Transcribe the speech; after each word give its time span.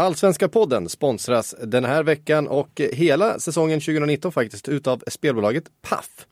Allsvenska 0.00 0.48
podden 0.48 0.88
sponsras 0.88 1.54
den 1.62 1.84
här 1.84 2.02
veckan 2.02 2.48
och 2.48 2.80
hela 2.92 3.38
säsongen 3.38 3.80
2019 3.80 4.32
faktiskt 4.32 4.68
utav 4.68 5.02
spelbolaget 5.06 5.64
Paf. 5.82 6.26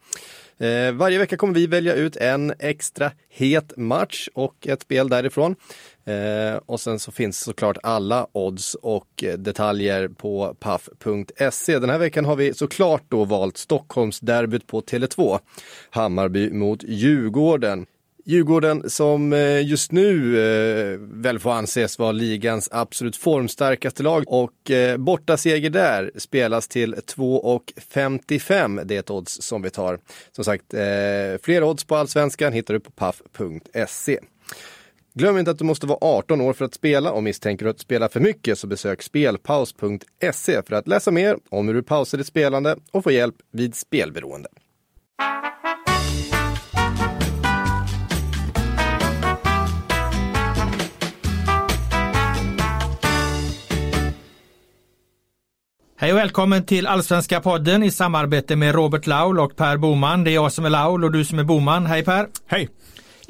Eh, 0.58 0.92
varje 0.92 1.18
vecka 1.18 1.36
kommer 1.36 1.54
vi 1.54 1.66
välja 1.66 1.94
ut 1.94 2.16
en 2.16 2.52
extra 2.58 3.12
het 3.28 3.76
match 3.76 4.28
och 4.34 4.66
ett 4.66 4.82
spel 4.82 5.08
därifrån. 5.08 5.56
Eh, 6.04 6.60
och 6.66 6.80
sen 6.80 6.98
så 6.98 7.12
finns 7.12 7.40
såklart 7.40 7.78
alla 7.82 8.26
odds 8.32 8.74
och 8.74 9.24
detaljer 9.38 10.08
på 10.08 10.56
paf.se. 10.60 11.78
Den 11.78 11.90
här 11.90 11.98
veckan 11.98 12.24
har 12.24 12.36
vi 12.36 12.54
såklart 12.54 13.04
då 13.08 13.24
valt 13.24 13.56
Stockholmsderbyt 13.56 14.66
på 14.66 14.80
Tele2. 14.80 15.38
Hammarby 15.90 16.50
mot 16.50 16.82
Djurgården. 16.82 17.86
Djurgården 18.28 18.90
som 18.90 19.32
eh, 19.32 19.66
just 19.66 19.92
nu 19.92 20.40
eh, 20.40 20.98
väl 21.00 21.38
får 21.38 21.52
anses 21.52 21.98
vara 21.98 22.12
ligans 22.12 22.68
absolut 22.72 23.16
formstarkaste 23.16 24.02
lag 24.02 24.24
och 24.26 24.70
eh, 24.70 24.96
bortaseger 24.96 25.70
där 25.70 26.10
spelas 26.16 26.68
till 26.68 26.94
2,55. 26.94 28.84
Det 28.84 28.94
är 28.94 28.98
ett 28.98 29.10
odds 29.10 29.42
som 29.42 29.62
vi 29.62 29.70
tar. 29.70 29.98
Som 30.32 30.44
sagt, 30.44 30.64
fler 31.42 31.62
odds 31.62 31.84
på 31.84 31.96
allsvenskan 31.96 32.52
hittar 32.52 32.74
du 32.74 32.80
på 32.80 32.90
paff.se. 32.90 34.18
Glöm 35.14 35.38
inte 35.38 35.50
att 35.50 35.58
du 35.58 35.64
måste 35.64 35.86
vara 35.86 35.98
18 36.00 36.40
år 36.40 36.52
för 36.52 36.64
att 36.64 36.74
spela 36.74 37.12
och 37.12 37.22
misstänker 37.22 37.64
du 37.64 37.70
att 37.70 37.80
spela 37.80 38.08
för 38.08 38.20
mycket 38.20 38.58
så 38.58 38.66
besök 38.66 39.02
spelpaus.se 39.02 40.62
för 40.62 40.74
att 40.74 40.88
läsa 40.88 41.10
mer 41.10 41.36
om 41.50 41.68
hur 41.68 41.74
du 41.74 41.82
pausar 41.82 42.18
ditt 42.18 42.26
spelande 42.26 42.76
och 42.90 43.04
få 43.04 43.10
hjälp 43.10 43.36
vid 43.52 43.74
spelberoende. 43.74 44.48
Hej 56.00 56.12
och 56.12 56.18
välkommen 56.18 56.64
till 56.64 56.86
Allsvenska 56.86 57.40
podden 57.40 57.82
i 57.82 57.90
samarbete 57.90 58.56
med 58.56 58.74
Robert 58.74 59.06
Laul 59.06 59.40
och 59.40 59.56
Per 59.56 59.76
Boman. 59.76 60.24
Det 60.24 60.30
är 60.30 60.34
jag 60.34 60.52
som 60.52 60.64
är 60.64 60.70
Laul 60.70 61.04
och 61.04 61.12
du 61.12 61.24
som 61.24 61.38
är 61.38 61.44
Boman. 61.44 61.86
Hej 61.86 62.04
Per! 62.04 62.26
Hej! 62.46 62.68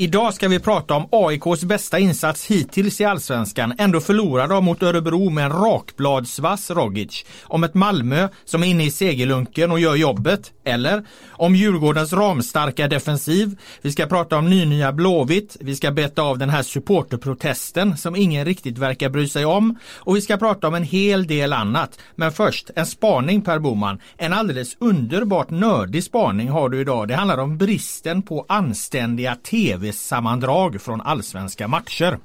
Idag 0.01 0.35
ska 0.35 0.49
vi 0.49 0.59
prata 0.59 0.95
om 0.95 1.09
AIKs 1.13 1.65
bästa 1.65 1.99
insats 1.99 2.47
hittills 2.47 3.01
i 3.01 3.05
Allsvenskan. 3.05 3.75
Ändå 3.79 4.01
förlorar 4.01 4.49
de 4.49 4.65
mot 4.65 4.83
Örebro 4.83 5.31
med 5.31 5.45
en 5.45 5.53
rakbladsvass 5.53 6.71
Rogic. 6.71 7.25
Om 7.43 7.65
ett 7.65 7.75
Malmö 7.75 8.29
som 8.45 8.63
är 8.63 8.67
inne 8.67 8.85
i 8.85 8.91
segerlunken 8.91 9.71
och 9.71 9.81
gör 9.81 9.95
jobbet. 9.95 10.53
Eller 10.65 11.05
om 11.31 11.55
Djurgårdens 11.55 12.13
ramstarka 12.13 12.89
defensiv. 12.89 13.59
Vi 13.83 13.93
ska 13.93 14.07
prata 14.07 14.37
om 14.37 14.51
nynya 14.51 14.93
Blåvitt. 14.93 15.57
Vi 15.61 15.77
ska 15.77 15.91
beta 15.91 16.23
av 16.23 16.39
den 16.39 16.51
här 16.51 16.63
supporterprotesten 16.63 17.97
som 17.97 18.17
ingen 18.17 18.45
riktigt 18.45 18.79
verkar 18.79 19.09
bry 19.09 19.29
sig 19.29 19.45
om. 19.45 19.79
Och 19.95 20.17
vi 20.17 20.21
ska 20.21 20.37
prata 20.37 20.69
om 20.69 20.75
en 20.75 20.83
hel 20.83 21.27
del 21.27 21.53
annat. 21.53 21.99
Men 22.15 22.33
först 22.33 22.71
en 22.77 22.87
spaning 22.87 23.43
Per 23.43 23.59
Boman. 23.59 24.01
En 24.17 24.33
alldeles 24.33 24.77
underbart 24.81 25.51
nördig 25.51 26.05
spaning 26.05 26.49
har 26.49 26.69
du 26.69 26.81
idag. 26.81 27.09
Det 27.09 27.15
handlar 27.15 27.39
om 27.39 27.59
bristen 27.59 28.23
på 28.23 28.47
anständiga 28.49 29.35
tv 29.35 29.88
tv-sammandrag 29.89 30.81
från 30.81 31.01
allsvenska 31.01 31.69
matcher. 31.69 32.19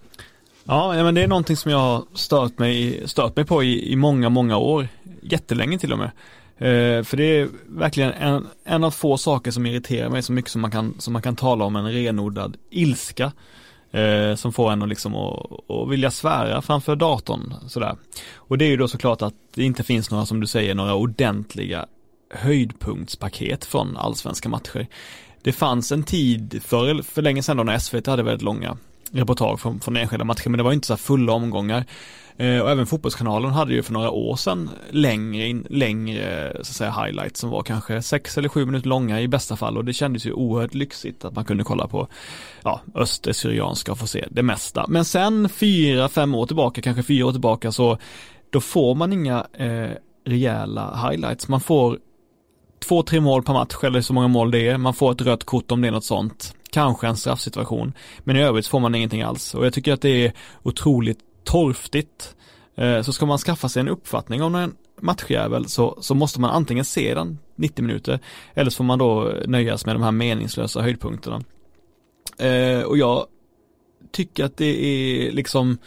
Ja, 0.64 0.94
men 0.94 1.16
det 1.16 1.24
är 1.24 1.28
någonting 1.28 1.58
som 1.58 1.72
jag 1.72 1.80
har 1.80 2.04
stört 2.14 2.60
mig, 2.60 3.02
stört 3.06 3.36
mig 3.36 3.46
på 3.46 3.64
i, 3.64 3.92
i 3.92 3.96
många, 3.96 4.30
många 4.30 4.58
år. 4.58 4.88
Jättelänge 5.22 5.80
till 5.80 5.94
och 5.94 6.00
med. 6.00 6.12
Eh, 6.58 7.04
för 7.04 7.18
det 7.18 7.24
är 7.24 7.50
verkligen 7.68 8.12
en, 8.12 8.48
en 8.64 8.84
av 8.84 8.92
få 8.92 9.18
saker 9.18 9.52
som 9.52 9.66
irriterar 9.66 10.10
mig 10.10 10.22
så 10.22 10.32
mycket 10.32 10.52
som 10.52 10.62
man 10.62 10.72
kan, 10.72 10.96
som 11.00 11.14
man 11.14 11.22
kan 11.22 11.36
tala 11.36 11.66
om 11.66 11.76
en 11.76 11.92
renodlad 11.92 12.58
ilska. 12.70 13.32
Eh, 13.92 14.36
som 14.36 14.54
får 14.54 14.72
en 14.72 14.82
att 14.82 14.90
liksom 14.90 15.16
och, 15.16 15.70
och 15.70 15.92
vilja 15.92 16.12
svära 16.12 16.62
framför 16.62 16.96
datorn 16.96 17.54
sådär. 17.68 17.96
Och 18.36 18.58
det 18.58 18.66
är 18.66 18.70
ju 18.70 18.78
då 18.78 18.88
såklart 18.88 19.22
att 19.22 19.34
det 19.56 19.64
inte 19.64 19.84
finns 19.84 20.12
några, 20.12 20.26
som 20.26 20.40
du 20.40 20.48
säger, 20.48 20.76
några 20.76 20.96
ordentliga 20.96 21.86
höjdpunktspaket 22.30 23.66
från 23.66 23.98
allsvenska 23.98 24.50
matcher. 24.50 24.88
Det 25.44 25.52
fanns 25.52 25.92
en 25.92 26.04
tid 26.04 26.62
för, 26.66 27.02
för 27.02 27.22
länge 27.22 27.44
sedan 27.44 27.58
då 27.58 27.64
när 27.64 27.80
SVT 27.80 28.08
hade 28.08 28.24
väldigt 28.24 28.42
långa 28.42 28.78
reportage 29.12 29.60
från, 29.60 29.80
från 29.80 29.98
enskilda 29.98 30.26
matcher, 30.26 30.50
men 30.50 30.58
det 30.58 30.64
var 30.64 30.74
inte 30.74 30.88
så 30.88 30.98
fulla 30.98 31.34
omgångar. 31.34 31.86
Eh, 32.38 32.60
och 32.60 32.72
även 32.72 32.86
Fotbollskanalen 32.86 33.52
hade 33.52 33.74
ju 33.74 33.84
för 33.84 33.94
några 33.94 34.10
år 34.10 34.36
sedan 34.36 34.70
längre, 34.90 35.64
längre 35.70 36.52
så 36.56 36.60
att 36.60 36.68
säga 36.68 36.92
highlights 36.92 37.40
som 37.40 37.50
var 37.50 37.64
kanske 37.64 38.02
sex 38.02 38.38
eller 38.38 38.50
sju 38.50 38.66
minuter 38.66 38.90
långa 38.90 39.22
i 39.22 39.28
bästa 39.28 39.56
fall 39.56 39.78
och 39.78 39.86
det 39.86 39.94
kändes 39.94 40.26
ju 40.26 40.34
oerhört 40.34 40.74
lyxigt 40.74 41.26
att 41.26 41.36
man 41.36 41.46
kunde 41.46 41.64
kolla 41.64 41.88
på 41.88 42.08
ja, 42.64 42.82
östersyrianska 42.96 43.92
och 43.92 44.00
få 44.00 44.08
se 44.08 44.26
det 44.32 44.44
mesta. 44.44 44.86
Men 44.88 45.06
sen 45.06 45.50
fyra, 45.50 46.10
fem 46.10 46.36
år 46.36 46.46
tillbaka, 46.46 46.82
kanske 46.82 47.04
fyra 47.04 47.26
år 47.26 47.32
tillbaka 47.32 47.72
så 47.72 47.98
då 48.50 48.62
får 48.62 48.96
man 48.96 49.14
inga 49.14 49.48
eh, 49.54 49.90
rejäla 50.26 51.10
highlights. 51.10 51.48
Man 51.48 51.62
får 51.62 52.00
två, 52.84 53.04
tre 53.04 53.20
mål 53.20 53.44
per 53.44 53.54
match 53.54 53.76
eller 53.84 54.02
så 54.02 54.14
många 54.14 54.28
mål 54.28 54.52
det 54.52 54.68
är. 54.68 54.78
Man 54.78 54.94
får 54.94 55.12
ett 55.12 55.22
rött 55.22 55.44
kort 55.44 55.72
om 55.72 55.82
det 55.82 55.88
är 55.88 55.92
något 55.92 56.06
sånt. 56.06 56.56
Kanske 56.72 57.08
en 57.08 57.18
straffsituation. 57.18 57.94
Men 58.20 58.36
i 58.36 58.42
övrigt 58.42 58.68
får 58.68 58.80
man 58.80 58.96
ingenting 58.96 59.22
alls. 59.22 59.56
Och 59.56 59.66
jag 59.66 59.74
tycker 59.74 59.94
att 59.94 60.02
det 60.02 60.26
är 60.26 60.34
otroligt 60.64 61.20
torftigt. 61.44 62.36
Eh, 62.76 63.02
så 63.02 63.14
ska 63.14 63.26
man 63.26 63.38
skaffa 63.38 63.70
sig 63.70 63.80
en 63.80 63.88
uppfattning 63.88 64.44
om 64.44 64.56
en 64.56 64.76
matchjävel 65.02 65.70
så, 65.70 65.98
så 66.02 66.16
måste 66.16 66.42
man 66.42 66.50
antingen 66.50 66.86
se 66.86 67.14
den 67.14 67.40
90 67.56 67.86
minuter 67.86 68.20
eller 68.54 68.72
så 68.72 68.78
får 68.78 68.84
man 68.84 69.00
då 69.00 69.34
nöjas 69.48 69.86
med 69.86 69.96
de 69.96 70.04
här 70.04 70.12
meningslösa 70.12 70.82
höjdpunkterna. 70.82 71.42
Eh, 72.38 72.82
och 72.82 72.98
jag 72.98 73.26
tycker 74.12 74.46
att 74.46 74.58
det 74.58 74.86
är 74.86 75.32
liksom 75.32 75.78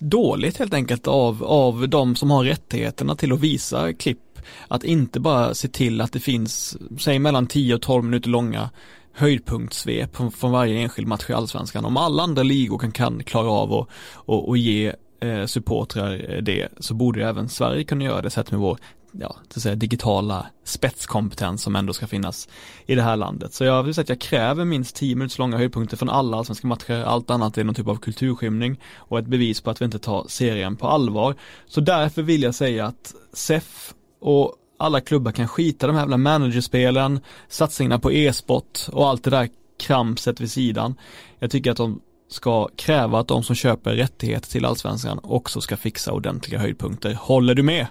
dåligt 0.00 0.56
helt 0.56 0.74
enkelt 0.74 1.06
av, 1.06 1.44
av 1.44 1.88
de 1.88 2.16
som 2.16 2.30
har 2.30 2.44
rättigheterna 2.44 3.16
till 3.16 3.32
att 3.32 3.40
visa 3.40 3.92
klipp 3.92 4.33
att 4.68 4.84
inte 4.84 5.20
bara 5.20 5.54
se 5.54 5.68
till 5.68 6.00
att 6.00 6.12
det 6.12 6.20
finns, 6.20 6.76
säg 6.98 7.18
mellan 7.18 7.46
10 7.46 7.74
och 7.74 7.82
12 7.82 8.04
minuter 8.04 8.30
långa 8.30 8.70
höjdpunktssvep 9.12 10.16
från, 10.16 10.52
varje 10.52 10.80
enskild 10.80 11.08
match 11.08 11.30
i 11.30 11.32
allsvenskan. 11.32 11.84
Om 11.84 11.96
alla 11.96 12.22
andra 12.22 12.42
ligor 12.42 12.78
kan, 12.78 12.92
kan 12.92 13.24
klara 13.24 13.50
av 13.50 13.72
att 13.72 13.88
och, 14.14 14.48
och 14.48 14.58
ge 14.58 14.92
eh, 15.20 15.46
supportrar 15.46 16.34
eh, 16.34 16.42
det 16.42 16.68
så 16.78 16.94
borde 16.94 17.28
även 17.28 17.48
Sverige 17.48 17.84
kunna 17.84 18.04
göra 18.04 18.22
det 18.22 18.30
sett 18.30 18.50
med 18.50 18.60
vår 18.60 18.78
ja, 19.20 19.36
så 19.48 19.58
att 19.58 19.62
säga, 19.62 19.74
digitala 19.74 20.46
spetskompetens 20.64 21.62
som 21.62 21.76
ändå 21.76 21.92
ska 21.92 22.06
finnas 22.06 22.48
i 22.86 22.94
det 22.94 23.02
här 23.02 23.16
landet. 23.16 23.54
Så 23.54 23.64
jag 23.64 23.82
vill 23.82 23.94
säga 23.94 24.02
att 24.02 24.08
jag 24.08 24.20
kräver 24.20 24.64
minst 24.64 24.96
10 24.96 25.16
minuters 25.16 25.38
långa 25.38 25.56
höjdpunkter 25.56 25.96
från 25.96 26.10
alla 26.10 26.36
allsvenska 26.36 26.66
matcher. 26.66 27.02
Allt 27.04 27.30
annat 27.30 27.58
är 27.58 27.64
någon 27.64 27.74
typ 27.74 27.88
av 27.88 27.96
kulturskymning 27.96 28.80
och 28.96 29.18
ett 29.18 29.26
bevis 29.26 29.60
på 29.60 29.70
att 29.70 29.80
vi 29.80 29.84
inte 29.84 29.98
tar 29.98 30.26
serien 30.28 30.76
på 30.76 30.88
allvar. 30.88 31.34
Så 31.66 31.80
därför 31.80 32.22
vill 32.22 32.42
jag 32.42 32.54
säga 32.54 32.86
att 32.86 33.14
SEF 33.32 33.94
och 34.24 34.54
alla 34.78 35.00
klubbar 35.00 35.32
kan 35.32 35.48
skita 35.48 35.86
de 35.86 35.92
här 35.92 36.02
jävla 36.02 36.16
managerspelen, 36.16 37.20
satsningarna 37.48 37.98
på 37.98 38.12
e-sport 38.12 38.78
och 38.92 39.08
allt 39.08 39.24
det 39.24 39.30
där 39.30 39.48
kramset 39.78 40.40
vid 40.40 40.50
sidan. 40.50 40.94
Jag 41.38 41.50
tycker 41.50 41.70
att 41.70 41.76
de 41.76 42.00
ska 42.28 42.68
kräva 42.76 43.20
att 43.20 43.28
de 43.28 43.42
som 43.42 43.56
köper 43.56 43.94
rättighet 43.94 44.42
till 44.42 44.64
allsvenskan 44.64 45.20
också 45.22 45.60
ska 45.60 45.76
fixa 45.76 46.12
ordentliga 46.12 46.60
höjdpunkter. 46.60 47.14
Håller 47.20 47.54
du 47.54 47.62
med? 47.62 47.86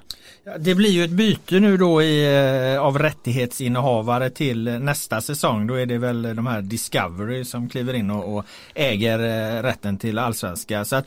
Det 0.59 0.75
blir 0.75 0.89
ju 0.89 1.03
ett 1.03 1.11
byte 1.11 1.59
nu 1.59 1.77
då 1.77 2.01
i, 2.01 2.35
eh, 2.73 2.81
av 2.81 2.99
rättighetsinnehavare 2.99 4.29
till 4.29 4.67
eh, 4.67 4.79
nästa 4.79 5.21
säsong. 5.21 5.67
Då 5.67 5.73
är 5.73 5.85
det 5.85 5.97
väl 5.97 6.21
de 6.21 6.47
här 6.47 6.61
Discovery 6.61 7.45
som 7.45 7.69
kliver 7.69 7.93
in 7.93 8.11
och, 8.11 8.37
och 8.37 8.45
äger 8.73 9.19
eh, 9.19 9.63
rätten 9.63 9.97
till 9.97 10.19
allsvenska. 10.19 10.85
Så 10.85 10.95
att 10.95 11.05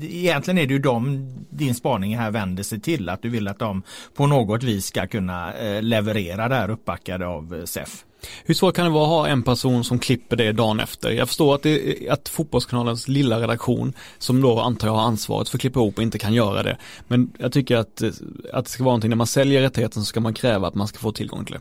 egentligen 0.00 0.58
är 0.58 0.66
det 0.66 0.72
ju 0.72 0.78
de 0.78 1.28
din 1.50 1.74
spaning 1.74 2.16
här 2.16 2.30
vänder 2.30 2.62
sig 2.62 2.80
till. 2.80 3.08
Att 3.08 3.22
du 3.22 3.28
vill 3.28 3.48
att 3.48 3.58
de 3.58 3.82
på 4.14 4.26
något 4.26 4.62
vis 4.62 4.86
ska 4.86 5.06
kunna 5.06 5.52
leverera 5.80 6.48
det 6.48 6.54
här 6.54 6.70
uppbackade 6.70 7.26
av 7.26 7.62
SEF. 7.64 8.04
Hur 8.44 8.54
svårt 8.54 8.76
kan 8.76 8.84
det 8.84 8.90
vara 8.90 9.04
att 9.04 9.08
ha 9.08 9.28
en 9.28 9.42
person 9.42 9.84
som 9.84 9.98
klipper 9.98 10.36
det 10.36 10.52
dagen 10.52 10.80
efter? 10.80 11.10
Jag 11.10 11.28
förstår 11.28 11.54
att, 11.54 11.62
det, 11.62 12.08
att 12.10 12.28
Fotbollskanalens 12.28 13.08
lilla 13.08 13.40
redaktion, 13.40 13.92
som 14.18 14.40
då 14.40 14.60
antar 14.60 14.88
jag 14.88 14.94
har 14.94 15.02
ansvaret 15.02 15.48
för 15.48 15.56
att 15.56 15.60
klippa 15.60 15.80
ihop, 15.80 15.98
inte 15.98 16.18
kan 16.18 16.34
göra 16.34 16.62
det. 16.62 16.76
Men 17.08 17.32
jag 17.38 17.52
tycker 17.52 17.76
att, 17.76 18.02
att 18.52 18.64
det 18.64 18.70
ska 18.70 18.84
vara 18.84 18.92
någonting, 18.92 19.10
när 19.10 19.16
man 19.16 19.26
säljer 19.26 19.60
rättigheten 19.60 20.02
så 20.02 20.06
ska 20.06 20.20
man 20.20 20.34
kräva 20.34 20.68
att 20.68 20.74
man 20.74 20.88
ska 20.88 20.98
få 20.98 21.12
tillgång 21.12 21.44
till 21.44 21.54
det. 21.54 21.60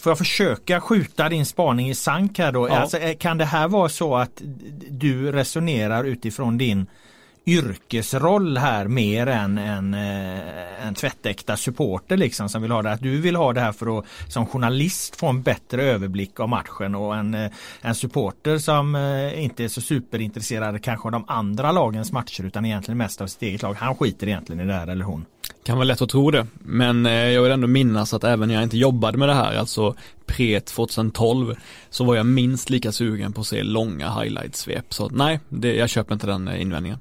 Får 0.00 0.10
jag 0.10 0.18
försöka 0.18 0.80
skjuta 0.80 1.28
din 1.28 1.46
spaning 1.46 1.90
i 1.90 1.94
sank 1.94 2.38
här 2.38 2.52
då? 2.52 2.68
Ja. 2.68 2.78
Alltså, 2.78 2.98
kan 3.18 3.38
det 3.38 3.44
här 3.44 3.68
vara 3.68 3.88
så 3.88 4.16
att 4.16 4.42
du 4.90 5.32
resonerar 5.32 6.04
utifrån 6.04 6.58
din 6.58 6.86
yrkesroll 7.46 8.56
här 8.56 8.88
mer 8.88 9.26
än 9.26 9.58
en, 9.58 9.94
eh, 9.94 10.86
en 10.86 10.94
tvättäkta 10.94 11.56
supporter 11.56 12.16
liksom 12.16 12.48
som 12.48 12.62
vill 12.62 12.70
ha 12.70 12.82
det. 12.82 12.92
Att 12.92 13.02
du 13.02 13.20
vill 13.20 13.36
ha 13.36 13.52
det 13.52 13.60
här 13.60 13.72
för 13.72 13.98
att 13.98 14.04
som 14.28 14.46
journalist 14.46 15.16
få 15.16 15.26
en 15.26 15.42
bättre 15.42 15.82
överblick 15.82 16.40
av 16.40 16.48
matchen 16.48 16.94
och 16.94 17.16
en, 17.16 17.34
eh, 17.34 17.50
en 17.80 17.94
supporter 17.94 18.58
som 18.58 18.94
eh, 18.94 19.44
inte 19.44 19.64
är 19.64 19.68
så 19.68 19.80
superintresserad 19.80 20.82
kanske 20.82 21.08
av 21.08 21.12
de 21.12 21.24
andra 21.28 21.72
lagens 21.72 22.12
matcher 22.12 22.44
utan 22.44 22.64
egentligen 22.64 22.98
mest 22.98 23.20
av 23.20 23.26
sitt 23.26 23.42
eget 23.42 23.62
lag. 23.62 23.74
Han 23.74 23.94
skiter 23.94 24.26
egentligen 24.26 24.60
i 24.60 24.66
det 24.66 24.74
här 24.74 24.86
eller 24.86 25.04
hon. 25.04 25.26
Kan 25.64 25.76
vara 25.76 25.84
lätt 25.84 26.02
att 26.02 26.10
tro 26.10 26.30
det, 26.30 26.46
men 26.58 27.06
eh, 27.06 27.12
jag 27.12 27.42
vill 27.42 27.52
ändå 27.52 27.66
minnas 27.66 28.14
att 28.14 28.24
även 28.24 28.48
när 28.48 28.54
jag 28.54 28.62
inte 28.62 28.78
jobbade 28.78 29.18
med 29.18 29.28
det 29.28 29.34
här, 29.34 29.56
alltså 29.56 29.94
pre 30.26 30.60
2012, 30.60 31.56
så 31.90 32.04
var 32.04 32.16
jag 32.16 32.26
minst 32.26 32.70
lika 32.70 32.92
sugen 32.92 33.32
på 33.32 33.40
att 33.40 33.46
se 33.46 33.62
långa 33.62 34.08
highlights-svep. 34.08 34.94
Så 34.94 35.08
nej, 35.08 35.40
det, 35.48 35.76
jag 35.76 35.88
köper 35.88 36.14
inte 36.14 36.26
den 36.26 36.48
eh, 36.48 36.62
invändningen. 36.62 36.98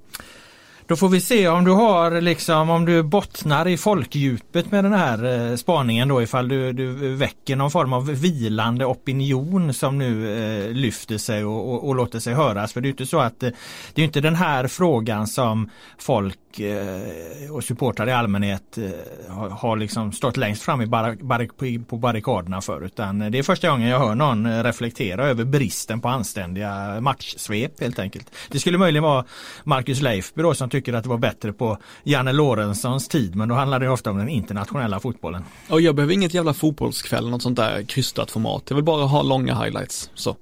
Då 0.89 0.95
får 0.95 1.09
vi 1.09 1.21
se 1.21 1.47
om 1.47 1.63
du 1.63 1.71
har 1.71 2.21
liksom 2.21 2.69
om 2.69 2.85
du 2.85 3.03
bottnar 3.03 3.67
i 3.67 3.77
folkdjupet 3.77 4.71
med 4.71 4.83
den 4.83 4.93
här 4.93 5.49
eh, 5.51 5.55
spaningen 5.55 6.07
då 6.07 6.21
ifall 6.21 6.47
du, 6.47 6.73
du 6.73 7.15
väcker 7.15 7.55
någon 7.55 7.71
form 7.71 7.93
av 7.93 8.05
vilande 8.05 8.85
opinion 8.85 9.73
som 9.73 9.97
nu 9.97 10.37
eh, 10.37 10.71
lyfter 10.71 11.17
sig 11.17 11.45
och, 11.45 11.73
och, 11.73 11.87
och, 11.87 11.95
låter 11.95 12.19
sig 12.19 12.33
höras. 12.33 12.73
För 12.73 12.81
det 12.81 12.87
är 12.87 12.89
inte 12.89 13.05
så 13.05 13.19
att 13.19 13.43
eh, 13.43 13.49
det 13.93 14.01
är 14.01 14.05
inte 14.05 14.21
den 14.21 14.35
här 14.35 14.67
frågan 14.67 15.27
som 15.27 15.69
folk 15.97 16.39
och, 16.49 16.61
eh, 16.61 17.51
och 17.51 17.63
supportrar 17.63 18.07
i 18.07 18.11
allmänhet 18.11 18.77
eh, 18.77 18.89
har, 19.29 19.49
har, 19.49 19.77
liksom 19.77 20.11
stått 20.11 20.37
längst 20.37 20.61
fram 20.61 20.81
i 20.81 20.85
barrik, 20.85 21.87
på 21.87 21.97
barrikaderna 21.97 22.61
för 22.61 22.85
utan 22.85 23.19
det 23.31 23.39
är 23.39 23.43
första 23.43 23.69
gången 23.69 23.89
jag 23.89 23.99
hör 23.99 24.15
någon 24.15 24.45
eh, 24.45 24.63
reflektera 24.63 25.27
över 25.27 25.45
bristen 25.45 26.01
på 26.01 26.07
anständiga 26.07 27.01
matchsvep 27.01 27.81
helt 27.81 27.99
enkelt. 27.99 28.31
Det 28.49 28.59
skulle 28.59 28.77
möjligen 28.77 29.03
vara 29.03 29.25
Marcus 29.63 30.01
Leifby 30.01 30.41
då 30.41 30.53
som 30.53 30.69
tycker 30.69 30.93
att 30.93 31.03
det 31.03 31.09
var 31.09 31.17
bättre 31.17 31.53
på 31.53 31.77
Janne 32.03 32.33
Lorentzons 32.33 33.07
tid 33.07 33.35
men 33.35 33.49
då 33.49 33.55
handlar 33.55 33.79
det 33.79 33.89
ofta 33.89 34.11
om 34.11 34.17
den 34.17 34.29
internationella 34.29 34.99
fotbollen. 34.99 35.43
Och 35.69 35.81
jag 35.81 35.95
behöver 35.95 36.13
inget 36.13 36.33
jävla 36.33 36.53
fotbollskväll, 36.53 37.29
något 37.29 37.41
sånt 37.41 37.57
där 37.57 37.83
krystat 37.83 38.31
format. 38.31 38.63
Jag 38.69 38.75
vill 38.75 38.85
bara 38.85 39.05
ha 39.05 39.21
långa 39.21 39.63
highlights. 39.63 40.09
Så. 40.13 40.35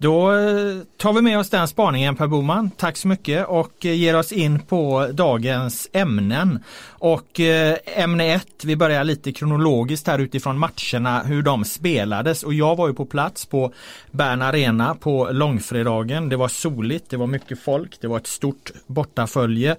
Då 0.00 0.32
eh, 0.32 0.78
tar 0.96 1.12
vi 1.12 1.22
med 1.22 1.38
oss 1.38 1.50
den 1.50 1.68
spaningen 1.68 2.16
Per 2.16 2.26
Boman. 2.26 2.70
Tack 2.70 2.96
så 2.96 3.08
mycket 3.08 3.46
och 3.46 3.86
eh, 3.86 3.94
ger 3.94 4.16
oss 4.16 4.32
in 4.32 4.60
på 4.60 5.08
dagens 5.12 5.88
ämnen. 5.92 6.58
Och 6.88 7.40
eh, 7.40 7.76
ämne 7.84 8.34
1, 8.34 8.46
vi 8.64 8.76
börjar 8.76 9.04
lite 9.04 9.32
kronologiskt 9.32 10.06
här 10.06 10.18
utifrån 10.18 10.58
matcherna, 10.58 11.22
hur 11.22 11.42
de 11.42 11.64
spelades. 11.64 12.42
Och 12.42 12.54
jag 12.54 12.76
var 12.76 12.88
ju 12.88 12.94
på 12.94 13.06
plats 13.06 13.46
på 13.46 13.72
Bern 14.10 14.42
Arena 14.42 14.94
på 14.94 15.28
långfredagen. 15.32 16.28
Det 16.28 16.36
var 16.36 16.48
soligt, 16.48 17.10
det 17.10 17.16
var 17.16 17.26
mycket 17.26 17.62
folk, 17.62 18.00
det 18.00 18.08
var 18.08 18.16
ett 18.16 18.26
stort 18.26 18.70
bortafölje. 18.86 19.76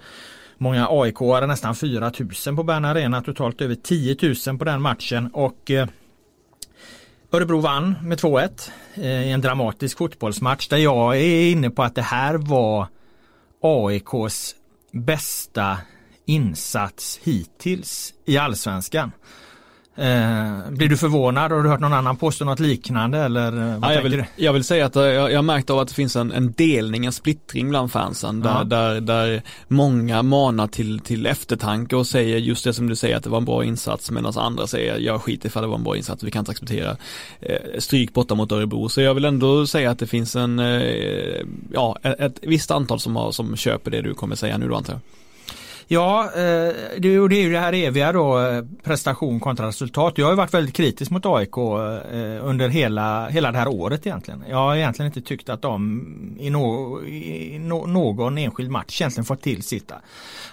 Många 0.58 0.88
AIK-are, 0.88 1.48
nästan 1.48 1.76
4000 1.76 2.56
på 2.56 2.64
Bern 2.64 2.86
Arena, 2.86 3.22
totalt 3.22 3.62
över 3.62 3.76
10 3.76 4.18
000 4.48 4.58
på 4.58 4.66
den 4.66 4.82
matchen. 4.82 5.30
Och 5.34 5.72
Örebro 7.32 7.60
vann 7.60 7.96
med 8.04 8.20
2-1 8.20 8.72
eh, 8.94 9.28
i 9.28 9.32
en 9.32 9.42
dramatisk 9.42 9.98
fotbollsmatch 9.98 10.68
där 10.68 10.78
jag 10.78 11.18
är 11.18 11.52
inne 11.52 11.70
på 11.70 11.84
att 11.84 11.96
det 11.96 12.02
här 12.02 12.34
var 12.34 12.88
AIKs 13.62 14.56
bästa 14.92 15.78
insats 16.26 17.20
hittills 17.24 18.14
i 18.26 18.38
allsvenskan. 18.38 19.12
Eh, 19.96 20.72
blir 20.72 20.90
du 20.90 20.98
förvånad? 20.98 21.52
Har 21.52 21.64
du 21.64 21.70
hört 21.70 21.80
någon 21.80 21.94
annan 21.94 22.18
påstå 22.18 22.46
något 22.46 22.60
liknande 22.60 23.18
eller 23.18 23.52
vad 23.52 23.92
ja, 23.92 23.94
jag, 23.94 24.02
vill, 24.02 24.24
jag 24.36 24.54
vill 24.54 24.64
säga 24.64 24.86
att 24.86 24.96
jag, 24.96 25.32
jag 25.32 25.38
har 25.38 25.42
märkt 25.42 25.70
av 25.70 25.80
att 25.80 25.88
det 25.88 25.94
finns 25.94 26.16
en, 26.16 26.32
en 26.32 26.52
delning, 26.52 27.06
en 27.06 27.12
splittring 27.12 27.70
bland 27.70 27.92
fansen 27.92 28.42
där, 28.42 28.58
ja. 28.58 28.64
där, 28.64 29.02
där 29.02 29.42
många 29.68 30.24
manar 30.24 30.68
till, 30.68 31.00
till 31.00 31.26
eftertanke 31.26 31.96
och 31.96 32.08
säger 32.08 32.38
just 32.38 32.64
det 32.64 32.74
som 32.74 32.90
du 32.90 32.96
säger 32.96 33.18
att 33.18 33.24
det 33.24 33.30
var 33.30 33.38
en 33.38 33.46
bra 33.46 33.64
insats 33.64 34.12
medan 34.12 34.34
andra 34.38 34.68
säger 34.68 34.98
jag 34.98 35.22
skiter 35.22 35.48
ifall 35.48 35.64
det 35.64 35.70
var 35.70 35.76
en 35.76 35.84
bra 35.84 35.98
insats, 35.98 36.24
vi 36.24 36.32
kan 36.32 36.40
inte 36.40 36.52
acceptera 36.52 36.98
eh, 37.42 37.80
stryk 37.80 38.14
borta 38.14 38.36
mot 38.36 38.52
Örebro. 38.52 38.90
Så 38.90 39.02
jag 39.02 39.14
vill 39.14 39.26
ändå 39.26 39.68
säga 39.68 39.92
att 39.92 40.00
det 40.00 40.08
finns 40.08 40.36
en, 40.36 40.60
eh, 40.60 41.42
ja, 41.74 41.98
ett, 42.04 42.20
ett 42.20 42.40
visst 42.42 42.72
antal 42.72 43.00
som, 43.00 43.16
har, 43.16 43.32
som 43.32 43.56
köper 43.56 43.92
det 43.92 44.02
du 44.02 44.14
kommer 44.14 44.36
säga 44.36 44.58
nu 44.58 44.68
då 44.68 44.76
antar 44.76 44.94
jag. 44.94 45.02
Ja, 45.92 46.26
eh, 46.26 46.74
det, 46.98 47.08
är 47.08 47.34
ju 47.34 47.52
det 47.52 47.60
här 47.60 47.74
eviga 47.74 48.12
då 48.12 48.40
eh, 48.40 48.64
prestation 48.84 49.40
kontra 49.40 49.68
resultat. 49.68 50.18
Jag 50.18 50.28
har 50.28 50.36
varit 50.36 50.54
väldigt 50.54 50.76
kritisk 50.76 51.12
mot 51.12 51.26
AIK 51.26 51.58
eh, 51.58 52.48
under 52.48 52.70
hela, 52.70 53.28
hela 53.30 53.52
det 53.52 53.58
här 53.58 53.68
året 53.68 54.08
egentligen. 54.08 54.44
Jag 54.50 54.58
har 54.58 54.76
egentligen 54.76 55.08
inte 55.08 55.22
tyckt 55.22 55.50
att 55.50 55.62
de 55.62 56.38
i, 56.40 56.50
no, 56.50 57.02
i 57.06 57.60
no, 57.60 57.86
någon 57.88 58.38
enskild 58.38 58.72
match 58.72 59.02
egentligen 59.02 59.26
fått 59.26 59.42
till 59.42 59.64
sitt 59.64 59.92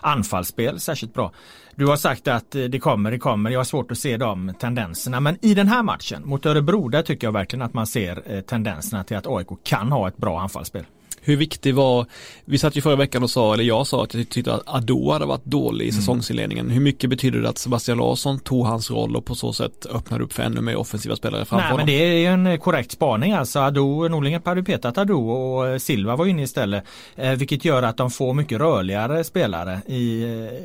anfallsspel 0.00 0.80
särskilt 0.80 1.14
bra. 1.14 1.32
Du 1.74 1.86
har 1.86 1.96
sagt 1.96 2.28
att 2.28 2.50
det 2.50 2.80
kommer, 2.80 3.10
det 3.10 3.18
kommer. 3.18 3.50
Jag 3.50 3.60
har 3.60 3.64
svårt 3.64 3.90
att 3.90 3.98
se 3.98 4.16
de 4.16 4.54
tendenserna. 4.60 5.20
Men 5.20 5.38
i 5.42 5.54
den 5.54 5.68
här 5.68 5.82
matchen 5.82 6.22
mot 6.24 6.46
Örebro, 6.46 6.88
där 6.88 7.02
tycker 7.02 7.26
jag 7.26 7.32
verkligen 7.32 7.62
att 7.62 7.74
man 7.74 7.86
ser 7.86 8.42
tendenserna 8.42 9.04
till 9.04 9.16
att 9.16 9.26
AIK 9.26 9.48
kan 9.64 9.92
ha 9.92 10.08
ett 10.08 10.16
bra 10.16 10.40
anfallsspel. 10.40 10.84
Hur 11.26 11.36
viktig 11.36 11.74
var, 11.74 12.06
vi 12.44 12.58
satt 12.58 12.76
ju 12.76 12.80
förra 12.80 12.96
veckan 12.96 13.22
och 13.22 13.30
sa, 13.30 13.54
eller 13.54 13.64
jag 13.64 13.86
sa 13.86 14.04
att 14.04 14.14
jag 14.14 14.28
tyckte 14.28 14.54
att 14.54 14.62
Ado 14.66 15.10
hade 15.10 15.26
varit 15.26 15.44
dålig 15.44 15.84
i 15.84 15.88
mm. 15.88 16.00
säsongsinledningen. 16.00 16.70
Hur 16.70 16.80
mycket 16.80 17.10
betyder 17.10 17.40
det 17.40 17.48
att 17.48 17.58
Sebastian 17.58 17.98
Larsson 17.98 18.38
tog 18.38 18.66
hans 18.66 18.90
roll 18.90 19.16
och 19.16 19.24
på 19.24 19.34
så 19.34 19.52
sätt 19.52 19.86
öppnade 19.90 20.24
upp 20.24 20.32
för 20.32 20.42
ännu 20.42 20.60
mer 20.60 20.76
offensiva 20.76 21.16
spelare 21.16 21.44
framför 21.44 21.56
Nej, 21.56 21.72
honom? 21.72 21.76
men 21.76 21.86
det 21.86 22.04
är 22.04 22.18
ju 22.18 22.26
en 22.26 22.58
korrekt 22.58 22.92
spaning 22.92 23.32
alltså. 23.32 23.58
Ado, 23.58 24.08
Norlingen 24.08 24.42
hade 24.44 24.62
petat 24.62 24.98
Ado 24.98 25.30
och 25.30 25.82
Silva 25.82 26.16
var 26.16 26.26
inne 26.26 26.42
istället. 26.42 26.84
Eh, 27.16 27.30
vilket 27.32 27.64
gör 27.64 27.82
att 27.82 27.96
de 27.96 28.10
får 28.10 28.34
mycket 28.34 28.58
rörligare 28.58 29.24
spelare 29.24 29.80
i, 29.86 30.22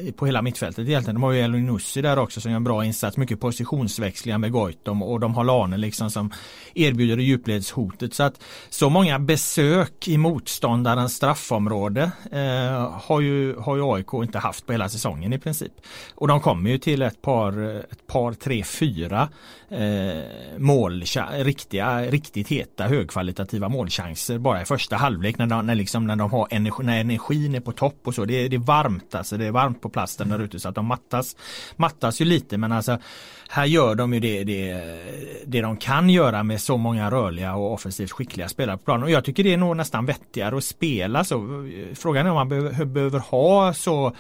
eh, 0.08 0.14
på 0.14 0.26
hela 0.26 0.42
mittfältet 0.42 0.88
egentligen. 0.88 1.16
De 1.16 1.24
har 1.24 1.32
ju 1.32 1.40
Elunussi 1.40 2.02
där 2.02 2.20
också 2.20 2.42
som 2.42 2.52
gör 2.52 2.56
en 2.56 2.64
bra 2.64 2.86
insats. 2.86 3.18
Mycket 3.18 3.40
positionsväxlingar 3.40 4.38
med 4.38 4.52
Goitom 4.52 5.04
och 5.04 5.20
de 5.20 5.36
har 5.36 5.44
Lane 5.44 5.78
liksom 5.78 6.12
som 6.12 6.32
erbjuder 6.74 7.18
djupledshotet. 7.18 8.14
Så 8.14 8.24
att 8.24 8.42
så 8.70 8.90
många 8.90 9.20
besök 9.20 10.08
emot 10.08 10.51
motståndarens 10.52 11.16
straffområde 11.16 12.12
eh, 12.32 13.00
har, 13.02 13.22
ju, 13.22 13.56
har 13.56 13.76
ju 13.76 13.94
AIK 13.94 14.14
inte 14.14 14.40
haft 14.40 14.66
på 14.66 14.72
hela 14.72 14.90
säsongen 14.90 15.34
i 15.34 15.40
princip. 15.40 15.72
Och 16.16 16.28
de 16.28 16.42
kommer 16.42 16.70
ju 16.70 16.78
till 16.78 17.02
ett 17.02 17.22
par, 17.22 17.62
ett 17.92 18.08
par 18.08 18.34
tre, 18.34 18.64
fyra 18.64 19.30
eh, 19.70 20.24
mål, 20.58 21.04
riktiga, 21.32 22.02
riktigt 22.02 22.48
heta 22.48 22.84
högkvalitativa 22.84 23.70
målchanser 23.70 24.38
bara 24.38 24.62
i 24.62 24.66
första 24.66 24.96
halvlek 24.96 25.38
när 25.38 25.48
de, 25.48 25.66
när 25.66 25.76
liksom, 25.76 26.08
när 26.08 26.16
de 26.16 26.32
har 26.32 26.48
energi, 26.52 26.84
när 26.84 27.00
energin 27.00 27.56
är 27.56 27.60
på 27.60 27.72
topp 27.72 28.00
och 28.04 28.16
så. 28.16 28.26
Det 28.26 28.34
är, 28.34 28.50
det 28.50 28.56
är 28.56 28.60
varmt 28.60 29.16
alltså, 29.16 29.38
det 29.38 29.46
är 29.46 29.52
varmt 29.52 29.82
på 29.82 29.90
plasten 29.90 30.30
där 30.30 30.40
ute 30.40 30.60
så 30.60 30.70
att 30.70 30.76
de 30.76 30.86
mattas, 30.86 31.36
mattas 31.76 32.22
ju 32.22 32.26
lite 32.26 32.58
men 32.58 32.72
alltså 32.72 32.98
här 33.54 33.66
gör 33.66 33.96
de 33.96 34.14
ju 34.14 34.20
det, 34.20 34.44
det, 34.44 34.84
det 35.46 35.62
de 35.62 35.78
kan 35.78 36.10
göra 36.10 36.44
med 36.44 36.62
så 36.62 36.78
många 36.78 37.12
rörliga 37.12 37.56
och 37.56 37.74
offensivt 37.74 38.12
skickliga 38.12 38.50
spelare 38.50 38.78
på 38.78 38.84
planen. 38.84 39.04
Och 39.04 39.10
jag 39.10 39.26
tycker 39.26 39.44
det 39.44 39.54
är 39.54 39.58
nog 39.58 39.78
nästan 39.78 40.06
vettigare 40.06 40.58
att 40.58 40.64
spela 40.64 41.24
så. 41.24 41.68
Frågan 41.94 42.26
är 42.26 42.30
om 42.30 42.36
man 42.36 42.50
behöver, 42.50 42.86
behöver 42.86 43.20
ha 43.20 43.74
så 43.74 44.16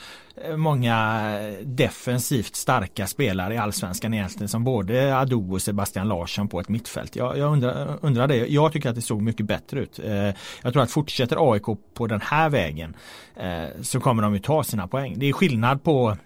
eh, 0.45 0.57
många 0.57 1.21
defensivt 1.63 2.55
starka 2.55 3.07
spelare 3.07 3.53
i 3.53 3.57
allsvenskan 3.57 4.13
egentligen 4.13 4.49
som 4.49 4.63
både 4.63 5.17
Ado 5.17 5.53
och 5.53 5.61
Sebastian 5.61 6.07
Larsson 6.07 6.47
på 6.47 6.59
ett 6.59 6.69
mittfält. 6.69 7.15
Jag, 7.15 7.37
jag 7.37 7.53
undrar, 7.53 7.97
undrar 8.01 8.27
det. 8.27 8.47
Jag 8.47 8.73
tycker 8.73 8.89
att 8.89 8.95
det 8.95 9.01
såg 9.01 9.21
mycket 9.21 9.45
bättre 9.45 9.79
ut. 9.79 9.99
Eh, 9.99 10.13
jag 10.61 10.73
tror 10.73 10.83
att 10.83 10.91
fortsätter 10.91 11.53
AIK 11.53 11.65
på 11.93 12.07
den 12.07 12.21
här 12.21 12.49
vägen 12.49 12.95
eh, 13.35 13.81
så 13.81 13.99
kommer 13.99 14.23
de 14.23 14.33
ju 14.33 14.39
ta 14.39 14.63
sina 14.63 14.87
poäng. 14.87 15.13
Det 15.17 15.29
är 15.29 15.33
skillnad 15.33 15.83
på 15.83 16.17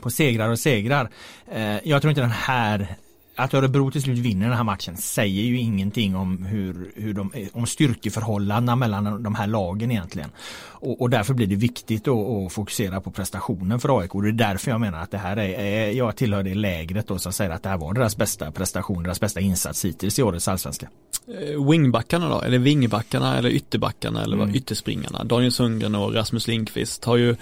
på 0.00 0.10
segrar 0.10 0.48
och 0.48 0.58
segrar. 0.58 1.10
Eh, 1.52 1.88
jag 1.88 2.02
tror 2.02 2.10
inte 2.10 2.20
den 2.20 2.30
här 2.30 2.96
att 3.36 3.54
Örebro 3.54 3.90
till 3.90 4.02
slut 4.02 4.18
vinner 4.18 4.48
den 4.48 4.56
här 4.56 4.64
matchen 4.64 4.96
säger 4.96 5.42
ju 5.42 5.58
ingenting 5.58 6.16
om 6.16 6.44
hur, 6.44 6.92
hur 6.94 7.14
de, 7.14 7.32
om 7.52 7.66
styrkeförhållandena 7.66 8.76
mellan 8.76 9.22
de 9.22 9.34
här 9.34 9.46
lagen 9.46 9.90
egentligen. 9.90 10.30
Och, 10.62 11.00
och 11.00 11.10
därför 11.10 11.34
blir 11.34 11.46
det 11.46 11.56
viktigt 11.56 12.08
att, 12.08 12.16
att 12.16 12.52
fokusera 12.52 13.00
på 13.00 13.10
prestationen 13.10 13.80
för 13.80 14.00
AIK. 14.00 14.14
Och 14.14 14.22
det 14.22 14.28
är 14.28 14.32
därför 14.32 14.70
jag 14.70 14.80
menar 14.80 15.02
att 15.02 15.10
det 15.10 15.18
här 15.18 15.38
är, 15.38 15.90
jag 15.90 16.16
tillhör 16.16 16.42
det 16.42 16.54
lägret 16.54 17.08
då 17.08 17.18
som 17.18 17.32
säger 17.32 17.50
att 17.50 17.62
det 17.62 17.68
här 17.68 17.78
var 17.78 17.94
deras 17.94 18.16
bästa 18.16 18.50
prestation, 18.50 19.02
deras 19.02 19.20
bästa 19.20 19.40
insats 19.40 19.84
hittills 19.84 20.18
i 20.18 20.22
årets 20.22 20.48
allsvenska. 20.48 20.88
Eh, 21.28 21.68
wingbackarna 21.70 22.28
då, 22.28 22.40
eller 22.40 22.58
vingbackarna 22.58 23.38
eller 23.38 23.50
ytterbackarna 23.50 24.22
eller 24.22 24.36
mm. 24.36 24.54
ytterspringarna. 24.54 25.24
Daniel 25.24 25.52
Sundgren 25.52 25.94
och 25.94 26.14
Rasmus 26.14 26.48
Lindqvist 26.48 27.04
har 27.04 27.16
ju 27.16 27.36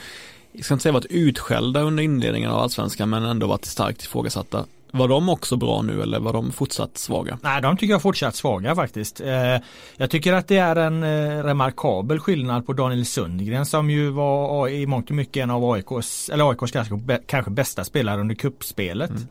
jag 0.53 0.65
ska 0.65 0.75
inte 0.75 0.83
säga 0.83 0.93
varit 0.93 1.07
utskällda 1.11 1.81
under 1.81 2.03
inledningen 2.03 2.51
av 2.51 2.59
allsvenskan 2.59 3.11
men 3.11 3.25
ändå 3.25 3.47
varit 3.47 3.65
starkt 3.65 4.03
ifrågasatta. 4.03 4.65
Var 4.93 5.09
de 5.09 5.29
också 5.29 5.57
bra 5.57 5.83
nu 5.83 6.03
eller 6.03 6.21
var 6.21 6.33
de 6.33 6.53
fortsatt 6.53 6.99
svaga? 6.99 7.39
Nej, 7.43 7.63
de 7.63 7.77
tycker 7.77 7.95
jag 7.95 8.03
fortsatt 8.03 8.37
svaga 8.37 8.75
faktiskt. 8.75 9.21
Eh, 9.21 9.57
jag 9.97 10.11
tycker 10.11 10.33
att 10.33 10.49
det 10.49 10.57
är 10.57 10.77
en 10.77 11.03
eh, 11.03 11.45
remarkabel 11.45 12.19
skillnad 12.19 12.67
på 12.67 12.73
Daniel 12.73 13.07
Sundgren 13.07 13.67
som 13.67 13.91
ju 13.91 14.11
var 14.11 14.69
i 14.69 14.87
mångt 14.87 15.11
och 15.11 15.17
mycket 15.17 15.43
en 15.43 15.51
av 15.51 15.71
AIKs, 15.73 16.29
eller 16.29 16.51
AIKs 16.51 16.73
kanske, 16.73 17.19
kanske 17.27 17.51
bästa 17.51 17.85
spelare 17.85 18.21
under 18.21 18.35
kuppspelet. 18.35 19.11
Mm. 19.11 19.23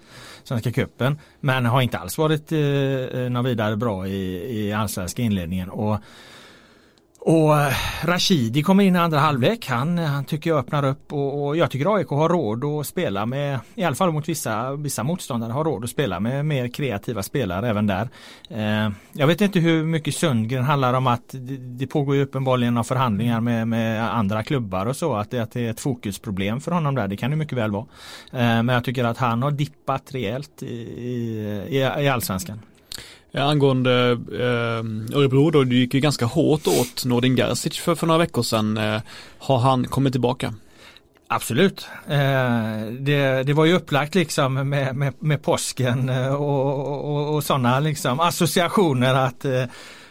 Svenska 0.44 0.72
cupen. 0.72 1.20
Men 1.40 1.66
har 1.66 1.82
inte 1.82 1.98
alls 1.98 2.18
varit 2.18 2.52
eh, 2.52 3.20
något 3.20 3.46
vidare 3.46 3.76
bra 3.76 4.08
i, 4.08 4.60
i 4.60 4.74
allsvenska 4.74 5.22
inledningen. 5.22 5.70
Och 5.70 6.00
och 7.30 7.58
eh, 7.58 7.74
Rashidi 8.04 8.64
kommer 8.64 8.84
in 8.84 8.96
i 8.96 9.00
andra 9.00 9.20
halvlek. 9.20 9.68
Han, 9.68 10.00
eh, 10.00 10.06
han 10.06 10.26
tycker 10.26 10.50
jag 10.50 10.60
öppnar 10.60 10.86
upp 10.86 11.14
och, 11.14 11.46
och, 11.46 11.58
jag 11.58 11.72
tycker 11.72 11.96
AIK 11.96 12.08
har 12.08 12.30
råd 12.30 12.64
att 12.64 12.88
spela 12.88 13.26
med, 13.26 13.60
i 13.76 13.84
alla 13.84 13.96
fall 13.96 14.12
mot 14.12 14.30
vissa, 14.30 14.76
vissa 14.76 15.04
motståndare, 15.04 15.52
har 15.52 15.64
råd 15.64 15.84
att 15.84 15.90
spela 15.90 16.20
med 16.20 16.46
mer 16.46 16.68
kreativa 16.68 17.24
spelare 17.24 17.70
även 17.70 17.88
där. 17.88 18.10
Eh, 18.50 18.92
jag 19.14 19.28
vet 19.28 19.42
inte 19.42 19.60
hur 19.60 19.84
mycket 19.84 20.16
Sundgren 20.16 20.64
handlar 20.64 20.94
om 20.94 21.08
att 21.08 21.30
det, 21.32 21.58
det 21.58 21.88
pågår 21.88 22.16
ju 22.16 22.24
uppenbarligen 22.24 22.74
några 22.74 22.84
förhandlingar 22.84 23.42
med, 23.42 23.68
med 23.68 24.16
andra 24.16 24.44
klubbar 24.44 24.86
och 24.86 24.96
så, 24.96 25.16
att 25.16 25.32
det, 25.32 25.40
att 25.40 25.52
det 25.52 25.66
är 25.66 25.72
ett 25.72 25.80
fokusproblem 25.80 26.62
för 26.62 26.72
honom 26.72 26.96
där. 26.96 27.08
Det 27.08 27.18
kan 27.18 27.32
det 27.32 27.38
mycket 27.38 27.58
väl 27.58 27.72
vara. 27.72 27.86
Eh, 28.32 28.40
men 28.40 28.70
jag 28.70 28.84
tycker 28.84 29.04
att 29.04 29.18
han 29.18 29.44
har 29.44 29.52
dippat 29.52 30.14
rejält 30.14 30.64
i, 30.64 30.76
i, 30.76 31.78
i 32.00 32.08
allsvenskan. 32.08 32.60
Ja, 33.32 33.44
angående 33.44 34.12
eh, 34.32 35.18
Örebro 35.18 35.52
då, 35.52 35.64
du 35.64 35.76
gick 35.76 35.94
ju 35.94 36.00
ganska 36.00 36.26
hårt 36.26 36.68
åt 36.68 37.06
Nordin 37.06 37.36
Gerzic 37.36 37.78
för, 37.78 37.96
för 37.96 38.08
några 38.08 38.18
veckor 38.18 38.44
sedan. 38.44 38.78
Eh, 38.78 39.02
har 39.38 39.60
han 39.60 39.88
kommit 39.88 40.14
tillbaka? 40.14 40.54
Absolut. 41.28 41.88
Eh, 42.08 42.82
det, 43.00 43.44
det 43.44 43.54
var 43.54 43.66
ju 43.66 43.74
upplagt 43.74 44.16
liksom 44.16 44.54
med, 44.54 44.96
med, 44.96 45.14
med 45.20 45.42
påsken 45.42 46.10
eh, 46.10 46.34
och, 46.34 47.10
och, 47.10 47.36
och 47.36 47.44
sådana 47.44 47.80
liksom 47.80 48.20
associationer 48.20 49.14
att 49.16 49.46
eh, 49.46 49.64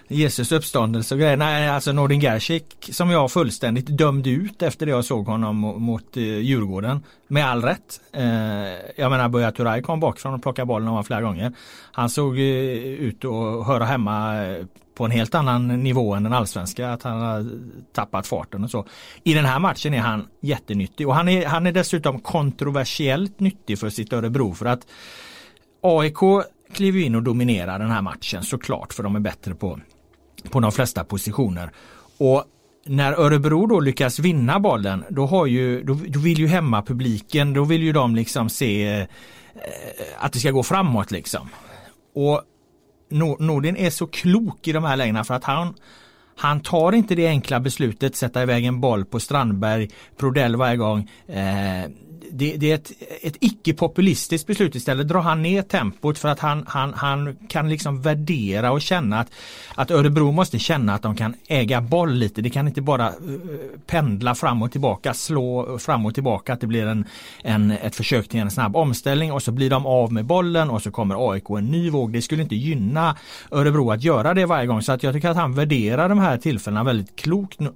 Jesus 0.08 0.52
uppståndelse 0.52 1.14
och 1.14 1.20
grejer. 1.20 1.36
Nej, 1.36 1.68
alltså 1.68 1.92
Nordin 1.92 2.20
Gerzic 2.20 2.62
som 2.90 3.10
jag 3.10 3.30
fullständigt 3.30 3.86
dömde 3.86 4.30
ut 4.30 4.62
efter 4.62 4.86
det 4.86 4.92
jag 4.92 5.04
såg 5.04 5.26
honom 5.26 5.56
mot 5.56 6.16
eh, 6.16 6.22
Djurgården. 6.22 7.00
Med 7.26 7.46
all 7.46 7.62
rätt. 7.62 8.00
Eh, 8.12 8.22
jag 8.96 9.10
menar 9.10 9.28
Buya 9.28 9.52
Turay 9.52 9.82
kom 9.82 10.00
bakifrån 10.00 10.34
och 10.34 10.42
plockade 10.42 10.66
bollen 10.66 10.88
av 10.88 11.02
flera 11.02 11.22
gånger. 11.22 11.52
Han 11.92 12.10
såg 12.10 12.38
eh, 12.38 12.42
ut 12.42 13.24
att 13.24 13.66
höra 13.66 13.84
hemma 13.84 14.44
eh, 14.46 14.64
på 14.94 15.04
en 15.04 15.10
helt 15.10 15.34
annan 15.34 15.82
nivå 15.82 16.14
än 16.14 16.22
den 16.22 16.32
allsvenska. 16.32 16.92
Att 16.92 17.02
han 17.02 17.20
har 17.20 17.46
tappat 17.92 18.26
farten 18.26 18.64
och 18.64 18.70
så. 18.70 18.86
I 19.22 19.34
den 19.34 19.44
här 19.44 19.58
matchen 19.58 19.94
är 19.94 20.00
han 20.00 20.28
jättenyttig 20.40 21.08
och 21.08 21.14
han 21.14 21.28
är, 21.28 21.46
han 21.46 21.66
är 21.66 21.72
dessutom 21.72 22.20
kontroversiellt 22.20 23.40
nyttig 23.40 23.78
för 23.78 23.90
sitt 23.90 24.12
Örebro 24.12 24.54
för 24.54 24.66
att 24.66 24.86
AIK 25.82 26.18
kliver 26.72 27.00
in 27.00 27.14
och 27.14 27.22
dominerar 27.22 27.78
den 27.78 27.90
här 27.90 28.02
matchen 28.02 28.42
såklart 28.42 28.92
för 28.92 29.02
de 29.02 29.16
är 29.16 29.20
bättre 29.20 29.54
på 29.54 29.80
på 30.50 30.60
de 30.60 30.72
flesta 30.72 31.04
positioner. 31.04 31.70
Och 32.18 32.44
när 32.86 33.12
Örebro 33.12 33.66
då 33.66 33.80
lyckas 33.80 34.18
vinna 34.18 34.60
bollen 34.60 35.04
då, 35.08 35.26
har 35.26 35.46
ju, 35.46 35.82
då, 35.82 35.98
då 36.08 36.20
vill 36.20 36.38
ju 36.38 36.46
hemmapubliken, 36.46 37.54
då 37.54 37.64
vill 37.64 37.82
ju 37.82 37.92
de 37.92 38.16
liksom 38.16 38.48
se 38.48 39.00
eh, 39.00 39.06
att 40.18 40.32
det 40.32 40.38
ska 40.38 40.50
gå 40.50 40.62
framåt 40.62 41.10
liksom. 41.10 41.48
Och 42.14 42.42
Nordin 43.38 43.76
är 43.76 43.90
så 43.90 44.06
klok 44.06 44.68
i 44.68 44.72
de 44.72 44.84
här 44.84 44.96
lägena 44.96 45.24
för 45.24 45.34
att 45.34 45.44
han 45.44 45.74
han 46.38 46.60
tar 46.60 46.92
inte 46.92 47.14
det 47.14 47.26
enkla 47.26 47.60
beslutet 47.60 48.16
sätta 48.16 48.42
iväg 48.42 48.64
en 48.64 48.80
boll 48.80 49.04
på 49.04 49.20
Strandberg, 49.20 49.88
Prodell 50.16 50.56
varje 50.56 50.76
gång. 50.76 51.10
Eh, 51.26 51.90
det, 52.30 52.56
det, 52.56 52.70
är 52.70 52.74
ett, 52.74 52.92
ett 53.22 53.36
icke-populistiskt 53.40 54.46
beslut 54.46 54.74
istället 54.74 55.08
drar 55.08 55.20
han 55.20 55.42
ner 55.42 55.62
tempot 55.62 56.18
för 56.18 56.28
att 56.28 56.38
han, 56.38 56.64
han, 56.66 56.94
han 56.94 57.36
kan 57.48 57.68
liksom 57.68 58.02
värdera 58.02 58.72
och 58.72 58.82
känna 58.82 59.20
att, 59.20 59.30
att 59.74 59.90
Örebro 59.90 60.32
måste 60.32 60.58
känna 60.58 60.94
att 60.94 61.02
de 61.02 61.16
kan 61.16 61.34
äga 61.48 61.80
boll 61.80 62.14
lite. 62.14 62.42
Det 62.42 62.50
kan 62.50 62.68
inte 62.68 62.80
bara 62.80 63.06
eh, 63.06 63.14
pendla 63.86 64.34
fram 64.34 64.62
och 64.62 64.72
tillbaka, 64.72 65.14
slå 65.14 65.78
fram 65.78 66.06
och 66.06 66.14
tillbaka, 66.14 66.52
att 66.52 66.60
det 66.60 66.66
blir 66.66 66.86
en, 66.86 67.04
en, 67.42 67.70
ett 67.70 67.96
försök 67.96 68.28
till 68.28 68.40
en 68.40 68.50
snabb 68.50 68.76
omställning 68.76 69.32
och 69.32 69.42
så 69.42 69.52
blir 69.52 69.70
de 69.70 69.86
av 69.86 70.12
med 70.12 70.24
bollen 70.24 70.70
och 70.70 70.82
så 70.82 70.90
kommer 70.90 71.32
AIK 71.32 71.50
en 71.50 71.64
ny 71.64 71.90
våg. 71.90 72.12
Det 72.12 72.22
skulle 72.22 72.42
inte 72.42 72.56
gynna 72.56 73.16
Örebro 73.50 73.90
att 73.90 74.02
göra 74.02 74.34
det 74.34 74.46
varje 74.46 74.66
gång 74.66 74.82
så 74.82 74.92
att 74.92 75.02
jag 75.02 75.14
tycker 75.14 75.28
att 75.28 75.36
han 75.36 75.54
värderar 75.54 76.08
de 76.08 76.18
här 76.18 76.38
tillfällena 76.38 76.84
väldigt 76.84 77.16
klokt. 77.16 77.60
Eh, 77.60 77.66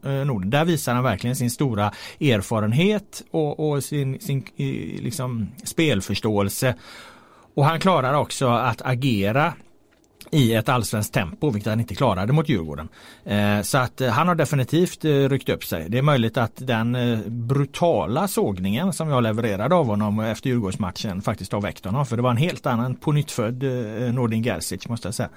Där 0.44 0.64
visar 0.64 0.94
han 0.94 1.04
verkligen 1.04 1.37
sin 1.37 1.50
stora 1.50 1.92
erfarenhet 2.20 3.22
och, 3.30 3.70
och 3.70 3.84
sin, 3.84 4.20
sin 4.20 4.31
liksom, 5.00 5.48
spelförståelse. 5.64 6.74
Och 7.54 7.64
han 7.64 7.80
klarar 7.80 8.14
också 8.14 8.48
att 8.48 8.82
agera 8.84 9.52
i 10.32 10.54
ett 10.54 10.68
allsvenskt 10.68 11.14
tempo, 11.14 11.50
vilket 11.50 11.70
han 11.70 11.80
inte 11.80 11.94
klarade 11.94 12.32
mot 12.32 12.48
Djurgården. 12.48 12.88
Eh, 13.24 13.62
så 13.62 13.78
att 13.78 14.00
eh, 14.00 14.10
han 14.10 14.28
har 14.28 14.34
definitivt 14.34 15.04
eh, 15.04 15.10
ryckt 15.10 15.48
upp 15.48 15.64
sig. 15.64 15.86
Det 15.88 15.98
är 15.98 16.02
möjligt 16.02 16.36
att 16.36 16.52
den 16.56 16.96
brutala 17.26 18.28
sågningen 18.28 18.92
som 18.92 19.08
jag 19.08 19.22
levererade 19.22 19.74
av 19.74 19.86
honom 19.86 20.20
efter 20.20 20.48
Djurgårdsmatchen 20.50 21.22
faktiskt 21.22 21.52
har 21.52 21.60
väckt 21.60 21.84
honom. 21.84 22.06
För 22.06 22.16
det 22.16 22.22
var 22.22 22.30
en 22.30 22.36
helt 22.36 22.66
annan 22.66 22.94
pånyttfödd 22.94 23.62
Nordin 24.14 24.42
Gerzic 24.42 24.88
måste 24.88 25.08
jag 25.08 25.14
säga. 25.14 25.28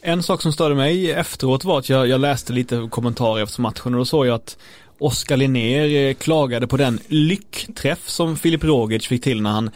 En 0.00 0.22
sak 0.22 0.42
som 0.42 0.52
störde 0.52 0.74
mig 0.74 1.12
efteråt 1.12 1.64
var 1.64 1.78
att 1.78 1.88
jag, 1.88 2.06
jag 2.06 2.20
läste 2.20 2.52
lite 2.52 2.88
kommentarer 2.90 3.42
efter 3.42 3.62
matchen 3.62 3.94
och 3.94 3.98
då 3.98 4.04
såg 4.04 4.26
jag 4.26 4.34
att 4.34 4.58
Oskar 5.02 5.36
Linnér 5.36 6.08
eh, 6.08 6.14
klagade 6.14 6.66
på 6.66 6.76
den 6.76 7.00
lyckträff 7.08 8.08
som 8.08 8.36
Filip 8.36 8.64
Rogic 8.64 9.06
fick 9.06 9.22
till 9.22 9.42
när 9.42 9.50
han 9.50 9.70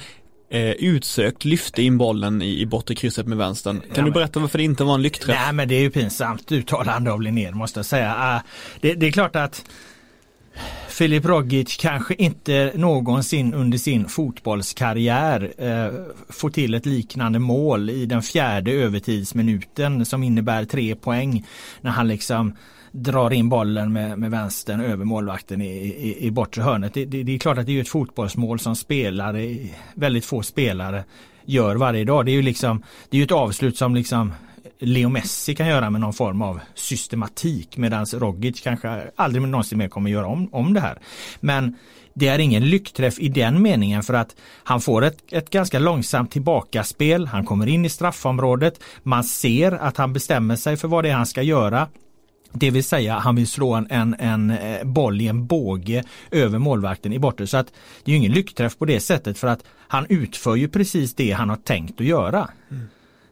eh, 0.50 0.70
utsökt 0.70 1.44
lyfte 1.44 1.82
in 1.82 1.98
bollen 1.98 2.42
i, 2.42 2.60
i 2.60 2.66
bortre 2.66 2.94
krysset 2.94 3.26
med 3.26 3.38
vänstern. 3.38 3.80
Kan 3.80 3.90
ja, 3.94 4.02
du 4.02 4.10
berätta 4.10 4.40
varför 4.40 4.58
det 4.58 4.64
inte 4.64 4.84
var 4.84 4.94
en 4.94 5.02
lyckträff? 5.02 5.38
Nej 5.44 5.52
men 5.52 5.68
det 5.68 5.74
är 5.74 5.80
ju 5.80 5.90
pinsamt 5.90 6.52
uttalande 6.52 7.12
av 7.12 7.22
Linnér 7.22 7.52
måste 7.52 7.78
jag 7.78 7.86
säga. 7.86 8.36
Uh, 8.36 8.42
det, 8.80 8.94
det, 8.94 9.06
är 9.06 9.12
klart 9.12 9.36
att 9.36 9.64
Filip 10.88 11.24
Rogic 11.24 11.76
kanske 11.76 12.14
inte 12.14 12.72
någonsin 12.74 13.54
under 13.54 13.78
sin 13.78 14.08
fotbollskarriär 14.08 15.52
eh, 15.58 15.92
får 16.28 16.50
till 16.50 16.74
ett 16.74 16.86
liknande 16.86 17.38
mål 17.38 17.90
i 17.90 18.06
den 18.06 18.22
fjärde 18.22 18.72
övertidsminuten 18.72 20.06
som 20.06 20.22
innebär 20.22 20.64
tre 20.64 20.94
poäng 20.94 21.46
när 21.80 21.90
han 21.90 22.08
liksom 22.08 22.54
drar 23.02 23.32
in 23.32 23.48
bollen 23.48 23.92
med, 23.92 24.18
med 24.18 24.30
vänstern 24.30 24.80
över 24.80 25.04
målvakten 25.04 25.62
i, 25.62 25.76
i, 25.76 26.26
i 26.26 26.30
bortre 26.30 26.62
hörnet. 26.62 26.94
Det, 26.94 27.04
det, 27.04 27.22
det, 27.22 27.34
är 27.34 27.38
klart 27.38 27.58
att 27.58 27.66
det 27.66 27.76
är 27.76 27.80
ett 27.80 27.88
fotbollsmål 27.88 28.58
som 28.58 28.76
spelare, 28.76 29.56
väldigt 29.94 30.24
få 30.24 30.42
spelare 30.42 31.04
gör 31.44 31.76
varje 31.76 32.04
dag. 32.04 32.26
Det 32.26 32.30
är 32.30 32.36
ju 32.36 32.42
liksom, 32.42 32.82
det 33.10 33.18
är 33.18 33.22
ett 33.22 33.32
avslut 33.32 33.78
som 33.78 33.94
liksom 33.94 34.32
Leo 34.78 35.08
Messi 35.08 35.54
kan 35.54 35.66
göra 35.66 35.90
med 35.90 36.00
någon 36.00 36.12
form 36.12 36.42
av 36.42 36.60
systematik 36.74 37.76
medan 37.76 38.06
Rogic 38.06 38.60
kanske 38.60 39.10
aldrig 39.16 39.42
någonsin 39.42 39.78
mer 39.78 39.88
kommer 39.88 40.10
göra 40.10 40.26
om, 40.26 40.48
om 40.52 40.74
det 40.74 40.80
här. 40.80 40.98
Men 41.40 41.76
det 42.14 42.28
är 42.28 42.38
ingen 42.38 42.70
lyckträff 42.70 43.18
i 43.18 43.28
den 43.28 43.62
meningen 43.62 44.02
för 44.02 44.14
att 44.14 44.36
han 44.64 44.80
får 44.80 45.04
ett, 45.04 45.32
ett 45.32 45.50
ganska 45.50 45.78
långsamt 45.78 46.30
tillbakaspel. 46.30 47.26
Han 47.26 47.46
kommer 47.46 47.66
in 47.66 47.84
i 47.84 47.88
straffområdet. 47.88 48.80
Man 49.02 49.24
ser 49.24 49.72
att 49.72 49.96
han 49.96 50.12
bestämmer 50.12 50.56
sig 50.56 50.76
för 50.76 50.88
vad 50.88 51.04
det 51.04 51.10
är 51.10 51.14
han 51.14 51.26
ska 51.26 51.42
göra. 51.42 51.88
Det 52.52 52.70
vill 52.70 52.84
säga 52.84 53.18
han 53.18 53.36
vill 53.36 53.46
slå 53.46 53.74
en, 53.74 53.86
en, 53.90 54.14
en 54.18 54.50
eh, 54.50 54.84
boll 54.84 55.20
i 55.20 55.28
en 55.28 55.46
båge 55.46 56.04
över 56.30 56.58
målvakten 56.58 57.12
i 57.12 57.18
bortre. 57.18 57.46
Så 57.46 57.56
att 57.56 57.72
det 58.04 58.12
är 58.12 58.16
ingen 58.16 58.32
lyckträff 58.32 58.78
på 58.78 58.84
det 58.84 59.00
sättet 59.00 59.38
för 59.38 59.48
att 59.48 59.64
han 59.88 60.06
utför 60.08 60.54
ju 60.54 60.68
precis 60.68 61.14
det 61.14 61.32
han 61.32 61.48
har 61.48 61.56
tänkt 61.56 62.00
att 62.00 62.06
göra. 62.06 62.50
Mm. 62.70 62.86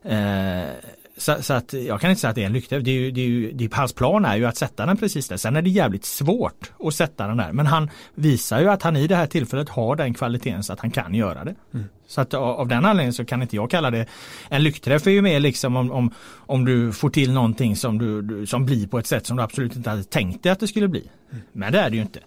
Eh, 0.04 0.68
så, 1.16 1.42
så, 1.42 1.54
att 1.54 1.72
jag 1.72 2.00
kan 2.00 2.10
inte 2.10 2.20
säga 2.20 2.28
att 2.28 2.34
det 2.34 2.42
är 2.42 2.46
en 2.46 2.52
lyckträff. 2.52 2.84
Det 2.84 2.90
är 2.90 2.94
ju, 2.94 3.10
det 3.10 3.20
är 3.20 3.26
ju, 3.26 3.52
det, 3.52 3.74
hans 3.74 3.92
plan 3.92 4.24
är 4.24 4.36
ju 4.36 4.46
att 4.46 4.56
sätta 4.56 4.86
den 4.86 4.96
precis 4.96 5.28
där. 5.28 5.36
Sen 5.36 5.56
är 5.56 5.62
det 5.62 5.70
jävligt 5.70 6.04
svårt 6.04 6.72
att 6.80 6.94
sätta 6.94 7.26
den 7.26 7.36
där. 7.36 7.52
Men 7.52 7.66
han 7.66 7.90
visar 8.14 8.60
ju 8.60 8.70
att 8.70 8.82
han 8.82 8.96
i 8.96 9.06
det 9.06 9.16
här 9.16 9.26
tillfället 9.26 9.68
har 9.68 9.96
den 9.96 10.14
kvaliteten 10.14 10.62
så 10.62 10.72
att 10.72 10.80
han 10.80 10.90
kan 10.90 11.14
göra 11.14 11.44
det. 11.44 11.54
Mm. 11.74 11.86
Så 12.06 12.20
att 12.20 12.34
av 12.34 12.68
den 12.68 12.84
anledningen 12.84 13.12
så 13.12 13.24
kan 13.24 13.42
inte 13.42 13.56
jag 13.56 13.70
kalla 13.70 13.90
det 13.90 14.06
en 14.48 14.62
lyckträff 14.62 15.06
är 15.06 15.10
ju 15.10 15.22
mer 15.22 15.40
liksom 15.40 15.76
om, 15.76 15.92
om, 15.92 16.14
om 16.36 16.64
du 16.64 16.92
får 16.92 17.10
till 17.10 17.32
någonting 17.32 17.76
som, 17.76 17.98
du, 17.98 18.22
du, 18.22 18.46
som 18.46 18.66
blir 18.66 18.86
på 18.86 18.98
ett 18.98 19.06
sätt 19.06 19.26
som 19.26 19.36
du 19.36 19.42
absolut 19.42 19.76
inte 19.76 19.90
hade 19.90 20.04
tänkt 20.04 20.42
dig 20.42 20.52
att 20.52 20.60
det 20.60 20.68
skulle 20.68 20.88
bli. 20.88 21.10
Mm. 21.32 21.44
Men 21.52 21.72
det 21.72 21.80
är 21.80 21.90
det 21.90 21.96
ju 21.96 22.02
inte. 22.02 22.20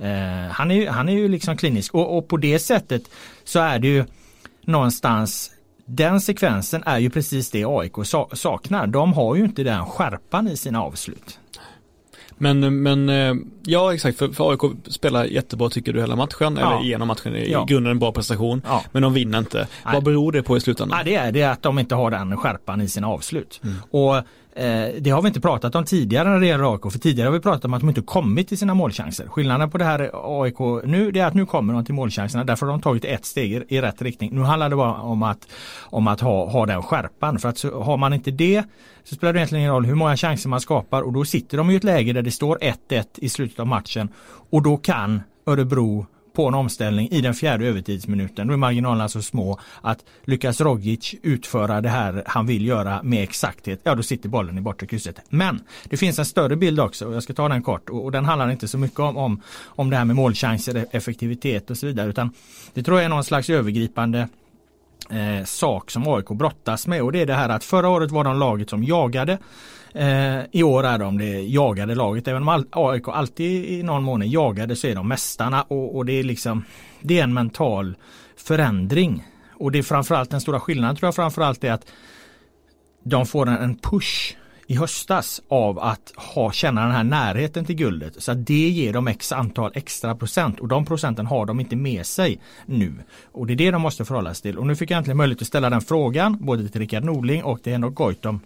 Mm. 0.00 0.46
Uh, 0.46 0.50
han, 0.50 0.70
är, 0.70 0.90
han 0.90 1.08
är 1.08 1.12
ju 1.12 1.28
liksom 1.28 1.56
klinisk 1.56 1.94
och, 1.94 2.18
och 2.18 2.28
på 2.28 2.36
det 2.36 2.58
sättet 2.58 3.02
så 3.44 3.58
är 3.58 3.78
det 3.78 3.88
ju 3.88 4.04
någonstans 4.64 5.50
den 5.86 6.20
sekvensen 6.20 6.82
är 6.86 6.98
ju 6.98 7.10
precis 7.10 7.50
det 7.50 7.64
AIK 7.64 7.92
saknar. 8.32 8.86
De 8.86 9.12
har 9.12 9.36
ju 9.36 9.44
inte 9.44 9.62
den 9.62 9.86
skärpan 9.86 10.48
i 10.48 10.56
sina 10.56 10.82
avslut. 10.82 11.38
Men, 12.38 12.82
men 12.82 13.08
eh, 13.08 13.34
ja 13.62 13.94
exakt, 13.94 14.18
för, 14.18 14.28
för 14.28 14.50
AIK 14.50 14.60
spelar 14.86 15.24
jättebra 15.24 15.70
tycker 15.70 15.92
du 15.92 16.00
hela 16.00 16.16
matchen, 16.16 16.56
ja. 16.60 16.76
eller 16.76 16.84
genom 16.84 17.08
matchen, 17.08 17.36
i 17.36 17.50
ja. 17.50 17.64
grunden 17.64 17.90
en 17.90 17.98
bra 17.98 18.12
prestation. 18.12 18.62
Ja. 18.66 18.82
Men 18.92 19.02
de 19.02 19.12
vinner 19.12 19.38
inte. 19.38 19.58
Nej. 19.84 19.94
Vad 19.94 20.04
beror 20.04 20.32
det 20.32 20.42
på 20.42 20.56
i 20.56 20.60
slutändan? 20.60 20.98
Ja, 20.98 21.04
det 21.04 21.14
är 21.14 21.32
det 21.32 21.44
att 21.44 21.62
de 21.62 21.78
inte 21.78 21.94
har 21.94 22.10
den 22.10 22.36
skärpan 22.36 22.80
i 22.80 22.88
sina 22.88 23.08
avslut. 23.08 23.60
Mm. 23.64 23.76
Och 23.90 24.22
Eh, 24.56 24.88
det 25.00 25.10
har 25.10 25.22
vi 25.22 25.28
inte 25.28 25.40
pratat 25.40 25.74
om 25.74 25.84
tidigare 25.84 26.28
när 26.28 26.40
det 26.40 26.46
gäller 26.46 26.72
AIK, 26.72 26.92
för 26.92 26.98
tidigare 26.98 27.26
har 27.26 27.32
vi 27.32 27.40
pratat 27.40 27.64
om 27.64 27.74
att 27.74 27.80
de 27.80 27.88
inte 27.88 28.00
kommit 28.00 28.48
till 28.48 28.58
sina 28.58 28.74
målchanser. 28.74 29.28
Skillnaden 29.28 29.70
på 29.70 29.78
det 29.78 29.84
här 29.84 30.10
AIK 30.42 30.58
nu, 30.84 31.10
det 31.10 31.20
är 31.20 31.26
att 31.26 31.34
nu 31.34 31.46
kommer 31.46 31.74
de 31.74 31.84
till 31.84 31.94
målchanserna, 31.94 32.44
därför 32.44 32.66
har 32.66 32.72
de 32.72 32.82
tagit 32.82 33.04
ett 33.04 33.24
steg 33.24 33.64
i, 33.68 33.80
rätt 33.80 34.02
riktning. 34.02 34.30
Nu 34.34 34.40
handlar 34.40 34.70
det 34.70 34.76
bara 34.76 34.94
om 34.94 35.22
att, 35.22 35.48
om 35.80 36.08
att 36.08 36.20
ha, 36.20 36.50
ha 36.50 36.66
den 36.66 36.82
skärpan, 36.82 37.38
för 37.38 37.48
att 37.48 37.58
så, 37.58 37.82
har 37.82 37.96
man 37.96 38.12
inte 38.12 38.30
det 38.30 38.64
så 39.04 39.14
spelar 39.14 39.32
det 39.32 39.38
egentligen 39.38 39.60
ingen 39.60 39.72
roll 39.72 39.86
hur 39.86 39.94
många 39.94 40.16
chanser 40.16 40.48
man 40.48 40.60
skapar 40.60 41.02
och 41.02 41.12
då 41.12 41.24
sitter 41.24 41.58
de 41.58 41.70
i 41.70 41.76
ett 41.76 41.84
läge 41.84 42.12
där 42.12 42.22
det 42.22 42.30
står 42.30 42.58
1-1 42.88 43.04
i 43.14 43.28
slutet 43.28 43.60
av 43.60 43.66
matchen 43.66 44.08
och 44.50 44.62
då 44.62 44.76
kan 44.76 45.22
Örebro 45.46 46.06
på 46.34 46.48
en 46.48 46.54
omställning 46.54 47.08
i 47.10 47.20
den 47.20 47.34
fjärde 47.34 47.66
övertidsminuten. 47.66 48.46
Då 48.46 48.52
är 48.52 48.56
marginalerna 48.56 49.08
så 49.08 49.22
små 49.22 49.60
att 49.80 50.04
lyckas 50.24 50.60
Rogic 50.60 51.14
utföra 51.22 51.80
det 51.80 51.88
här 51.88 52.22
han 52.26 52.46
vill 52.46 52.66
göra 52.66 53.02
med 53.02 53.22
exakthet, 53.22 53.80
ja 53.84 53.94
då 53.94 54.02
sitter 54.02 54.28
bollen 54.28 54.58
i 54.58 54.60
bortre 54.60 54.86
krysset. 54.86 55.20
Men 55.28 55.60
det 55.84 55.96
finns 55.96 56.18
en 56.18 56.24
större 56.24 56.56
bild 56.56 56.80
också 56.80 57.06
och 57.06 57.14
jag 57.14 57.22
ska 57.22 57.32
ta 57.32 57.48
den 57.48 57.62
kort 57.62 57.90
och, 57.90 58.04
och 58.04 58.12
den 58.12 58.24
handlar 58.24 58.50
inte 58.50 58.68
så 58.68 58.78
mycket 58.78 59.00
om, 59.00 59.16
om, 59.16 59.42
om 59.64 59.90
det 59.90 59.96
här 59.96 60.04
med 60.04 60.16
målchanser, 60.16 60.86
effektivitet 60.90 61.70
och 61.70 61.78
så 61.78 61.86
vidare 61.86 62.08
utan 62.08 62.30
det 62.74 62.82
tror 62.82 62.98
jag 62.98 63.04
är 63.04 63.08
någon 63.08 63.24
slags 63.24 63.50
övergripande 63.50 64.28
eh, 65.10 65.44
sak 65.44 65.90
som 65.90 66.08
AIK 66.08 66.28
brottas 66.28 66.86
med 66.86 67.02
och 67.02 67.12
det 67.12 67.20
är 67.20 67.26
det 67.26 67.34
här 67.34 67.48
att 67.48 67.64
förra 67.64 67.88
året 67.88 68.10
var 68.10 68.24
de 68.24 68.38
laget 68.38 68.70
som 68.70 68.84
jagade 68.84 69.38
Eh, 69.94 70.40
I 70.52 70.62
år 70.62 70.84
är 70.84 70.98
de 70.98 71.18
det 71.18 71.40
jagade 71.40 71.94
laget. 71.94 72.28
Även 72.28 72.48
om 72.48 72.64
AIK 72.70 73.08
alltid 73.08 73.64
i 73.64 73.82
någon 73.82 74.02
mån 74.02 74.22
är 74.22 74.26
jagade 74.26 74.76
så 74.76 74.86
är 74.86 74.94
de 74.94 75.08
mästarna 75.08 75.62
och, 75.62 75.96
och 75.96 76.06
det 76.06 76.12
är 76.12 76.22
liksom 76.22 76.64
det 77.00 77.18
är 77.18 77.24
en 77.24 77.34
mental 77.34 77.96
förändring. 78.36 79.24
Och 79.54 79.72
det 79.72 79.78
är 79.78 79.82
framförallt 79.82 80.30
den 80.30 80.40
stora 80.40 80.60
skillnaden 80.60 80.96
tror 80.96 81.06
jag 81.06 81.14
framförallt 81.14 81.64
är 81.64 81.72
att 81.72 81.86
de 83.04 83.26
får 83.26 83.48
en, 83.48 83.76
push 83.76 84.36
i 84.66 84.76
höstas 84.76 85.42
av 85.48 85.78
att 85.78 86.12
ha, 86.16 86.52
känna 86.52 86.82
den 86.82 86.90
här 86.90 87.04
närheten 87.04 87.64
till 87.64 87.76
guldet. 87.76 88.22
Så 88.22 88.32
att 88.32 88.46
det 88.46 88.68
ger 88.68 88.92
dem 88.92 89.08
x 89.08 89.32
antal 89.32 89.72
extra 89.74 90.14
procent 90.14 90.60
och 90.60 90.68
de 90.68 90.86
procenten 90.86 91.26
har 91.26 91.46
de 91.46 91.60
inte 91.60 91.76
med 91.76 92.06
sig 92.06 92.40
nu. 92.66 92.94
Och 93.32 93.46
det 93.46 93.52
är 93.52 93.56
det 93.56 93.70
de 93.70 93.82
måste 93.82 94.04
förhålla 94.04 94.34
sig 94.34 94.42
till. 94.42 94.58
Och 94.58 94.66
nu 94.66 94.76
fick 94.76 94.90
jag 94.90 94.98
äntligen 94.98 95.16
möjlighet 95.16 95.42
att 95.42 95.48
ställa 95.48 95.70
den 95.70 95.80
frågan 95.80 96.38
både 96.40 96.68
till 96.68 96.80
Rickard 96.80 97.04
Norling 97.04 97.44
och 97.44 97.62
till 97.62 97.72
Henrik 97.72 97.94
Goitom. 97.94 98.40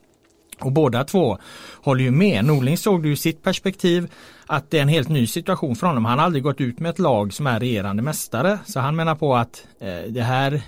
Och 0.61 0.73
båda 0.73 1.05
två 1.05 1.39
håller 1.83 2.05
ju 2.05 2.11
med. 2.11 2.45
Norling 2.45 2.79
såg 2.79 3.03
det 3.03 3.09
ur 3.09 3.17
sitt 3.17 3.43
perspektiv 3.43 4.13
att 4.47 4.71
det 4.71 4.79
är 4.79 4.83
en 4.83 4.89
helt 4.89 5.09
ny 5.09 5.27
situation 5.27 5.77
för 5.77 5.87
honom. 5.87 6.05
Han 6.05 6.19
har 6.19 6.27
aldrig 6.27 6.43
gått 6.43 6.61
ut 6.61 6.81
med 6.81 6.91
ett 6.91 6.99
lag 6.99 7.33
som 7.33 7.47
är 7.47 7.61
regerande 7.61 8.03
mästare. 8.03 8.59
Så 8.67 8.81
han 8.81 8.97
menar 8.97 9.15
på 9.15 9.37
att 9.37 9.67
eh, 9.81 10.13
det 10.13 10.23
här 10.23 10.63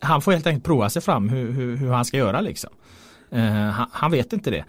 han 0.00 0.22
får 0.22 0.32
helt 0.32 0.46
enkelt 0.46 0.64
prova 0.64 0.90
sig 0.90 1.02
fram 1.02 1.28
hur, 1.28 1.52
hur, 1.52 1.76
hur 1.76 1.90
han 1.90 2.04
ska 2.04 2.16
göra 2.16 2.40
liksom. 2.40 2.70
Eh, 3.30 3.44
han, 3.50 3.86
han, 3.92 4.10
vet 4.10 4.32
inte 4.32 4.50
det. 4.50 4.64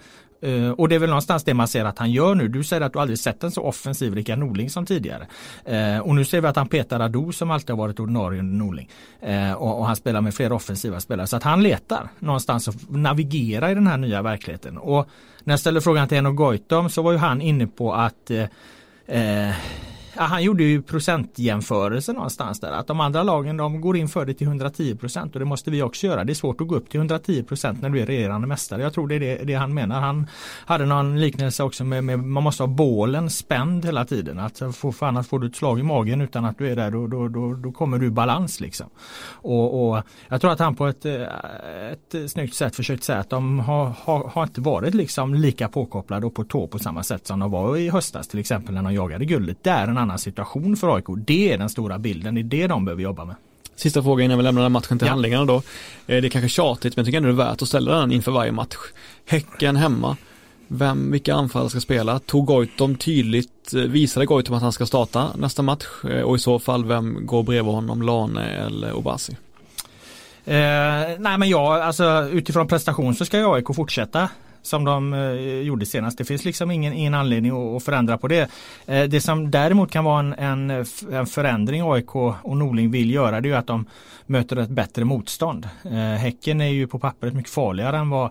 Uh, 0.45 0.71
och 0.71 0.89
det 0.89 0.95
är 0.95 0.99
väl 0.99 1.09
någonstans 1.09 1.43
det 1.43 1.53
man 1.53 1.67
ser 1.67 1.85
att 1.85 1.99
han 1.99 2.11
gör 2.11 2.35
nu. 2.35 2.47
Du 2.47 2.63
säger 2.63 2.81
att 2.81 2.93
du 2.93 2.99
aldrig 2.99 3.19
sett 3.19 3.43
en 3.43 3.51
så 3.51 3.61
offensiv 3.61 4.15
Rickard 4.15 4.39
Norling 4.39 4.69
som 4.69 4.85
tidigare. 4.85 5.27
Uh, 5.71 5.99
och 5.99 6.15
nu 6.15 6.25
ser 6.25 6.41
vi 6.41 6.47
att 6.47 6.55
han 6.55 6.67
petar 6.67 6.99
Ado 6.99 7.31
som 7.31 7.51
alltid 7.51 7.69
har 7.69 7.77
varit 7.77 7.99
ordinarie 7.99 8.39
under 8.39 8.65
Norling. 8.65 8.89
Eh, 9.21 9.51
och, 9.51 9.79
och, 9.79 9.85
han 9.85 9.95
spelar 9.95 10.21
med 10.21 10.33
fler 10.33 10.51
offensiva 10.51 10.99
spelare. 10.99 11.27
Så 11.27 11.37
att 11.37 11.43
han 11.43 11.63
letar 11.63 12.09
någonstans 12.19 12.67
att 12.67 12.89
navigera 12.89 13.71
i 13.71 13.73
den 13.73 13.87
här 13.87 13.97
nya 13.97 14.21
verkligheten. 14.21 14.77
Och 14.77 15.09
när 15.43 15.53
jag 15.53 15.59
ställde 15.59 15.81
frågan 15.81 16.07
till 16.07 16.17
Eno 16.17 16.31
Goitom 16.31 16.89
så 16.89 17.01
var 17.01 17.11
ju 17.11 17.17
han 17.17 17.41
inne 17.41 17.67
på 17.67 17.93
att 17.93 18.31
Ja, 20.17 20.23
han 20.23 20.43
gjorde 20.43 20.63
ju 20.63 20.81
procentjämförelse 20.81 22.13
någonstans 22.13 22.59
där. 22.59 22.71
Att 22.71 22.87
de 22.87 22.99
andra 22.99 23.23
lagen 23.23 23.57
de 23.57 23.81
går 23.81 23.97
in 23.97 24.07
för 24.07 24.25
det 24.25 24.33
till 24.33 24.47
110 24.47 24.95
procent 24.95 25.33
och 25.33 25.39
det 25.39 25.45
måste 25.45 25.71
vi 25.71 25.81
också 25.81 26.07
göra. 26.07 26.23
Det 26.23 26.33
är 26.33 26.35
svårt 26.35 26.61
att 26.61 26.67
gå 26.67 26.75
upp 26.75 26.89
till 26.89 26.99
110 26.99 27.43
procent 27.43 27.81
när 27.81 27.89
du 27.89 27.99
är 27.99 28.05
regerande 28.05 28.47
mästare. 28.47 28.81
Jag 28.81 28.93
tror 28.93 29.07
det 29.07 29.15
är 29.15 29.19
det, 29.19 29.35
det, 29.43 29.53
han 29.53 29.73
menar. 29.73 29.99
Han 29.99 30.27
hade 30.65 30.85
någon 30.85 31.19
liknelse 31.21 31.63
också 31.63 31.83
med, 31.83 32.03
med 32.03 32.19
man 32.19 32.43
måste 32.43 32.63
ha 32.63 32.67
bålen 32.67 33.29
spänd 33.29 33.85
hela 33.85 34.05
tiden. 34.05 34.39
Att 34.39 34.57
för, 34.57 34.91
för 34.91 35.05
annars 35.05 35.27
får 35.27 35.39
du 35.39 35.47
ett 35.47 35.55
slag 35.55 35.79
i 35.79 35.83
magen 35.83 36.21
utan 36.21 36.45
att 36.45 36.57
du 36.57 36.67
är 36.67 36.75
där 36.75 36.91
då, 36.91 37.07
då, 37.07 37.27
då, 37.27 37.53
då 37.53 37.71
kommer 37.71 37.97
du 37.97 38.05
i 38.05 38.11
balans 38.11 38.59
liksom. 38.59 38.87
Och, 39.31 39.89
och, 39.89 40.03
jag 40.27 40.41
tror 40.41 40.51
att 40.51 40.59
han 40.59 40.75
på 40.75 40.87
ett, 40.87 41.05
eh, 41.05 41.21
ett 41.91 42.31
snyggt 42.31 42.55
sätt 42.55 42.75
försökt 42.75 43.03
säga 43.03 43.19
att 43.19 43.29
de 43.29 43.59
har, 43.59 43.93
har, 43.99 44.27
har 44.27 44.43
inte 44.43 44.61
varit 44.61 44.93
liksom 44.93 45.33
lika 45.33 45.67
påkopplade 45.67 46.25
och 46.25 46.35
på 46.35 46.43
tå 46.43 46.67
på 46.67 46.79
samma 46.79 47.03
sätt 47.03 47.27
som 47.27 47.39
de 47.39 47.51
var 47.51 47.77
i 47.77 47.89
höstas 47.89 48.27
till 48.27 48.39
exempel 48.39 48.75
när 48.75 48.83
de 48.83 48.93
jagade 48.93 49.25
guldet. 49.25 49.57
Det 49.63 49.69
är 49.69 49.87
en 49.87 49.97
annan 50.07 50.19
situation 50.19 50.77
för 50.77 50.95
AIK. 50.95 51.05
Det 51.17 51.53
är 51.53 51.57
den 51.57 51.69
stora 51.69 51.97
bilden, 51.97 52.35
det 52.35 52.41
är 52.41 52.43
det 52.43 52.67
de 52.67 52.85
behöver 52.85 53.03
jobba 53.03 53.25
med. 53.25 53.35
Sista 53.75 54.03
frågan 54.03 54.25
innan 54.25 54.37
vi 54.37 54.43
lämnar 54.43 54.61
den 54.61 54.71
matchen 54.71 54.99
till 54.99 55.07
ja. 55.07 55.11
handlingarna 55.11 55.45
då. 55.45 55.55
Eh, 55.55 55.61
det 56.07 56.27
är 56.27 56.29
kanske 56.29 56.49
tjatigt 56.49 56.95
men 56.95 57.01
jag 57.01 57.05
tycker 57.05 57.17
ändå 57.17 57.27
det 57.29 57.43
är 57.43 57.47
värt 57.49 57.61
att 57.61 57.67
ställa 57.67 57.99
den 57.99 58.11
inför 58.11 58.31
varje 58.31 58.51
match. 58.51 58.75
Häcken 59.25 59.75
hemma. 59.75 60.17
Vem, 60.67 61.11
vilka 61.11 61.33
anfall 61.33 61.69
ska 61.69 61.79
spela? 61.79 62.19
Tog 62.19 62.45
Goitom 62.45 62.95
tydligt, 62.95 63.73
eh, 63.73 63.81
visade 63.81 64.25
Goitom 64.25 64.55
att 64.55 64.61
han 64.61 64.71
ska 64.71 64.85
starta 64.85 65.27
nästa 65.35 65.61
match? 65.61 65.85
Eh, 66.09 66.21
och 66.21 66.35
i 66.35 66.39
så 66.39 66.59
fall, 66.59 66.85
vem 66.85 67.25
går 67.25 67.43
bredvid 67.43 67.73
honom? 67.73 68.01
Lane 68.01 68.45
eller 68.45 68.93
Obasi? 68.93 69.37
Eh, 70.45 70.55
nej 71.19 71.37
men 71.37 71.49
ja, 71.49 71.83
alltså 71.83 72.29
utifrån 72.31 72.67
prestation 72.67 73.15
så 73.15 73.25
ska 73.25 73.53
AIK 73.53 73.75
fortsätta 73.75 74.29
som 74.67 74.85
de 74.85 75.13
eh, 75.13 75.31
gjorde 75.61 75.85
senast. 75.85 76.17
Det 76.17 76.25
finns 76.25 76.45
liksom 76.45 76.71
ingen, 76.71 76.93
ingen 76.93 77.13
anledning 77.13 77.75
att, 77.75 77.83
förändra 77.83 78.17
på 78.17 78.27
det. 78.27 78.49
Eh, 78.85 79.03
det 79.03 79.21
som 79.21 79.51
däremot 79.51 79.91
kan 79.91 80.03
vara 80.03 80.19
en, 80.19 80.33
en, 80.33 80.85
en 81.11 81.25
förändring 81.25 81.81
AIK 81.91 82.15
och 82.15 82.57
Norling 82.57 82.91
vill 82.91 83.11
göra 83.11 83.41
det 83.41 83.49
är 83.49 83.55
att 83.55 83.67
de 83.67 83.85
möter 84.25 84.57
ett 84.57 84.69
bättre 84.69 85.05
motstånd. 85.05 85.69
Eh, 85.83 85.91
häcken 85.91 86.61
är 86.61 86.69
ju 86.69 86.87
på 86.87 86.99
pappret 86.99 87.33
mycket 87.33 87.51
farligare 87.51 87.97
än 87.97 88.09
vad, 88.09 88.29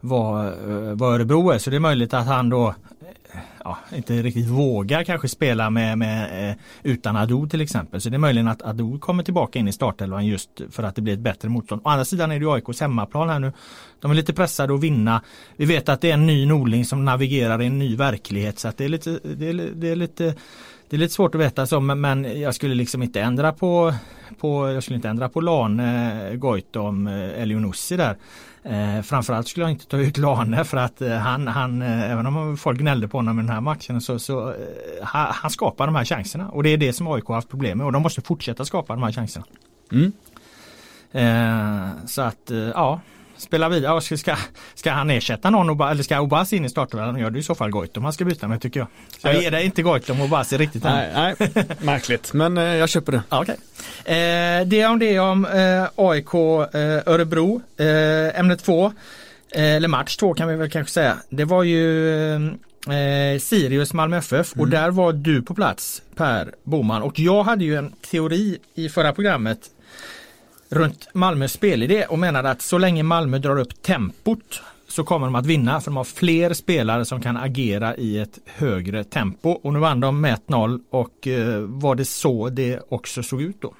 vad, 0.00 0.46
eh, 0.46 0.94
vad 0.94 1.14
Örebro 1.14 1.50
är 1.50 1.58
så 1.58 1.70
det 1.70 1.76
är 1.76 1.80
möjligt 1.80 2.14
att 2.14 2.26
han 2.26 2.48
då 2.48 2.74
ja, 3.64 3.78
inte 3.94 4.22
riktigt 4.22 4.46
vågar 4.46 5.04
kanske 5.04 5.28
spela 5.28 5.70
med, 5.70 5.98
med, 5.98 6.50
eh, 6.50 6.56
utan 6.82 7.16
Ado 7.16 7.48
till 7.48 7.60
exempel. 7.60 8.00
Så 8.00 8.08
det 8.08 8.16
är 8.16 8.18
möjligen 8.18 8.48
att 8.48 8.62
Ado 8.62 8.98
kommer 8.98 9.22
tillbaka 9.22 9.58
in 9.58 9.68
i 9.68 9.72
startelvan 9.72 10.26
just 10.26 10.50
för 10.70 10.82
att 10.82 10.94
det 10.94 11.02
blir 11.02 11.14
ett 11.14 11.20
bättre 11.20 11.48
motstånd. 11.48 11.80
Å 11.84 11.88
andra 11.88 12.04
sidan 12.04 12.32
är 12.32 12.40
det 12.40 12.46
AIKs 12.46 12.80
hemmaplan 12.80 13.28
här 13.28 13.38
nu. 13.38 13.52
De 14.00 14.10
är 14.10 14.14
lite 14.14 14.32
pressade 14.32 14.74
att 14.74 14.80
vinna. 14.80 15.22
Vi 15.56 15.64
vet 15.64 15.88
att 15.88 16.00
det 16.00 16.10
är 16.10 16.14
en 16.14 16.26
ny 16.26 16.46
Norling 16.46 16.84
som 16.84 17.04
navigerar 17.04 17.62
i 17.62 17.66
en 17.66 17.78
ny 17.78 17.96
verklighet 17.96 18.58
så 18.58 18.68
att 18.68 18.76
det 18.76 18.84
är 18.84 18.88
lite, 18.88 19.18
det 19.22 19.48
är, 19.48 19.70
det 19.74 19.88
är 19.88 19.96
lite 19.96 20.34
det 20.88 20.96
är 20.96 20.98
lite 20.98 21.14
svårt 21.14 21.34
att 21.34 21.40
veta 21.40 21.66
så 21.66 21.80
men 21.80 22.40
jag 22.40 22.54
skulle 22.54 22.74
liksom 22.74 23.02
inte 23.02 23.20
ändra 23.20 23.52
på, 23.52 23.94
på 24.40 24.70
jag 24.70 24.82
skulle 24.82 24.96
inte 24.96 25.08
ändra 25.08 25.28
på 25.28 25.40
Lane, 25.40 26.36
Goitom, 26.36 27.06
Elionossi 27.06 27.96
där. 27.96 28.16
Eh, 28.62 29.02
framförallt 29.02 29.48
skulle 29.48 29.64
jag 29.64 29.70
inte 29.70 29.86
ta 29.86 29.96
ut 29.96 30.18
Lane 30.18 30.64
för 30.64 30.76
att 30.76 31.02
eh, 31.02 31.16
han, 31.16 31.48
han 31.48 31.82
eh, 31.82 32.10
även 32.10 32.26
om 32.26 32.56
folk 32.56 32.78
gnällde 32.78 33.08
på 33.08 33.18
honom 33.18 33.38
i 33.38 33.42
den 33.42 33.50
här 33.50 33.60
matchen 33.60 34.00
så, 34.00 34.18
så 34.18 34.48
eh, 34.48 34.56
han, 35.02 35.26
han, 35.30 35.50
skapar 35.50 35.86
de 35.86 35.94
här 35.94 36.04
chanserna 36.04 36.48
och 36.48 36.62
det 36.62 36.68
är 36.68 36.76
det 36.76 36.92
som 36.92 37.08
AIK 37.08 37.24
har 37.24 37.34
haft 37.34 37.48
problem 37.48 37.78
med 37.78 37.86
och 37.86 37.92
de 37.92 38.02
måste 38.02 38.20
fortsätta 38.20 38.64
skapa 38.64 38.94
de 38.94 39.02
här 39.02 39.12
chanserna. 39.12 39.46
Mm. 39.92 40.12
Eh, 41.12 42.06
så 42.06 42.22
att 42.22 42.50
eh, 42.50 42.58
ja 42.58 43.00
spela 43.38 43.68
vidare. 43.68 44.00
Ska, 44.00 44.16
ska, 44.16 44.36
ska 44.74 44.90
han 44.90 45.10
ersätta 45.10 45.50
någon 45.50 45.88
eller 45.90 46.02
ska 46.02 46.20
Obas 46.20 46.52
in 46.52 46.64
i 46.64 46.68
startelvan? 46.68 47.18
Ja 47.18 47.30
det 47.30 47.38
är 47.38 47.40
i 47.40 47.42
så 47.42 47.54
fall 47.54 47.70
Goitom 47.70 48.04
han 48.04 48.12
ska 48.12 48.24
byta 48.24 48.48
med 48.48 48.60
tycker 48.60 48.80
jag. 48.80 48.88
Så 49.18 49.28
jag 49.28 49.42
ger 49.42 49.50
dig 49.50 49.64
inte 49.64 49.82
Goitom 49.82 50.20
och 50.20 50.26
Obasi 50.26 50.56
riktigt 50.56 50.84
Nej, 50.84 51.10
nej, 51.14 51.66
märkligt 51.80 52.32
men 52.32 52.58
eh, 52.58 52.64
jag 52.64 52.88
köper 52.88 53.12
det. 53.12 53.22
Okay. 53.36 53.56
Eh, 54.04 54.66
det 54.66 54.86
om 54.86 54.98
det 54.98 55.18
om 55.18 55.44
eh, 55.44 55.88
AIK 55.96 56.34
eh, 56.34 57.12
Örebro. 57.12 57.62
Eh, 57.76 58.40
ämne 58.40 58.56
två, 58.56 58.86
eh, 59.54 59.74
eller 59.74 59.88
match 59.88 60.16
två 60.16 60.34
kan 60.34 60.48
vi 60.48 60.56
väl 60.56 60.70
kanske 60.70 60.92
säga. 60.92 61.16
Det 61.28 61.44
var 61.44 61.62
ju 61.62 62.56
Sirius 63.40 63.92
Malmö 63.92 64.16
FF 64.16 64.54
mm. 64.54 64.62
och 64.62 64.68
där 64.68 64.90
var 64.90 65.12
du 65.12 65.42
på 65.42 65.54
plats 65.54 66.02
Per 66.16 66.54
Boman 66.64 67.02
och 67.02 67.18
jag 67.18 67.42
hade 67.42 67.64
ju 67.64 67.76
en 67.76 67.92
teori 68.10 68.58
i 68.74 68.88
förra 68.88 69.12
programmet 69.12 69.58
runt 70.68 71.08
Malmös 71.12 71.52
spelidé 71.52 72.04
och 72.04 72.18
menade 72.18 72.50
att 72.50 72.62
så 72.62 72.78
länge 72.78 73.02
Malmö 73.02 73.38
drar 73.38 73.58
upp 73.58 73.82
tempot 73.82 74.62
så 74.88 75.04
kommer 75.04 75.26
de 75.26 75.34
att 75.34 75.46
vinna 75.46 75.80
för 75.80 75.90
de 75.90 75.96
har 75.96 76.04
fler 76.04 76.54
spelare 76.54 77.04
som 77.04 77.20
kan 77.22 77.36
agera 77.36 77.96
i 77.96 78.18
ett 78.18 78.38
högre 78.44 79.04
tempo. 79.04 79.50
Och 79.50 79.72
nu 79.72 79.78
vann 79.78 80.00
de 80.00 80.20
med 80.20 80.38
1-0 80.46 80.80
och 80.90 81.26
eh, 81.26 81.60
var 81.60 81.94
det 81.94 82.04
så 82.04 82.48
det 82.48 82.80
också 82.88 83.22
såg 83.22 83.42
ut 83.42 83.60
då? 83.60 83.74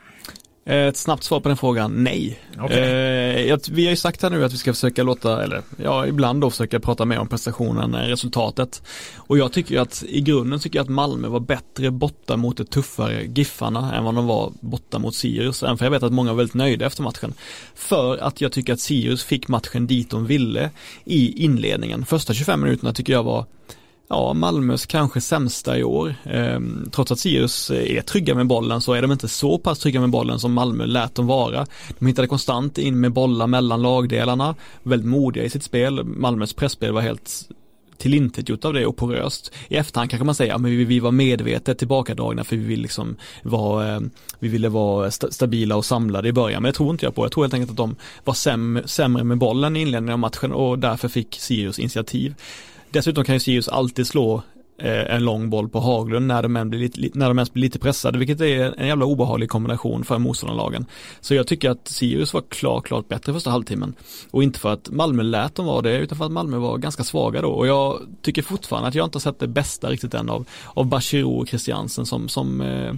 Eh, 0.68 0.86
ett 0.86 0.96
snabbt 0.96 1.24
svar 1.24 1.40
på 1.40 1.48
den 1.48 1.56
frågan, 1.56 2.04
nej. 2.04 2.40
Okay. 2.64 2.78
Eh, 2.78 3.58
vi 3.70 3.84
har 3.84 3.90
ju 3.90 3.96
sagt 3.96 4.22
här 4.22 4.30
nu 4.30 4.44
att 4.44 4.52
vi 4.52 4.56
ska 4.56 4.72
försöka 4.72 5.02
låta, 5.02 5.44
eller 5.44 5.62
ja, 5.76 6.06
ibland 6.06 6.40
då 6.40 6.50
försöka 6.50 6.80
prata 6.80 7.04
mer 7.04 7.18
om 7.18 7.28
prestationen 7.28 7.94
än 7.94 8.08
resultatet. 8.08 8.82
Och 9.16 9.38
jag 9.38 9.52
tycker 9.52 9.80
att 9.80 10.04
i 10.08 10.20
grunden 10.20 10.60
tycker 10.60 10.78
jag 10.78 10.84
att 10.84 10.90
Malmö 10.90 11.28
var 11.28 11.40
bättre 11.40 11.90
borta 11.90 12.36
mot 12.36 12.56
de 12.56 12.64
tuffare 12.64 13.24
Giffarna 13.34 13.94
än 13.96 14.04
vad 14.04 14.14
de 14.14 14.26
var 14.26 14.52
borta 14.60 14.98
mot 14.98 15.14
Sirius. 15.14 15.62
Även 15.62 15.78
för 15.78 15.84
jag 15.84 15.90
vet 15.90 16.02
att 16.02 16.12
många 16.12 16.30
var 16.30 16.36
väldigt 16.36 16.54
nöjda 16.54 16.86
efter 16.86 17.02
matchen. 17.02 17.34
För 17.74 18.16
att 18.16 18.40
jag 18.40 18.52
tycker 18.52 18.72
att 18.72 18.80
Sirius 18.80 19.24
fick 19.24 19.48
matchen 19.48 19.86
dit 19.86 20.10
de 20.10 20.26
ville 20.26 20.70
i 21.04 21.44
inledningen. 21.44 22.04
Första 22.04 22.34
25 22.34 22.60
minuterna 22.60 22.92
tycker 22.92 23.12
jag 23.12 23.22
var 23.22 23.46
ja, 24.08 24.34
Malmös 24.34 24.86
kanske 24.86 25.20
sämsta 25.20 25.78
i 25.78 25.84
år. 25.84 26.14
Ehm, 26.24 26.88
trots 26.92 27.12
att 27.12 27.18
Sirius 27.18 27.70
eh, 27.70 27.96
är 27.96 28.02
trygga 28.02 28.34
med 28.34 28.46
bollen 28.46 28.80
så 28.80 28.92
är 28.92 29.02
de 29.02 29.12
inte 29.12 29.28
så 29.28 29.58
pass 29.58 29.78
trygga 29.78 30.00
med 30.00 30.10
bollen 30.10 30.38
som 30.38 30.52
Malmö 30.52 30.86
lät 30.86 31.14
dem 31.14 31.26
vara. 31.26 31.66
De 31.98 32.06
hittade 32.06 32.28
konstant 32.28 32.78
in 32.78 33.00
med 33.00 33.12
bollar 33.12 33.46
mellan 33.46 33.82
lagdelarna, 33.82 34.54
väldigt 34.82 35.08
modiga 35.08 35.44
i 35.44 35.50
sitt 35.50 35.62
spel. 35.62 36.04
Malmös 36.04 36.52
pressspel 36.52 36.92
var 36.92 37.00
helt 37.00 37.48
tillintetgjort 37.98 38.64
av 38.64 38.72
det 38.72 38.86
och 38.86 38.96
poröst. 38.96 39.52
I 39.68 39.76
efterhand 39.76 40.10
kanske 40.10 40.24
man 40.24 40.34
säger, 40.34 40.52
ja 40.52 40.58
men 40.58 40.86
vi, 40.86 41.00
var 41.00 41.12
medvetet 41.12 41.78
tillbakadragna 41.78 42.44
för 42.44 42.56
vi 42.56 42.64
vill 42.64 42.82
liksom 42.82 43.16
vara, 43.42 43.94
eh, 43.94 44.00
vi 44.38 44.48
ville 44.48 44.68
vara 44.68 45.06
st 45.06 45.32
stabila 45.32 45.76
och 45.76 45.84
samlade 45.84 46.28
i 46.28 46.32
början, 46.32 46.62
men 46.62 46.72
det 46.72 46.76
tror 46.76 46.90
inte 46.90 47.06
jag 47.06 47.14
på. 47.14 47.24
Jag 47.24 47.32
tror 47.32 47.44
helt 47.44 47.54
enkelt 47.54 47.70
att 47.70 47.76
de 47.76 47.96
var 48.24 48.34
säm 48.34 48.80
sämre 48.84 49.24
med 49.24 49.38
bollen 49.38 49.76
i 49.76 49.80
inledningen 49.80 50.12
av 50.12 50.18
matchen 50.18 50.52
och 50.52 50.78
därför 50.78 51.08
fick 51.08 51.34
Sirius 51.34 51.78
initiativ. 51.78 52.34
Dessutom 52.96 53.24
kan 53.24 53.34
ju 53.34 53.40
Sirius 53.40 53.68
alltid 53.68 54.06
slå 54.06 54.42
eh, 54.78 55.14
en 55.14 55.24
lång 55.24 55.50
boll 55.50 55.68
på 55.68 55.80
Haglund 55.80 56.26
när 56.26 56.42
de, 56.42 56.70
blir 56.70 56.80
lite, 56.80 57.18
när 57.18 57.28
de 57.28 57.38
ens 57.38 57.52
blir 57.52 57.62
lite 57.62 57.78
pressade, 57.78 58.18
vilket 58.18 58.40
är 58.40 58.80
en 58.80 58.86
jävla 58.86 59.04
obehaglig 59.04 59.48
kombination 59.48 60.04
för 60.04 60.18
motståndarlagen. 60.18 60.86
Så 61.20 61.34
jag 61.34 61.46
tycker 61.46 61.70
att 61.70 61.88
Sirius 61.88 62.34
var 62.34 62.42
klart, 62.48 62.86
klart 62.86 63.08
bättre 63.08 63.32
första 63.32 63.50
halvtimmen. 63.50 63.94
Och 64.30 64.42
inte 64.42 64.58
för 64.58 64.72
att 64.72 64.90
Malmö 64.90 65.22
lät 65.22 65.54
dem 65.54 65.66
vara 65.66 65.82
det, 65.82 65.98
utan 65.98 66.18
för 66.18 66.24
att 66.24 66.32
Malmö 66.32 66.56
var 66.56 66.78
ganska 66.78 67.04
svaga 67.04 67.42
då. 67.42 67.48
Och 67.50 67.66
jag 67.66 68.00
tycker 68.22 68.42
fortfarande 68.42 68.88
att 68.88 68.94
jag 68.94 69.06
inte 69.06 69.16
har 69.16 69.20
sett 69.20 69.38
det 69.38 69.48
bästa 69.48 69.90
riktigt 69.90 70.14
än 70.14 70.30
av, 70.30 70.46
av 70.66 70.86
Bachirou 70.86 71.40
och 71.40 71.48
Christiansen 71.48 72.06
som, 72.06 72.28
som 72.28 72.60
eh, 72.60 72.94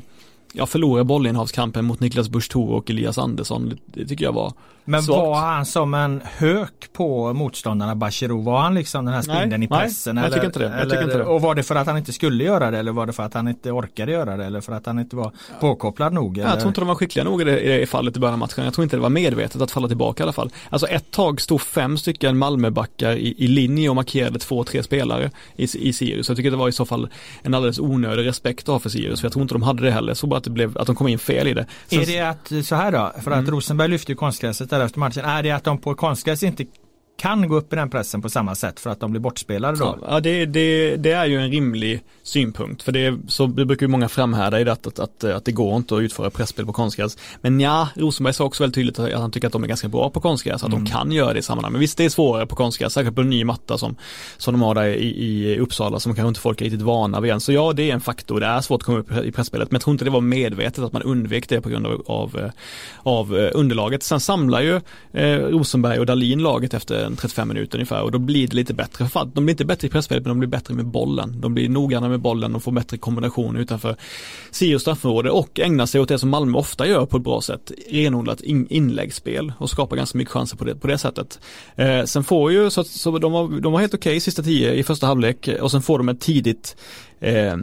ja, 0.52 0.66
förlorade 0.66 1.04
bollinnehavskampen 1.04 1.84
mot 1.84 2.00
Niklas 2.00 2.28
Busch 2.28 2.56
och 2.56 2.90
Elias 2.90 3.18
Andersson. 3.18 3.68
Det, 3.68 3.76
det 3.87 4.08
tycker 4.08 4.24
jag 4.24 4.32
var 4.32 4.52
men 4.88 5.03
svagt. 5.03 5.18
var 5.18 5.40
han 5.40 5.66
som 5.66 5.94
en 5.94 6.22
hök 6.24 6.88
på 6.92 7.33
motståndarna 7.33 7.94
Bachirou? 7.94 8.42
Var 8.42 8.61
han 8.61 8.74
liksom 8.74 9.05
den 9.05 9.14
här 9.14 9.22
spindeln 9.22 9.62
i 9.62 9.66
nej, 9.70 9.81
pressen? 9.81 10.16
jag 10.16 10.27
eller, 10.27 10.37
tycker 10.37 10.46
inte 10.46 10.59
det. 10.59 10.64
Jag 10.64 10.74
eller, 10.74 10.90
tycker 10.90 11.05
inte 11.05 11.18
det. 11.18 11.24
Och 11.24 11.40
var 11.40 11.55
det 11.55 11.62
för 11.62 11.74
att 11.74 11.87
han 11.87 11.96
inte 11.96 12.12
skulle 12.12 12.44
göra 12.44 12.70
det 12.70 12.79
eller 12.79 12.92
var 12.92 13.07
det 13.07 13.12
för 13.12 13.22
att 13.22 13.35
han 13.35 13.48
inte 13.48 13.70
orkade 13.70 14.12
göra 14.12 14.37
det 14.37 14.44
eller 14.44 14.61
för 14.61 14.72
att 14.72 14.87
han 14.87 14.98
inte 14.98 15.16
var 15.16 15.33
påkopplad 15.61 16.12
nog? 16.12 16.38
Eller? 16.38 16.48
Jag 16.48 16.59
tror 16.59 16.68
inte 16.68 16.81
de 16.81 16.88
var 16.88 16.94
skickliga 16.94 17.24
nog 17.24 17.40
i 17.40 17.44
det, 17.44 17.81
i 17.81 17.87
fallet 17.87 18.16
i 18.16 18.20
början 18.20 18.33
av 18.33 18.38
matchen. 18.38 18.64
Jag 18.64 18.74
tror 18.74 18.83
inte 18.83 18.96
det 18.96 19.01
var 19.01 19.11
medvetet 19.11 19.62
att 19.62 19.70
falla 19.70 19.88
tillbaka 19.88 20.22
i 20.22 20.24
alla 20.24 20.33
fall. 20.33 20.51
Alltså 20.70 20.87
ett 20.87 21.11
tag 21.11 21.40
stod 21.40 21.61
fem 21.61 21.98
stycken 21.98 22.38
Malmöbackar 22.38 23.12
i, 23.12 23.35
i 23.38 23.46
linje 23.46 23.88
och 23.88 23.96
markerade 23.96 24.38
två, 24.38 24.64
tre 24.64 24.83
spelare 24.83 25.31
i, 25.57 25.62
i 25.62 25.92
Sirius. 25.92 26.29
Jag 26.29 26.37
tycker 26.37 26.51
det 26.51 26.57
var 26.57 26.68
i 26.68 26.72
så 26.72 26.85
fall 26.85 27.09
en 27.42 27.55
alldeles 27.55 27.79
onödig 27.79 28.27
respekt 28.27 28.62
att 28.62 28.72
ha 28.72 28.79
för 28.79 28.90
Sirius. 28.90 29.20
För 29.20 29.27
jag 29.27 29.33
tror 29.33 29.42
inte 29.42 29.55
de 29.55 29.62
hade 29.62 29.83
det 29.83 29.90
heller. 29.90 30.09
Jag 30.09 30.16
såg 30.16 30.31
bara 30.31 30.37
att, 30.37 30.44
det 30.44 30.51
blev, 30.51 30.79
att 30.79 30.87
de 30.87 30.96
kom 30.96 31.09
in 31.09 31.18
fel 31.18 31.46
i 31.46 31.55
det. 31.55 31.66
Sen, 31.87 32.01
Är 32.01 32.07
det 32.07 32.20
att, 32.20 32.66
så 32.66 32.74
här 32.74 32.92
då, 32.92 33.12
för 33.24 33.31
att 33.31 33.48
Mm. 33.48 33.51
Rosenberg 33.51 33.88
lyfte 33.88 34.12
ju 34.12 34.16
konstgräset 34.16 34.70
där 34.70 34.77
efter 34.84 34.98
matchen. 34.98 35.24
Är 35.24 35.42
det 35.42 35.50
att 35.50 35.64
de 35.64 35.78
på 35.78 35.94
konstgräs 35.94 36.42
inte 36.42 36.64
kan 37.18 37.48
gå 37.48 37.57
upp 37.57 37.72
i 37.72 37.76
den 37.76 37.90
pressen 37.90 38.22
på 38.22 38.28
samma 38.28 38.54
sätt 38.54 38.81
för 38.81 38.90
att 38.90 39.00
de 39.00 39.11
blir 39.11 39.20
bortspelade 39.20 39.78
då? 39.78 39.98
Ja, 40.09 40.20
det, 40.20 40.46
det, 40.46 40.96
det 40.96 41.12
är 41.12 41.26
ju 41.26 41.40
en 41.40 41.50
rimlig 41.50 42.02
synpunkt. 42.22 42.83
För 42.83 42.92
det, 42.92 43.18
så 43.28 43.46
det 43.46 43.64
brukar 43.64 43.87
ju 43.87 43.90
många 43.90 44.09
framhärda 44.09 44.61
i 44.61 44.64
det 44.64 44.72
att, 44.72 44.98
att, 44.98 45.24
att, 45.24 45.44
det 45.44 45.52
går 45.52 45.76
inte 45.76 45.96
att 45.96 46.00
utföra 46.00 46.31
pressspel 46.31 46.66
på 46.66 46.72
konstgräs. 46.72 47.18
Men 47.40 47.61
ja, 47.61 47.88
Rosenberg 47.94 48.35
sa 48.35 48.44
också 48.44 48.62
väldigt 48.62 48.74
tydligt 48.74 48.98
att 48.98 49.20
han 49.20 49.31
tycker 49.31 49.46
att 49.46 49.52
de 49.52 49.64
är 49.64 49.68
ganska 49.68 49.88
bra 49.88 50.11
på 50.11 50.20
konstgräs, 50.20 50.64
att 50.64 50.70
de 50.70 50.87
kan 50.87 51.12
göra 51.12 51.33
det 51.33 51.38
i 51.38 51.42
sammanhang. 51.42 51.72
Men 51.72 51.81
visst, 51.81 51.98
det 51.98 52.04
är 52.04 52.09
svårare 52.09 52.46
på 52.46 52.57
konstgräs, 52.57 52.92
säkert 52.92 53.14
på 53.14 53.20
en 53.20 53.31
ny 53.31 53.44
matta 53.44 53.78
som, 53.78 53.96
som 54.37 54.54
de 54.54 54.62
har 54.62 54.74
där 54.74 54.87
i, 54.87 55.09
i 55.09 55.59
Uppsala 55.59 56.00
som 56.00 56.14
kanske 56.14 56.28
inte 56.28 56.40
folk 56.40 56.61
är 56.61 56.64
riktigt 56.64 56.83
vana 56.83 57.20
vid 57.20 57.33
än. 57.33 57.40
Så 57.40 57.52
ja, 57.52 57.72
det 57.72 57.90
är 57.90 57.94
en 57.94 58.00
faktor. 58.00 58.40
Det 58.40 58.46
är 58.46 58.61
svårt 58.61 58.83
att 58.83 58.87
komma 58.87 58.98
upp 58.98 59.12
i 59.12 59.33
pressspelet, 59.33 59.70
men 59.70 59.76
jag 59.76 59.83
tror 59.83 59.94
inte 59.94 60.04
det 60.04 60.11
var 60.11 60.20
medvetet 60.20 60.85
att 60.85 60.92
man 60.92 61.02
undvek 61.02 61.48
det 61.48 61.61
på 61.61 61.68
grund 61.68 61.87
av, 61.87 62.02
av, 62.07 62.38
eh, 62.38 62.50
av 63.02 63.38
eh, 63.38 63.50
underlaget. 63.54 64.02
Sen 64.02 64.20
samlar 64.20 64.61
ju 64.61 64.81
eh, 65.12 65.38
Rosenberg 65.38 65.98
och 65.98 66.07
Dalin 66.07 66.42
laget 66.42 66.74
efter 66.74 67.07
en 67.08 67.16
35 67.16 67.48
minuter 67.48 67.78
ungefär 67.78 68.02
och 68.02 68.12
då 68.12 68.18
blir 68.18 68.48
det 68.48 68.56
lite 68.56 68.74
bättre. 68.74 69.08
Fan, 69.08 69.30
de 69.34 69.44
blir 69.44 69.52
inte 69.52 69.64
bättre 69.64 69.86
i 69.86 69.90
pressspelet 69.90 70.24
men 70.24 70.28
de 70.28 70.38
blir 70.38 70.48
bättre 70.48 70.74
med 70.74 70.86
bollen. 70.86 71.40
De 71.40 71.54
blir 71.54 71.68
noggranna 71.68 72.08
med 72.08 72.20
bollen 72.20 72.54
och 72.54 72.62
får 72.62 72.72
bättre 72.72 72.98
kombinationer 72.98 73.60
utanför 73.60 73.96
Sirius 74.50 74.82
straffområde 74.82 75.30
och 75.30 75.60
ägnar 75.60 75.86
sig 75.86 76.00
åt 76.00 76.08
det 76.08 76.18
som 76.18 76.30
Malmö 76.30 76.58
ofta 76.58 76.86
gör 76.86 77.06
på 77.06 77.16
ett 77.16 77.22
bra 77.22 77.40
sätt. 77.40 77.72
Renodlat 77.90 78.40
in, 78.40 78.66
inläggsspel 78.70 79.52
och 79.58 79.70
skapar 79.70 79.96
ganska 79.96 80.18
mycket 80.18 80.32
chanser 80.32 80.56
på 80.56 80.64
det, 80.64 80.74
på 80.74 80.86
det 80.86 80.98
sättet. 80.98 81.40
Eh, 81.76 82.04
sen 82.04 82.24
får 82.24 82.52
ju, 82.52 82.70
så, 82.70 82.84
så 82.84 83.18
de, 83.18 83.32
var, 83.32 83.60
de 83.60 83.72
var 83.72 83.80
helt 83.80 83.94
okej 83.94 84.20
sista 84.20 84.42
tio 84.42 84.74
i 84.74 84.82
första 84.82 85.06
halvlek 85.06 85.48
och 85.60 85.70
sen 85.70 85.82
får 85.82 85.98
de 85.98 86.08
ett 86.08 86.20
tidigt 86.20 86.76
eh, 87.20 87.57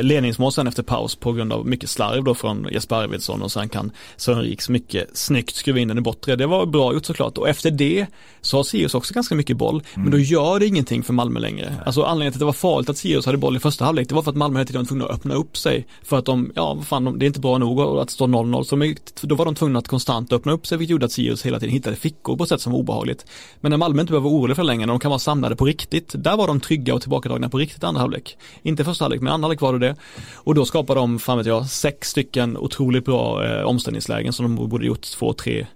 ledningsmål 0.00 0.52
efter 0.68 0.82
paus 0.82 1.16
på 1.16 1.32
grund 1.32 1.52
av 1.52 1.66
mycket 1.66 1.90
slarv 1.90 2.24
då 2.24 2.34
från 2.34 2.68
Jesper 2.72 2.96
Arvidsson 2.96 3.42
och 3.42 3.52
sen 3.52 3.68
kan 3.68 3.90
Sören 4.16 4.42
Riks 4.42 4.68
mycket 4.68 5.16
snyggt 5.16 5.54
skruva 5.54 5.78
in 5.78 5.88
den 5.88 5.98
i 5.98 6.00
bortre. 6.00 6.36
Det 6.36 6.46
var 6.46 6.66
bra 6.66 6.94
gjort 6.94 7.04
såklart 7.04 7.38
och 7.38 7.48
efter 7.48 7.70
det 7.70 8.06
så 8.40 8.56
har 8.56 8.64
Sirius 8.64 8.94
också 8.94 9.14
ganska 9.14 9.34
mycket 9.34 9.56
boll 9.56 9.82
men 9.94 10.10
då 10.10 10.18
gör 10.18 10.58
det 10.58 10.66
ingenting 10.66 11.02
för 11.02 11.12
Malmö 11.12 11.40
längre. 11.40 11.74
Alltså 11.86 12.02
anledningen 12.02 12.32
till 12.32 12.38
att 12.38 12.40
det 12.40 12.44
var 12.44 12.52
farligt 12.52 12.88
att 12.88 12.96
Sirius 12.96 13.26
hade 13.26 13.38
boll 13.38 13.56
i 13.56 13.60
första 13.60 13.84
halvlek 13.84 14.08
det 14.08 14.14
var 14.14 14.22
för 14.22 14.30
att 14.30 14.36
Malmö 14.36 14.58
hela 14.58 14.66
tiden 14.66 14.82
var 14.82 14.86
tvungna 14.86 15.04
att 15.04 15.10
öppna 15.10 15.34
upp 15.34 15.56
sig 15.56 15.86
för 16.02 16.18
att 16.18 16.24
de, 16.24 16.52
ja 16.54 16.74
vad 16.74 16.86
fan, 16.86 17.04
de, 17.04 17.18
det 17.18 17.24
är 17.24 17.26
inte 17.26 17.40
bra 17.40 17.58
nog 17.58 17.80
att 17.80 18.10
stå 18.10 18.26
0-0 18.26 18.62
så 18.62 18.76
de, 18.76 18.94
då 19.22 19.34
var 19.34 19.44
de 19.44 19.54
tvungna 19.54 19.78
att 19.78 19.88
konstant 19.88 20.32
öppna 20.32 20.52
upp 20.52 20.66
sig 20.66 20.78
vilket 20.78 20.90
gjorde 20.90 21.06
att 21.06 21.12
Sirius 21.12 21.46
hela 21.46 21.60
tiden 21.60 21.72
hittade 21.72 21.96
fickor 21.96 22.36
på 22.36 22.42
ett 22.42 22.48
sätt 22.48 22.60
som 22.60 22.72
var 22.72 22.78
obehagligt. 22.78 23.26
Men 23.60 23.70
när 23.70 23.76
Malmö 23.76 24.00
inte 24.00 24.10
behöver 24.10 24.30
vara 24.30 24.40
orolig 24.40 24.56
för 24.56 24.64
längre, 24.64 24.86
när 24.86 24.92
de 24.92 25.00
kan 25.00 25.08
vara 25.08 25.18
samlade 25.18 25.56
på 25.56 25.64
riktigt, 25.64 26.14
där 26.14 26.36
var 26.36 26.46
de 26.46 26.60
trygga 26.60 26.94
och 26.94 27.00
tillbakadragna 27.00 27.48
på 27.48 27.58
riktigt 27.58 27.84
andra 27.84 28.00
halvlek. 28.00 28.36
Inte 28.62 28.84
första 28.84 29.04
halvlek, 29.04 29.20
men 29.20 29.32
andra 29.32 29.44
halvlek 29.46 29.60
var 29.60 29.72
det 29.72 29.78
det. 29.78 29.96
Och 30.34 30.54
då 30.54 30.64
skapade 30.64 31.00
de, 31.00 31.18
fan 31.18 31.38
vet 31.38 31.46
jag, 31.46 31.66
sex 31.66 32.08
stycken 32.08 32.56
otroligt 32.56 33.04
bra 33.04 33.44
eh, 33.44 33.62
omställningslägen 33.62 34.32
som 34.32 34.56
de 34.56 34.68
borde 34.68 34.86
gjort 34.86 35.02
två, 35.02 35.32
tre 35.32 35.66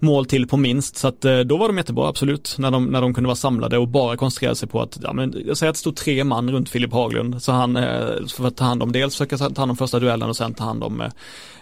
mål 0.00 0.26
till 0.26 0.46
på 0.46 0.56
minst. 0.56 0.96
Så 0.96 1.08
att 1.08 1.24
eh, 1.24 1.38
då 1.38 1.56
var 1.56 1.68
de 1.68 1.76
jättebra, 1.76 2.08
absolut, 2.08 2.56
när 2.58 2.70
de, 2.70 2.86
när 2.86 3.00
de 3.00 3.14
kunde 3.14 3.28
vara 3.28 3.36
samlade 3.36 3.78
och 3.78 3.88
bara 3.88 4.16
koncentrera 4.16 4.54
sig 4.54 4.68
på 4.68 4.82
att, 4.82 4.98
ja 5.02 5.12
men 5.12 5.34
jag 5.46 5.56
säger 5.56 5.70
att 5.70 5.74
det 5.74 5.80
stod 5.80 5.96
tre 5.96 6.24
man 6.24 6.50
runt 6.50 6.68
Filip 6.68 6.92
Haglund, 6.92 7.42
så 7.42 7.52
han, 7.52 7.76
eh, 7.76 8.26
för 8.36 8.46
att 8.46 8.56
ta 8.56 8.64
hand 8.64 8.82
om, 8.82 8.92
dels 8.92 9.14
försöka 9.14 9.38
ta 9.38 9.62
hand 9.62 9.70
om 9.70 9.76
första 9.76 9.98
duellen 9.98 10.28
och 10.28 10.36
sen 10.36 10.54
ta 10.54 10.64
hand 10.64 10.84
om 10.84 11.00
eh, 11.00 11.08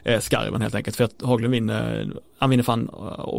eh 0.04 0.20
skarven 0.20 0.62
helt 0.62 0.74
enkelt. 0.74 0.96
För 0.96 1.04
att 1.04 1.22
Haglund 1.22 1.52
vinner, 1.52 2.10
han 2.38 2.50
vinner 2.50 2.62
fan 2.62 2.90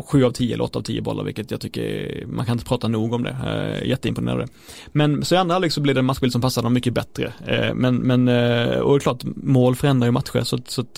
sju 0.07 0.23
av 0.23 0.31
tio 0.31 0.53
eller 0.53 0.63
åtta 0.63 0.79
av 0.79 0.83
tio 0.83 1.01
bollar, 1.01 1.23
vilket 1.23 1.51
jag 1.51 1.61
tycker, 1.61 2.23
man 2.27 2.45
kan 2.45 2.53
inte 2.53 2.65
prata 2.65 2.87
nog 2.87 3.13
om 3.13 3.23
det. 3.23 3.37
Eh, 3.45 3.89
jätteimponerande. 3.89 4.47
Men 4.91 5.25
så 5.25 5.35
i 5.35 5.37
andra 5.37 5.53
halvlek 5.55 5.71
så 5.71 5.81
blir 5.81 5.93
det 5.93 5.99
en 5.99 6.05
matchbild 6.05 6.31
som 6.31 6.41
passar 6.41 6.63
dem 6.63 6.73
mycket 6.73 6.93
bättre. 6.93 7.33
Eh, 7.47 7.73
men, 7.73 7.95
men, 7.95 8.21
och 8.81 8.93
det 8.93 8.97
är 8.97 8.99
klart, 8.99 9.23
mål 9.35 9.75
förändrar 9.75 10.07
ju 10.07 10.11
matcher 10.11 10.43
så, 10.43 10.59
så 10.65 10.81
att, 10.81 10.95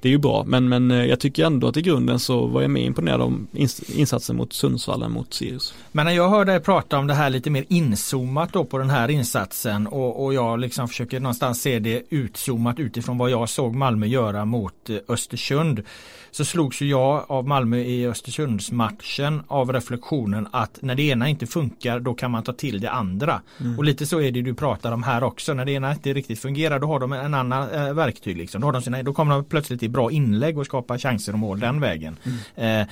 det 0.00 0.08
är 0.08 0.12
ju 0.12 0.18
bra. 0.18 0.44
Men, 0.46 0.68
men 0.68 0.90
jag 0.90 1.20
tycker 1.20 1.44
ändå 1.44 1.68
att 1.68 1.76
i 1.76 1.82
grunden 1.82 2.18
så 2.18 2.46
var 2.46 2.62
jag 2.62 2.70
mer 2.70 2.82
imponerad 2.82 3.20
om 3.20 3.45
insatsen 3.88 4.36
mot 4.36 4.52
Sundsvall 4.52 5.02
än 5.02 5.12
mot 5.12 5.34
Sirius. 5.34 5.74
Men 5.92 6.06
när 6.06 6.12
jag 6.12 6.28
hör 6.28 6.44
dig 6.44 6.60
prata 6.60 6.98
om 6.98 7.06
det 7.06 7.14
här 7.14 7.30
lite 7.30 7.50
mer 7.50 7.64
inzoomat 7.68 8.52
då 8.52 8.64
på 8.64 8.78
den 8.78 8.90
här 8.90 9.08
insatsen 9.08 9.86
och, 9.86 10.24
och 10.24 10.34
jag 10.34 10.58
liksom 10.58 10.88
försöker 10.88 11.20
någonstans 11.20 11.62
se 11.62 11.78
det 11.78 12.02
utzoomat 12.10 12.78
utifrån 12.78 13.18
vad 13.18 13.30
jag 13.30 13.48
såg 13.48 13.74
Malmö 13.74 14.06
göra 14.06 14.44
mot 14.44 14.90
eh, 14.90 14.96
Östersund. 15.08 15.82
Så 16.30 16.44
slogs 16.44 16.80
ju 16.80 16.88
jag 16.88 17.24
av 17.28 17.48
Malmö 17.48 17.76
i 17.78 18.06
Östersundsmatchen 18.06 19.42
av 19.46 19.72
reflektionen 19.72 20.48
att 20.50 20.78
när 20.82 20.94
det 20.94 21.02
ena 21.02 21.28
inte 21.28 21.46
funkar 21.46 22.00
då 22.00 22.14
kan 22.14 22.30
man 22.30 22.42
ta 22.42 22.52
till 22.52 22.80
det 22.80 22.90
andra. 22.90 23.40
Och 23.78 23.84
lite 23.84 24.06
så 24.06 24.20
är 24.20 24.30
det 24.30 24.42
du 24.42 24.54
pratar 24.54 24.92
om 24.92 25.02
här 25.02 25.24
också. 25.24 25.54
När 25.54 25.64
det 25.64 25.72
ena 25.72 25.92
inte 25.92 26.12
riktigt 26.12 26.40
fungerar 26.40 26.78
då 26.78 26.86
har 26.86 27.00
de 27.00 27.12
en 27.12 27.34
annan 27.34 27.70
eh, 27.70 27.94
verktyg. 27.94 28.36
Liksom. 28.36 28.60
Då, 28.60 28.66
har 28.66 28.72
de 28.72 28.82
sina, 28.82 29.02
då 29.02 29.12
kommer 29.12 29.34
de 29.34 29.44
plötsligt 29.44 29.82
i 29.82 29.88
bra 29.88 30.10
inlägg 30.10 30.58
och 30.58 30.66
skapar 30.66 30.98
chanser 30.98 31.32
och 31.32 31.38
mål 31.38 31.60
den 31.60 31.80
vägen. 31.80 32.16
Eh, 32.54 32.86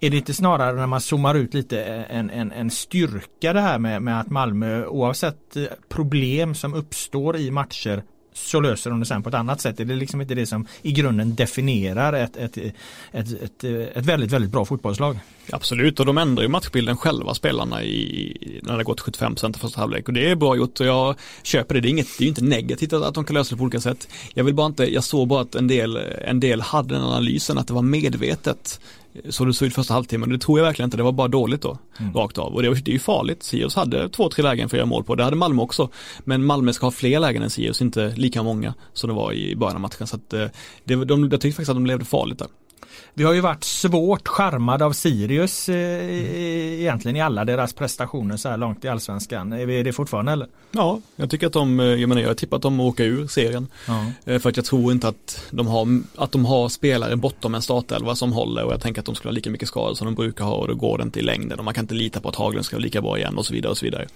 är 0.00 0.10
det 0.10 0.16
inte 0.16 0.34
snarare 0.34 0.76
när 0.76 0.86
man 0.86 1.00
zoomar 1.00 1.34
ut 1.34 1.54
lite 1.54 1.84
eh, 1.84 2.16
en, 2.16 2.30
en, 2.30 2.52
en 2.52 2.70
styrka 2.70 3.52
det 3.52 3.60
här 3.60 3.78
med, 3.78 4.02
med 4.02 4.20
att 4.20 4.30
Malmö 4.30 4.86
oavsett 4.86 5.56
eh, 5.56 5.64
problem 5.88 6.54
som 6.54 6.74
uppstår 6.74 7.36
i 7.36 7.50
matcher 7.50 8.02
så 8.32 8.60
löser 8.60 8.90
de 8.90 9.00
det 9.00 9.06
sen 9.06 9.22
på 9.22 9.28
ett 9.28 9.34
annat 9.34 9.60
sätt. 9.60 9.80
Är 9.80 9.84
det 9.84 9.94
liksom 9.94 10.20
inte 10.20 10.34
det 10.34 10.46
som 10.46 10.66
i 10.82 10.92
grunden 10.92 11.34
definierar 11.34 12.12
ett, 12.12 12.36
ett, 12.36 12.56
ett, 12.56 12.72
ett, 13.12 13.64
eh, 13.64 13.72
ett 13.72 14.06
väldigt, 14.06 14.30
väldigt 14.30 14.50
bra 14.50 14.64
fotbollslag? 14.64 15.18
Absolut, 15.52 16.00
och 16.00 16.06
de 16.06 16.18
ändrar 16.18 16.42
ju 16.42 16.48
matchbilden 16.48 16.96
själva 16.96 17.34
spelarna 17.34 17.82
i, 17.84 18.60
när 18.62 18.72
det 18.72 18.78
har 18.78 18.84
gått 18.84 19.00
75 19.00 19.34
procent 19.34 19.56
i 19.56 19.60
första 19.60 19.80
halvlek 19.80 20.08
och 20.08 20.14
det 20.14 20.30
är 20.30 20.34
bra 20.34 20.56
gjort 20.56 20.80
och 20.80 20.86
jag 20.86 21.14
köper 21.42 21.74
det. 21.74 21.80
Det 21.80 21.88
är, 21.88 21.90
inget, 21.90 22.18
det 22.18 22.22
är 22.22 22.26
ju 22.26 22.28
inte 22.28 22.44
negativt 22.44 22.92
att, 22.92 23.02
att 23.02 23.14
de 23.14 23.24
kan 23.24 23.34
lösa 23.34 23.54
det 23.54 23.58
på 23.58 23.64
olika 23.64 23.80
sätt. 23.80 24.08
Jag 24.34 24.44
vill 24.44 24.54
bara 24.54 24.66
inte, 24.66 24.94
jag 24.94 25.04
såg 25.04 25.28
bara 25.28 25.40
att 25.40 25.54
en 25.54 25.68
del, 25.68 25.96
en 26.24 26.40
del 26.40 26.60
hade 26.60 26.94
den 26.94 27.02
analysen 27.02 27.58
att 27.58 27.66
det 27.66 27.74
var 27.74 27.82
medvetet 27.82 28.80
så 29.28 29.44
det 29.44 29.54
såg 29.54 29.66
ut 29.68 29.74
första 29.74 29.94
halvtimmen. 29.94 30.28
Det 30.28 30.38
tror 30.38 30.58
jag 30.58 30.66
verkligen 30.66 30.86
inte, 30.86 30.96
det 30.96 31.02
var 31.02 31.12
bara 31.12 31.28
dåligt 31.28 31.62
då. 31.62 31.78
Mm. 31.98 32.14
Rakt 32.14 32.38
av. 32.38 32.54
Och 32.54 32.62
det, 32.62 32.74
det 32.74 32.90
är 32.90 32.92
ju 32.92 32.98
farligt. 32.98 33.42
Sirius 33.42 33.74
hade 33.74 34.08
två, 34.08 34.28
tre 34.28 34.42
lägen 34.42 34.68
för 34.68 34.76
att 34.76 34.78
göra 34.78 34.86
mål 34.86 35.04
på. 35.04 35.14
Det 35.14 35.24
hade 35.24 35.36
Malmö 35.36 35.62
också. 35.62 35.88
Men 36.24 36.44
Malmö 36.44 36.72
ska 36.72 36.86
ha 36.86 36.90
fler 36.90 37.20
lägen 37.20 37.42
än 37.42 37.50
Sirius, 37.50 37.82
inte 37.82 38.12
lika 38.16 38.42
många 38.42 38.74
som 38.92 39.08
det 39.08 39.14
var 39.14 39.32
i 39.32 39.56
början 39.56 39.76
av 39.76 39.80
matchen. 39.80 40.06
Så 40.06 40.16
att, 40.16 40.32
eh, 40.32 40.46
det, 40.84 41.04
de, 41.04 41.22
jag 41.22 41.40
tyckte 41.40 41.56
faktiskt 41.56 41.70
att 41.70 41.76
de 41.76 41.86
levde 41.86 42.04
farligt 42.04 42.38
där. 42.38 42.48
Vi 43.14 43.24
har 43.24 43.32
ju 43.32 43.40
varit 43.40 43.64
svårt 43.64 44.28
charmade 44.28 44.84
av 44.84 44.92
Sirius 44.92 45.68
eh, 45.68 46.80
egentligen 46.80 47.16
i 47.16 47.20
alla 47.20 47.44
deras 47.44 47.72
prestationer 47.72 48.36
så 48.36 48.48
här 48.48 48.56
långt 48.56 48.84
i 48.84 48.88
allsvenskan. 48.88 49.52
Är 49.52 49.66
vi 49.66 49.82
det 49.82 49.92
fortfarande 49.92 50.32
eller? 50.32 50.46
Ja, 50.72 51.00
jag 51.16 51.30
tycker 51.30 51.46
att 51.46 51.52
de, 51.52 51.80
eh, 51.80 51.86
jag 51.86 52.08
menar 52.08 52.22
jag 52.22 52.28
har 52.28 52.34
tippat 52.34 52.62
dem 52.62 52.80
att 52.80 52.86
åka 52.86 53.04
ur 53.04 53.26
serien. 53.26 53.68
Ja. 53.88 54.06
Eh, 54.24 54.38
För 54.38 54.50
att 54.50 54.56
jag 54.56 54.66
tror 54.66 54.92
inte 54.92 55.08
att 55.08 55.44
de 55.50 55.66
har, 55.66 56.00
att 56.16 56.32
de 56.32 56.44
har 56.44 56.68
spelare 56.68 57.16
bortom 57.16 57.54
en 57.54 57.62
startelva 57.62 58.14
som 58.14 58.32
håller 58.32 58.64
och 58.64 58.72
jag 58.72 58.80
tänker 58.80 59.00
att 59.00 59.06
de 59.06 59.14
skulle 59.14 59.30
ha 59.30 59.34
lika 59.34 59.50
mycket 59.50 59.68
skador 59.68 59.94
som 59.94 60.04
de 60.04 60.14
brukar 60.14 60.44
ha 60.44 60.54
och 60.54 60.68
då 60.68 60.74
går 60.74 60.98
det 60.98 61.02
inte 61.02 61.18
i 61.18 61.22
längden 61.22 61.58
och 61.58 61.64
man 61.64 61.74
kan 61.74 61.84
inte 61.84 61.94
lita 61.94 62.20
på 62.20 62.28
att 62.28 62.36
Haglund 62.36 62.64
ska 62.64 62.76
vara 62.76 62.84
lika 62.84 63.00
bra 63.02 63.18
igen 63.18 63.38
och 63.38 63.46
så 63.46 63.52
vidare 63.54 63.70
och 63.70 63.78
så 63.78 63.84
vidare. 63.84 64.06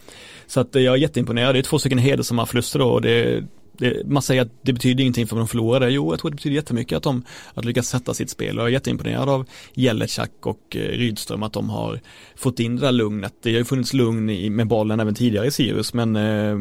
Så 0.47 0.61
att 0.61 0.77
eh, 0.77 0.83
jag 0.83 0.95
är 0.95 0.99
jätteimponerad, 0.99 1.55
det 1.55 1.59
är 1.59 1.63
två 1.63 1.79
stycken 1.79 1.99
hedersamma 1.99 2.47
förluster 2.47 2.79
då 2.79 2.89
och 2.89 3.03
det, 3.03 3.45
det, 3.79 4.07
man 4.07 4.23
säger 4.23 4.43
att 4.43 4.53
det 4.63 4.73
betyder 4.73 5.03
ingenting 5.03 5.27
för 5.27 5.37
att 5.37 5.41
de 5.41 5.49
förlorade. 5.49 5.91
Jo, 5.91 6.13
jag 6.13 6.21
tror 6.21 6.31
det 6.31 6.37
betyder 6.37 6.57
jättemycket 6.57 6.97
att 6.97 7.03
de 7.03 7.23
att 7.55 7.65
lyckas 7.65 7.89
sätta 7.89 8.15
sitt 8.15 8.31
spel. 8.31 8.59
Och 8.59 8.63
jag 8.63 8.69
är 8.69 8.73
jätteimponerad 8.73 9.29
av 9.29 9.47
Jelecak 9.75 10.31
och 10.41 10.77
eh, 10.77 10.79
Rydström 10.79 11.43
att 11.43 11.53
de 11.53 11.71
har 11.71 12.01
fått 12.37 12.61
in 12.61 12.77
det 12.77 12.83
där 12.83 12.93
lugnet. 12.93 13.35
Det 13.43 13.51
har 13.51 13.59
ju 13.59 13.65
funnits 13.65 13.93
lugn 13.93 14.31
i, 14.31 14.51
med 14.51 14.67
bollen 14.67 15.01
även 15.01 15.15
tidigare 15.15 15.47
i 15.47 15.51
Sirius, 15.51 15.95
men 15.95 16.17
eh, 16.17 16.57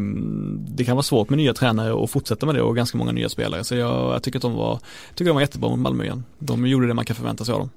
det 0.76 0.84
kan 0.84 0.96
vara 0.96 1.04
svårt 1.04 1.30
med 1.30 1.38
nya 1.38 1.54
tränare 1.54 1.94
och 1.94 2.10
fortsätta 2.10 2.46
med 2.46 2.56
det 2.56 2.62
och 2.62 2.76
ganska 2.76 2.98
många 2.98 3.12
nya 3.12 3.30
spelare. 3.30 3.64
Så 3.64 3.76
jag, 3.76 4.14
jag 4.14 4.24
tycker 4.24 4.40
att 4.40 4.44
de 4.44 4.54
var, 4.54 4.80
tycker 5.16 5.30
de 5.30 5.36
var 5.36 5.42
jättebra 5.42 5.70
mot 5.70 5.80
Malmö 5.80 6.04
igen. 6.04 6.24
De 6.40 6.68
gjorde 6.68 6.88
det 6.88 6.94
man 6.94 7.06
kan 7.06 7.16
förvänta 7.16 7.46
sig 7.46 7.54
av 7.54 7.60
dem. 7.60 7.70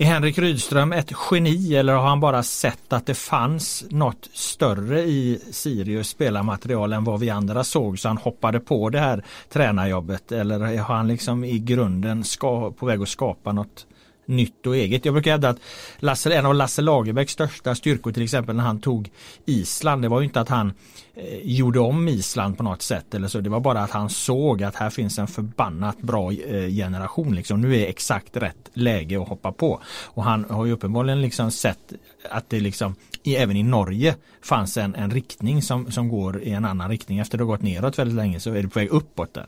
Är 0.00 0.06
Henrik 0.06 0.38
Rydström 0.38 0.92
ett 0.92 1.12
geni 1.30 1.76
eller 1.76 1.92
har 1.92 2.08
han 2.08 2.20
bara 2.20 2.42
sett 2.42 2.92
att 2.92 3.06
det 3.06 3.14
fanns 3.14 3.84
något 3.90 4.28
större 4.32 5.00
i 5.00 5.40
Sirius 5.50 6.08
spelarmaterial 6.08 6.92
än 6.92 7.04
vad 7.04 7.20
vi 7.20 7.30
andra 7.30 7.64
såg 7.64 7.98
så 7.98 8.08
han 8.08 8.16
hoppade 8.16 8.60
på 8.60 8.90
det 8.90 9.00
här 9.00 9.24
tränarjobbet? 9.48 10.32
Eller 10.32 10.78
har 10.78 10.94
han 10.94 11.08
liksom 11.08 11.44
i 11.44 11.58
grunden 11.58 12.24
ska, 12.24 12.70
på 12.70 12.86
väg 12.86 13.02
att 13.02 13.08
skapa 13.08 13.52
något 13.52 13.86
nytt 14.28 14.66
och 14.66 14.76
eget. 14.76 15.04
Jag 15.04 15.14
brukar 15.14 15.30
hävda 15.30 15.48
att 15.48 15.58
Lasse, 15.98 16.34
en 16.34 16.46
av 16.46 16.54
Lasse 16.54 16.82
Lagerbäcks 16.82 17.32
största 17.32 17.74
styrkor 17.74 18.12
till 18.12 18.22
exempel 18.22 18.56
när 18.56 18.64
han 18.64 18.80
tog 18.80 19.10
Island, 19.44 20.02
det 20.02 20.08
var 20.08 20.20
ju 20.20 20.26
inte 20.26 20.40
att 20.40 20.48
han 20.48 20.72
eh, 21.14 21.38
gjorde 21.42 21.80
om 21.80 22.08
Island 22.08 22.56
på 22.56 22.62
något 22.62 22.82
sätt 22.82 23.14
eller 23.14 23.28
så. 23.28 23.40
Det 23.40 23.50
var 23.50 23.60
bara 23.60 23.82
att 23.82 23.90
han 23.90 24.10
såg 24.10 24.62
att 24.62 24.76
här 24.76 24.90
finns 24.90 25.18
en 25.18 25.26
förbannat 25.26 25.98
bra 25.98 26.32
eh, 26.32 26.68
generation. 26.68 27.34
Liksom. 27.34 27.60
Nu 27.60 27.76
är 27.76 27.86
exakt 27.86 28.36
rätt 28.36 28.70
läge 28.74 29.22
att 29.22 29.28
hoppa 29.28 29.52
på. 29.52 29.80
Och 29.86 30.24
han 30.24 30.44
har 30.50 30.66
ju 30.66 30.72
uppenbarligen 30.72 31.22
liksom 31.22 31.50
sett 31.50 31.92
att 32.30 32.50
det 32.50 32.60
liksom 32.60 32.94
i, 33.22 33.36
även 33.36 33.56
i 33.56 33.62
Norge 33.62 34.14
fanns 34.42 34.76
en, 34.76 34.94
en 34.94 35.10
riktning 35.10 35.62
som, 35.62 35.90
som 35.90 36.08
går 36.08 36.42
i 36.42 36.50
en 36.50 36.64
annan 36.64 36.90
riktning. 36.90 37.18
Efter 37.18 37.38
att 37.38 37.40
har 37.40 37.46
gått 37.46 37.62
neråt 37.62 37.98
väldigt 37.98 38.16
länge 38.16 38.40
så 38.40 38.50
är 38.50 38.62
det 38.62 38.68
på 38.68 38.78
väg 38.78 38.88
uppåt 38.88 39.34
där. 39.34 39.46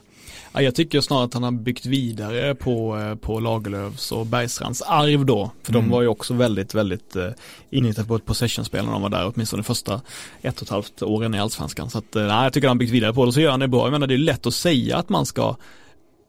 Ja, 0.53 0.63
jag 0.63 0.75
tycker 0.75 1.01
snarare 1.01 1.25
att 1.25 1.35
han 1.35 1.43
har 1.43 1.51
byggt 1.51 1.87
vidare 1.87 2.55
på, 2.55 2.99
eh, 2.99 3.15
på 3.15 3.41
Lagerlöfs 3.41 4.13
och 4.13 4.27
Bergstrands 4.27 4.83
arv 4.83 5.27
då. 5.27 5.51
För 5.63 5.73
mm. 5.73 5.85
de 5.85 5.91
var 5.91 6.03
ju 6.03 6.09
också 6.09 6.35
väldigt, 6.35 6.75
väldigt 6.75 7.17
eh, 7.17 7.29
inriktade 7.71 8.09
på 8.09 8.17
ett 8.17 8.25
possession-spel 8.25 8.85
när 8.85 8.93
de 8.93 9.03
var 9.03 9.09
där, 9.09 9.33
åtminstone 9.35 9.63
de 9.63 9.65
första 9.65 10.01
ett 10.43 10.57
och 10.57 10.63
ett 10.63 10.69
halvt 10.69 11.03
åren 11.03 11.35
i 11.35 11.41
allsvenskan. 11.41 11.91
Så 11.91 11.99
att, 11.99 12.17
eh, 12.17 12.27
nej, 12.27 12.45
jag 12.45 12.53
tycker 12.53 12.69
han 12.69 12.77
har 12.77 12.79
byggt 12.79 12.93
vidare 12.93 13.15
på 13.15 13.25
det 13.25 13.29
och 13.29 13.35
så 13.35 13.41
gör 13.41 13.51
han 13.51 13.61
det 13.61 13.69
bra. 13.69 13.85
Jag 13.85 13.93
menar, 13.93 14.07
det 14.07 14.15
är 14.15 14.19
lätt 14.19 14.47
att 14.47 14.55
säga 14.55 14.97
att 14.97 15.09
man 15.09 15.27
ska 15.27 15.57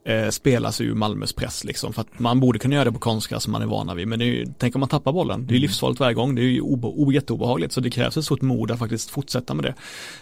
eh, 0.03 0.29
spela 0.29 0.71
sig 0.71 0.85
ur 0.85 0.93
Malmös 0.93 1.33
press 1.33 1.63
liksom. 1.63 1.93
För 1.93 2.01
att 2.01 2.19
man 2.19 2.39
borde 2.39 2.59
kunna 2.59 2.75
göra 2.75 2.85
det 2.85 2.91
på 2.91 2.99
konstgräs 2.99 3.43
som 3.43 3.51
man 3.51 3.61
är 3.61 3.65
vana 3.65 3.93
vid. 3.95 4.07
Men 4.07 4.19
det 4.19 4.25
är 4.25 4.27
ju, 4.27 4.45
tänk 4.57 4.75
om 4.75 4.79
man 4.79 4.89
tappar 4.89 5.11
bollen. 5.11 5.39
Det 5.47 5.51
är 5.51 5.53
ju 5.53 5.57
mm. 5.57 5.61
livsfarligt 5.61 5.99
varje 5.99 6.13
gång. 6.13 6.35
Det 6.35 6.41
är 6.41 6.43
ju 6.43 6.61
obe, 6.61 7.13
jätteobehagligt. 7.13 7.73
Så 7.73 7.81
det 7.81 7.89
krävs 7.89 8.17
ett 8.17 8.25
stort 8.25 8.41
mod 8.41 8.71
att 8.71 8.79
faktiskt 8.79 9.09
fortsätta 9.09 9.53
med 9.53 9.65
det. 9.65 9.75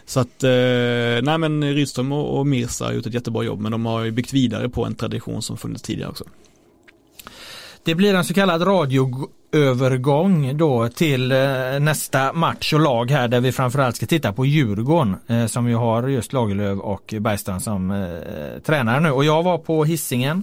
Så 0.04 0.20
att, 0.20 0.44
eh, 0.44 1.22
nej 1.22 1.38
men 1.38 1.74
Rydström 1.74 2.12
och, 2.12 2.38
och 2.38 2.46
Mirsa 2.46 2.84
har 2.84 2.92
gjort 2.92 3.06
ett 3.06 3.14
jättebra 3.14 3.42
jobb. 3.42 3.60
Men 3.60 3.72
de 3.72 3.86
har 3.86 4.04
ju 4.04 4.10
byggt 4.10 4.32
vidare 4.32 4.68
på 4.68 4.84
en 4.84 4.94
tradition 4.94 5.42
som 5.42 5.56
funnits 5.56 5.82
tidigare 5.82 6.10
också. 6.10 6.24
Det 7.84 7.94
blir 7.94 8.14
en 8.14 8.24
så 8.24 8.34
kallad 8.34 8.66
radioövergång 8.66 10.56
då 10.56 10.88
till 10.88 11.32
eh, 11.32 11.38
nästa 11.80 12.32
match 12.32 12.72
och 12.72 12.80
lag 12.80 13.10
här 13.10 13.28
där 13.28 13.40
vi 13.40 13.52
framförallt 13.52 13.96
ska 13.96 14.06
titta 14.06 14.32
på 14.32 14.46
Djurgården 14.46 15.16
eh, 15.26 15.46
som 15.46 15.68
ju 15.68 15.74
har 15.74 16.08
just 16.08 16.32
Lagerlöf 16.32 16.78
och 16.78 17.14
Bergstrand 17.20 17.62
som 17.62 17.90
eh, 17.90 18.62
tränare 18.66 19.00
nu. 19.00 19.10
Och 19.10 19.24
jag 19.24 19.42
var 19.42 19.58
på 19.58 19.84
hissingen 19.84 20.42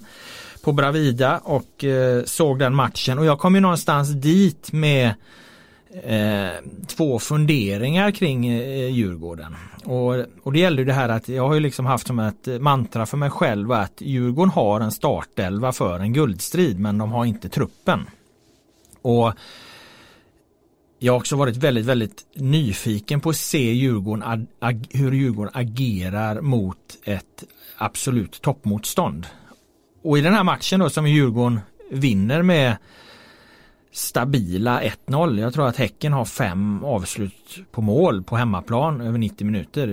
på 0.63 0.71
Bravida 0.71 1.37
och 1.43 1.85
såg 2.25 2.59
den 2.59 2.75
matchen. 2.75 3.19
Och 3.19 3.25
jag 3.25 3.39
kom 3.39 3.55
ju 3.55 3.61
någonstans 3.61 4.09
dit 4.09 4.71
med 4.71 5.13
eh, 6.03 6.49
två 6.87 7.19
funderingar 7.19 8.11
kring 8.11 8.47
eh, 8.47 8.91
Djurgården. 8.91 9.55
Och, 9.83 10.15
och 10.43 10.53
det 10.53 10.59
gäller 10.59 10.85
det 10.85 10.93
här 10.93 11.09
att 11.09 11.29
jag 11.29 11.47
har 11.47 11.53
ju 11.53 11.59
liksom 11.59 11.85
haft 11.85 12.07
som 12.07 12.19
ett 12.19 12.47
mantra 12.61 13.05
för 13.05 13.17
mig 13.17 13.29
själv 13.29 13.71
att 13.71 14.01
Djurgården 14.01 14.51
har 14.51 14.79
en 14.81 14.91
startelva 14.91 15.71
för 15.71 15.99
en 15.99 16.13
guldstrid 16.13 16.79
men 16.79 16.97
de 16.97 17.11
har 17.11 17.25
inte 17.25 17.49
truppen. 17.49 18.05
Och 19.01 19.33
jag 20.99 21.13
har 21.13 21.17
också 21.17 21.35
varit 21.35 21.57
väldigt, 21.57 21.85
väldigt 21.85 22.25
nyfiken 22.35 23.21
på 23.21 23.29
att 23.29 23.37
se 23.37 23.73
Djurgården, 23.73 24.47
ag, 24.59 24.87
hur 24.91 25.11
Djurgården 25.11 25.51
agerar 25.53 26.41
mot 26.41 26.77
ett 27.03 27.43
absolut 27.77 28.41
toppmotstånd. 28.41 29.27
Och 30.03 30.17
i 30.17 30.21
den 30.21 30.33
här 30.33 30.43
matchen 30.43 30.79
då 30.79 30.89
som 30.89 31.07
Djurgården 31.07 31.59
vinner 31.91 32.41
med 32.41 32.77
stabila 33.97 34.81
1-0. 34.81 35.39
Jag 35.39 35.53
tror 35.53 35.67
att 35.67 35.77
Häcken 35.77 36.13
har 36.13 36.25
fem 36.25 36.83
avslut 36.83 37.59
på 37.71 37.81
mål 37.81 38.23
på 38.23 38.35
hemmaplan 38.35 39.01
över 39.01 39.17
90 39.17 39.45
minuter. 39.45 39.87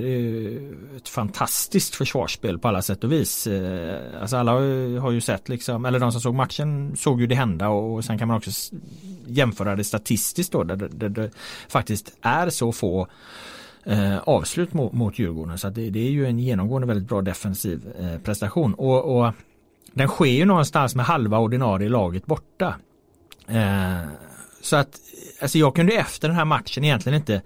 Ett 0.97 1.09
fantastiskt 1.09 1.95
försvarsspel 1.95 2.59
på 2.59 2.69
alla 2.69 2.83
sätt 2.83 3.05
och 3.05 3.13
vis. 3.13 3.47
Eh, 3.47 4.21
alltså 4.21 4.37
alla 4.37 4.53
har 5.01 5.11
ju 5.11 5.21
sett 5.21 5.49
liksom, 5.49 5.85
eller 5.85 5.99
de 5.99 6.13
som 6.13 6.21
såg 6.21 6.35
matchen 6.35 6.97
såg 6.97 7.21
ju 7.21 7.27
det 7.27 7.35
hända 7.35 7.69
och 7.69 8.05
sen 8.05 8.19
kan 8.19 8.29
man 8.29 8.37
också 8.37 8.51
jämföra 9.27 9.77
det 9.77 9.85
statistiskt 9.85 10.53
då 10.53 10.65
där, 10.65 10.77
där 10.77 11.09
det 11.09 11.31
faktiskt 11.69 12.17
är 12.21 12.51
så 12.51 12.73
få 12.73 13.09
eh, 13.85 14.19
avslut 14.19 14.73
mot, 14.73 14.93
mot 14.93 15.19
Djurgården. 15.19 15.59
Så 15.59 15.69
det, 15.69 15.91
det, 15.91 16.07
är 16.07 16.11
ju 16.11 16.27
en 16.27 16.39
genomgående 16.39 16.89
väldigt 16.89 17.09
bra 17.09 17.23
defensiv 17.23 17.93
eh, 18.01 18.19
prestation. 18.19 18.75
Och, 18.75 19.19
och 19.19 19.33
den 19.93 20.09
sker 20.09 20.27
ju 20.27 20.45
någonstans 20.45 20.95
med 20.95 21.07
halva 21.07 21.39
ordinarie 21.39 21.89
laget 21.89 22.27
borta. 22.27 22.75
Eh, 23.49 24.09
så 24.61 24.77
att 24.77 25.01
alltså 25.41 25.59
jag 25.59 25.75
kunde 25.75 25.93
efter 25.93 26.29
den 26.29 26.37
här 26.37 26.45
matchen 26.45 26.85
egentligen 26.85 27.17
inte 27.19 27.43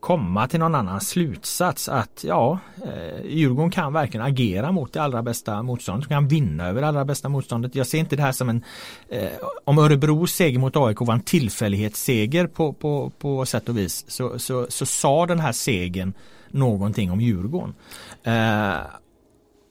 komma 0.00 0.48
till 0.48 0.60
någon 0.60 0.74
annan 0.74 1.00
slutsats 1.00 1.88
att 1.88 2.24
ja, 2.28 2.58
eh, 2.84 3.26
Djurgården 3.26 3.70
kan 3.70 3.92
verkligen 3.92 4.26
agera 4.26 4.72
mot 4.72 4.92
det 4.92 5.02
allra 5.02 5.22
bästa 5.22 5.62
motståndet. 5.62 6.08
De 6.08 6.14
kan 6.14 6.28
vinna 6.28 6.66
över 6.66 6.80
det 6.80 6.88
allra 6.88 7.04
bästa 7.04 7.28
motståndet. 7.28 7.74
Jag 7.74 7.86
ser 7.86 7.98
inte 7.98 8.16
det 8.16 8.22
här 8.22 8.32
som 8.32 8.48
en 8.48 8.64
eh, 9.08 9.28
om 9.64 9.78
Örebros 9.78 10.32
seger 10.32 10.58
mot 10.58 10.76
AIK 10.76 11.00
var 11.00 11.14
en 11.14 11.20
tillfällighetsseger 11.20 12.46
på, 12.46 12.72
på, 12.72 13.12
på 13.18 13.46
sätt 13.46 13.68
och 13.68 13.78
vis 13.78 14.04
så, 14.08 14.38
så, 14.38 14.66
så 14.68 14.86
sa 14.86 15.26
den 15.26 15.40
här 15.40 15.52
segern 15.52 16.12
någonting 16.48 17.10
om 17.10 17.20
Djurgården. 17.20 17.74
Eh, 18.22 18.76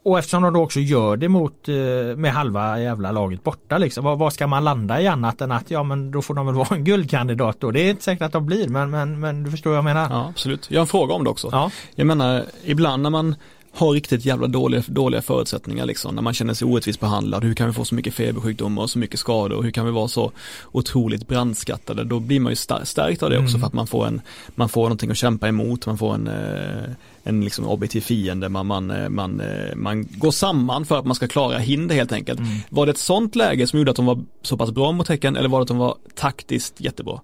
och 0.05 0.19
eftersom 0.19 0.43
de 0.43 0.53
då 0.53 0.63
också 0.63 0.79
gör 0.79 1.17
det 1.17 1.29
mot 1.29 1.69
eh, 1.69 1.75
med 2.15 2.31
halva 2.33 2.79
jävla 2.79 3.11
laget 3.11 3.43
borta 3.43 3.77
liksom. 3.77 4.05
Vad, 4.05 4.17
vad, 4.17 4.33
ska 4.33 4.47
man 4.47 4.63
landa 4.63 5.01
i 5.01 5.07
annat 5.07 5.41
än 5.41 5.51
att 5.51 5.71
ja 5.71 5.83
men 5.83 6.11
då 6.11 6.21
får 6.21 6.33
de 6.33 6.45
väl 6.45 6.55
vara 6.63 6.75
en 6.75 6.83
guldkandidat 6.83 7.59
då. 7.59 7.71
Det 7.71 7.81
är 7.81 7.89
inte 7.89 8.03
säkert 8.03 8.21
att 8.21 8.31
de 8.31 8.45
blir 8.45 8.67
men, 8.67 8.89
men, 8.89 9.19
men 9.19 9.43
du 9.43 9.51
förstår 9.51 9.69
vad 9.69 9.77
jag 9.77 9.83
menar. 9.83 10.07
Ja 10.09 10.29
absolut. 10.29 10.71
Jag 10.71 10.79
har 10.79 10.81
en 10.81 10.87
fråga 10.87 11.13
om 11.13 11.23
det 11.23 11.29
också. 11.29 11.49
Ja. 11.51 11.71
Jag 11.95 12.07
menar 12.07 12.43
ibland 12.63 13.03
när 13.03 13.09
man 13.09 13.35
har 13.75 13.91
riktigt 13.91 14.25
jävla 14.25 14.47
dåliga, 14.47 14.83
dåliga 14.87 15.21
förutsättningar 15.21 15.85
liksom, 15.85 16.15
när 16.15 16.21
man 16.21 16.33
känner 16.33 16.53
sig 16.53 16.67
orättvist 16.67 16.99
behandlad. 16.99 17.43
Hur 17.43 17.53
kan 17.53 17.67
vi 17.67 17.73
få 17.73 17.85
så 17.85 17.95
mycket 17.95 18.13
febersjukdomar 18.13 18.81
och 18.83 18.89
så 18.89 18.99
mycket 18.99 19.19
skador? 19.19 19.63
Hur 19.63 19.71
kan 19.71 19.85
vi 19.85 19.91
vara 19.91 20.07
så 20.07 20.31
otroligt 20.71 21.27
brandskattade? 21.27 22.03
Då 22.03 22.19
blir 22.19 22.39
man 22.39 22.51
ju 22.51 22.55
stärkt 22.55 23.23
av 23.23 23.29
det 23.29 23.37
också 23.37 23.49
mm. 23.49 23.59
för 23.59 23.67
att 23.67 23.73
man 23.73 23.87
får 23.87 24.07
en, 24.07 24.21
man 24.55 24.69
får 24.69 24.81
någonting 24.81 25.11
att 25.11 25.17
kämpa 25.17 25.47
emot, 25.47 25.85
man 25.85 25.97
får 25.97 26.13
en, 26.13 26.27
eh, 26.27 26.89
en 27.23 27.41
liksom 27.41 27.67
objektiv 27.67 28.01
fiende, 28.01 28.49
man, 28.49 28.65
man, 28.67 28.91
eh, 28.91 29.09
man, 29.09 29.39
eh, 29.39 29.75
man 29.75 30.07
går 30.11 30.31
samman 30.31 30.85
för 30.85 30.99
att 30.99 31.05
man 31.05 31.15
ska 31.15 31.27
klara 31.27 31.57
hinder 31.57 31.95
helt 31.95 32.11
enkelt. 32.11 32.39
Mm. 32.39 32.51
Var 32.69 32.85
det 32.85 32.91
ett 32.91 32.97
sånt 32.97 33.35
läge 33.35 33.67
som 33.67 33.79
gjorde 33.79 33.91
att 33.91 33.97
de 33.97 34.05
var 34.05 34.23
så 34.41 34.57
pass 34.57 34.71
bra 34.71 34.91
mot 34.91 35.07
Häcken 35.07 35.35
eller 35.35 35.49
var 35.49 35.59
det 35.59 35.61
att 35.61 35.67
de 35.67 35.77
var 35.77 35.95
taktiskt 36.15 36.81
jättebra? 36.81 37.19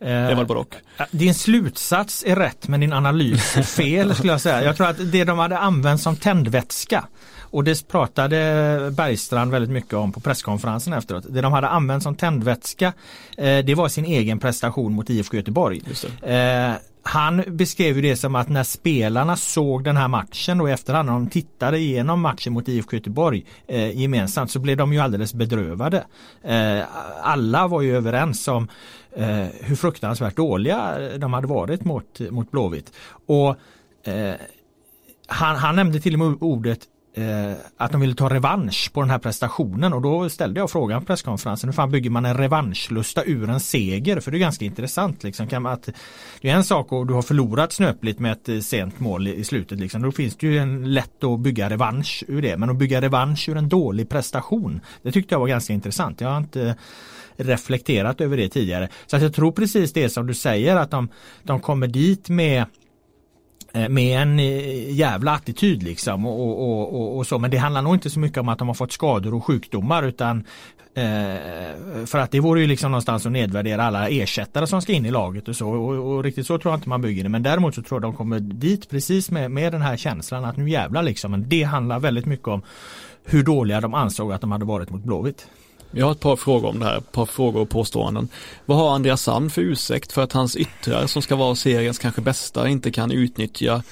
Det 0.00 0.34
var 0.34 0.44
både 0.44 0.60
och. 0.60 0.76
Din 1.10 1.34
slutsats 1.34 2.24
är 2.26 2.36
rätt 2.36 2.68
men 2.68 2.80
din 2.80 2.92
analys 2.92 3.56
är 3.56 3.62
fel 3.82 4.14
skulle 4.14 4.32
jag 4.32 4.40
säga. 4.40 4.64
Jag 4.64 4.76
tror 4.76 4.86
att 4.86 5.12
det 5.12 5.24
de 5.24 5.38
hade 5.38 5.58
använt 5.58 6.00
som 6.00 6.16
tändvätska 6.16 7.04
och 7.40 7.64
det 7.64 7.88
pratade 7.88 8.36
Bergstrand 8.96 9.50
väldigt 9.50 9.70
mycket 9.70 9.94
om 9.94 10.12
på 10.12 10.20
presskonferensen 10.20 10.92
efteråt. 10.92 11.24
Det 11.28 11.40
de 11.40 11.52
hade 11.52 11.68
använt 11.68 12.02
som 12.02 12.14
tändvätska 12.14 12.92
det 13.36 13.74
var 13.74 13.88
sin 13.88 14.04
egen 14.04 14.38
prestation 14.38 14.92
mot 14.92 15.10
IFK 15.10 15.36
Göteborg. 15.36 15.82
Han 17.02 17.44
beskrev 17.46 17.96
ju 17.96 18.02
det 18.02 18.16
som 18.16 18.34
att 18.34 18.48
när 18.48 18.62
spelarna 18.62 19.36
såg 19.36 19.84
den 19.84 19.96
här 19.96 20.08
matchen 20.08 20.60
och 20.60 20.70
efterhand 20.70 21.06
när 21.06 21.12
de 21.12 21.30
tittade 21.30 21.78
igenom 21.78 22.20
matchen 22.20 22.52
mot 22.52 22.68
IFK 22.68 22.96
Göteborg 22.96 23.44
eh, 23.68 24.00
gemensamt 24.00 24.50
så 24.50 24.58
blev 24.58 24.76
de 24.76 24.92
ju 24.92 24.98
alldeles 24.98 25.34
bedrövade. 25.34 26.04
Eh, 26.44 26.82
alla 27.22 27.68
var 27.68 27.80
ju 27.82 27.96
överens 27.96 28.48
om 28.48 28.68
eh, 29.16 29.46
hur 29.60 29.76
fruktansvärt 29.76 30.36
dåliga 30.36 30.98
de 31.18 31.32
hade 31.32 31.46
varit 31.46 31.84
mot, 31.84 32.20
mot 32.30 32.50
Blåvitt. 32.50 32.92
Och 33.26 33.48
eh, 34.04 34.34
han, 35.26 35.56
han 35.56 35.76
nämnde 35.76 36.00
till 36.00 36.14
och 36.14 36.18
med 36.18 36.38
ordet 36.40 36.80
eh, 37.14 37.52
att 37.76 37.92
de 37.92 38.00
ville 38.00 38.14
ta 38.14 38.28
revansch 38.28 38.90
på 38.92 39.00
den 39.00 39.10
här 39.10 39.18
prestationen 39.18 39.92
och 39.92 40.02
då 40.02 40.28
ställde 40.28 40.60
jag 40.60 40.70
frågan 40.70 41.00
på 41.00 41.06
presskonferensen 41.06 41.68
hur 41.68 41.72
fan 41.74 41.90
bygger 41.90 42.10
man 42.10 42.24
en 42.24 42.36
revanschlusta 42.36 43.24
ur 43.24 43.50
en 43.50 43.60
seger? 43.60 44.20
För 44.20 44.30
det 44.30 44.36
är 44.36 44.38
ganska 44.38 44.64
intressant. 44.64 45.22
Liksom. 45.22 45.46
Kan 45.46 45.62
man, 45.62 45.72
att, 45.72 45.88
det 46.40 46.50
är 46.50 46.54
en 46.54 46.64
sak 46.64 46.92
och 46.92 47.06
du 47.06 47.14
har 47.14 47.22
förlorat 47.22 47.72
snöpligt 47.72 48.18
med 48.18 48.32
ett 48.32 48.48
eh, 48.48 48.58
sent 48.58 49.00
mål 49.00 49.28
i, 49.28 49.34
i 49.34 49.44
slutet. 49.44 49.78
Liksom. 49.78 50.02
Då 50.02 50.12
finns 50.12 50.36
det 50.36 50.46
ju 50.46 50.58
en 50.58 50.94
lätt 50.94 51.24
att 51.24 51.40
bygga 51.40 51.70
revansch 51.70 52.24
ur 52.28 52.42
det. 52.42 52.56
Men 52.56 52.70
att 52.70 52.76
bygga 52.76 53.00
revansch 53.00 53.48
ur 53.48 53.56
en 53.56 53.68
dålig 53.68 54.08
prestation 54.08 54.80
det 55.02 55.12
tyckte 55.12 55.34
jag 55.34 55.40
var 55.40 55.48
ganska 55.48 55.72
intressant. 55.72 56.20
Jag 56.20 56.28
har 56.28 56.38
inte 56.38 56.76
reflekterat 57.40 58.20
över 58.20 58.36
det 58.36 58.48
tidigare. 58.48 58.88
Så 59.06 59.16
att 59.16 59.22
jag 59.22 59.34
tror 59.34 59.52
precis 59.52 59.92
det 59.92 60.08
som 60.08 60.26
du 60.26 60.34
säger 60.34 60.76
att 60.76 60.90
de, 60.90 61.08
de 61.42 61.60
kommer 61.60 61.86
dit 61.86 62.28
med 62.28 62.64
eh, 63.72 63.88
med 63.88 64.22
en 64.22 64.38
eh, 64.38 64.92
jävla 64.92 65.32
attityd 65.32 65.82
liksom 65.82 66.26
och, 66.26 66.62
och, 66.62 66.94
och, 66.94 67.16
och, 67.16 67.26
så. 67.26 67.38
Men 67.38 67.50
det 67.50 67.56
handlar 67.56 67.82
nog 67.82 67.94
inte 67.94 68.10
så 68.10 68.20
mycket 68.20 68.38
om 68.38 68.48
att 68.48 68.58
de 68.58 68.68
har 68.68 68.74
fått 68.74 68.92
skador 68.92 69.34
och 69.34 69.44
sjukdomar 69.44 70.02
utan 70.02 70.44
eh, 70.94 72.06
för 72.06 72.18
att 72.18 72.30
det 72.30 72.40
vore 72.40 72.60
ju 72.60 72.66
liksom 72.66 72.90
någonstans 72.90 73.26
att 73.26 73.32
nedvärdera 73.32 73.84
alla 73.84 74.08
ersättare 74.08 74.66
som 74.66 74.82
ska 74.82 74.92
in 74.92 75.06
i 75.06 75.10
laget 75.10 75.48
och 75.48 75.56
så 75.56 75.68
och, 75.68 76.14
och, 76.14 76.24
riktigt 76.24 76.46
så 76.46 76.58
tror 76.58 76.72
jag 76.72 76.78
inte 76.78 76.88
man 76.88 77.02
bygger 77.02 77.22
det. 77.22 77.28
Men 77.28 77.42
däremot 77.42 77.74
så 77.74 77.82
tror 77.82 77.96
jag 77.96 78.02
de 78.02 78.16
kommer 78.16 78.40
dit 78.40 78.90
precis 78.90 79.30
med, 79.30 79.50
med 79.50 79.72
den 79.72 79.82
här 79.82 79.96
känslan 79.96 80.44
att 80.44 80.56
nu 80.56 80.70
jävlar 80.70 81.02
liksom. 81.02 81.30
Men 81.30 81.48
det 81.48 81.62
handlar 81.62 82.00
väldigt 82.00 82.26
mycket 82.26 82.48
om 82.48 82.62
hur 83.24 83.42
dåliga 83.42 83.80
de 83.80 83.94
ansåg 83.94 84.32
att 84.32 84.40
de 84.40 84.52
hade 84.52 84.64
varit 84.64 84.90
mot 84.90 85.02
Blåvitt. 85.02 85.48
Jag 85.92 86.06
har 86.06 86.12
ett 86.12 86.20
par 86.20 86.36
frågor 86.36 86.68
om 86.68 86.78
det 86.78 86.84
här, 86.84 86.98
ett 86.98 87.12
par 87.12 87.26
frågor 87.26 87.60
och 87.60 87.68
påståenden. 87.68 88.28
Vad 88.66 88.78
har 88.78 88.94
Andreas 88.94 89.22
Sand 89.22 89.52
för 89.52 89.62
ursäkt 89.62 90.12
för 90.12 90.22
att 90.22 90.32
hans 90.32 90.56
yttrar 90.56 91.06
som 91.06 91.22
ska 91.22 91.36
vara 91.36 91.54
seriens 91.54 91.98
kanske 91.98 92.20
bästa 92.20 92.68
inte 92.68 92.90
kan 92.90 93.10
utnyttja 93.10 93.82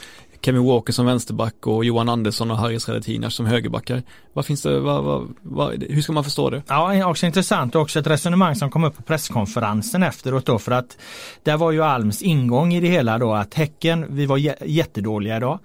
Kevin 0.41 0.65
Walker 0.65 0.93
som 0.93 1.07
vänsterback 1.07 1.67
och 1.67 1.85
Johan 1.85 2.09
Andersson 2.09 2.51
och 2.51 2.57
Harris 2.57 2.89
Radetinac 2.89 3.35
som 3.35 3.47
högerbackar. 3.47 4.03
Vad 4.33 4.47
finns 4.47 4.63
det, 4.63 4.81
vad, 4.81 5.05
vad, 5.05 5.35
vad, 5.43 5.83
hur 5.83 6.03
ska 6.03 6.13
man 6.13 6.25
förstå 6.25 6.51
det? 6.51 6.63
Ja, 6.69 7.11
också 7.11 7.27
intressant 7.27 7.75
och 7.75 7.83
också 7.83 7.99
ett 7.99 8.07
resonemang 8.07 8.55
som 8.55 8.71
kom 8.71 8.85
upp 8.85 8.97
på 8.97 9.03
presskonferensen 9.03 10.03
efteråt 10.03 10.47
då 10.47 10.59
för 10.59 10.73
att 10.73 10.99
där 11.43 11.57
var 11.57 11.73
ju 11.73 11.83
Alms 11.83 12.23
ingång 12.23 12.75
i 12.75 12.81
det 12.81 12.89
hela 12.89 13.19
då 13.19 13.35
att 13.35 13.55
Häcken, 13.55 14.07
vi 14.09 14.27
var 14.27 14.37
jättedåliga 14.67 15.37
idag. 15.37 15.59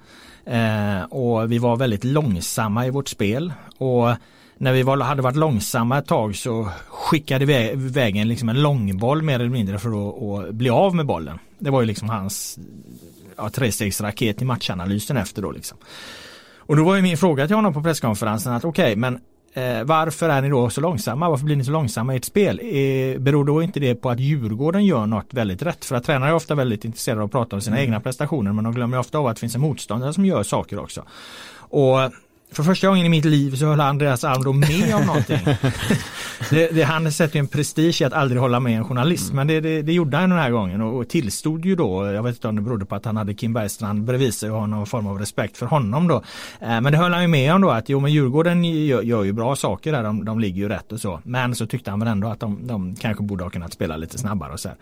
Eh, 0.45 1.03
och 1.03 1.51
vi 1.51 1.57
var 1.57 1.75
väldigt 1.75 2.03
långsamma 2.03 2.87
i 2.87 2.89
vårt 2.89 3.07
spel. 3.09 3.53
Och 3.77 4.09
när 4.57 4.73
vi 4.73 4.83
var, 4.83 4.97
hade 4.97 5.21
varit 5.21 5.35
långsamma 5.35 5.97
ett 5.97 6.07
tag 6.07 6.35
så 6.35 6.69
skickade 6.89 7.45
vi 7.45 7.71
iväg 7.71 8.25
liksom 8.25 8.49
en 8.49 8.61
långboll 8.61 9.21
mer 9.21 9.35
eller 9.35 9.49
mindre 9.49 9.79
för 9.79 9.89
att, 9.89 10.47
att 10.47 10.55
bli 10.55 10.69
av 10.69 10.95
med 10.95 11.05
bollen. 11.05 11.39
Det 11.59 11.69
var 11.69 11.81
ju 11.81 11.87
liksom 11.87 12.09
hans 12.09 12.59
ja, 13.37 13.49
trestegsraket 13.49 14.41
i 14.41 14.45
matchanalysen 14.45 15.17
efter 15.17 15.41
då 15.41 15.51
liksom. 15.51 15.77
Och 16.65 16.75
då 16.75 16.83
var 16.83 16.95
ju 16.95 17.01
min 17.01 17.17
fråga 17.17 17.47
till 17.47 17.55
honom 17.55 17.73
på 17.73 17.83
presskonferensen 17.83 18.53
att 18.53 18.65
okej 18.65 18.83
okay, 18.83 18.95
men 18.95 19.19
eh, 19.53 19.83
varför 19.83 20.29
är 20.29 20.41
ni 20.41 20.49
då 20.49 20.69
så 20.69 20.81
långsamma? 20.81 21.29
Varför 21.29 21.45
blir 21.45 21.55
ni 21.55 21.63
så 21.63 21.71
långsamma 21.71 22.13
i 22.13 22.17
ert 22.17 22.25
spel? 22.25 22.59
Eh, 22.59 23.19
beror 23.19 23.45
då 23.45 23.63
inte 23.63 23.79
det 23.79 23.95
på 23.95 24.09
att 24.09 24.19
Djurgården 24.19 24.85
gör 24.85 25.05
något 25.05 25.33
väldigt 25.33 25.61
rätt? 25.61 25.85
För 25.85 25.95
att 25.95 26.03
tränare 26.03 26.29
är 26.29 26.33
ofta 26.33 26.55
väldigt 26.55 26.85
intresserade 26.85 27.21
av 27.21 27.25
att 27.25 27.31
prata 27.31 27.55
om 27.55 27.61
sina 27.61 27.75
mm. 27.77 27.85
egna 27.85 27.99
prestationer 27.99 28.53
men 28.53 28.63
de 28.63 28.73
glömmer 28.73 28.99
ofta 28.99 29.17
av 29.17 29.27
att 29.27 29.35
det 29.35 29.39
finns 29.39 29.55
en 29.55 29.61
motståndare 29.61 30.13
som 30.13 30.25
gör 30.25 30.43
saker 30.43 30.79
också. 30.79 31.03
Och 31.55 31.97
för 32.53 32.63
första 32.63 32.87
gången 32.87 33.05
i 33.05 33.09
mitt 33.09 33.25
liv 33.25 33.55
så 33.55 33.65
höll 33.65 33.79
Andreas 33.79 34.23
Alm 34.23 34.43
då 34.43 34.53
med 34.53 34.95
om 34.95 35.05
någonting. 35.05 35.39
det, 36.49 36.67
det, 36.67 36.83
han 36.83 37.11
sätter 37.11 37.35
ju 37.35 37.39
en 37.39 37.47
prestige 37.47 38.01
i 38.01 38.03
att 38.03 38.13
aldrig 38.13 38.41
hålla 38.41 38.59
med 38.59 38.77
en 38.77 38.85
journalist 38.85 39.23
mm. 39.23 39.35
men 39.35 39.47
det, 39.47 39.61
det, 39.61 39.81
det, 39.81 39.93
gjorde 39.93 40.17
han 40.17 40.29
den 40.29 40.39
här 40.39 40.51
gången 40.51 40.81
och, 40.81 40.97
och 40.97 41.09
tillstod 41.09 41.65
ju 41.65 41.75
då, 41.75 42.05
jag 42.05 42.23
vet 42.23 42.35
inte 42.35 42.47
om 42.47 42.55
det 42.55 42.61
berodde 42.61 42.85
på 42.85 42.95
att 42.95 43.05
han 43.05 43.17
hade 43.17 43.33
Kim 43.33 43.53
Bergstrand 43.53 44.03
bredvid 44.03 44.33
sig 44.33 44.51
och 44.51 44.59
har 44.59 44.67
någon 44.67 44.85
form 44.85 45.07
av 45.07 45.19
respekt 45.19 45.57
för 45.57 45.65
honom 45.65 46.07
då. 46.07 46.15
Eh, 46.61 46.81
men 46.81 46.83
det 46.83 46.97
höll 46.97 47.13
han 47.13 47.21
ju 47.21 47.27
med 47.27 47.53
om 47.53 47.61
då 47.61 47.69
att 47.69 47.89
jo 47.89 47.99
men 47.99 48.11
Djurgården 48.11 48.63
gör, 48.63 49.01
gör 49.01 49.23
ju 49.23 49.31
bra 49.31 49.55
saker 49.55 49.91
där, 49.91 50.03
de, 50.03 50.25
de 50.25 50.39
ligger 50.39 50.61
ju 50.61 50.69
rätt 50.69 50.91
och 50.91 50.99
så. 50.99 51.19
Men 51.23 51.55
så 51.55 51.65
tyckte 51.65 51.89
han 51.89 51.99
väl 51.99 52.09
ändå 52.09 52.27
att 52.27 52.39
de, 52.39 52.67
de 52.67 52.95
kanske 52.95 53.23
borde 53.23 53.43
ha 53.43 53.49
kunnat 53.49 53.73
spela 53.73 53.97
lite 53.97 54.17
snabbare 54.17 54.53
och 54.53 54.59
så 54.59 54.67
här. 54.67 54.77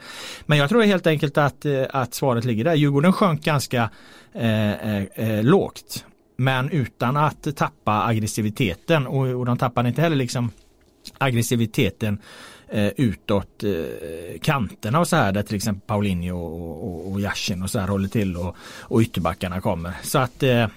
Men 0.46 0.58
jag 0.58 0.70
tror 0.70 0.84
helt 0.84 1.08
enkelt 1.08 1.38
att, 1.38 1.66
eh, 1.66 1.84
att 1.90 2.14
svaret 2.14 2.46
ligger 2.46 2.64
där. 2.64 2.76
Djurgården 2.76 3.14
sjönk 3.14 3.44
ganska 3.44 3.90
eh, 4.34 4.72
eh, 4.72 5.04
eh 5.16 5.44
lågt 5.44 6.06
men 6.36 6.70
utan 6.70 7.18
att 7.18 7.56
tappa 7.56 8.04
aggressiviteten 8.06 9.08
och, 9.08 9.28
och 9.28 9.46
de 9.46 9.58
tappade 9.58 9.90
inte 9.90 10.02
heller 10.02 10.16
liksom 10.16 10.52
aggressiviteten 11.18 12.18
eh, 12.70 12.88
utåt 12.98 13.64
eh, 13.64 14.40
kanterna 14.42 15.00
och 15.00 15.08
så 15.08 15.16
här 15.16 15.32
där 15.32 15.44
till 15.44 15.56
exempel 15.56 15.88
Paulinho 15.88 16.38
och, 16.38 16.84
och, 16.84 17.12
och 17.12 17.22
Yashin 17.22 17.64
och 17.64 17.70
så 17.70 17.80
här 17.80 17.88
håller 17.88 18.08
till 18.08 18.38
och, 18.38 18.56
och 18.80 19.02
ytterbackarna 19.02 19.62
kommer. 19.62 19.94
Så 20.04 20.20
att 20.20 20.44
eh, 20.44 20.68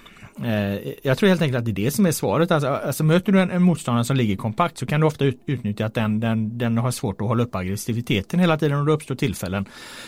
Eh, 0.43 0.93
jag 1.03 1.17
tror 1.17 1.29
helt 1.29 1.41
enkelt 1.41 1.59
att 1.59 1.65
det 1.65 1.71
är 1.71 1.85
det 1.85 1.91
som 1.91 2.05
är 2.05 2.11
svaret. 2.11 2.51
Alltså, 2.51 2.69
alltså 2.69 3.03
möter 3.03 3.31
du 3.31 3.41
en, 3.41 3.51
en 3.51 3.61
motståndare 3.61 4.05
som 4.05 4.15
ligger 4.15 4.35
kompakt 4.35 4.77
så 4.77 4.85
kan 4.85 5.01
du 5.01 5.07
ofta 5.07 5.25
ut, 5.25 5.41
utnyttja 5.45 5.85
att 5.85 5.93
den, 5.93 6.19
den, 6.19 6.57
den 6.57 6.77
har 6.77 6.91
svårt 6.91 7.21
att 7.21 7.27
hålla 7.27 7.43
upp 7.43 7.55
aggressiviteten 7.55 8.39
hela 8.39 8.57
tiden 8.57 8.79
och 8.79 8.85
det 8.85 8.91
uppstår 8.91 9.15
tillfällen 9.15 9.65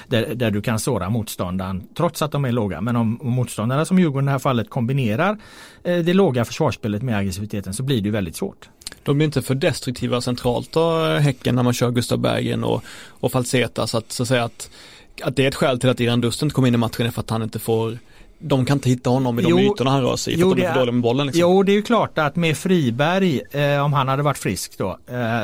där, 0.08 0.36
där 0.36 0.52
du 0.52 0.62
kan 0.62 0.80
såra 0.80 1.10
motståndaren 1.10 1.88
trots 1.98 2.22
att 2.22 2.32
de 2.32 2.46
är 2.46 2.52
låga. 2.52 2.82
Men 2.82 2.96
om, 2.96 3.22
om 3.22 3.32
motståndarna 3.32 3.86
som 3.86 4.00
Djurgården 4.00 4.26
i 4.26 4.28
det 4.28 4.32
här 4.32 4.40
fallet 4.40 4.70
kombinerar 4.70 5.38
eh, 5.84 5.98
det 5.98 6.14
låga 6.14 6.46
försvarsspelet 6.46 7.04
med 7.04 7.18
aggressiviteten 7.18 7.74
så 7.74 7.84
blir 7.84 8.02
det 8.02 8.12
väldigt 8.12 8.36
svårt. 8.36 8.70
De 9.04 9.18
blir 9.18 9.26
inte 9.26 9.42
för 9.42 9.56
destruktiva 9.56 10.22
centralt 10.22 10.72
då, 10.72 11.06
Häcken, 11.06 11.56
när 11.56 11.64
man 11.64 11.74
kör 11.74 11.92
Gustav 11.92 12.20
Bergen 12.20 12.64
och, 12.64 12.84
och 13.10 13.32
Falseta 13.32 13.88
så 13.88 13.98
att, 13.98 14.12
så 14.12 14.24
att 14.24 14.30
säga 14.30 14.44
att, 14.44 14.70
att 15.24 15.36
det 15.36 15.44
är 15.44 15.48
ett 15.48 15.56
skäl 15.56 15.80
till 15.80 15.90
att 15.90 16.00
Iran 16.00 16.22
Dust 16.22 16.42
inte 16.42 16.56
kom 16.56 16.66
in 16.66 16.74
i 16.74 16.78
matchen 16.78 17.06
är 17.06 17.12
för 17.12 17.22
att 17.22 17.30
han 17.30 17.44
inte 17.44 17.60
får 17.60 17.98
de 18.40 18.66
kan 18.66 18.78
inte 18.78 18.90
hitta 18.90 19.10
honom 19.10 19.40
i 19.40 19.42
de 19.42 19.50
jo, 19.50 19.60
ytorna 19.60 19.92
han 19.92 20.02
rör 20.02 20.16
sig 20.16 20.34
i 20.34 20.36
för 20.36 20.42
jo, 20.42 20.52
att 20.52 20.58
de 20.58 20.64
är 20.64 20.68
för 20.68 20.80
dåliga 20.80 20.92
med 20.92 21.02
bollen. 21.02 21.28
Liksom. 21.28 21.42
Jo, 21.42 21.64
det 21.64 21.72
är 21.72 21.76
ju 21.76 21.82
klart 21.82 22.18
att 22.18 22.36
med 22.36 22.58
Friberg, 22.58 23.42
eh, 23.52 23.86
om 23.86 23.94
han 23.94 24.08
hade 24.08 24.24
varit 24.24 24.38
frisk 24.38 24.78
då, 24.78 24.98
eh, 25.08 25.44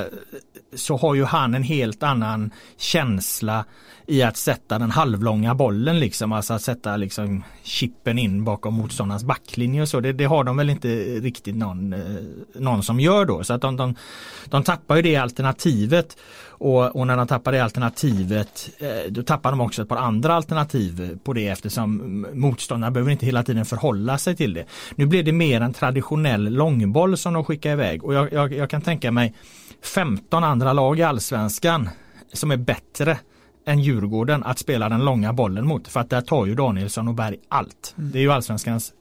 så 0.75 0.97
har 0.97 1.15
ju 1.15 1.23
han 1.23 1.53
en 1.53 1.63
helt 1.63 2.03
annan 2.03 2.51
känsla 2.77 3.65
i 4.07 4.23
att 4.23 4.37
sätta 4.37 4.79
den 4.79 4.91
halvlånga 4.91 5.55
bollen 5.55 5.99
liksom, 5.99 6.31
alltså 6.31 6.53
att 6.53 6.61
sätta 6.61 6.97
liksom 6.97 7.43
chippen 7.63 8.19
in 8.19 8.43
bakom 8.43 8.73
motståndarens 8.73 9.23
backlinje 9.23 9.81
och 9.81 9.89
så. 9.89 9.99
Det, 9.99 10.13
det 10.13 10.25
har 10.25 10.43
de 10.43 10.57
väl 10.57 10.69
inte 10.69 10.87
riktigt 11.05 11.55
någon, 11.55 11.93
eh, 11.93 11.99
någon 12.53 12.83
som 12.83 12.99
gör 12.99 13.25
då. 13.25 13.43
Så 13.43 13.53
att 13.53 13.61
de, 13.61 13.77
de, 13.77 13.95
de 14.45 14.63
tappar 14.63 14.95
ju 14.95 15.01
det 15.01 15.15
alternativet 15.15 16.17
och, 16.63 16.95
och, 16.95 17.07
när 17.07 17.17
de 17.17 17.27
tappar 17.27 17.51
det 17.51 17.63
alternativet 17.63 18.69
eh, 18.79 19.11
då 19.11 19.23
tappar 19.23 19.51
de 19.51 19.61
också 19.61 19.81
ett 19.81 19.89
par 19.89 19.97
andra 19.97 20.33
alternativ 20.33 21.19
på 21.23 21.33
det 21.33 21.47
eftersom 21.47 22.25
motståndarna 22.33 22.91
behöver 22.91 23.11
inte 23.11 23.25
hela 23.25 23.43
tiden 23.43 23.65
förhålla 23.65 24.17
sig 24.17 24.35
till 24.35 24.53
det. 24.53 24.65
Nu 24.95 25.05
blir 25.05 25.23
det 25.23 25.31
mer 25.31 25.61
en 25.61 25.73
traditionell 25.73 26.53
långboll 26.53 27.17
som 27.17 27.33
de 27.33 27.43
skickar 27.43 27.71
iväg 27.71 28.03
och 28.03 28.13
jag, 28.13 28.33
jag, 28.33 28.53
jag 28.53 28.69
kan 28.69 28.81
tänka 28.81 29.11
mig 29.11 29.33
15 29.83 30.43
andra 30.43 30.73
lag 30.73 30.99
i 30.99 31.03
allsvenskan 31.03 31.89
som 32.33 32.51
är 32.51 32.57
bättre 32.57 33.17
än 33.65 33.79
Djurgården 33.79 34.43
att 34.43 34.59
spela 34.59 34.89
den 34.89 35.05
långa 35.05 35.33
bollen 35.33 35.67
mot. 35.67 35.87
För 35.87 35.99
att 35.99 36.09
där 36.09 36.21
tar 36.21 36.45
ju 36.45 36.55
Danielsson 36.55 37.07
och 37.07 37.13
Berg 37.13 37.37
allt. 37.49 37.95
Mm. 37.97 38.11
Det 38.11 38.19
är 38.19 38.21
ju 38.21 38.31
allsvenskans 38.31 38.93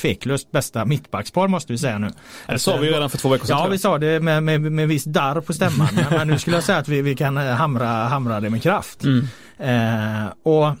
tveklöst 0.00 0.50
bästa 0.50 0.84
mittbackspar 0.84 1.48
måste 1.48 1.72
vi 1.72 1.78
säga 1.78 1.98
nu. 1.98 2.10
Det 2.46 2.58
sa 2.58 2.76
vi 2.76 2.90
redan 2.90 3.10
för 3.10 3.18
två 3.18 3.28
veckor 3.28 3.46
sedan. 3.46 3.58
Ja, 3.58 3.68
vi 3.68 3.78
sa 3.78 3.98
det 3.98 4.20
med, 4.20 4.42
med, 4.42 4.60
med 4.60 4.88
viss 4.88 5.04
darr 5.04 5.40
på 5.40 5.52
stämman. 5.52 5.88
men 6.10 6.28
nu 6.28 6.38
skulle 6.38 6.56
jag 6.56 6.64
säga 6.64 6.78
att 6.78 6.88
vi, 6.88 7.02
vi 7.02 7.16
kan 7.16 7.36
eh, 7.36 7.44
hamra, 7.44 7.86
hamra 7.86 8.40
det 8.40 8.50
med 8.50 8.62
kraft. 8.62 9.04
Mm. 9.04 9.26
Eh, 9.58 10.32
och 10.42 10.74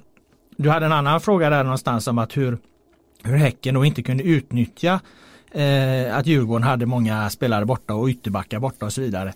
Du 0.56 0.70
hade 0.70 0.86
en 0.86 0.92
annan 0.92 1.20
fråga 1.20 1.50
där 1.50 1.64
någonstans 1.64 2.06
om 2.06 2.18
att 2.18 2.36
hur, 2.36 2.58
hur 3.22 3.36
Häcken 3.36 3.74
då 3.74 3.84
inte 3.84 4.02
kunde 4.02 4.24
utnyttja 4.24 5.00
eh, 5.50 6.16
att 6.16 6.26
Djurgården 6.26 6.62
hade 6.62 6.86
många 6.86 7.30
spelare 7.30 7.64
borta 7.64 7.94
och 7.94 8.08
ytterbackar 8.08 8.58
borta 8.58 8.86
och 8.86 8.92
så 8.92 9.00
vidare. 9.00 9.32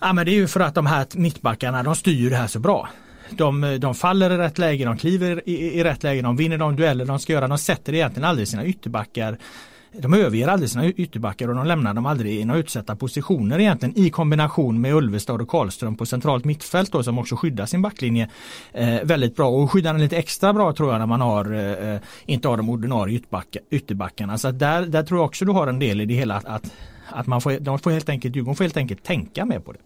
Ja 0.00 0.12
men 0.12 0.26
det 0.26 0.32
är 0.32 0.34
ju 0.36 0.48
för 0.48 0.60
att 0.60 0.74
de 0.74 0.86
här 0.86 1.06
mittbackarna 1.14 1.82
de 1.82 1.94
styr 1.94 2.30
det 2.30 2.36
här 2.36 2.46
så 2.46 2.58
bra. 2.58 2.88
De, 3.30 3.78
de 3.80 3.94
faller 3.94 4.30
i 4.30 4.36
rätt 4.36 4.58
läge, 4.58 4.84
de 4.84 4.96
kliver 4.96 5.42
i, 5.48 5.78
i 5.78 5.84
rätt 5.84 6.02
läge, 6.02 6.22
de 6.22 6.36
vinner 6.36 6.58
de 6.58 6.76
dueller 6.76 7.04
de 7.04 7.18
ska 7.18 7.32
göra. 7.32 7.48
De 7.48 7.58
sätter 7.58 7.94
egentligen 7.94 8.28
aldrig 8.28 8.48
sina 8.48 8.64
ytterbackar 8.66 9.38
de 9.98 10.14
överger 10.14 10.48
aldrig 10.48 10.70
sina 10.70 10.88
ytterbackar 10.88 11.48
och 11.48 11.54
de 11.54 11.66
lämnar 11.66 11.94
dem 11.94 12.06
aldrig 12.06 12.40
i 12.40 12.44
några 12.44 12.60
utsatta 12.60 12.96
positioner 12.96 13.58
egentligen 13.58 13.98
i 13.98 14.10
kombination 14.10 14.80
med 14.80 14.94
Ulvestad 14.94 15.40
och 15.40 15.48
Karlström 15.48 15.96
på 15.96 16.06
centralt 16.06 16.44
mittfält 16.44 16.92
då, 16.92 17.02
som 17.02 17.18
också 17.18 17.36
skyddar 17.36 17.66
sin 17.66 17.82
backlinje 17.82 18.28
eh, 18.72 19.02
väldigt 19.02 19.36
bra 19.36 19.48
och 19.48 19.70
skyddar 19.70 19.92
den 19.92 20.02
lite 20.02 20.16
extra 20.16 20.52
bra 20.52 20.72
tror 20.72 20.92
jag 20.92 20.98
när 20.98 21.06
man 21.06 21.20
har 21.20 21.52
eh, 21.52 21.94
eh 21.94 22.00
inte 22.26 22.48
har 22.48 22.56
de 22.56 22.68
ordinarie 22.68 23.20
ytterbackarna. 23.70 24.38
Så 24.38 24.50
där, 24.50 24.86
där 24.86 25.02
tror 25.02 25.20
jag 25.20 25.26
också 25.26 25.44
du 25.44 25.52
har 25.52 25.66
en 25.66 25.78
del 25.78 26.00
i 26.00 26.06
det 26.06 26.14
hela 26.14 26.34
att, 26.34 26.46
att 26.46 26.72
att 27.14 27.26
man 27.26 27.40
får, 27.40 27.60
de 27.60 27.78
får 27.78 27.90
helt 27.90 28.08
enkelt, 28.08 28.36
Djurgården 28.36 28.56
får 28.56 28.64
helt 28.64 28.76
enkelt 28.76 29.02
tänka 29.02 29.44
mer 29.44 29.58
på 29.58 29.72
det. 29.72 29.78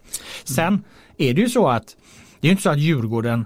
Sen 0.45 0.69
mm. 0.69 0.83
är 1.17 1.35
det 1.35 1.41
ju 1.41 1.49
så 1.49 1.69
att 1.69 1.97
det 2.41 2.49
är 2.49 2.51
inte 2.51 2.63
så 2.63 2.71
att 2.71 2.79
Djurgården 2.79 3.45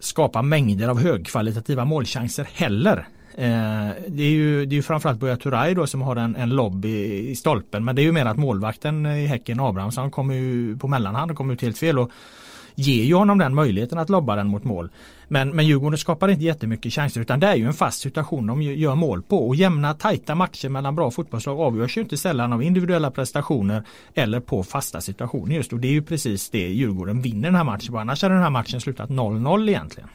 skapar 0.00 0.42
mängder 0.42 0.88
av 0.88 1.00
högkvalitativa 1.00 1.84
målchanser 1.84 2.48
heller. 2.54 3.08
Eh, 3.38 3.88
det 4.08 4.22
är 4.22 4.30
ju 4.30 4.66
det 4.66 4.78
är 4.78 4.82
framförallt 4.82 5.20
Buya 5.20 5.36
Turay 5.36 5.74
då 5.74 5.86
som 5.86 6.02
har 6.02 6.16
en, 6.16 6.36
en 6.36 6.50
lobb 6.50 6.84
i, 6.84 7.28
i 7.30 7.36
stolpen 7.36 7.84
men 7.84 7.96
det 7.96 8.02
är 8.02 8.04
ju 8.04 8.12
mer 8.12 8.26
att 8.26 8.36
målvakten 8.36 9.06
i 9.06 9.26
Häcken 9.26 9.60
Abrahamsson 9.60 10.10
kommer 10.10 10.34
ju 10.34 10.76
på 10.76 10.88
mellanhand 10.88 11.30
och 11.30 11.36
kommer 11.36 11.54
ut 11.54 11.62
helt 11.62 11.78
fel 11.78 11.98
och 11.98 12.10
ger 12.74 13.04
ju 13.04 13.14
honom 13.14 13.38
den 13.38 13.54
möjligheten 13.54 13.98
att 13.98 14.10
lobba 14.10 14.36
den 14.36 14.46
mot 14.46 14.64
mål. 14.64 14.90
Men, 15.28 15.48
men 15.56 15.66
Djurgården 15.66 15.98
skapar 15.98 16.28
inte 16.28 16.44
jättemycket 16.44 16.92
chanser 16.92 17.20
utan 17.20 17.40
det 17.40 17.46
är 17.46 17.54
ju 17.54 17.66
en 17.66 17.72
fast 17.72 18.00
situation 18.00 18.46
de 18.46 18.62
gör 18.62 18.94
mål 18.94 19.22
på 19.22 19.48
och 19.48 19.56
jämna 19.56 19.94
tajta 19.94 20.34
matcher 20.34 20.68
mellan 20.68 20.96
bra 20.96 21.10
fotbollslag 21.10 21.60
avgörs 21.60 21.96
ju 21.96 22.00
inte 22.00 22.16
sällan 22.16 22.52
av 22.52 22.62
individuella 22.62 23.10
prestationer 23.10 23.82
eller 24.14 24.40
på 24.40 24.62
fasta 24.62 25.00
situationer 25.00 25.56
just 25.56 25.72
och 25.72 25.80
det 25.80 25.88
är 25.88 25.92
ju 25.92 26.02
precis 26.02 26.50
det 26.50 26.68
Djurgården 26.68 27.22
vinner 27.22 27.48
den 27.48 27.54
här 27.54 27.64
matchen 27.64 27.92
på 27.92 27.98
annars 27.98 28.22
hade 28.22 28.34
den 28.34 28.42
här 28.42 28.50
matchen 28.50 28.80
slutat 28.80 29.10
0-0 29.10 29.68
egentligen. 29.68 30.08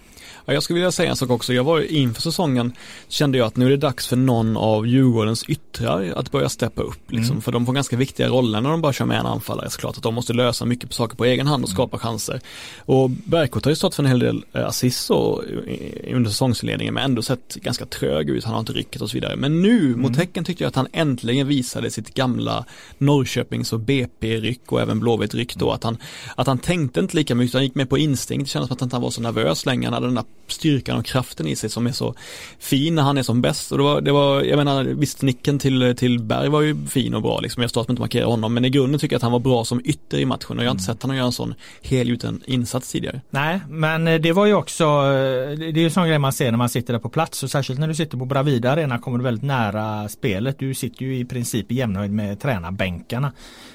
Ja, 0.46 0.54
jag 0.54 0.64
skulle 0.64 0.76
vilja 0.76 0.92
säga 0.92 1.10
en 1.10 1.16
sak 1.16 1.30
också. 1.30 1.54
Jag 1.54 1.64
var 1.64 1.92
inför 1.92 2.22
säsongen 2.22 2.74
kände 3.08 3.38
jag 3.38 3.48
att 3.48 3.56
nu 3.56 3.66
är 3.66 3.70
det 3.70 3.78
dags 3.78 4.08
för 4.08 4.16
någon 4.16 4.58
av 4.58 4.88
Djurgårdens 4.88 5.44
yttrar 5.44 6.14
att 6.16 6.32
börja 6.32 6.50
steppa 6.50 6.82
upp. 6.82 7.12
Liksom, 7.12 7.32
mm. 7.32 7.42
För 7.42 7.52
de 7.52 7.66
får 7.66 7.74
ganska 7.74 7.98
viktiga 7.98 8.28
roller 8.28 8.62
när 8.62 8.70
de 8.70 8.82
bara 8.82 8.94
kör 8.94 9.06
med 9.06 9.20
en 9.20 9.26
anfallare 9.26 9.70
såklart. 9.70 9.98
Att 9.98 10.04
de 10.04 10.14
måste 10.14 10.34
lösa 10.34 10.66
mycket 10.66 10.94
saker 10.94 11.16
på 11.16 11.26
egen 11.26 11.48
hand 11.48 11.64
och 11.64 11.70
skapa 11.70 11.98
mm. 11.98 12.00
chanser. 12.00 12.40
Och 12.78 13.10
Bergkort 13.10 13.66
har 13.66 13.72
ju 13.72 13.76
stått 13.76 13.96
för 13.96 14.04
en 14.04 14.10
hel 14.10 14.20
del 14.20 14.46
eh, 14.54 14.68
assist 14.68 15.12
under 15.12 16.30
säsongsledningen 16.30 16.94
men 16.94 17.04
ändå 17.04 17.22
sett 17.22 17.56
ganska 17.56 17.86
trög 17.86 18.30
ut. 18.30 18.44
Han 18.44 18.54
har 18.54 18.60
inte 18.60 18.74
rycket 18.74 19.02
och 19.02 19.10
så 19.10 19.14
vidare. 19.14 19.36
Men 19.36 19.62
nu 19.62 19.80
mm. 19.80 20.02
mot 20.02 20.16
Häcken 20.16 20.44
tyckte 20.44 20.64
jag 20.64 20.70
att 20.70 20.76
han 20.76 20.88
äntligen 20.94 21.48
visade 21.48 21.92
sitt 21.92 22.14
gamla 22.14 22.66
Norrköpings 22.98 23.74
och 23.74 23.80
BP-ryck 23.80 24.72
och 24.72 24.82
även 24.82 25.00
Blåvitt-ryck 25.00 25.56
då. 25.56 25.72
Att 25.72 25.84
han, 25.84 25.98
att 26.36 26.48
han 26.48 26.58
tänkte 26.58 27.00
inte 27.00 27.16
lika 27.16 27.36
mycket. 27.36 27.54
Han 27.54 27.64
gick 27.64 27.76
med 27.76 27.90
på 27.90 27.98
instinkt. 27.98 28.46
Det 28.46 28.50
kändes 28.50 28.68
som 28.68 28.74
att 28.74 28.80
han 28.80 28.88
inte 28.88 29.00
var 29.00 29.10
så 29.10 29.22
nervös 29.22 29.66
längre. 29.66 29.86
Han 29.86 29.94
hade 29.94 30.06
den 30.06 30.16
där 30.16 30.26
styrkan 30.48 30.98
och 30.98 31.06
kraften 31.06 31.48
i 31.48 31.56
sig 31.56 31.70
som 31.70 31.88
är 31.88 31.92
så 31.92 32.16
fin 32.60 32.96
när 32.96 33.04
han 33.04 33.18
är 33.18 33.24
som 33.24 33.42
bäst. 33.42 33.72
Och 33.72 33.78
det 33.78 33.84
var, 33.84 34.02
det 34.02 34.12
var 34.12 34.42
jag 34.42 34.58
menar 34.58 34.84
visst 34.84 35.22
nicken 35.22 35.60
till, 35.60 35.96
till 35.98 36.20
Berg 36.20 36.50
var 36.50 36.62
ju 36.62 36.86
fin 36.88 37.14
och 37.14 37.22
bra 37.22 37.40
liksom. 37.40 37.62
Jag 37.62 37.70
står 37.70 37.86
inte 37.90 38.02
markera 38.02 38.26
honom 38.26 38.54
men 38.54 38.66
i 38.66 38.70
grunden 38.70 39.00
tycker 39.00 39.14
jag 39.14 39.18
att 39.18 39.24
han 39.24 39.32
var 39.32 39.40
bra 39.40 39.66
som 39.66 39.82
ytter 39.86 40.18
i 40.18 40.26
matchen 40.26 40.58
och 40.58 40.64
jag 40.64 40.70
har 40.70 40.76
inte 40.76 40.84
mm. 40.84 40.96
sett 40.96 41.02
honom 41.02 41.18
göra 41.18 41.26
en 41.26 41.32
sån 41.32 41.54
helgjuten 41.82 42.42
insats 42.46 42.92
tidigare. 42.92 43.22
Nej 43.30 43.60
men 43.70 44.08
eh, 44.08 44.22
det 44.22 44.32
var 44.32 44.46
ju 44.46 44.54
också 44.54 44.84
jag, 44.84 45.60
det 45.60 45.66
är 45.66 45.78
ju 45.78 45.86
en 45.86 45.92
sån 45.92 46.08
grej 46.08 46.20
man 46.20 46.34
ser 46.34 46.52
när 46.52 46.58
man 46.58 46.70
sitter 46.70 46.94
där 46.94 47.00
på 47.00 47.10
plats 47.10 47.44
och 47.44 47.52
särskilt 47.52 47.80
när 47.80 47.88
du 47.88 47.96
sitter 47.96 48.18
på 48.18 48.26
Bravida 48.26 48.72
Arena 48.72 49.00
kommer 49.00 49.18
du 49.18 49.24
väldigt 49.24 49.44
nära 49.44 50.10
spelet. 50.10 50.60
Du 50.60 50.74
sitter 50.74 51.06
ju 51.06 51.18
i 51.18 51.26
princip 51.26 51.72
i 51.72 51.76
jämnhöjd 51.76 52.12
med 52.12 52.42
tränarbänkarna. 52.42 53.32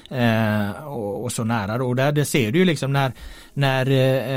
Eh, 0.09 0.87
och, 0.87 1.23
och, 1.23 1.31
så 1.31 1.43
nära 1.43 1.77
då. 1.77 1.87
Och 1.87 1.95
där 1.95 2.11
det 2.11 2.25
ser 2.25 2.51
du 2.51 2.59
ju 2.59 2.65
liksom 2.65 2.93
när, 2.93 3.11
när 3.53 3.85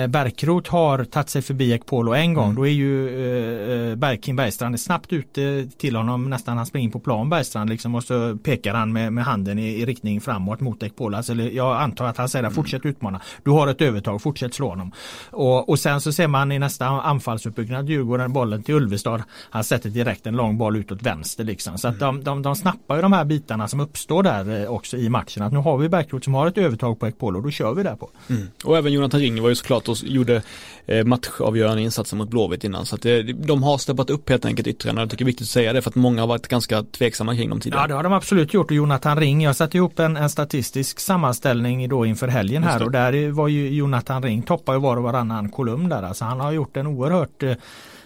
eh, 0.03 0.07
Bärkroth 0.07 0.71
har 0.71 1.05
tagit 1.05 1.29
sig 1.29 1.43
förbi 1.43 1.73
Ekpolo 1.73 2.13
en 2.13 2.35
gång 2.35 2.45
mm. 2.45 2.57
då 2.57 2.67
är 2.67 2.71
ju 2.71 3.91
eh, 3.91 3.97
Berg, 3.97 4.19
Kim 4.19 4.37
Bergstrand 4.37 4.81
snabbt 4.81 5.13
ute 5.13 5.67
till 5.79 5.97
honom 5.97 6.31
nästan 6.31 6.57
han 6.57 6.67
springer 6.67 6.91
på 6.91 7.01
plan 7.01 7.31
Bergstrand 7.31 7.71
liksom 7.71 7.95
och 7.95 8.05
så 8.05 8.37
pekar 8.37 8.75
han 8.75 8.93
med, 8.93 9.13
med 9.13 9.25
handen 9.25 9.59
i, 9.59 9.69
i 9.69 9.87
riktning 9.87 10.21
framåt 10.21 10.61
mot 10.61 10.83
Ekpolo. 10.83 11.17
Alltså, 11.17 11.35
jag 11.35 11.81
antar 11.81 12.05
att 12.05 12.17
han 12.17 12.29
säger 12.29 12.45
mm. 12.45 12.55
fortsätt 12.55 12.87
utmana. 12.87 13.21
Du 13.45 13.51
har 13.51 13.69
ett 13.69 13.81
övertag, 13.81 14.23
fortsätt 14.23 14.55
slå 14.55 14.69
honom. 14.69 14.93
Och, 15.31 15.69
och 15.69 15.79
sen 15.79 16.01
så 16.01 16.13
ser 16.13 16.29
man 16.29 16.53
i 16.53 16.59
nästa 16.59 16.87
anfallsuppbyggnad 16.87 17.89
Djurgården 17.89 18.33
bollen 18.33 18.63
till 18.63 18.75
Ulvestad. 18.75 19.23
Han 19.51 19.65
sätter 19.65 19.91
direkt 19.91 20.27
en 20.27 20.37
lång 20.37 20.59
boll 20.59 20.77
utåt 20.77 21.03
vänster 21.03 21.45
liksom. 21.45 21.79
Så 21.79 21.89
att 21.89 22.03
mm. 22.03 22.17
de, 22.17 22.25
de, 22.25 22.43
de 22.43 22.57
snappar 22.57 22.97
ju 22.97 23.03
de 23.03 23.13
här 23.13 23.25
bitarna 23.25 23.69
som 23.69 23.81
uppstår 23.81 24.23
där 24.23 24.63
eh, 24.63 24.71
också 24.71 24.97
i 24.97 25.09
matchen. 25.09 25.43
Att 25.43 25.60
har 25.61 25.79
vi 25.79 25.89
Bärkroth 25.89 26.25
som 26.25 26.35
har 26.35 26.47
ett 26.47 26.59
övertag 26.59 27.01
på 27.01 27.09
Ekpolo, 27.09 27.41
då 27.41 27.51
kör 27.51 27.75
vi 27.75 27.83
där 27.83 27.97
på. 27.97 28.11
Mm. 28.29 28.49
Och 28.65 28.79
även 28.79 28.93
Jonathan 28.93 29.21
Ring 29.21 29.43
var 29.43 29.49
ju 29.49 29.55
såklart 29.55 29.89
och 29.89 29.97
gjorde 30.03 30.43
eh, 30.87 31.05
matchavgörande 31.05 31.83
insatser 31.83 32.17
mot 32.17 32.29
Blåvitt 32.29 32.65
innan. 32.65 32.87
Så 32.87 32.95
att 32.95 33.03
det, 33.03 33.23
de 33.23 33.63
har 33.63 33.79
steppat 33.79 34.11
upp 34.11 34.29
helt 34.29 34.45
enkelt 34.45 34.69
yttrarna. 34.69 35.01
Jag 35.01 35.11
tycker 35.11 35.25
det 35.25 35.29
är 35.29 35.33
viktigt 35.33 35.45
att 35.45 35.51
säga 35.51 35.73
det 35.73 35.83
för 35.83 35.91
att 35.91 35.95
många 35.95 36.23
har 36.23 36.27
varit 36.27 36.49
ganska 36.49 36.83
tveksamma 36.83 37.37
kring 37.37 37.51
dem 37.51 37.61
tidigare. 37.61 37.83
Ja 37.83 37.89
det 37.89 37.95
har 37.95 38.03
de 38.03 38.13
absolut 38.13 38.55
gjort 38.55 38.71
och 38.71 38.77
Jonathan 38.77 39.19
Ring, 39.21 39.43
jag 39.43 39.57
satte 39.57 39.77
ihop 39.77 39.99
en, 39.99 40.17
en 40.17 40.31
statistisk 40.31 41.01
sammanställning 41.01 41.89
då 41.89 42.07
inför 42.07 42.29
helgen 42.29 42.63
här 42.63 42.83
och 42.83 42.91
där 42.91 43.31
var 43.31 43.49
ju 43.49 43.69
Jonathan 43.69 44.23
Ring 44.23 44.43
toppar 44.43 44.75
ju 44.75 44.81
var 44.81 44.97
och 44.97 45.03
varannan 45.03 45.51
kolumn 45.51 45.89
där. 45.89 46.03
Alltså 46.03 46.25
han 46.25 46.41
har 46.41 46.53
gjort 46.53 46.77
en 46.77 46.87
oerhört 46.87 47.43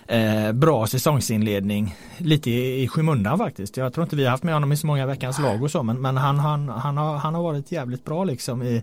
eh, 0.09 0.53
bra 0.53 0.87
säsongsinledning. 0.87 1.95
Lite 2.19 2.51
i, 2.51 2.83
i 2.83 2.89
skymundan 2.89 3.39
faktiskt. 3.39 3.77
Jag 3.77 3.95
tror 3.95 4.05
inte 4.05 4.17
vi 4.17 4.25
har 4.25 4.31
haft 4.31 4.45
med 4.45 4.55
honom 4.55 4.73
i 4.73 4.77
så 4.77 4.87
många 4.87 5.07
veckans 5.07 5.39
lag 5.39 5.63
och 5.63 5.71
så 5.71 5.83
men, 5.83 6.01
men 6.01 6.17
han, 6.17 6.39
han, 6.39 6.69
han, 6.69 6.97
har, 6.97 7.17
han 7.17 7.35
har 7.35 7.43
varit 7.43 7.73
jävligt 7.73 8.05
bra 8.05 8.25
liksom 8.25 8.63
i, 8.63 8.83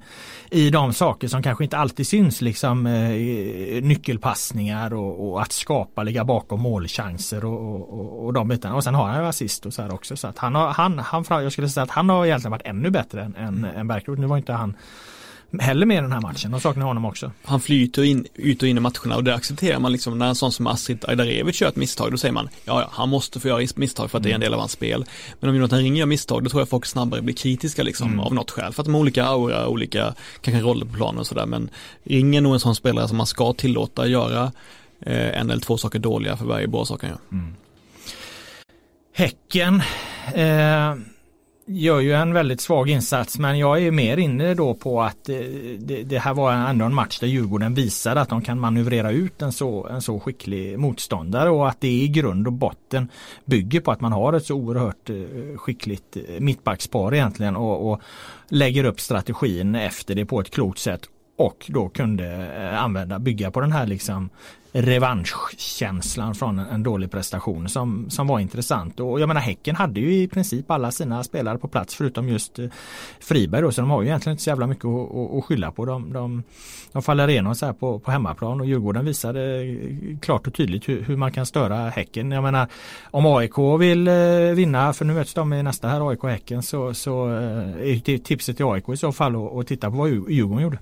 i 0.50 0.70
de 0.70 0.94
saker 0.94 1.28
som 1.28 1.44
kanske 1.44 1.64
inte 1.64 1.78
alltid 1.78 2.08
syns 2.08 2.42
liksom 2.42 2.88
eh, 2.88 3.84
nyckelpassningar 3.84 4.94
och, 4.94 5.32
och, 5.32 5.42
att 5.42 5.52
skapa, 5.52 6.04
ligga 6.04 6.24
bakom 6.26 6.62
målchanser 6.62 7.46
och, 7.46 7.92
och, 7.92 8.26
och 8.26 8.34
de 8.34 8.48
bitarna. 8.48 8.76
Och 8.76 8.84
sen 8.84 8.96
har 8.96 9.08
han 9.08 9.22
ju 9.22 9.28
assist 9.28 9.66
och 9.66 9.74
så 9.74 9.82
här 9.82 9.94
också 9.94 10.18
så 10.18 10.28
att 10.28 10.38
han 10.38 10.56
har, 10.56 10.68
han, 10.68 11.00
han, 11.00 11.26
jag 11.30 11.52
skulle 11.52 11.70
säga 11.70 11.84
att 11.84 11.90
han 11.90 12.10
har 12.10 12.26
egentligen 12.26 12.52
varit 12.52 12.66
ännu 12.66 12.90
bättre 12.90 13.24
än, 13.24 13.36
än, 13.36 13.66
än 13.66 13.88
Bärkroth. 13.88 14.22
Nu 14.22 14.28
var 14.28 14.38
inte 14.38 14.54
han 14.54 14.76
heller 15.60 15.86
med 15.86 15.98
i 15.98 16.02
den 16.02 16.12
här 16.12 16.22
matchen. 16.22 16.52
De 16.52 16.60
saknar 16.60 16.86
honom 16.86 17.06
också. 17.06 17.32
Han 17.44 17.62
flyter 17.62 18.04
in, 18.04 18.28
ut 18.34 18.62
och 18.62 18.68
in 18.68 18.78
i 18.78 18.80
matcherna 18.80 19.16
och 19.16 19.24
det 19.24 19.36
accepterar 19.36 19.80
man 19.80 19.92
liksom 19.92 20.18
när 20.18 20.28
en 20.28 20.36
sån 20.36 20.52
som 20.52 20.68
Astrid 20.68 21.06
Ajdarevic 21.08 21.62
gör 21.62 21.70
ett 21.70 21.76
misstag. 21.76 22.12
Då 22.12 22.18
säger 22.18 22.34
man 22.34 22.50
ja, 22.66 22.82
ja, 22.82 22.90
han 22.92 23.10
måste 23.10 23.40
få 23.40 23.48
göra 23.48 23.68
misstag 23.76 24.12
för 24.12 24.18
att 24.18 24.24
det 24.24 24.30
är 24.30 24.34
en 24.34 24.42
del 24.42 24.54
av 24.54 24.60
hans 24.60 24.72
spel. 24.72 25.06
Men 25.40 25.50
om 25.50 25.56
Jonathan 25.56 25.80
Ring 25.80 25.96
gör 25.96 26.06
misstag 26.06 26.44
då 26.44 26.50
tror 26.50 26.62
jag 26.62 26.70
folk 26.70 26.86
snabbare 26.86 27.22
blir 27.22 27.36
kritiska 27.36 27.84
liksom 27.84 28.08
mm. 28.08 28.20
av 28.20 28.34
något 28.34 28.52
skäl. 28.52 28.74
För 28.74 28.82
att 28.82 28.86
de 28.86 28.94
har 28.94 29.02
olika 29.02 29.26
aura, 29.26 29.68
olika 29.68 30.14
kanske 30.42 30.62
roller 30.62 30.86
på 30.86 30.94
planen 30.94 31.20
och 31.20 31.28
sådär. 31.28 31.46
Men 31.46 31.70
Ring 32.04 32.36
är 32.36 32.42
nog 32.42 32.54
en 32.54 32.60
sån 32.60 32.76
spelare 32.76 33.08
som 33.08 33.18
man 33.18 33.28
ska 33.28 33.54
tillåta 33.54 34.08
göra 34.08 34.52
eh, 35.06 35.40
en 35.40 35.50
eller 35.50 35.62
två 35.62 35.78
saker 35.78 36.00
dåliga 36.00 36.38
för 36.38 36.46
varje 36.46 36.68
bra 36.68 36.86
sak 36.86 37.02
han 37.02 37.10
gör. 37.10 37.20
Mm. 37.32 37.56
Häcken 39.14 39.82
eh 40.34 40.96
gör 41.74 42.00
ju 42.00 42.14
en 42.14 42.34
väldigt 42.34 42.62
svag 42.62 42.90
insats 42.90 43.40
men 43.40 43.60
jag 43.60 43.82
är 43.84 43.92
mer 43.92 44.18
inne 44.18 44.54
då 44.54 44.74
på 44.74 45.02
att 45.02 45.30
eh, 45.30 45.38
det, 45.80 46.04
det, 46.04 46.20
här 46.20 46.34
var 46.34 46.54
ändå 46.54 46.86
en 46.86 46.94
match 46.94 47.20
där 47.20 47.28
Djurgården 47.28 47.74
visade 47.74 48.22
att 48.22 48.30
de 48.30 48.42
kan 48.42 48.60
manövrera 48.60 49.12
ut 49.12 49.42
en 49.42 49.52
så, 49.52 49.88
en 49.88 50.02
så 50.02 50.20
skicklig 50.20 50.80
motståndare 50.80 51.50
och 51.50 51.70
att 51.70 51.82
det 51.82 51.92
i 51.92 52.08
grund 52.08 52.48
och 52.48 52.54
botten 52.54 53.08
bygger 53.46 53.80
på 53.80 53.92
att 53.92 54.02
man 54.02 54.12
har 54.12 54.34
ett 54.34 54.46
så 54.46 54.56
oerhört 54.56 55.10
eh, 55.10 55.16
skickligt 55.58 56.18
eh, 56.18 56.40
mittbackspar 56.40 57.14
egentligen 57.14 57.56
och, 57.56 57.92
och 57.92 58.02
lägger 58.50 58.84
upp 58.84 59.00
strategin 59.00 59.76
efter 59.76 60.16
det 60.16 60.26
på 60.26 60.42
ett 60.42 60.52
klokt 60.52 60.80
sätt 60.80 61.10
och 61.42 61.66
då 61.68 61.90
kunde 61.90 62.26
eh, 62.58 62.84
använda, 62.84 63.20
bygga 63.20 63.52
på 63.52 63.62
den 63.62 63.72
här 63.72 63.88
liksom 63.88 64.30
revanschkänslan 64.74 66.36
från 66.36 66.60
en 66.60 66.84
dålig 66.84 67.12
prestation 67.12 67.70
som, 67.70 68.10
som 68.10 68.28
var 68.28 68.40
intressant. 68.40 69.00
Och 69.00 69.20
jag 69.20 69.28
menar 69.28 69.42
Häcken 69.42 69.76
hade 69.76 70.00
ju 70.00 70.14
i 70.14 70.28
princip 70.28 70.72
alla 70.72 70.92
sina 70.92 71.24
spelare 71.24 71.58
på 71.58 71.68
plats 71.68 71.96
förutom 71.96 72.30
just 72.30 72.60
eh, 72.60 72.66
Friberg 73.20 73.62
då, 73.62 73.72
så 73.72 73.82
de 73.82 73.90
har 73.90 74.02
ju 74.02 74.08
egentligen 74.08 74.34
inte 74.34 74.44
så 74.44 74.50
jävla 74.50 74.68
mycket 74.68 74.86
att, 74.86 75.38
att, 75.38 75.46
skylla 75.46 75.72
på. 75.72 75.86
De, 75.86 76.14
de, 76.14 76.44
de 76.92 77.02
faller 77.02 77.28
igenom 77.28 77.56
så 77.56 77.66
här 77.66 77.74
på, 77.74 78.00
på 78.00 78.12
hemmaplan 78.12 78.60
och 78.62 78.66
Djurgården 78.66 79.06
visade 79.06 79.64
eh, 79.64 80.18
klart 80.22 80.48
och 80.48 80.54
tydligt 80.54 80.90
hur, 80.90 81.02
hur, 81.02 81.18
man 81.18 81.32
kan 81.32 81.46
störa 81.46 81.90
Häcken. 81.90 82.32
Jag 82.32 82.44
menar 82.44 82.68
om 83.04 83.26
AIK 83.26 83.58
vill 83.80 84.10
vinna, 84.56 84.94
för 84.94 85.06
nu 85.06 85.14
möts 85.14 85.34
de 85.34 85.54
i 85.54 85.64
nästa 85.64 85.88
här 85.88 86.10
AIK-Häcken, 86.10 86.64
så, 86.64 86.94
så 86.94 87.28
är 87.28 88.18
tipset 88.18 88.58
till 88.58 88.66
AIK 88.66 88.90
i 88.90 88.98
så 88.98 89.12
fall 89.12 89.60
att 89.60 89.68
titta 89.68 89.92
på 89.92 89.98
vad 89.98 90.10
Djurgården 90.10 90.64
gjorde. 90.64 90.78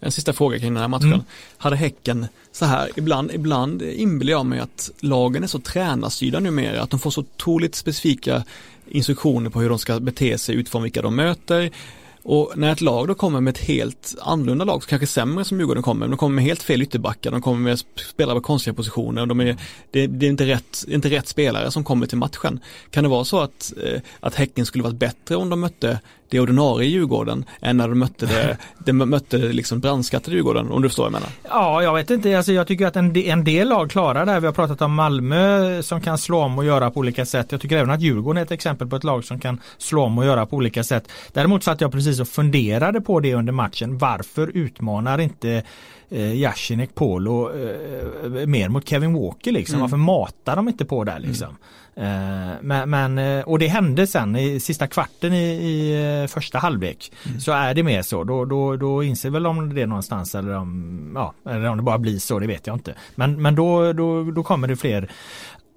En 0.00 0.12
sista 0.12 0.32
fråga 0.32 0.58
kring 0.58 0.74
den 0.74 0.80
här 0.80 0.88
matchen. 0.88 1.12
Mm. 1.12 1.24
Hade 1.56 1.76
Häcken 1.76 2.26
så 2.52 2.64
här, 2.64 2.90
ibland, 2.96 3.30
ibland 3.32 3.82
inbillar 3.82 4.32
jag 4.32 4.46
mig 4.46 4.58
att 4.60 4.90
lagen 5.00 5.42
är 5.42 5.46
så 5.46 5.58
tränarstyrda 5.58 6.40
numera, 6.40 6.82
att 6.82 6.90
de 6.90 7.00
får 7.00 7.10
så 7.10 7.20
otroligt 7.20 7.74
specifika 7.74 8.44
instruktioner 8.88 9.50
på 9.50 9.60
hur 9.60 9.68
de 9.68 9.78
ska 9.78 10.00
bete 10.00 10.38
sig 10.38 10.54
utifrån 10.54 10.82
vilka 10.82 11.02
de 11.02 11.16
möter. 11.16 11.70
Och 12.24 12.52
när 12.56 12.72
ett 12.72 12.80
lag 12.80 13.08
då 13.08 13.14
kommer 13.14 13.40
med 13.40 13.50
ett 13.50 13.64
helt 13.64 14.14
annorlunda 14.20 14.64
lag, 14.64 14.82
kanske 14.82 15.06
sämre 15.06 15.44
som 15.44 15.58
Djurgården 15.58 15.82
kommer, 15.82 16.08
de 16.08 16.16
kommer 16.16 16.34
med 16.34 16.44
helt 16.44 16.62
fel 16.62 16.82
ytterbackar, 16.82 17.30
de 17.30 17.42
kommer 17.42 17.60
med 17.60 17.78
spelare 18.10 18.34
på 18.34 18.40
konstiga 18.40 18.74
positioner, 18.74 19.22
och 19.22 19.28
de 19.28 19.40
är, 19.40 19.56
det, 19.90 20.06
det 20.06 20.26
är 20.26 20.30
inte 20.30 20.46
rätt, 20.46 20.84
inte 20.88 21.10
rätt 21.10 21.28
spelare 21.28 21.70
som 21.70 21.84
kommer 21.84 22.06
till 22.06 22.18
matchen. 22.18 22.60
Kan 22.90 23.04
det 23.04 23.10
vara 23.10 23.24
så 23.24 23.40
att, 23.40 23.72
eh, 23.82 24.00
att 24.20 24.34
Häcken 24.34 24.66
skulle 24.66 24.84
varit 24.84 24.96
bättre 24.96 25.36
om 25.36 25.50
de 25.50 25.60
mötte 25.60 26.00
det 26.34 26.40
ordinarie 26.40 26.88
Djurgården 26.88 27.44
än 27.60 27.76
när 27.76 27.88
de 27.88 27.98
mötte 27.98 28.26
det, 28.26 28.58
det 28.78 28.92
mötte 28.92 29.38
liksom 29.38 29.80
brandskattade 29.80 30.36
Djurgården 30.36 30.70
om 30.70 30.82
du 30.82 30.88
förstår 30.88 31.02
vad 31.02 31.12
jag 31.12 31.20
menar. 31.20 31.28
Ja, 31.42 31.82
jag 31.82 31.94
vet 31.94 32.10
inte. 32.10 32.36
Alltså, 32.36 32.52
jag 32.52 32.66
tycker 32.66 32.86
att 32.86 32.96
en, 32.96 33.16
en 33.16 33.44
del 33.44 33.68
lag 33.68 33.90
klarar 33.90 34.26
det 34.26 34.32
här. 34.32 34.40
Vi 34.40 34.46
har 34.46 34.52
pratat 34.52 34.82
om 34.82 34.94
Malmö 34.94 35.82
som 35.82 36.00
kan 36.00 36.18
slå 36.18 36.40
om 36.40 36.58
och 36.58 36.64
göra 36.64 36.90
på 36.90 37.00
olika 37.00 37.26
sätt. 37.26 37.52
Jag 37.52 37.60
tycker 37.60 37.76
även 37.76 37.90
att 37.90 38.00
Djurgården 38.00 38.38
är 38.38 38.42
ett 38.42 38.50
exempel 38.50 38.88
på 38.88 38.96
ett 38.96 39.04
lag 39.04 39.24
som 39.24 39.40
kan 39.40 39.60
slå 39.78 40.02
om 40.02 40.18
och 40.18 40.24
göra 40.24 40.46
på 40.46 40.56
olika 40.56 40.84
sätt. 40.84 41.08
Däremot 41.32 41.64
satt 41.64 41.80
jag 41.80 41.92
precis 41.92 42.20
och 42.20 42.28
funderade 42.28 43.00
på 43.00 43.20
det 43.20 43.34
under 43.34 43.52
matchen. 43.52 43.98
Varför 43.98 44.50
utmanar 44.54 45.18
inte 45.20 45.62
eh, 46.14 46.34
Yashinek 46.34 46.94
Polo 46.94 47.50
eh, 47.50 48.46
mer 48.46 48.68
mot 48.68 48.88
Kevin 48.88 49.14
Walker 49.14 49.52
liksom? 49.52 49.74
Mm. 49.74 49.82
Varför 49.82 49.96
matar 49.96 50.56
de 50.56 50.68
inte 50.68 50.84
på 50.84 51.04
där 51.04 51.18
liksom? 51.18 51.48
Mm. 51.48 51.58
Eh, 51.96 52.56
men, 52.60 52.90
men, 52.90 53.18
eh, 53.18 53.44
och 53.44 53.58
det 53.58 53.66
hände 53.66 54.06
sen 54.06 54.36
i 54.36 54.60
sista 54.60 54.86
kvarten 54.86 55.32
i, 55.32 55.44
i 55.44 56.22
eh, 56.22 56.26
första 56.26 56.58
halvlek. 56.58 57.12
Mm. 57.26 57.40
Så 57.40 57.52
är 57.52 57.74
det 57.74 57.82
mer 57.82 58.02
så. 58.02 58.24
Då, 58.24 58.44
då, 58.44 58.76
då 58.76 59.02
inser 59.02 59.30
väl 59.30 59.46
om 59.46 59.74
det 59.74 59.86
någonstans 59.86 60.34
eller 60.34 60.56
om, 60.56 61.12
ja, 61.14 61.34
eller 61.50 61.66
om 61.66 61.76
det 61.76 61.82
bara 61.82 61.98
blir 61.98 62.18
så, 62.18 62.38
det 62.38 62.46
vet 62.46 62.66
jag 62.66 62.76
inte. 62.76 62.94
Men, 63.14 63.42
men 63.42 63.54
då, 63.54 63.92
då, 63.92 64.30
då 64.30 64.42
kommer 64.42 64.68
det 64.68 64.76
fler 64.76 65.10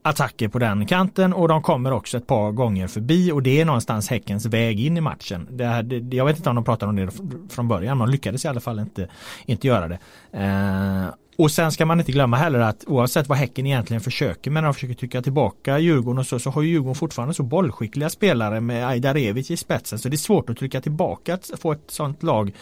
attacker 0.10 0.47
på 0.47 0.60
den 0.60 0.86
kanten 0.86 1.34
och 1.34 1.47
de 1.47 1.62
kommer 1.62 1.91
också 1.91 2.18
ett 2.18 2.28
par 2.28 2.51
gånger 2.51 2.88
förbi 2.88 3.32
och 3.32 3.43
det 3.43 3.62
är 3.62 3.66
någonstans 3.66 4.10
Häckens 4.10 4.45
väg 4.45 4.80
in 4.80 4.97
i 4.97 5.01
matchen. 5.01 5.47
Det 5.51 5.66
här, 5.66 5.84
det, 5.84 6.18
jag 6.18 6.26
vet 6.26 6.38
inte 6.38 6.49
om 6.49 6.55
de 6.55 6.64
pratade 6.66 6.89
om 6.89 6.95
det 6.95 7.10
från 7.49 7.68
början, 7.68 7.97
men 7.97 8.08
de 8.08 8.12
lyckades 8.12 8.45
i 8.45 8.47
alla 8.47 8.60
fall 8.60 8.80
inte, 8.80 9.08
inte 9.45 9.68
göra 9.68 9.88
det. 9.88 9.99
Eh, 10.32 11.14
och 11.38 11.51
sen 11.51 11.72
ska 11.72 11.86
man 11.86 11.99
inte 11.99 12.12
glömma 12.12 12.38
heller 12.38 12.60
att 12.60 12.84
oavsett 12.88 13.30
vad 13.30 13.38
Häcken 13.38 13.66
egentligen 13.66 14.01
försöker 14.01 14.51
med 14.51 14.64
när 14.64 14.68
de 14.68 14.74
försöker 14.74 14.93
trycka 14.93 15.22
tillbaka 15.22 15.80
Djurgården 15.80 16.20
och 16.20 16.28
så, 16.28 16.39
så 16.39 16.49
har 16.49 16.62
ju 16.62 16.70
Djurgården 16.70 16.95
fortfarande 16.95 17.34
så 17.34 17.43
bollskickliga 17.43 18.10
spelare 18.10 18.62
med 18.62 18.88
Ajdarevic 18.88 19.51
i 19.51 19.58
spetsen 19.58 19.99
så 19.99 20.10
det 20.10 20.16
är 20.16 20.18
svårt 20.18 20.49
att 20.49 20.58
trycka 20.58 20.82
tillbaka, 20.82 21.34
att 21.34 21.51
få 21.60 21.72
ett 21.72 21.84
sånt 21.88 22.24
lag 22.24 22.53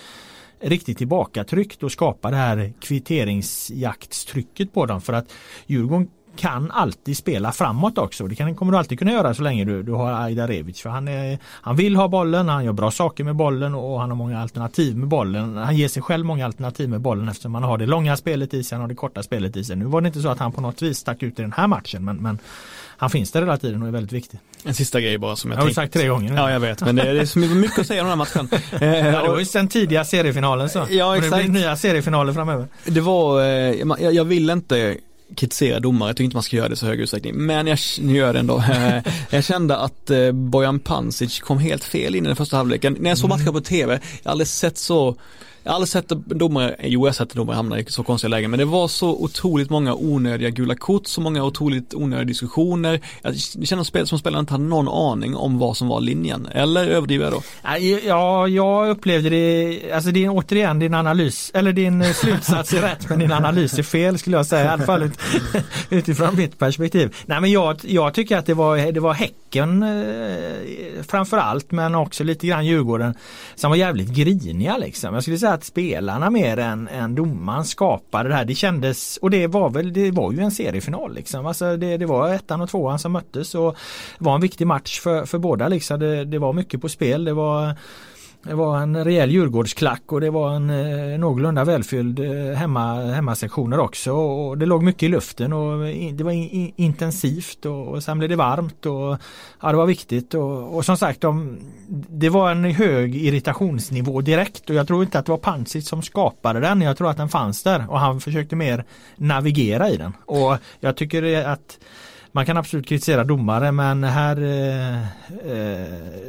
riktigt 0.59 0.97
tillbakatryckt 0.97 1.83
och 1.83 1.91
skapa 1.91 2.31
det 2.31 2.37
här 2.37 2.73
kvitteringsjaktstrycket 2.79 4.73
på 4.73 4.85
dem 4.85 5.01
för 5.01 5.13
att 5.13 5.33
Djurgården 5.67 6.07
kan 6.35 6.71
alltid 6.71 7.17
spela 7.17 7.51
framåt 7.51 7.97
också. 7.97 8.27
Det 8.27 8.35
kan, 8.35 8.55
kommer 8.55 8.71
du 8.71 8.77
alltid 8.77 8.99
kunna 8.99 9.11
göra 9.11 9.33
så 9.33 9.41
länge 9.41 9.65
du, 9.65 9.83
du 9.83 9.91
har 9.91 10.23
Ajdarevic. 10.23 10.81
För 10.81 10.89
han, 10.89 11.07
är, 11.07 11.39
han 11.43 11.75
vill 11.75 11.95
ha 11.95 12.07
bollen, 12.07 12.49
han 12.49 12.65
gör 12.65 12.73
bra 12.73 12.91
saker 12.91 13.23
med 13.23 13.35
bollen 13.35 13.75
och 13.75 13.99
han 13.99 14.09
har 14.09 14.17
många 14.17 14.41
alternativ 14.41 14.97
med 14.97 15.07
bollen. 15.07 15.57
Han 15.57 15.75
ger 15.75 15.87
sig 15.87 16.03
själv 16.03 16.25
många 16.25 16.45
alternativ 16.45 16.89
med 16.89 17.01
bollen 17.01 17.29
eftersom 17.29 17.55
han 17.55 17.63
har 17.63 17.77
det 17.77 17.85
långa 17.85 18.17
spelet 18.17 18.53
i 18.53 18.63
sig, 18.63 18.75
han 18.75 18.81
har 18.81 18.87
det 18.87 18.95
korta 18.95 19.23
spelet 19.23 19.57
i 19.57 19.63
sig. 19.63 19.75
Nu 19.75 19.85
var 19.85 20.01
det 20.01 20.07
inte 20.07 20.21
så 20.21 20.29
att 20.29 20.39
han 20.39 20.51
på 20.51 20.61
något 20.61 20.81
vis 20.81 20.97
stack 20.97 21.23
ut 21.23 21.39
i 21.39 21.41
den 21.41 21.53
här 21.53 21.67
matchen 21.67 22.05
men, 22.05 22.17
men 22.17 22.39
han 22.97 23.09
finns 23.09 23.31
där 23.31 23.39
hela 23.39 23.57
tiden 23.57 23.81
och 23.81 23.87
är 23.87 23.91
väldigt 23.91 24.11
viktig. 24.11 24.39
En 24.63 24.73
sista 24.73 25.01
grej 25.01 25.17
bara 25.17 25.35
som 25.35 25.51
jag, 25.51 25.59
jag 25.59 25.63
har 25.63 25.71
sagt 25.71 25.93
tre 25.93 26.07
gånger. 26.07 26.35
Ja 26.35 26.51
jag 26.51 26.59
vet 26.59 26.81
men 26.81 26.95
det 26.95 27.01
är, 27.01 27.13
det 27.13 27.21
är 27.21 27.25
så 27.25 27.39
mycket 27.39 27.79
att 27.79 27.87
säga 27.87 28.01
om 28.01 28.09
den 28.09 28.19
här 28.19 28.25
matchen. 28.25 28.49
ja, 28.71 29.21
det 29.21 29.27
var 29.27 29.39
ju 29.39 29.45
sen 29.45 29.67
tidiga 29.67 30.05
seriefinalen 30.05 30.69
så. 30.69 30.85
Ja 30.89 31.17
exakt. 31.17 31.33
Och 31.33 31.39
det 31.39 31.43
blir 31.43 31.61
nya 31.61 31.75
seriefinaler 31.75 32.33
framöver. 32.33 32.67
Det 32.85 33.01
var, 33.01 33.41
eh, 33.41 33.47
jag, 33.47 34.13
jag 34.13 34.25
vill 34.25 34.49
inte 34.49 34.97
kritisera 35.35 35.79
domare, 35.79 36.09
jag 36.09 36.15
tycker 36.15 36.25
inte 36.25 36.35
man 36.35 36.43
ska 36.43 36.55
göra 36.55 36.67
det 36.67 36.73
i 36.73 36.77
så 36.77 36.85
hög 36.85 36.99
utsträckning, 36.99 37.35
men 37.35 37.67
jag, 37.67 37.79
nu 37.99 38.17
gör 38.17 38.25
jag 38.25 38.35
det 38.35 38.39
ändå. 38.39 38.63
jag 39.29 39.43
kände 39.43 39.77
att 39.77 40.09
eh, 40.09 40.31
Bojan 40.31 40.79
Pancic 40.79 41.39
kom 41.39 41.57
helt 41.57 41.83
fel 41.83 42.15
in 42.15 42.25
i 42.25 42.27
den 42.27 42.35
första 42.35 42.57
halvleken. 42.57 42.97
När 42.99 43.09
jag 43.09 43.17
såg 43.17 43.29
matchen 43.29 43.53
på 43.53 43.61
tv, 43.61 43.93
jag 43.93 44.29
har 44.29 44.31
aldrig 44.31 44.47
sett 44.47 44.77
så 44.77 45.15
jag 45.65 45.71
har 45.71 45.75
aldrig 45.75 45.89
sett 45.89 46.09
domare, 46.25 46.75
jo 46.79 47.01
jag 47.01 47.07
har 47.07 47.13
sett 47.13 47.33
domare 47.33 47.55
hamna 47.55 47.79
i 47.79 47.85
så 47.87 48.03
konstiga 48.03 48.29
lägen, 48.29 48.51
men 48.51 48.59
det 48.59 48.65
var 48.65 48.87
så 48.87 49.09
otroligt 49.09 49.69
många 49.69 49.95
onödiga 49.95 50.49
gula 50.49 50.75
kort, 50.75 51.07
så 51.07 51.21
många 51.21 51.43
otroligt 51.43 51.93
onödiga 51.93 52.25
diskussioner. 52.25 53.01
Det 53.55 53.65
kändes 53.65 54.09
som 54.09 54.19
spelaren 54.19 54.43
inte 54.43 54.53
hade 54.53 54.63
någon 54.63 54.87
aning 54.87 55.35
om 55.35 55.59
vad 55.59 55.77
som 55.77 55.87
var 55.87 56.01
linjen, 56.01 56.45
eller 56.45 56.87
överdriver 56.87 57.25
jag 57.25 57.33
då? 57.33 57.41
Ja, 58.07 58.47
jag 58.47 58.89
upplevde 58.89 59.29
det, 59.29 59.91
alltså 59.91 60.11
din, 60.11 60.29
återigen 60.29 60.79
din 60.79 60.93
analys, 60.93 61.51
eller 61.53 61.73
din 61.73 62.01
eh, 62.01 62.11
slutsats 62.11 62.73
är 62.73 62.81
rätt 62.81 63.09
men 63.09 63.19
din 63.19 63.31
analys 63.31 63.79
är 63.79 63.83
fel 63.83 64.17
skulle 64.17 64.37
jag 64.37 64.45
säga, 64.45 64.65
i 64.65 64.67
alla 64.67 64.85
fall 64.85 65.03
ut, 65.03 65.19
utifrån 65.89 66.35
mitt 66.35 66.59
perspektiv. 66.59 67.15
Nej 67.25 67.41
men 67.41 67.51
jag, 67.51 67.77
jag 67.81 68.13
tycker 68.13 68.37
att 68.37 68.45
det 68.45 68.53
var, 68.53 68.91
det 68.91 68.99
var 68.99 69.13
Häcken 69.55 69.83
eh, 69.83 71.03
framförallt 71.03 71.71
men 71.71 71.95
också 71.95 72.23
lite 72.23 72.47
grann 72.47 72.65
Djurgården 72.65 73.13
som 73.55 73.69
var 73.69 73.77
jävligt 73.77 74.09
griniga 74.09 74.77
liksom. 74.77 75.13
Jag 75.13 75.23
skulle 75.23 75.37
säga 75.37 75.53
att 75.53 75.63
spelarna 75.63 76.29
mer 76.29 76.57
än, 76.59 76.87
än 76.87 77.15
domaren 77.15 77.65
skapade 77.65 78.29
det 78.29 78.35
här. 78.35 78.45
Det 78.45 78.55
kändes, 78.55 79.17
och 79.17 79.29
det 79.29 79.47
var 79.47 79.69
väl, 79.69 79.93
det 79.93 80.11
var 80.11 80.31
ju 80.31 80.39
en 80.39 80.51
seriefinal 80.51 81.15
liksom. 81.15 81.45
Alltså 81.45 81.77
det, 81.77 81.97
det 81.97 82.05
var 82.05 82.33
ettan 82.33 82.61
och 82.61 82.69
tvåan 82.69 82.99
som 82.99 83.11
möttes 83.11 83.55
och 83.55 83.77
var 84.17 84.35
en 84.35 84.41
viktig 84.41 84.67
match 84.67 84.99
för, 84.99 85.25
för 85.25 85.37
båda 85.37 85.67
liksom. 85.67 85.99
Det, 85.99 86.25
det 86.25 86.39
var 86.39 86.53
mycket 86.53 86.81
på 86.81 86.89
spel. 86.89 87.25
Det 87.25 87.33
var 87.33 87.75
det 88.45 88.55
var 88.55 88.79
en 88.79 89.03
rejäl 89.03 89.31
Djurgårdsklack 89.31 90.01
och 90.11 90.21
det 90.21 90.29
var 90.29 90.55
en 90.55 90.69
eh, 90.69 91.19
någorlunda 91.19 91.63
välfylld 91.63 92.19
eh, 92.19 92.55
hemma, 92.55 93.03
hemmasektioner 93.03 93.79
också. 93.79 94.11
Och 94.11 94.57
det 94.57 94.65
låg 94.65 94.83
mycket 94.83 95.03
i 95.03 95.07
luften 95.07 95.53
och 95.53 95.87
eh, 95.87 96.13
det 96.13 96.23
var 96.23 96.31
in, 96.31 96.73
intensivt 96.75 97.65
och, 97.65 97.87
och 97.87 98.03
sen 98.03 98.17
blev 98.17 98.29
det 98.29 98.35
varmt 98.35 98.85
och 98.85 99.17
ja, 99.61 99.71
det 99.71 99.77
var 99.77 99.85
viktigt. 99.85 100.33
Och, 100.33 100.75
och 100.75 100.85
som 100.85 100.97
sagt 100.97 101.21
de, 101.21 101.57
det 102.09 102.29
var 102.29 102.51
en 102.51 102.63
hög 102.63 103.15
irritationsnivå 103.15 104.21
direkt 104.21 104.69
och 104.69 104.75
jag 104.75 104.87
tror 104.87 105.03
inte 105.03 105.19
att 105.19 105.25
det 105.25 105.31
var 105.31 105.39
Pancic 105.39 105.87
som 105.87 106.01
skapade 106.01 106.59
den. 106.59 106.81
Jag 106.81 106.97
tror 106.97 107.09
att 107.09 107.17
den 107.17 107.29
fanns 107.29 107.63
där 107.63 107.85
och 107.89 107.99
han 107.99 108.21
försökte 108.21 108.55
mer 108.55 108.85
navigera 109.15 109.89
i 109.89 109.97
den. 109.97 110.13
Och 110.25 110.57
jag 110.79 110.95
tycker 110.95 111.45
att 111.45 111.79
man 112.35 112.45
kan 112.45 112.57
absolut 112.57 112.87
kritisera 112.87 113.23
domare 113.23 113.71
men 113.71 114.03
här 114.03 114.41
eh, 114.41 114.97
eh, 115.51 115.87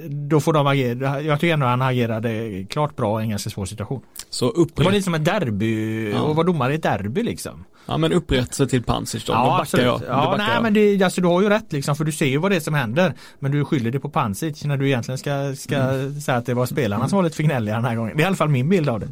då 0.09 0.41
får 0.41 0.53
de 0.53 0.67
agera. 0.67 1.21
Jag 1.21 1.41
tycker 1.41 1.55
ändå 1.55 1.67
han 1.67 1.83
agerade 1.83 2.65
klart 2.71 2.97
bra 2.97 3.21
i 3.21 3.25
en 3.25 3.31
ganska 3.31 3.51
svår 3.51 3.67
situation. 3.67 4.03
Så 4.31 4.49
upprätt... 4.49 4.77
Det 4.77 4.85
var 4.85 4.93
lite 4.93 5.05
som 5.05 5.15
ett 5.15 5.25
derby 5.25 6.11
ja. 6.11 6.21
och 6.21 6.37
vara 6.37 6.47
domare 6.47 6.73
i 6.73 6.77
ett 6.77 6.83
derby 6.83 7.23
liksom. 7.23 7.65
Ja 7.87 7.97
men 7.97 8.13
upprättelse 8.13 8.67
till 8.67 8.83
Pansic 8.83 9.25
då, 9.25 9.33
ja, 9.33 9.67
då 9.73 9.79
jag. 9.79 10.01
Ja 10.09 10.35
nej 10.39 10.49
jag. 10.55 10.63
men 10.63 10.75
det, 10.75 11.03
alltså, 11.03 11.21
du 11.21 11.29
har 11.29 11.43
ju 11.43 11.49
rätt 11.49 11.73
liksom 11.73 11.97
för 11.97 12.05
du 12.05 12.13
ser 12.13 12.27
ju 12.27 12.39
vad 12.39 12.51
det 12.51 12.57
är 12.57 12.61
som 12.61 12.75
händer. 12.75 13.15
Men 13.39 13.53
du 13.53 13.65
skyller 13.65 13.91
det 13.91 14.01
på 14.01 14.09
Pansic 14.09 14.65
när 14.65 14.77
du 14.77 14.87
egentligen 14.87 15.19
ska, 15.19 15.55
ska 15.57 15.77
mm. 15.77 16.21
säga 16.21 16.39
att 16.39 16.47
det 16.47 16.55
var 16.55 16.67
spelarna 16.67 17.09
som 17.09 17.17
var 17.17 17.23
lite 17.23 17.37
för 17.37 17.43
gnälliga 17.43 17.75
den 17.75 17.85
här 17.85 17.97
gången. 17.97 18.17
Det 18.17 18.23
är 18.23 18.25
i 18.25 18.27
alla 18.27 18.37
fall 18.37 18.49
min 18.49 18.69
bild 18.69 18.89
av 18.89 19.01
det. 19.01 19.09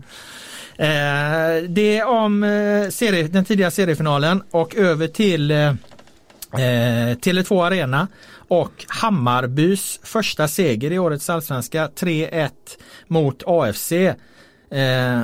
Eh, 0.76 1.68
det 1.68 1.98
är 1.98 2.08
om 2.08 2.42
eh, 2.42 2.90
serie, 2.90 3.28
den 3.28 3.44
tidiga 3.44 3.70
seriefinalen 3.70 4.42
och 4.50 4.76
över 4.76 5.08
till 5.08 5.52
eh, 6.54 7.16
Tele2 7.16 7.66
Arena 7.66 8.08
och 8.48 8.84
Hammarbys 8.88 10.00
första 10.02 10.48
seger 10.48 10.90
i 10.90 10.98
årets 10.98 11.30
allsvenska 11.30 11.86
3-1 11.86 12.50
mot 13.08 13.42
AFC. 13.46 13.92
Eh, 13.92 15.20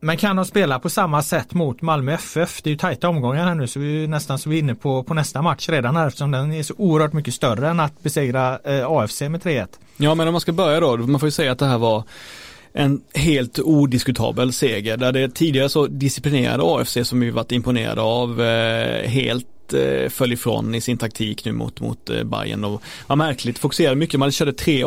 men 0.00 0.16
kan 0.16 0.36
de 0.36 0.44
spela 0.44 0.78
på 0.78 0.90
samma 0.90 1.22
sätt 1.22 1.54
mot 1.54 1.82
Malmö 1.82 2.12
FF? 2.12 2.62
Det 2.62 2.68
är 2.68 2.72
ju 2.72 2.78
tajta 2.78 3.08
omgångar 3.08 3.44
här 3.44 3.54
nu 3.54 3.66
så 3.66 3.80
vi 3.80 4.04
är 4.04 4.08
nästan 4.08 4.38
så 4.38 4.50
vi 4.50 4.56
är 4.56 4.60
inne 4.60 4.74
på, 4.74 5.02
på 5.02 5.14
nästa 5.14 5.42
match 5.42 5.68
redan 5.68 5.96
här 5.96 6.06
eftersom 6.06 6.30
den 6.30 6.52
är 6.52 6.62
så 6.62 6.74
oerhört 6.78 7.12
mycket 7.12 7.34
större 7.34 7.68
än 7.68 7.80
att 7.80 8.02
besegra 8.02 8.58
eh, 8.64 8.90
AFC 8.90 9.20
med 9.20 9.42
3-1. 9.42 9.66
Ja 9.96 10.14
men 10.14 10.28
om 10.28 10.34
man 10.34 10.40
ska 10.40 10.52
börja 10.52 10.80
då, 10.80 10.96
man 10.96 11.20
får 11.20 11.26
ju 11.26 11.30
säga 11.30 11.52
att 11.52 11.58
det 11.58 11.66
här 11.66 11.78
var 11.78 12.04
en 12.72 13.00
helt 13.14 13.58
odiskutabel 13.58 14.52
seger 14.52 14.96
där 14.96 15.12
det 15.12 15.34
tidigare 15.34 15.68
så 15.68 15.86
disciplinerade 15.86 16.62
AFC 16.64 16.98
som 17.02 17.20
vi 17.20 17.30
varit 17.30 17.52
imponerade 17.52 18.00
av 18.00 18.42
eh, 18.42 19.08
helt 19.08 19.46
eh, 19.74 20.08
föll 20.08 20.32
ifrån 20.32 20.74
i 20.74 20.80
sin 20.80 20.98
taktik 20.98 21.44
nu 21.44 21.52
mot, 21.52 21.80
mot 21.80 22.10
eh, 22.10 22.24
Bayern 22.24 22.64
och 22.64 22.82
var 23.06 23.16
märkligt, 23.16 23.58
fokuserade 23.58 23.96
mycket, 23.96 24.20
man 24.20 24.32
körde 24.32 24.52
tre 24.52 24.84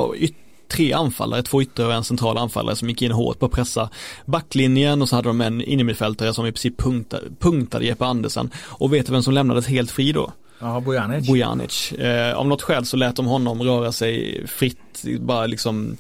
tre 0.70 0.94
anfallare, 0.94 1.44
två 1.44 1.62
ytter 1.62 1.88
och 1.88 1.94
en 1.94 2.04
central 2.04 2.38
anfallare 2.38 2.76
som 2.76 2.90
gick 2.90 3.02
in 3.02 3.12
hårt 3.12 3.40
på 3.40 3.46
att 3.46 3.52
pressa 3.52 3.90
backlinjen 4.26 5.02
och 5.02 5.10
så 5.10 5.16
hade 5.16 5.30
de 5.30 5.42
en 5.42 5.62
innermittfältare 5.62 6.34
som 6.34 6.46
i 6.46 6.52
princip 6.52 6.78
punktade, 6.78 7.24
punktade 7.40 7.86
Jeppe 7.86 8.06
Andersen. 8.06 8.50
Och 8.58 8.94
vet 8.94 9.06
du 9.06 9.12
vem 9.12 9.24
som 9.24 9.34
lämnades 9.34 9.68
helt 9.68 9.92
fri 9.92 10.12
då? 10.12 10.32
Ja, 10.60 10.80
Bojanic. 10.80 11.28
Bojanic. 11.28 11.92
Eh, 11.92 12.38
av 12.38 12.48
något 12.48 12.62
skäl 12.62 12.86
så 12.86 12.98
lät 12.98 13.16
de 13.16 13.26
honom 13.26 13.62
röra 13.62 13.92
sig 13.92 14.44
fritt, 14.48 15.04
bara 15.20 15.46
liksom 15.46 15.98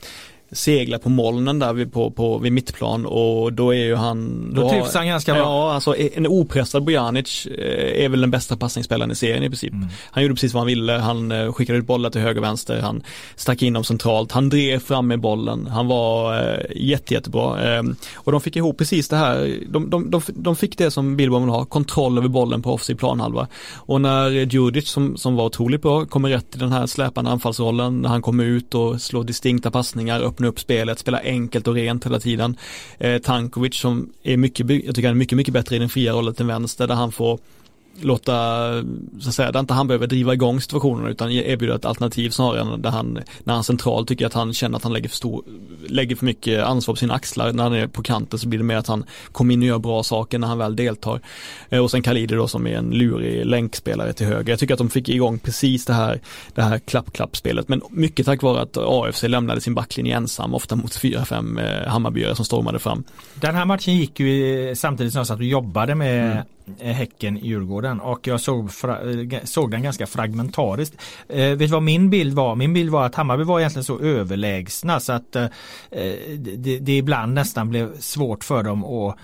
segla 0.51 0.99
på 0.99 1.09
molnen 1.09 1.59
där 1.59 1.73
vid, 1.73 1.93
på, 1.93 2.11
på, 2.11 2.37
vid 2.37 2.51
mittplan 2.51 3.05
och 3.05 3.53
då 3.53 3.73
är 3.73 3.83
ju 3.83 3.95
han 3.95 4.51
Då, 4.53 4.61
då 4.61 4.69
trivs 4.69 4.93
han 4.93 5.07
ganska 5.07 5.33
bra. 5.33 5.41
Ja, 5.41 5.73
alltså 5.73 5.95
en 5.97 6.27
opressad 6.27 6.83
Bojanic 6.83 7.45
eh, 7.45 8.03
är 8.05 8.09
väl 8.09 8.21
den 8.21 8.31
bästa 8.31 8.57
passningsspelaren 8.57 9.11
i 9.11 9.15
serien 9.15 9.43
i 9.43 9.49
princip. 9.49 9.73
Mm. 9.73 9.87
Han 10.11 10.23
gjorde 10.23 10.35
precis 10.35 10.53
vad 10.53 10.61
han 10.61 10.67
ville, 10.67 10.93
han 10.93 11.31
eh, 11.31 11.53
skickade 11.53 11.79
ut 11.79 11.85
bollar 11.85 12.09
till 12.09 12.21
höger 12.21 12.41
och 12.41 12.43
vänster, 12.43 12.81
han 12.81 13.03
stack 13.35 13.61
in 13.61 13.73
dem 13.73 13.83
centralt, 13.83 14.31
han 14.31 14.49
drev 14.49 14.79
fram 14.79 15.07
med 15.07 15.19
bollen, 15.19 15.67
han 15.67 15.87
var 15.87 16.37
eh, 16.37 16.59
jätte, 16.75 17.13
jättebra. 17.13 17.75
Eh, 17.75 17.83
och 18.13 18.31
de 18.31 18.41
fick 18.41 18.55
ihop 18.55 18.77
precis 18.77 19.09
det 19.09 19.17
här, 19.17 19.59
de, 19.69 19.89
de, 19.89 20.09
de, 20.11 20.21
de 20.27 20.55
fick 20.55 20.77
det 20.77 20.91
som 20.91 21.17
Billborn 21.17 21.43
vill 21.43 21.51
ha, 21.51 21.65
kontroll 21.65 22.17
över 22.17 22.27
bollen 22.27 22.61
på 22.61 22.73
offensiv 22.73 22.95
planhalva. 22.95 23.47
Och 23.75 24.01
när 24.01 24.29
Djurdjic 24.29 24.89
som, 24.89 25.17
som 25.17 25.35
var 25.35 25.45
otroligt 25.45 25.81
bra 25.81 26.05
kommer 26.05 26.29
rätt 26.29 26.55
i 26.55 26.59
den 26.59 26.71
här 26.71 26.85
släpande 26.85 27.31
anfallsrollen, 27.31 28.01
när 28.01 28.09
han 28.09 28.21
kommer 28.21 28.43
ut 28.43 28.75
och 28.75 29.01
slår 29.01 29.23
distinkta 29.23 29.71
passningar, 29.71 30.21
öppna 30.39 30.47
upp 30.47 30.59
spelet, 30.59 30.99
spela 30.99 31.19
enkelt 31.19 31.67
och 31.67 31.73
rent 31.73 32.05
hela 32.05 32.19
tiden. 32.19 32.57
Eh, 32.99 33.21
Tankovic 33.21 33.75
som 33.75 34.09
är 34.23 34.37
mycket, 34.37 34.69
jag 34.69 34.95
tycker 34.95 35.07
han 35.07 35.17
är 35.17 35.19
mycket, 35.19 35.35
mycket 35.35 35.53
bättre 35.53 35.75
i 35.75 35.79
den 35.79 35.89
fria 35.89 36.13
rollen 36.13 36.33
till 36.33 36.45
vänster 36.45 36.87
där 36.87 36.95
han 36.95 37.11
får 37.11 37.39
låta, 38.01 38.33
så 39.19 39.29
att 39.29 39.35
säga, 39.35 39.51
där 39.51 39.59
inte 39.59 39.73
han 39.73 39.87
behöver 39.87 40.07
driva 40.07 40.33
igång 40.33 40.61
situationen 40.61 41.07
utan 41.07 41.31
erbjuda 41.31 41.75
ett 41.75 41.85
alternativ 41.85 42.29
snarare 42.29 42.61
än 42.61 42.81
där 42.81 42.89
han, 42.89 43.19
när 43.43 43.53
han 43.53 43.63
centralt 43.63 44.07
tycker 44.07 44.25
att 44.25 44.33
han 44.33 44.53
känner 44.53 44.77
att 44.77 44.83
han 44.83 44.93
lägger 44.93 45.09
för 45.09 45.15
stor, 45.15 45.43
lägger 45.87 46.15
för 46.15 46.25
mycket 46.25 46.63
ansvar 46.63 46.93
på 46.93 46.99
sina 46.99 47.13
axlar. 47.13 47.53
När 47.53 47.63
han 47.63 47.73
är 47.73 47.87
på 47.87 48.03
kanten 48.03 48.39
så 48.39 48.47
blir 48.47 48.59
det 48.59 48.65
mer 48.65 48.77
att 48.77 48.87
han 48.87 49.05
kommer 49.31 49.53
in 49.53 49.61
och 49.61 49.67
gör 49.67 49.79
bra 49.79 50.03
saker 50.03 50.39
när 50.39 50.47
han 50.47 50.57
väl 50.57 50.75
deltar. 50.75 51.21
Eh, 51.69 51.83
och 51.83 51.91
sen 51.91 52.01
Khalidi 52.01 52.35
då 52.35 52.47
som 52.47 52.67
är 52.67 52.77
en 52.77 52.89
lurig 52.89 53.45
länkspelare 53.45 54.13
till 54.13 54.27
höger. 54.27 54.51
Jag 54.51 54.59
tycker 54.59 54.73
att 54.73 54.77
de 54.77 54.89
fick 54.89 55.09
igång 55.09 55.39
precis 55.39 55.85
det 55.85 55.93
här, 55.93 56.19
det 56.55 56.61
här 56.61 56.79
klapp-klapp-spelet. 56.79 57.67
Men 57.67 57.81
mycket 57.89 58.25
tack 58.25 58.41
vare 58.41 58.61
att 58.61 58.77
AFC 58.77 59.23
lämnade 59.23 59.61
sin 59.61 59.75
backlinje 59.75 60.15
ensam, 60.15 60.53
ofta 60.53 60.75
mot 60.75 60.91
4-5 60.91 61.83
eh, 61.83 61.89
Hammarbyare 61.89 62.35
som 62.35 62.45
stormade 62.45 62.79
fram. 62.79 63.03
Den 63.35 63.55
här 63.55 63.65
matchen 63.65 63.97
gick 63.97 64.19
ju 64.19 64.75
samtidigt 64.75 65.13
som 65.13 65.19
jag 65.19 65.27
satt 65.27 65.37
och 65.37 65.43
jobbade 65.43 65.95
med 65.95 66.31
mm 66.31 66.43
Eh, 66.79 66.93
Häcken-Djurgården 66.93 67.99
och 67.99 68.27
jag 68.27 68.41
såg, 68.41 68.69
eh, 68.83 69.43
såg 69.43 69.71
den 69.71 69.83
ganska 69.83 70.07
fragmentariskt. 70.07 71.01
Eh, 71.29 71.37
vet 71.37 71.59
du 71.59 71.67
vad 71.67 71.83
min 71.83 72.09
bild 72.09 72.33
var? 72.33 72.55
Min 72.55 72.73
bild 72.73 72.89
var 72.89 73.05
att 73.05 73.15
Hammarby 73.15 73.43
var 73.43 73.59
egentligen 73.59 73.83
så 73.83 73.99
överlägsna 73.99 74.99
så 74.99 75.13
att 75.13 75.35
eh, 75.35 75.43
eh 75.91 76.13
det, 76.37 76.79
det 76.79 76.97
ibland 76.97 77.33
nästan 77.33 77.69
blev 77.69 77.99
svårt 77.99 78.43
för 78.43 78.63
dem 78.63 78.83
att 78.83 79.17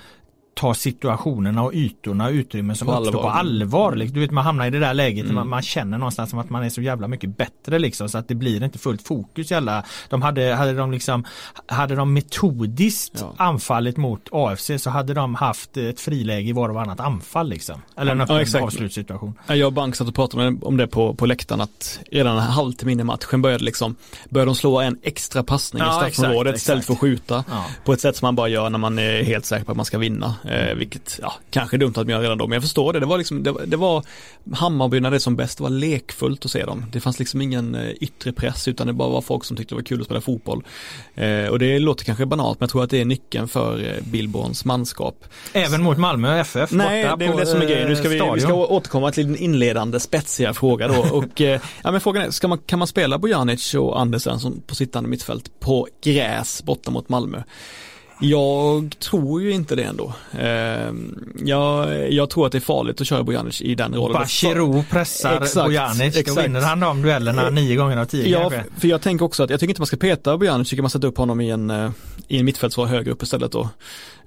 ta 0.55 0.73
situationerna 0.73 1.63
och 1.63 1.73
ytorna 1.73 2.25
och 2.25 2.31
utrymmen 2.31 2.75
som 2.75 2.87
på 2.87 2.93
uppstår 2.93 3.07
allvar. 3.07 3.21
på 3.21 3.29
allvar. 3.29 3.95
Liksom. 3.95 4.13
Du 4.13 4.19
vet 4.19 4.31
man 4.31 4.43
hamnar 4.43 4.67
i 4.67 4.69
det 4.69 4.79
där 4.79 4.93
läget 4.93 5.23
mm. 5.23 5.35
man, 5.35 5.49
man, 5.49 5.61
känner 5.61 5.97
någonstans 5.97 6.29
som 6.29 6.39
att 6.39 6.49
man 6.49 6.63
är 6.63 6.69
så 6.69 6.81
jävla 6.81 7.07
mycket 7.07 7.37
bättre 7.37 7.79
liksom 7.79 8.09
så 8.09 8.17
att 8.17 8.27
det 8.27 8.35
blir 8.35 8.63
inte 8.63 8.79
fullt 8.79 9.07
fokus 9.07 9.51
i 9.51 9.55
alla. 9.55 9.83
De 10.09 10.21
hade, 10.21 10.53
hade 10.53 10.73
de 10.73 10.91
liksom 10.91 11.25
hade 11.67 11.95
de 11.95 12.13
metodiskt 12.13 13.13
ja. 13.19 13.33
anfallit 13.37 13.97
mot 13.97 14.29
AFC 14.31 14.71
så 14.77 14.89
hade 14.89 15.13
de 15.13 15.35
haft 15.35 15.77
ett 15.77 15.99
friläge 15.99 16.49
i 16.49 16.51
var 16.51 16.69
och 16.69 16.81
annat 16.81 16.99
anfall 16.99 17.49
liksom. 17.49 17.81
Eller 17.97 18.11
en 18.11 18.21
öppen 18.21 18.45
ja, 18.53 18.63
avslutssituation. 18.63 19.33
Jag 19.47 19.67
och 19.67 19.73
Bank 19.73 19.95
satt 19.95 20.07
och 20.07 20.15
pratade 20.15 20.57
om 20.61 20.77
det 20.77 20.87
på, 20.87 21.13
på 21.13 21.25
läktaren 21.25 21.61
att 21.61 21.99
redan 22.11 22.37
en 22.37 22.43
halvtimme 22.43 22.91
in 22.91 22.99
i 22.99 23.03
matchen 23.03 23.41
började 23.41 23.63
liksom 23.63 23.95
började 24.29 24.49
de 24.49 24.55
slå 24.55 24.79
en 24.79 24.99
extra 25.03 25.43
passning 25.43 25.83
ja, 25.83 26.07
i 26.07 26.11
straffområdet 26.11 26.55
istället 26.55 26.85
för 26.85 26.93
att 26.93 26.99
skjuta 26.99 27.43
ja. 27.49 27.65
på 27.85 27.93
ett 27.93 28.01
sätt 28.01 28.15
som 28.15 28.25
man 28.25 28.35
bara 28.35 28.47
gör 28.47 28.69
när 28.69 28.79
man 28.79 28.99
är 28.99 29.23
helt 29.23 29.45
säker 29.45 29.65
på 29.65 29.71
att 29.71 29.77
man 29.77 29.85
ska 29.85 29.97
vinna. 29.97 30.35
Eh, 30.47 30.75
vilket, 30.75 31.19
ja, 31.21 31.33
kanske 31.49 31.75
är 31.75 31.77
dumt 31.77 31.93
att 31.95 31.95
man 31.95 32.09
gör 32.09 32.21
redan 32.21 32.37
då, 32.37 32.47
men 32.47 32.55
jag 32.55 32.63
förstår 32.63 32.93
det. 32.93 32.99
Det 32.99 33.05
var 33.05 33.17
liksom, 33.17 33.43
det, 33.43 33.53
det 33.65 33.77
var 33.77 34.03
Hammarby 34.53 34.99
när 34.99 35.11
det 35.11 35.19
som 35.19 35.35
bäst, 35.35 35.59
var 35.59 35.69
lekfullt 35.69 36.45
att 36.45 36.51
se 36.51 36.65
dem. 36.65 36.85
Det 36.91 36.99
fanns 36.99 37.19
liksom 37.19 37.41
ingen 37.41 37.75
eh, 37.75 37.89
yttre 38.01 38.31
press, 38.31 38.67
utan 38.67 38.87
det 38.87 38.93
bara 38.93 39.09
var 39.09 39.21
folk 39.21 39.45
som 39.45 39.57
tyckte 39.57 39.75
det 39.75 39.77
var 39.77 39.83
kul 39.83 39.99
att 39.99 40.05
spela 40.05 40.21
fotboll. 40.21 40.63
Eh, 41.15 41.45
och 41.45 41.59
det 41.59 41.79
låter 41.79 42.05
kanske 42.05 42.25
banalt, 42.25 42.59
men 42.59 42.65
jag 42.65 42.71
tror 42.71 42.83
att 42.83 42.89
det 42.89 43.01
är 43.01 43.05
nyckeln 43.05 43.47
för 43.47 43.83
eh, 43.83 44.03
Billborns 44.03 44.65
manskap. 44.65 45.25
Även 45.53 45.83
mot 45.83 45.97
Malmö 45.97 46.39
FF? 46.39 46.71
Nej, 46.71 47.03
det 47.03 47.25
är 47.25 47.29
väl 47.29 47.37
det 47.37 47.45
som 47.45 47.61
är 47.61 47.65
grejen. 47.65 47.89
Nu 47.89 47.95
ska 47.95 48.09
vi, 48.09 48.21
vi 48.35 48.41
ska 48.41 48.53
återkomma 48.53 49.11
till 49.11 49.27
den 49.27 49.37
inledande 49.37 49.99
spetsiga 49.99 50.53
fråga 50.53 50.87
då. 50.87 51.05
Och, 51.11 51.41
eh, 51.41 51.61
ja, 51.83 51.91
men 51.91 52.01
frågan 52.01 52.23
är, 52.23 52.31
ska 52.31 52.47
man, 52.47 52.57
kan 52.57 52.79
man 52.79 52.87
spela 52.87 53.17
Bojanic 53.17 53.73
och 53.73 53.99
Andersen 53.99 54.39
som 54.39 54.61
på 54.61 54.75
sittande 54.75 55.09
mittfält 55.09 55.59
på 55.59 55.87
gräs 56.03 56.63
borta 56.63 56.91
mot 56.91 57.09
Malmö? 57.09 57.43
Jag 58.19 58.95
tror 58.99 59.41
ju 59.41 59.51
inte 59.51 59.75
det 59.75 59.83
ändå. 59.83 60.13
Eh, 60.39 60.93
jag, 61.45 62.13
jag 62.13 62.29
tror 62.29 62.45
att 62.45 62.51
det 62.51 62.57
är 62.57 62.59
farligt 62.59 63.01
att 63.01 63.07
köra 63.07 63.23
Bojanic 63.23 63.61
i 63.61 63.75
den 63.75 63.95
rollen. 63.95 64.13
Bachirou 64.13 64.83
pressar 64.89 65.41
Exakt, 65.41 65.65
Bojanic, 65.65 66.01
exakt. 66.17 66.27
då 66.35 66.41
vinner 66.41 66.61
han 66.61 66.79
de 66.79 67.01
duellerna 67.01 67.49
nio 67.49 67.75
gånger 67.75 67.97
av 67.97 68.05
tio 68.05 68.27
Ja, 68.27 68.39
kanske. 68.49 68.63
för 68.77 68.87
jag 68.87 69.01
tänker 69.01 69.25
också 69.25 69.43
att 69.43 69.49
jag 69.49 69.59
tycker 69.59 69.71
inte 69.71 69.81
man 69.81 69.87
ska 69.87 69.97
peta 69.97 70.37
Bojanic, 70.37 70.69
tycker 70.69 70.81
man 70.83 70.89
sätta 70.89 71.07
upp 71.07 71.17
honom 71.17 71.41
i 71.41 71.49
en, 71.49 71.69
eh, 71.69 71.91
i 72.27 72.39
en 72.39 72.45
mittfältsroll 72.45 72.87
högre 72.87 73.11
upp 73.11 73.23
istället 73.23 73.51
då. 73.51 73.69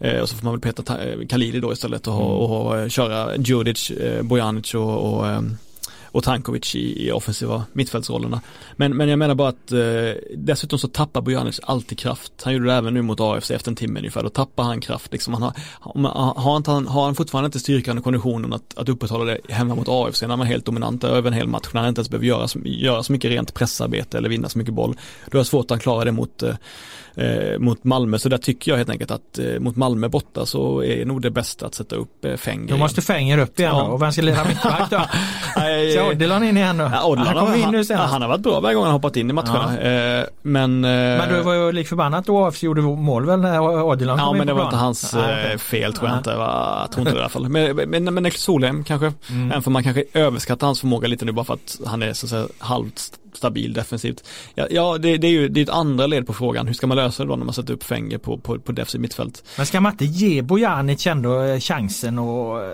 Eh, 0.01 0.18
och 0.20 0.28
så 0.28 0.36
får 0.36 0.45
man 0.45 0.53
väl 0.55 0.61
peta 0.61 0.82
Ta- 0.82 0.99
eh, 0.99 1.26
Khalili 1.28 1.61
då 1.61 1.72
istället 1.72 2.07
och, 2.07 2.12
ha, 2.14 2.24
och 2.24 2.78
eh, 2.78 2.89
köra 2.89 3.36
Djurdjic, 3.36 3.91
eh, 3.91 4.22
Bojanic 4.22 4.74
och, 4.74 5.14
och 5.14 5.28
eh, 5.28 5.41
och 6.12 6.24
Tankovic 6.24 6.74
i, 6.74 7.06
i 7.09 7.12
offensiva 7.12 7.64
mittfältsrollerna. 7.72 8.40
Men, 8.76 8.96
men 8.96 9.09
jag 9.09 9.18
menar 9.18 9.34
bara 9.34 9.48
att 9.48 9.72
eh, 9.72 9.78
dessutom 10.36 10.78
så 10.78 10.88
tappar 10.88 11.20
Bojanic 11.20 11.61
alltid 11.62 11.98
kraft. 11.98 12.32
Han 12.42 12.52
gjorde 12.54 12.66
det 12.66 12.72
även 12.74 12.94
nu 12.94 13.02
mot 13.02 13.20
AFC 13.20 13.50
efter 13.50 13.70
en 13.70 13.76
timme 13.76 13.98
ungefär. 14.00 14.22
Då 14.22 14.28
tappar 14.28 14.62
han 14.64 14.80
kraft. 14.80 15.12
Liksom 15.12 15.34
han 15.34 15.42
har, 15.42 15.52
han- 15.80 16.04
har, 16.44 16.56
inte, 16.56 16.70
han- 16.70 16.86
har 16.86 17.04
han 17.04 17.14
fortfarande 17.14 17.46
inte 17.46 17.59
styrkan 17.59 17.98
och 17.98 18.04
konditionen 18.04 18.52
att, 18.52 18.78
att 18.78 18.88
upprätthålla 18.88 19.24
det 19.24 19.38
hemma 19.54 19.74
mot 19.74 19.88
AFC 19.88 20.22
när 20.22 20.28
man 20.28 20.40
är 20.40 20.44
helt 20.44 20.64
dominant 20.64 21.04
över 21.04 21.28
en 21.30 21.36
hel 21.36 21.48
match. 21.48 21.68
När 21.72 21.80
han 21.80 21.88
inte 21.88 21.98
ens 21.98 22.11
behöver 22.11 22.26
göra, 22.26 22.48
så- 22.48 22.59
göra 22.64 23.02
så 23.02 23.12
mycket 23.12 23.30
rent 23.30 23.54
pressarbete 23.54 24.18
eller 24.18 24.28
vinna 24.28 24.48
så 24.48 24.59
mycket 24.59 24.74
boll. 24.74 24.96
Då 25.30 25.38
är 25.38 25.42
det 25.42 25.44
svårt 25.44 25.64
att 25.64 25.70
han 25.70 25.78
klarar 25.78 26.04
det 26.04 26.12
mot, 26.12 26.42
eh, 26.42 26.54
eh, 27.18 27.58
mot 27.58 27.84
Malmö. 27.84 28.18
Så 28.18 28.28
där 28.28 28.38
tycker 28.38 28.70
jag 28.72 28.76
helt 28.76 28.90
enkelt 28.90 29.10
att 29.10 29.38
eh, 29.38 29.60
mot 29.60 29.76
Malmö 29.76 30.08
borta 30.08 30.46
så 30.46 30.84
är 30.84 31.04
nog 31.04 31.22
det 31.22 31.30
bästa 31.30 31.66
att 31.66 31.74
sätta 31.74 31.96
upp 31.96 32.24
eh, 32.24 32.36
Fenger. 32.36 32.68
Då 32.68 32.76
måste 32.76 33.02
Fenger 33.02 33.38
upp 33.38 33.58
igen 33.58 33.72
Ja. 33.76 33.82
då. 33.82 33.86
Och 33.92 34.02
vem 34.02 34.12
ska 34.12 34.22
lira 34.22 34.44
mittback 34.44 34.90
då? 34.90 35.00
Nej, 35.56 35.92
Så 35.92 36.10
Odilon 36.10 36.44
in 36.44 36.56
igen 36.56 36.78
då? 36.78 36.90
Ja, 36.92 37.04
Odilon 37.06 37.26
han 37.26 37.36
har, 37.36 37.46
kom 37.46 37.54
in 37.54 37.62
han, 37.62 37.72
nu 37.72 37.78
ja, 37.78 37.84
senast. 37.84 38.12
han 38.12 38.22
har 38.22 38.28
varit 38.28 38.40
bra 38.40 38.60
varje 38.60 38.74
gång 38.74 38.84
han 38.84 38.92
hoppat 38.92 39.16
in 39.16 39.30
i 39.30 39.32
matcherna. 39.32 39.78
Eh, 39.78 40.24
men 40.42 40.84
eh, 40.84 40.90
Men 40.90 41.28
du 41.28 41.42
var 41.42 41.54
ju 41.54 41.72
lik 41.72 41.88
förbannat 41.88 42.26
då 42.26 42.46
AFC 42.46 42.62
gjorde 42.62 42.80
mål 42.82 43.26
väl 43.26 43.40
när 43.40 43.60
Odilon 43.82 44.18
Ja 44.18 44.24
kom 44.26 44.34
in 44.36 44.38
men 44.38 44.46
det 44.46 44.52
var 44.52 44.64
inte 44.64 44.76
hans 44.76 45.14
Nej, 45.14 45.52
eh, 45.52 45.58
fel 45.58 45.92
tror 45.94 46.08
jag 46.08 46.18
inte. 46.18 46.36
Va? 46.36 46.78
Jag 46.80 46.92
tror 46.92 47.00
inte 47.00 47.12
det 47.12 47.18
i 47.18 47.20
alla 47.20 47.28
fall. 47.28 47.48
Men, 47.48 47.76
men, 47.76 48.04
men 48.14 48.22
Niklas 48.22 48.42
Solheim 48.42 48.84
kanske. 48.84 49.12
Mm. 49.30 49.50
Även 49.50 49.62
för 49.62 49.70
man 49.70 49.82
kanske 49.84 50.04
överskattar 50.14 50.66
hans 50.66 50.80
förmåga 50.80 51.08
lite 51.08 51.24
nu 51.24 51.32
bara 51.32 51.44
för 51.44 51.54
att 51.54 51.80
han 51.86 52.02
är 52.02 52.12
så 52.12 52.26
att 52.26 52.30
säga 52.30 52.46
halvt 52.58 53.10
stabil 53.33 53.72
defensivt. 53.72 54.24
Ja, 54.55 54.66
ja 54.70 54.99
det, 54.99 55.16
det 55.16 55.26
är 55.26 55.31
ju 55.31 55.49
det 55.49 55.61
är 55.61 55.62
ett 55.62 55.68
andra 55.68 56.07
led 56.07 56.26
på 56.26 56.33
frågan. 56.33 56.66
Hur 56.66 56.74
ska 56.74 56.87
man 56.87 56.97
lösa 56.97 57.22
det 57.22 57.29
då 57.29 57.37
när 57.37 57.45
man 57.45 57.55
sätter 57.55 57.74
upp 57.74 57.83
Fenger 57.83 58.18
på, 58.18 58.39
på, 58.39 58.59
på 58.59 58.72
defensivt 58.72 59.01
mittfält? 59.01 59.45
Men 59.57 59.66
ska 59.66 59.81
man 59.81 59.93
inte 59.93 60.05
ge 60.05 60.43
Bojanic 60.43 61.07
ändå 61.07 61.43
eh, 61.43 61.61
chansen 61.61 62.18
och 62.18 62.64
eh, 62.64 62.70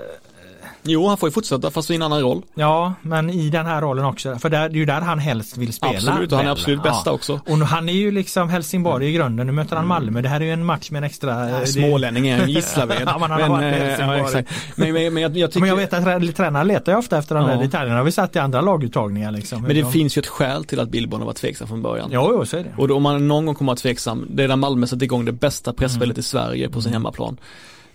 Jo, 0.86 1.06
han 1.08 1.16
får 1.16 1.28
ju 1.28 1.32
fortsätta 1.32 1.70
fast 1.70 1.90
i 1.90 1.94
en 1.94 2.02
annan 2.02 2.20
roll. 2.20 2.42
Ja, 2.54 2.94
men 3.02 3.30
i 3.30 3.50
den 3.50 3.66
här 3.66 3.80
rollen 3.80 4.04
också. 4.04 4.36
För 4.38 4.48
där, 4.50 4.68
det 4.68 4.74
är 4.74 4.78
ju 4.78 4.84
där 4.84 5.00
han 5.00 5.18
helst 5.18 5.56
vill 5.56 5.72
spela. 5.72 5.92
Absolut, 5.96 6.32
och 6.32 6.38
han 6.38 6.46
är 6.46 6.50
absolut 6.50 6.82
bästa 6.82 7.12
också. 7.12 7.40
Och 7.48 7.58
nu- 7.58 7.64
han 7.64 7.88
är 7.88 7.92
ju 7.92 8.10
liksom 8.10 8.48
Helsingborg 8.48 9.08
i 9.08 9.12
grunden. 9.12 9.46
Nu 9.46 9.52
möter 9.52 9.76
han 9.76 9.86
Malmö. 9.86 10.20
Det 10.20 10.28
här 10.28 10.40
är 10.40 10.44
ju 10.44 10.52
en 10.52 10.64
match 10.64 10.90
med 10.90 10.98
en 10.98 11.04
extra... 11.04 11.48
eh, 11.50 11.60
det- 11.60 11.66
Smålänning 11.66 12.28
är 12.28 12.42
en 12.42 12.50
Gislaved. 12.50 13.02
Ja, 13.06 13.18
men 13.18 13.30
han 13.30 13.40
har 13.42 13.48
varit 13.48 13.62
i 13.62 13.66
eh, 13.78 13.84
Helsingborg. 13.84 14.20
ja. 14.34 14.42
Men, 14.76 14.92
men, 14.92 15.14
men 15.14 15.22
jag, 15.22 15.36
jag 15.36 15.50
tycker... 15.50 15.60
Men 15.60 15.68
jag 15.68 15.76
vet 15.76 15.92
att 15.92 16.04
trä- 16.04 16.32
tränare 16.32 16.64
letar 16.64 16.92
ju 16.92 16.98
ofta 16.98 17.18
efter 17.18 17.34
de 17.34 17.46
där 17.46 17.54
Ja. 17.54 17.60
detaljerna. 17.60 17.96
har 17.98 18.04
vi 18.04 18.12
satt 18.12 18.36
i 18.36 18.38
andra 18.38 18.60
laguttagningar 18.60 19.30
liksom. 19.32 19.62
Men 19.62 19.74
det 19.76 19.82
De- 19.82 19.92
finns 19.92 20.16
ju 20.16 20.20
ett 20.20 20.26
skäl 20.26 20.64
till 20.64 20.80
att 20.80 20.88
Billborn 20.88 21.20
har 21.20 21.26
varit 21.26 21.36
tveksam 21.36 21.68
från 21.68 21.82
början. 21.82 22.08
Jo, 22.12 22.28
jo, 22.32 22.46
så 22.46 22.56
är 22.56 22.64
det. 22.64 22.70
Och 22.78 22.88
då, 22.88 22.96
om 22.96 23.02
man 23.02 23.28
någon 23.28 23.46
gång 23.46 23.54
kommer 23.54 23.72
att 23.72 23.76
vara 23.76 23.82
tveksam, 23.82 24.26
det 24.30 24.44
är 24.44 24.48
när 24.48 24.56
Malmö 24.56 24.86
sätter 24.86 25.04
igång 25.04 25.24
det 25.24 25.32
bästa 25.32 25.70
Mm. 25.70 25.76
pressspelet 25.78 26.18
i 26.18 26.22
Sverige 26.22 26.68
på 26.68 26.80
sin 26.82 26.92
hemmaplan. 26.92 27.36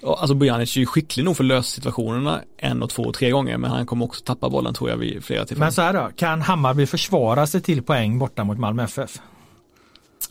Alltså 0.03 0.35
Bojanic 0.35 0.75
är 0.75 0.79
ju 0.79 0.85
skicklig 0.85 1.25
nog 1.25 1.37
för 1.37 1.43
att 1.43 1.47
lösa 1.47 1.75
situationerna 1.75 2.41
en 2.57 2.83
och 2.83 2.89
två 2.89 3.03
och 3.03 3.13
tre 3.13 3.31
gånger 3.31 3.57
men 3.57 3.71
han 3.71 3.85
kommer 3.85 4.05
också 4.05 4.23
tappa 4.23 4.49
bollen 4.49 4.73
tror 4.73 4.89
jag 4.89 4.97
vid 4.97 5.23
flera 5.23 5.45
tillfällen. 5.45 5.65
Men 5.65 5.71
så 5.71 5.81
här 5.81 5.93
då, 5.93 6.09
kan 6.15 6.41
Hammarby 6.41 6.85
försvara 6.85 7.47
sig 7.47 7.61
till 7.61 7.83
poäng 7.83 8.19
borta 8.19 8.43
mot 8.43 8.57
Malmö 8.57 8.83
FF? 8.83 9.19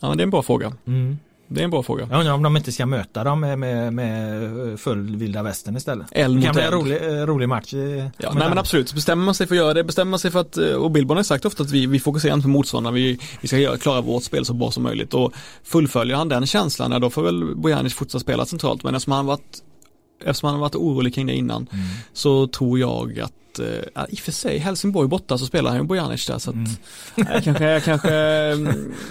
Ja 0.01 0.15
det 0.15 0.21
är 0.21 0.25
en 0.25 0.31
bra 0.31 0.43
fråga. 0.43 0.73
Mm. 0.87 1.19
Det 1.49 1.61
är 1.61 1.65
en 1.65 1.71
bra 1.71 1.83
fråga. 1.83 2.09
Jag 2.11 2.21
undrar 2.21 2.35
om 2.35 2.43
de 2.43 2.57
inte 2.57 2.73
ska 2.73 2.87
möta 2.87 3.25
dem 3.25 3.41
med, 3.41 3.59
med, 3.59 3.93
med 3.93 4.81
full 4.81 5.17
vilda 5.17 5.43
västern 5.43 5.77
istället. 5.77 6.07
Eld 6.11 6.41
Det 6.41 6.43
kan 6.43 6.55
bli 6.55 6.65
en 6.65 6.71
rolig, 6.71 6.97
eh, 6.97 7.27
rolig 7.27 7.49
match. 7.49 7.73
Ja, 7.73 8.33
nej 8.33 8.49
men 8.49 8.59
absolut, 8.59 8.95
bestämmer 8.95 9.25
man 9.25 9.35
sig 9.35 9.47
för 9.47 9.55
att 9.55 9.59
göra 9.59 9.75
det, 9.75 9.85
bestämmer 9.85 10.11
man 10.11 10.19
sig 10.19 10.31
för 10.31 10.41
att, 10.41 10.57
eh, 10.57 10.73
och 10.73 10.91
Billborn 10.91 11.17
har 11.17 11.25
sagt 11.25 11.45
ofta 11.45 11.63
att 11.63 11.71
vi, 11.71 11.87
vi 11.87 12.01
fokuserar 12.01 12.35
inte 12.35 12.45
på 12.45 12.49
motståndarna, 12.49 12.95
vi, 12.95 13.19
vi 13.41 13.49
ska 13.49 13.59
göra, 13.59 13.77
klara 13.77 14.01
vårt 14.01 14.23
spel 14.23 14.45
så 14.45 14.55
bra 14.55 14.71
som 14.71 14.83
möjligt 14.83 15.15
och 15.15 15.33
fullföljer 15.65 16.17
han 16.17 16.29
den 16.29 16.47
känslan, 16.47 16.93
ja, 16.93 16.99
då 16.99 17.11
får 17.11 17.23
väl 17.23 17.57
Bojanic 17.57 17.95
fortsätta 17.95 18.21
spela 18.21 18.47
centralt 18.47 18.83
men 18.83 18.95
eftersom 18.95 19.13
han 19.13 19.27
varit 19.27 19.63
Eftersom 20.25 20.47
han 20.47 20.55
har 20.55 20.61
varit 20.61 20.75
orolig 20.75 21.15
kring 21.15 21.27
det 21.27 21.35
innan 21.35 21.67
Mm. 21.73 21.85
så 22.13 22.47
tror 22.47 22.79
jag 22.79 23.21
att, 23.21 23.59
eh, 23.59 24.05
i 24.09 24.15
och 24.15 24.19
för 24.19 24.33
sig 24.33 24.59
Helsingborg 24.59 25.09
borta 25.09 25.39
så 25.39 25.47
spelar 25.47 25.71
han 25.71 25.79
ju 25.81 25.85
Bojanic 25.87 26.27
där 26.27 26.39
så 26.39 26.51
att 26.51 26.57
Mm. 26.57 26.71
jag 27.35 27.45
kanske, 27.45 27.65
jag 27.65 27.85
kanske, 27.85 28.15
mm, 28.15 28.65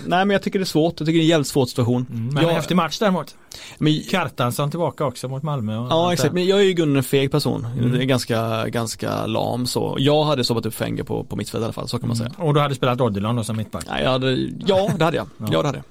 nej 0.05 0.25
men 0.25 0.29
jag 0.29 0.41
tycker 0.43 0.59
det 0.59 0.63
är 0.63 0.65
svårt, 0.65 0.99
jag 0.99 1.07
tycker 1.07 1.17
det 1.17 1.21
är 1.21 1.23
en 1.23 1.27
jävligt 1.29 1.47
svår 1.47 1.65
situation. 1.65 2.05
Mm, 2.09 2.25
Men 2.27 2.43
jag, 2.43 2.49
en 2.49 2.55
häftig 2.55 2.75
match 2.75 2.99
däremot. 2.99 3.35
men, 3.77 3.99
Kartansson 4.11 4.69
tillbaka 4.69 5.05
också 5.05 5.27
mot 5.27 5.43
Malmö. 5.43 5.77
och 5.77 5.87
Ja 5.91 6.13
exakt, 6.13 6.33
men 6.33 6.45
jag 6.45 6.59
är 6.59 6.63
ju 6.63 6.73
grunden 6.73 6.97
en 6.97 7.03
feg 7.03 7.31
person. 7.31 7.65
Mm. 7.77 7.91
Det 7.91 7.97
är 8.03 8.05
ganska, 8.05 8.69
ganska 8.69 9.25
lam 9.25 9.65
så. 9.67 9.95
Jag 9.99 10.23
hade 10.23 10.43
stoppat 10.43 10.65
upp 10.65 10.73
Fenger 10.73 11.03
på, 11.03 11.23
på 11.23 11.35
mittfält 11.35 11.61
i 11.61 11.65
alla 11.65 11.73
fall, 11.73 11.87
så 11.87 11.99
kan 11.99 12.07
man 12.07 12.17
säga. 12.17 12.31
Och 12.37 12.53
du 12.53 12.59
hade 12.59 12.75
spelat 12.75 13.01
Odilon 13.01 13.35
då 13.35 13.43
som 13.43 13.57
mittback. 13.57 13.83
Nej, 13.89 14.03
jag 14.03 14.11
hade, 14.11 14.31
ja 14.65 14.89
det 14.97 15.05
hade 15.05 15.17
jag. 15.17 15.27
Ja. 15.37 15.47
Ja 15.51 15.61
det 15.61 15.67
hade 15.67 15.77
jag. 15.77 15.85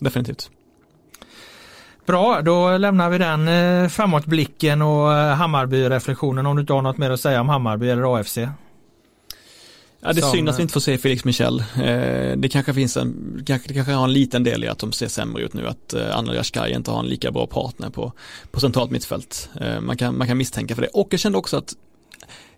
Definitivt. 0.00 0.50
Bra, 2.06 2.42
då 2.42 2.78
lämnar 2.78 3.10
vi 3.10 3.18
den 3.18 3.48
eh, 3.48 3.88
framåtblicken 3.88 4.82
och 4.82 5.14
eh, 5.14 5.34
Hammarby-reflektionen 5.34 6.46
om 6.46 6.56
du 6.56 6.60
inte 6.60 6.72
har 6.72 6.82
något 6.82 6.98
mer 6.98 7.10
att 7.10 7.20
säga 7.20 7.40
om 7.40 7.48
Hammarby 7.48 7.90
eller 7.90 8.16
AFC. 8.16 8.38
Ja, 10.00 10.12
det 10.12 10.20
är 10.20 10.30
synd 10.30 10.48
att 10.48 10.54
vi 10.54 10.60
eh, 10.60 10.62
inte 10.62 10.72
får 10.72 10.80
se 10.80 10.98
Felix 10.98 11.24
Michel. 11.24 11.64
Det 12.36 12.48
kanske 12.52 12.74
finns 12.74 12.96
en, 12.96 13.42
kanske, 13.46 13.68
det 13.68 13.74
kanske 13.74 13.92
har 13.92 14.04
en 14.04 14.12
liten 14.12 14.44
del 14.44 14.64
i 14.64 14.68
att 14.68 14.78
de 14.78 14.92
ser 14.92 15.08
sämre 15.08 15.42
ut 15.42 15.54
nu, 15.54 15.66
att 15.66 15.94
eh, 15.94 16.16
Anna 16.16 16.34
Rashkai 16.34 16.74
inte 16.74 16.90
har 16.90 16.98
en 16.98 17.06
lika 17.06 17.30
bra 17.30 17.46
partner 17.46 17.90
på, 17.90 18.12
på 18.50 18.60
centralt 18.60 18.90
mittfält. 18.90 19.50
Man, 19.80 19.96
kan, 19.96 20.18
man 20.18 20.26
kan 20.26 20.38
misstänka 20.38 20.74
för 20.74 20.82
det. 20.82 20.88
Och 20.88 21.08
jag 21.10 21.20
kände 21.20 21.38
också 21.38 21.56
att 21.56 21.74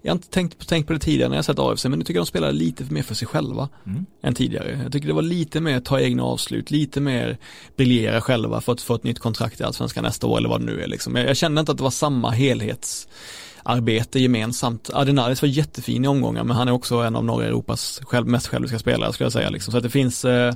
jag 0.02 0.10
har 0.10 0.16
inte 0.16 0.28
tänkt, 0.28 0.68
tänkt 0.68 0.86
på 0.86 0.92
det 0.92 0.98
tidigare 0.98 1.28
när 1.28 1.36
jag 1.36 1.44
sett 1.44 1.58
AFC, 1.58 1.84
men 1.84 1.98
nu 1.98 2.04
tycker 2.04 2.18
jag 2.18 2.26
de 2.26 2.28
spelar 2.28 2.52
lite 2.52 2.84
mer 2.84 3.02
för 3.02 3.14
sig 3.14 3.28
själva 3.28 3.68
Mm. 3.86 4.06
än 4.22 4.34
tidigare. 4.34 4.80
Jag 4.82 4.92
tycker 4.92 5.06
det 5.06 5.14
var 5.14 5.22
lite 5.22 5.60
mer 5.60 5.80
ta 5.80 6.00
egna 6.00 6.22
avslut, 6.22 6.70
lite 6.70 7.00
mer 7.00 7.38
briljera 7.76 8.20
själva 8.20 8.60
för 8.60 8.72
att 8.72 8.80
få 8.80 8.94
ett 8.94 9.04
nytt 9.04 9.18
kontrakt 9.18 9.60
i 9.60 9.64
Allsvenskan 9.64 10.04
nästa 10.04 10.26
år 10.26 10.38
eller 10.38 10.48
vad 10.48 10.60
det 10.60 10.66
nu 10.66 10.82
är 10.82 10.86
liksom. 10.86 11.16
Jag, 11.16 11.28
jag 11.28 11.36
kände 11.36 11.60
inte 11.60 11.72
att 11.72 11.78
det 11.78 11.84
var 11.84 11.90
samma 11.90 12.30
helhetsarbete 12.30 14.20
gemensamt. 14.20 14.90
Adenaris 14.92 15.42
var 15.42 15.48
jättefin 15.48 16.04
i 16.04 16.08
omgångar 16.08 16.44
men 16.44 16.56
han 16.56 16.68
är 16.68 16.72
också 16.72 16.96
en 16.96 17.16
av 17.16 17.24
norra 17.24 17.44
Europas 17.44 18.00
själv, 18.04 18.26
mest 18.26 18.46
själviska 18.46 18.78
spelare 18.78 19.12
skulle 19.12 19.24
jag 19.26 19.32
säga 19.32 19.50
liksom. 19.50 19.72
Så 19.72 19.76
att 19.76 19.84
det 19.84 19.90
finns 19.90 20.24
eh, 20.24 20.54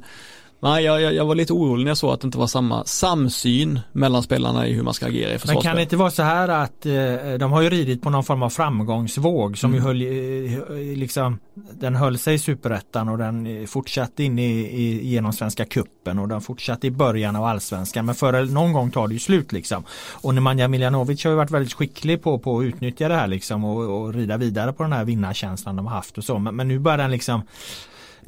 Nej, 0.63 0.85
jag, 0.85 1.15
jag, 1.15 1.27
var 1.27 1.35
lite 1.35 1.53
orolig 1.53 1.85
när 1.85 1.91
jag 1.91 1.99
såg 1.99 2.13
att 2.13 2.21
det 2.21 2.27
inte 2.27 2.39
var 2.39 2.47
samma 2.47 2.85
samsyn 2.85 3.81
mellan 3.93 4.23
spelarna 4.23 4.67
i 4.67 4.73
hur 4.73 4.83
man 4.83 4.95
ska 4.95 5.07
agera 5.07 5.29
i 5.29 5.33
Men 5.33 5.39
försvarsspel. 5.39 5.63
kan 5.63 5.77
det 5.77 5.83
inte 5.83 5.97
vara 5.97 6.11
så 6.11 6.23
här 6.23 6.49
att 6.49 6.87
eh, 6.87 6.93
de 7.39 7.53
har 7.53 7.63
ju 7.63 7.71
ridit 7.71 8.03
på 8.03 8.11
någon 8.11 8.25
form 8.25 8.43
av 8.43 8.51
framgångsvåg 8.51 9.59
som 9.59 9.75
ju 9.75 9.81
höll, 9.81 10.03
eh, 10.03 10.97
liksom, 10.97 11.39
den 11.55 11.95
höll 11.95 12.19
sig 12.19 12.35
i 12.35 12.39
superettan 12.39 13.09
och 13.09 13.19
den 13.19 13.47
eh, 13.47 13.67
fortsatte 13.67 14.25
in 14.25 14.39
i, 14.39 14.51
i, 14.61 15.09
genom 15.09 15.33
Svenska 15.33 15.65
kuppen 15.65 16.19
och 16.19 16.29
den 16.29 16.41
fortsatte 16.41 16.87
i 16.87 16.91
början 16.91 17.37
av 17.37 17.45
allsvenskan 17.45 18.07
men 18.07 18.15
för 18.15 18.45
någon 18.45 18.73
gång 18.73 18.91
tar 18.91 19.09
det 19.09 19.15
ju 19.15 19.21
slut 19.21 19.53
liksom. 19.53 19.85
Och 20.11 20.35
Nemanja 20.35 20.69
Miljanovic 20.69 21.25
har 21.25 21.31
ju 21.31 21.37
varit 21.37 21.51
väldigt 21.51 21.73
skicklig 21.73 22.23
på, 22.23 22.39
på 22.39 22.59
att 22.59 22.65
utnyttja 22.65 23.09
det 23.09 23.15
här 23.15 23.27
liksom 23.27 23.65
och, 23.65 24.03
och 24.03 24.15
rida 24.15 24.37
vidare 24.37 24.73
på 24.73 24.83
den 24.83 24.93
här 24.93 25.05
vinnarkänslan 25.05 25.77
de 25.77 25.87
har 25.87 25.95
haft 25.95 26.19
och 26.19 26.25
så 26.25 26.39
men, 26.39 26.57
men 26.57 26.69
nu 26.69 26.79
börjar 26.79 26.99
den 26.99 27.11
liksom 27.11 27.43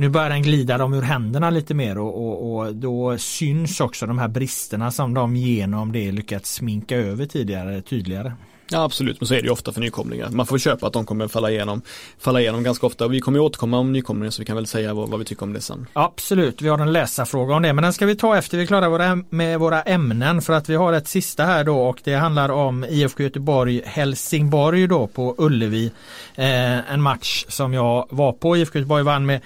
nu 0.02 0.08
börjar 0.08 0.30
den 0.30 0.42
glida 0.42 0.78
dem 0.78 0.94
ur 0.94 1.02
händerna 1.02 1.50
lite 1.50 1.74
mer 1.74 1.98
och, 1.98 2.26
och, 2.26 2.56
och 2.56 2.74
då 2.74 3.18
syns 3.18 3.80
också 3.80 4.06
de 4.06 4.18
här 4.18 4.28
bristerna 4.28 4.90
som 4.90 5.14
de 5.14 5.36
genom 5.36 5.92
det 5.92 6.12
lyckats 6.12 6.54
sminka 6.54 6.96
över 6.96 7.26
tidigare 7.26 7.82
tydligare. 7.82 8.32
Ja 8.72 8.82
absolut, 8.82 9.20
men 9.20 9.26
så 9.26 9.34
är 9.34 9.38
det 9.38 9.44
ju 9.44 9.50
ofta 9.50 9.72
för 9.72 9.80
nykomlingar. 9.80 10.28
Man 10.30 10.46
får 10.46 10.58
köpa 10.58 10.86
att 10.86 10.92
de 10.92 11.06
kommer 11.06 11.28
falla 11.28 11.50
igenom, 11.50 11.82
falla 12.18 12.40
igenom 12.40 12.62
ganska 12.62 12.86
ofta. 12.86 13.08
Vi 13.08 13.20
kommer 13.20 13.38
ju 13.38 13.44
återkomma 13.44 13.78
om 13.78 13.92
nykomlingar 13.92 14.30
så 14.30 14.42
vi 14.42 14.46
kan 14.46 14.56
väl 14.56 14.66
säga 14.66 14.94
vad, 14.94 15.08
vad 15.08 15.18
vi 15.18 15.24
tycker 15.24 15.42
om 15.42 15.52
det 15.52 15.60
sen. 15.60 15.86
Absolut, 15.92 16.62
vi 16.62 16.68
har 16.68 16.78
en 16.78 16.92
läsarfråga 16.92 17.54
om 17.54 17.62
det 17.62 17.72
men 17.72 17.82
den 17.82 17.92
ska 17.92 18.06
vi 18.06 18.16
ta 18.16 18.36
efter 18.36 18.56
vi 18.56 18.62
är 18.62 18.66
klara 18.66 18.88
våra, 18.88 19.16
med 19.30 19.60
våra 19.60 19.82
ämnen 19.82 20.42
för 20.42 20.52
att 20.52 20.68
vi 20.68 20.74
har 20.74 20.92
ett 20.92 21.08
sista 21.08 21.44
här 21.44 21.64
då 21.64 21.78
och 21.78 22.00
det 22.04 22.14
handlar 22.14 22.48
om 22.48 22.84
IFK 22.84 23.22
Göteborg 23.22 23.82
Helsingborg 23.84 24.86
då 24.86 25.06
på 25.06 25.34
Ullevi. 25.38 25.92
Eh, 26.34 26.92
en 26.92 27.02
match 27.02 27.44
som 27.48 27.74
jag 27.74 28.06
var 28.10 28.32
på. 28.32 28.56
IFK 28.56 28.78
Göteborg 28.78 29.04
vann 29.04 29.26
med 29.26 29.40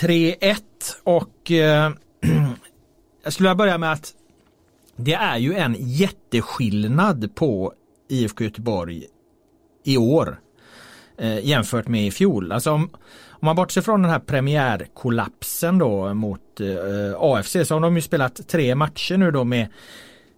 3-1 0.00 0.60
och 1.04 1.50
eh, 1.50 1.92
jag 3.24 3.32
skulle 3.32 3.48
vilja 3.48 3.54
börja 3.54 3.78
med 3.78 3.92
att 3.92 4.14
det 4.96 5.14
är 5.14 5.36
ju 5.38 5.54
en 5.54 5.76
jätteskillnad 5.78 7.34
på 7.34 7.72
IFK 8.08 8.44
Göteborg 8.44 9.04
i 9.84 9.96
år 9.96 10.40
eh, 11.18 11.46
jämfört 11.46 11.88
med 11.88 12.06
i 12.06 12.10
fjol. 12.10 12.52
Alltså 12.52 12.70
om, 12.72 12.90
om 13.30 13.46
man 13.46 13.56
bortser 13.56 13.82
från 13.82 14.02
den 14.02 14.10
här 14.10 14.18
premiärkollapsen 14.18 15.78
då 15.78 16.14
mot 16.14 16.60
eh, 16.60 16.66
AFC 17.18 17.56
så 17.64 17.74
har 17.74 17.80
de 17.80 17.96
ju 17.96 18.02
spelat 18.02 18.48
tre 18.48 18.74
matcher 18.74 19.16
nu 19.16 19.30
då 19.30 19.44
med 19.44 19.68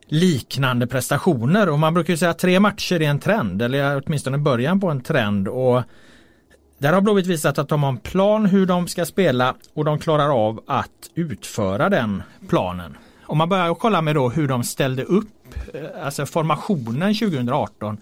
liknande 0.06 0.86
prestationer 0.86 1.68
och 1.68 1.78
man 1.78 1.94
brukar 1.94 2.12
ju 2.12 2.16
säga 2.16 2.30
att 2.30 2.38
tre 2.38 2.60
matcher 2.60 3.02
är 3.02 3.08
en 3.10 3.20
trend 3.20 3.62
eller 3.62 4.02
åtminstone 4.06 4.38
början 4.38 4.80
på 4.80 4.90
en 4.90 5.00
trend 5.00 5.48
och 5.48 5.82
där 6.80 6.92
har 6.92 7.00
Blåvitt 7.00 7.26
visat 7.26 7.58
att 7.58 7.68
de 7.68 7.82
har 7.82 7.90
en 7.90 7.98
plan 7.98 8.46
hur 8.46 8.66
de 8.66 8.88
ska 8.88 9.04
spela 9.04 9.54
och 9.74 9.84
de 9.84 9.98
klarar 9.98 10.46
av 10.46 10.60
att 10.66 11.10
utföra 11.14 11.88
den 11.88 12.22
planen. 12.48 12.96
om 13.26 13.38
man 13.38 13.48
börjar 13.48 13.74
kolla 13.74 14.02
med 14.02 14.14
då 14.14 14.28
hur 14.28 14.48
de 14.48 14.64
ställde 14.64 15.04
upp, 15.04 15.54
eh, 15.74 16.04
alltså 16.04 16.26
formationen 16.26 17.14
2018 17.14 17.98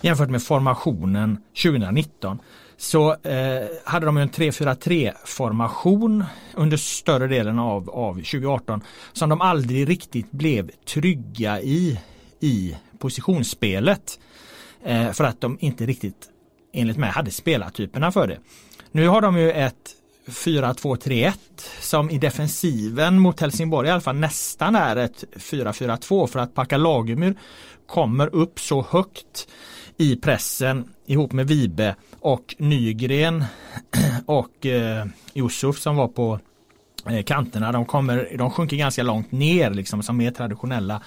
jämfört 0.00 0.30
med 0.30 0.42
formationen 0.42 1.38
2019 1.62 2.38
så 2.76 3.10
eh, 3.10 3.66
hade 3.84 4.06
de 4.06 4.16
en 4.16 4.30
3-4-3 4.30 5.12
formation 5.24 6.24
under 6.54 6.76
större 6.76 7.26
delen 7.26 7.58
av, 7.58 7.90
av 7.90 8.14
2018 8.14 8.80
som 9.12 9.28
de 9.28 9.40
aldrig 9.40 9.88
riktigt 9.88 10.30
blev 10.30 10.70
trygga 10.84 11.60
i 11.60 12.00
i 12.40 12.76
positionsspelet. 12.98 14.18
Eh, 14.84 15.12
för 15.12 15.24
att 15.24 15.40
de 15.40 15.56
inte 15.60 15.86
riktigt 15.86 16.30
enligt 16.76 16.96
mig 16.96 17.10
hade 17.10 17.30
spelartyperna 17.30 18.12
för 18.12 18.26
det. 18.26 18.38
Nu 18.92 19.08
har 19.08 19.20
de 19.20 19.38
ju 19.38 19.50
ett 19.50 19.94
4-2-3-1 20.26 21.32
som 21.80 22.10
i 22.10 22.18
defensiven 22.18 23.18
mot 23.18 23.40
Helsingborg 23.40 23.88
i 23.88 23.90
alla 23.90 24.00
fall 24.00 24.16
nästan 24.16 24.76
är 24.76 24.96
ett 24.96 25.24
4-4-2 25.34 26.26
för 26.26 26.38
att 26.38 26.54
Packa 26.54 26.76
Lagemyr 26.76 27.34
kommer 27.86 28.34
upp 28.34 28.60
så 28.60 28.86
högt 28.90 29.48
i 29.96 30.16
pressen 30.16 30.88
ihop 31.06 31.32
med 31.32 31.48
Vibe 31.48 31.94
och 32.20 32.54
Nygren 32.58 33.44
och 34.26 34.66
eh, 34.66 35.06
Josef 35.32 35.78
som 35.78 35.96
var 35.96 36.08
på 36.08 36.40
eh, 37.06 37.22
kanterna. 37.22 37.72
De, 37.72 37.84
kommer, 37.84 38.36
de 38.38 38.50
sjunker 38.50 38.76
ganska 38.76 39.02
långt 39.02 39.32
ner 39.32 39.70
liksom 39.70 40.02
som 40.02 40.16
mer 40.16 40.30
traditionella 40.30 41.02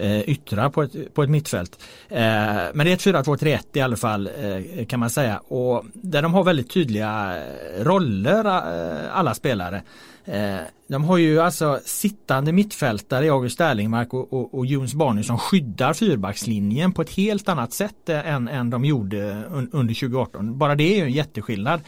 eh, 0.00 0.28
yttrar 0.28 0.70
på 0.70 0.82
ett, 0.82 1.14
på 1.14 1.22
ett 1.22 1.30
mittfält. 1.30 1.82
Eh, 2.08 2.18
men 2.74 2.78
det 2.86 2.90
är 2.90 2.92
ett 2.92 3.26
4-2-3-1 3.26 3.58
i 3.72 3.80
alla 3.80 3.96
fall 3.96 4.26
eh, 4.26 4.86
kan 4.86 5.00
man 5.00 5.10
säga 5.10 5.38
och 5.38 5.84
där 5.94 6.22
de 6.22 6.34
har 6.34 6.44
väldigt 6.44 6.70
tydliga 6.70 7.36
roller 7.78 8.44
eh, 8.44 9.16
alla 9.18 9.34
spelare. 9.34 9.82
Eh, 10.24 10.60
de 10.88 11.04
har 11.04 11.16
ju 11.16 11.40
alltså 11.40 11.80
sittande 11.84 12.52
mittfältare 12.52 13.26
i 13.26 13.30
August 13.30 13.60
Erlingmark 13.60 14.14
och, 14.14 14.32
och, 14.32 14.54
och 14.54 14.66
Jons 14.66 14.94
Barny 14.94 15.22
som 15.22 15.38
skyddar 15.38 15.94
fyrbackslinjen 15.94 16.92
på 16.92 17.02
ett 17.02 17.10
helt 17.10 17.48
annat 17.48 17.72
sätt 17.72 18.08
eh, 18.08 18.28
än, 18.28 18.48
än 18.48 18.70
de 18.70 18.84
gjorde 18.84 19.42
under 19.72 19.94
2018. 19.94 20.58
Bara 20.58 20.74
det 20.74 20.84
är 20.84 20.96
ju 20.96 21.04
en 21.04 21.12
jätteskillnad. 21.12 21.80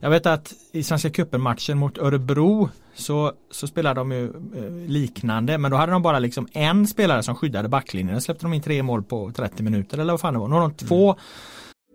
Jag 0.00 0.10
vet 0.10 0.26
att 0.26 0.52
i 0.72 0.82
Svenska 0.82 1.10
cupen-matchen 1.10 1.78
mot 1.78 1.98
Örebro 1.98 2.68
så, 2.94 3.32
så 3.50 3.66
spelade 3.66 4.00
de 4.00 4.12
ju 4.12 4.24
eh, 4.24 4.88
liknande 4.90 5.58
men 5.58 5.70
då 5.70 5.76
hade 5.76 5.92
de 5.92 6.02
bara 6.02 6.18
liksom 6.18 6.48
en 6.52 6.86
spelare 6.86 7.22
som 7.22 7.34
skyddade 7.34 7.68
backlinjen. 7.68 8.14
Då 8.14 8.20
släppte 8.20 8.44
de 8.44 8.52
in 8.52 8.62
tre 8.62 8.82
mål 8.82 9.02
på 9.02 9.32
30 9.36 9.62
minuter 9.62 9.98
eller 9.98 10.12
vad 10.12 10.20
fan 10.20 10.34
det 10.34 10.40
var. 10.40 10.48
Nu 10.48 10.54
har 10.54 10.62
de 10.62 10.74
två 10.74 11.16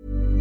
mm 0.07 0.40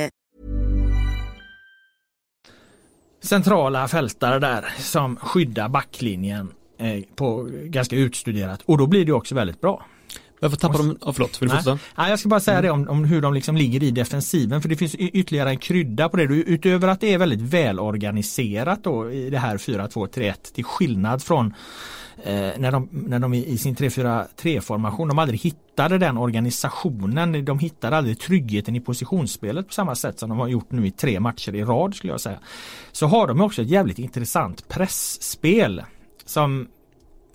Centrala 3.21 3.87
fältare 3.87 4.39
där 4.39 4.65
som 4.79 5.15
skyddar 5.15 5.69
backlinjen 5.69 6.51
eh, 6.77 7.03
på 7.15 7.49
ganska 7.63 7.95
utstuderat 7.95 8.61
och 8.65 8.77
då 8.77 8.87
blir 8.87 9.05
det 9.05 9.13
också 9.13 9.35
väldigt 9.35 9.61
bra. 9.61 9.85
Varför 10.41 10.57
tappar 10.57 10.77
de, 10.77 10.97
oh, 11.01 11.13
förlåt, 11.13 11.41
vill 11.41 11.49
du 11.49 11.55
fortsätta? 11.55 11.79
Nej, 11.97 12.09
jag 12.09 12.19
ska 12.19 12.29
bara 12.29 12.39
säga 12.39 12.57
mm. 12.57 12.65
det 12.65 12.71
om, 12.71 12.97
om, 12.97 13.05
hur 13.05 13.21
de 13.21 13.33
liksom 13.33 13.57
ligger 13.57 13.83
i 13.83 13.91
defensiven 13.91 14.61
för 14.61 14.69
det 14.69 14.75
finns 14.75 14.95
ytterligare 14.95 15.49
en 15.49 15.57
krydda 15.57 16.09
på 16.09 16.17
det. 16.17 16.23
Utöver 16.23 16.87
att 16.87 17.01
det 17.01 17.13
är 17.13 17.17
väldigt 17.17 17.41
välorganiserat 17.41 18.83
då 18.83 19.11
i 19.11 19.29
det 19.29 19.37
här 19.37 19.57
4-2-3-1 19.57 20.33
till 20.53 20.63
skillnad 20.63 21.23
från 21.23 21.53
eh, 22.23 22.33
när, 22.57 22.71
de, 22.71 22.89
när 22.91 23.19
de 23.19 23.33
i 23.33 23.57
sin 23.57 23.75
3-4-3 23.75 24.59
formation, 24.59 25.07
de 25.07 25.19
aldrig 25.19 25.39
hittade 25.39 25.97
den 25.97 26.17
organisationen. 26.17 27.45
De 27.45 27.59
hittade 27.59 27.97
aldrig 27.97 28.19
tryggheten 28.19 28.75
i 28.75 28.79
positionsspelet 28.79 29.67
på 29.67 29.73
samma 29.73 29.95
sätt 29.95 30.19
som 30.19 30.29
de 30.29 30.39
har 30.39 30.47
gjort 30.47 30.71
nu 30.71 30.87
i 30.87 30.91
tre 30.91 31.19
matcher 31.19 31.55
i 31.55 31.63
rad 31.63 31.95
skulle 31.95 32.13
jag 32.13 32.21
säga. 32.21 32.39
Så 32.91 33.07
har 33.07 33.27
de 33.27 33.41
också 33.41 33.61
ett 33.61 33.69
jävligt 33.69 33.99
intressant 33.99 34.67
pressspel 34.67 35.83
som 36.25 36.67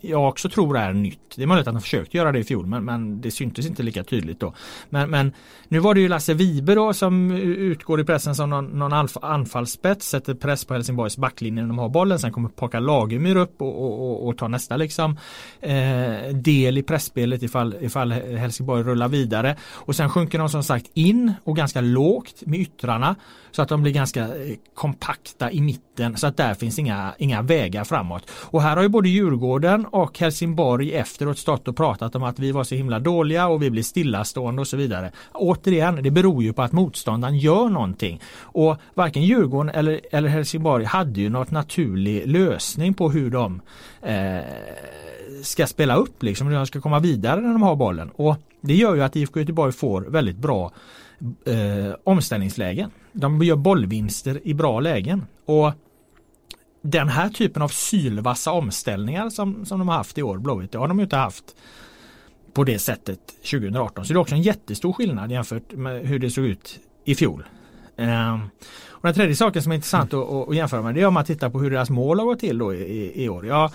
jag 0.00 0.28
också 0.28 0.48
tror 0.48 0.78
är 0.78 0.92
nytt. 0.92 1.20
Det 1.36 1.42
är 1.42 1.46
möjligt 1.46 1.66
att 1.66 1.74
de 1.74 1.80
försökte 1.80 2.16
göra 2.16 2.32
det 2.32 2.38
i 2.38 2.44
fjol 2.44 2.66
men, 2.66 2.84
men 2.84 3.20
det 3.20 3.30
syntes 3.30 3.66
inte 3.66 3.82
lika 3.82 4.04
tydligt 4.04 4.40
då. 4.40 4.54
Men, 4.88 5.10
men 5.10 5.32
nu 5.68 5.78
var 5.78 5.94
det 5.94 6.00
ju 6.00 6.08
Lasse 6.08 6.34
Vibe 6.34 6.74
då 6.74 6.92
som 6.92 7.30
utgår 7.30 8.00
i 8.00 8.04
pressen 8.04 8.34
som 8.34 8.50
någon, 8.50 8.66
någon 8.66 9.08
anfallsspets, 9.22 10.08
sätter 10.08 10.34
press 10.34 10.64
på 10.64 10.74
Helsingborgs 10.74 11.16
backlinje 11.16 11.62
när 11.62 11.68
de 11.68 11.78
har 11.78 11.88
bollen. 11.88 12.18
Sen 12.18 12.32
kommer 12.32 12.48
Paka 12.48 12.80
Lagemyr 12.80 13.36
upp 13.36 13.62
och, 13.62 13.82
och, 13.84 14.10
och, 14.10 14.28
och 14.28 14.38
tar 14.38 14.48
nästa 14.48 14.76
liksom 14.76 15.18
eh, 15.60 16.34
del 16.34 16.78
i 16.78 16.82
pressspelet 16.82 17.42
ifall, 17.42 17.74
ifall 17.80 18.12
Helsingborg 18.12 18.82
rullar 18.82 19.08
vidare. 19.08 19.56
Och 19.72 19.96
sen 19.96 20.10
sjunker 20.10 20.38
de 20.38 20.48
som 20.48 20.62
sagt 20.62 20.90
in 20.94 21.32
och 21.44 21.56
ganska 21.56 21.80
lågt 21.80 22.42
med 22.46 22.60
yttrarna 22.60 23.16
så 23.56 23.62
att 23.62 23.68
de 23.68 23.82
blir 23.82 23.92
ganska 23.92 24.22
eh, 24.22 24.56
kompakta 24.74 25.50
i 25.50 25.60
mitten 25.60 26.16
så 26.16 26.26
att 26.26 26.36
där 26.36 26.54
finns 26.54 26.78
inga, 26.78 27.14
inga 27.18 27.42
vägar 27.42 27.84
framåt. 27.84 28.30
Och 28.30 28.62
här 28.62 28.76
har 28.76 28.82
ju 28.82 28.88
både 28.88 29.08
Djurgården 29.08 29.86
och 29.86 30.18
Helsingborg 30.18 30.92
efteråt 30.92 31.38
stått 31.38 31.68
och 31.68 31.76
pratat 31.76 32.14
om 32.16 32.22
att 32.22 32.38
vi 32.38 32.52
var 32.52 32.64
så 32.64 32.74
himla 32.74 32.98
dåliga 32.98 33.46
och 33.46 33.62
vi 33.62 33.70
blir 33.70 33.82
stillastående 33.82 34.60
och 34.60 34.68
så 34.68 34.76
vidare. 34.76 35.12
Återigen, 35.32 36.02
det 36.02 36.10
beror 36.10 36.42
ju 36.42 36.52
på 36.52 36.62
att 36.62 36.72
motståndaren 36.72 37.38
gör 37.38 37.68
någonting. 37.68 38.20
Och 38.40 38.76
varken 38.94 39.22
Djurgården 39.22 39.74
eller, 39.74 40.00
eller 40.10 40.28
Helsingborg 40.28 40.84
hade 40.84 41.20
ju 41.20 41.28
något 41.28 41.50
naturlig 41.50 42.26
lösning 42.26 42.94
på 42.94 43.10
hur 43.10 43.30
de 43.30 43.60
eh, 44.02 44.44
ska 45.42 45.66
spela 45.66 45.96
upp 45.96 46.22
liksom, 46.22 46.46
hur 46.46 46.54
de 46.54 46.66
ska 46.66 46.80
komma 46.80 46.98
vidare 46.98 47.40
när 47.40 47.52
de 47.52 47.62
har 47.62 47.76
bollen. 47.76 48.10
Och 48.16 48.36
det 48.60 48.74
gör 48.74 48.94
ju 48.94 49.02
att 49.02 49.16
IFK 49.16 49.40
Göteborg 49.40 49.72
får 49.72 50.00
väldigt 50.00 50.36
bra 50.36 50.72
eh, 51.46 51.94
omställningslägen. 52.04 52.90
De 53.12 53.42
gör 53.42 53.56
bollvinster 53.56 54.40
i 54.44 54.54
bra 54.54 54.80
lägen. 54.80 55.26
Och 55.44 55.72
den 56.82 57.08
här 57.08 57.28
typen 57.28 57.62
av 57.62 57.68
sylvassa 57.68 58.52
omställningar 58.52 59.30
som, 59.30 59.64
som 59.64 59.78
de 59.78 59.88
har 59.88 59.96
haft 59.96 60.18
i 60.18 60.22
år, 60.22 60.38
Blåvitt, 60.38 60.72
det 60.72 60.78
har 60.78 60.88
de 60.88 60.98
ju 60.98 61.04
inte 61.04 61.16
haft 61.16 61.44
på 62.52 62.64
det 62.64 62.78
sättet 62.78 63.20
2018. 63.50 64.04
Så 64.04 64.12
det 64.12 64.16
är 64.16 64.20
också 64.20 64.34
en 64.34 64.42
jättestor 64.42 64.92
skillnad 64.92 65.30
jämfört 65.30 65.72
med 65.72 66.06
hur 66.06 66.18
det 66.18 66.30
såg 66.30 66.44
ut 66.44 66.80
i 67.04 67.14
fjol. 67.14 67.44
Eh, 67.96 68.38
och 68.88 69.02
den 69.02 69.14
tredje 69.14 69.36
saken 69.36 69.62
som 69.62 69.72
är 69.72 69.76
intressant 69.76 70.12
mm. 70.12 70.24
att, 70.24 70.48
att, 70.48 70.56
jämföra 70.56 70.82
med 70.82 70.94
det 70.94 71.00
är 71.00 71.06
om 71.06 71.14
man 71.14 71.24
tittar 71.24 71.50
på 71.50 71.60
hur 71.60 71.70
deras 71.70 71.90
mål 71.90 72.18
har 72.18 72.26
gått 72.26 72.40
till 72.40 72.58
då 72.58 72.74
i, 72.74 73.24
i 73.24 73.28
år. 73.28 73.46
Jag 73.46 73.70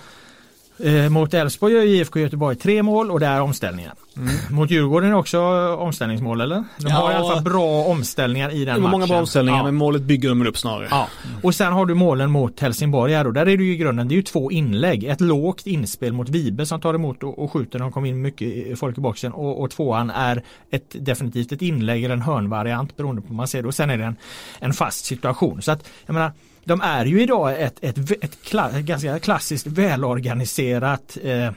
Eh, 0.78 1.08
mot 1.08 1.34
Elfsborg 1.34 1.74
gör 1.74 1.82
IFK 1.82 2.20
Göteborg 2.20 2.56
tre 2.56 2.82
mål 2.82 3.10
och 3.10 3.20
det 3.20 3.26
är 3.26 3.40
omställningar. 3.40 3.94
Mm. 4.16 4.34
Mot 4.50 4.70
Djurgården 4.70 5.10
är 5.10 5.14
också 5.14 5.40
omställningsmål 5.74 6.40
eller? 6.40 6.56
De 6.56 6.88
ja, 6.88 6.94
har 6.94 7.12
i 7.12 7.14
alla 7.14 7.34
fall 7.34 7.42
bra 7.42 7.84
omställningar 7.84 8.50
i 8.50 8.64
den 8.64 8.80
matchen. 8.80 8.90
Många 8.90 9.06
bra 9.06 9.18
omställningar 9.18 9.58
ja. 9.58 9.64
men 9.64 9.74
målet 9.74 10.02
bygger 10.02 10.28
de 10.28 10.46
upp 10.46 10.58
snarare. 10.58 10.88
Ja. 10.90 11.08
Och 11.42 11.54
sen 11.54 11.72
har 11.72 11.86
du 11.86 11.94
målen 11.94 12.30
mot 12.30 12.60
Helsingborg 12.60 13.14
här 13.14 13.26
och 13.26 13.32
där 13.32 13.40
är 13.40 13.56
det 13.56 13.64
ju 13.64 13.72
i 13.72 13.76
grunden, 13.76 14.08
det 14.08 14.14
är 14.14 14.16
ju 14.16 14.22
två 14.22 14.50
inlägg. 14.50 15.04
Ett 15.04 15.20
lågt 15.20 15.66
inspel 15.66 16.12
mot 16.12 16.28
Vibe 16.28 16.66
som 16.66 16.80
tar 16.80 16.94
emot 16.94 17.22
och, 17.22 17.38
och 17.38 17.52
skjuter, 17.52 17.78
de 17.78 17.92
kom 17.92 18.04
in 18.04 18.22
mycket 18.22 18.78
folk 18.78 18.98
i 18.98 19.00
boxen 19.00 19.32
och, 19.32 19.62
och 19.62 19.70
tvåan 19.70 20.10
är 20.10 20.42
ett, 20.70 20.96
definitivt 20.98 21.52
ett 21.52 21.62
inlägg 21.62 22.04
eller 22.04 22.14
en 22.14 22.22
hörnvariant 22.22 22.96
beroende 22.96 23.22
på 23.22 23.28
hur 23.28 23.34
man 23.34 23.48
ser 23.48 23.62
det 23.62 23.68
och 23.68 23.74
sen 23.74 23.90
är 23.90 23.98
det 23.98 24.04
en, 24.04 24.16
en 24.58 24.72
fast 24.72 25.04
situation. 25.04 25.62
Så 25.62 25.72
att 25.72 25.88
jag 26.06 26.14
menar 26.14 26.32
de 26.64 26.80
är 26.80 27.04
ju 27.04 27.22
idag 27.22 27.62
ett, 27.62 27.78
ett, 27.80 28.24
ett 28.24 28.42
kla, 28.44 28.80
ganska 28.80 29.18
klassiskt 29.18 29.66
välorganiserat 29.66 31.18
eh, 31.22 31.52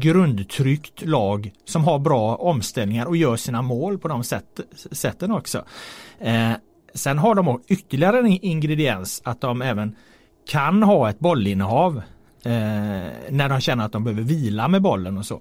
grundtryckt 0.00 1.02
lag 1.02 1.52
som 1.64 1.84
har 1.84 1.98
bra 1.98 2.36
omställningar 2.36 3.06
och 3.06 3.16
gör 3.16 3.36
sina 3.36 3.62
mål 3.62 3.98
på 3.98 4.08
de 4.08 4.24
sätt, 4.24 4.60
sätten 4.92 5.30
också. 5.30 5.64
Eh, 6.18 6.52
sen 6.94 7.18
har 7.18 7.34
de 7.34 7.62
ytterligare 7.68 8.18
en 8.18 8.26
ingrediens 8.26 9.22
att 9.24 9.40
de 9.40 9.62
även 9.62 9.96
kan 10.48 10.82
ha 10.82 11.10
ett 11.10 11.18
bollinnehav 11.18 11.96
eh, 12.44 12.52
när 13.30 13.48
de 13.48 13.60
känner 13.60 13.84
att 13.84 13.92
de 13.92 14.04
behöver 14.04 14.22
vila 14.22 14.68
med 14.68 14.82
bollen 14.82 15.18
och 15.18 15.26
så. 15.26 15.40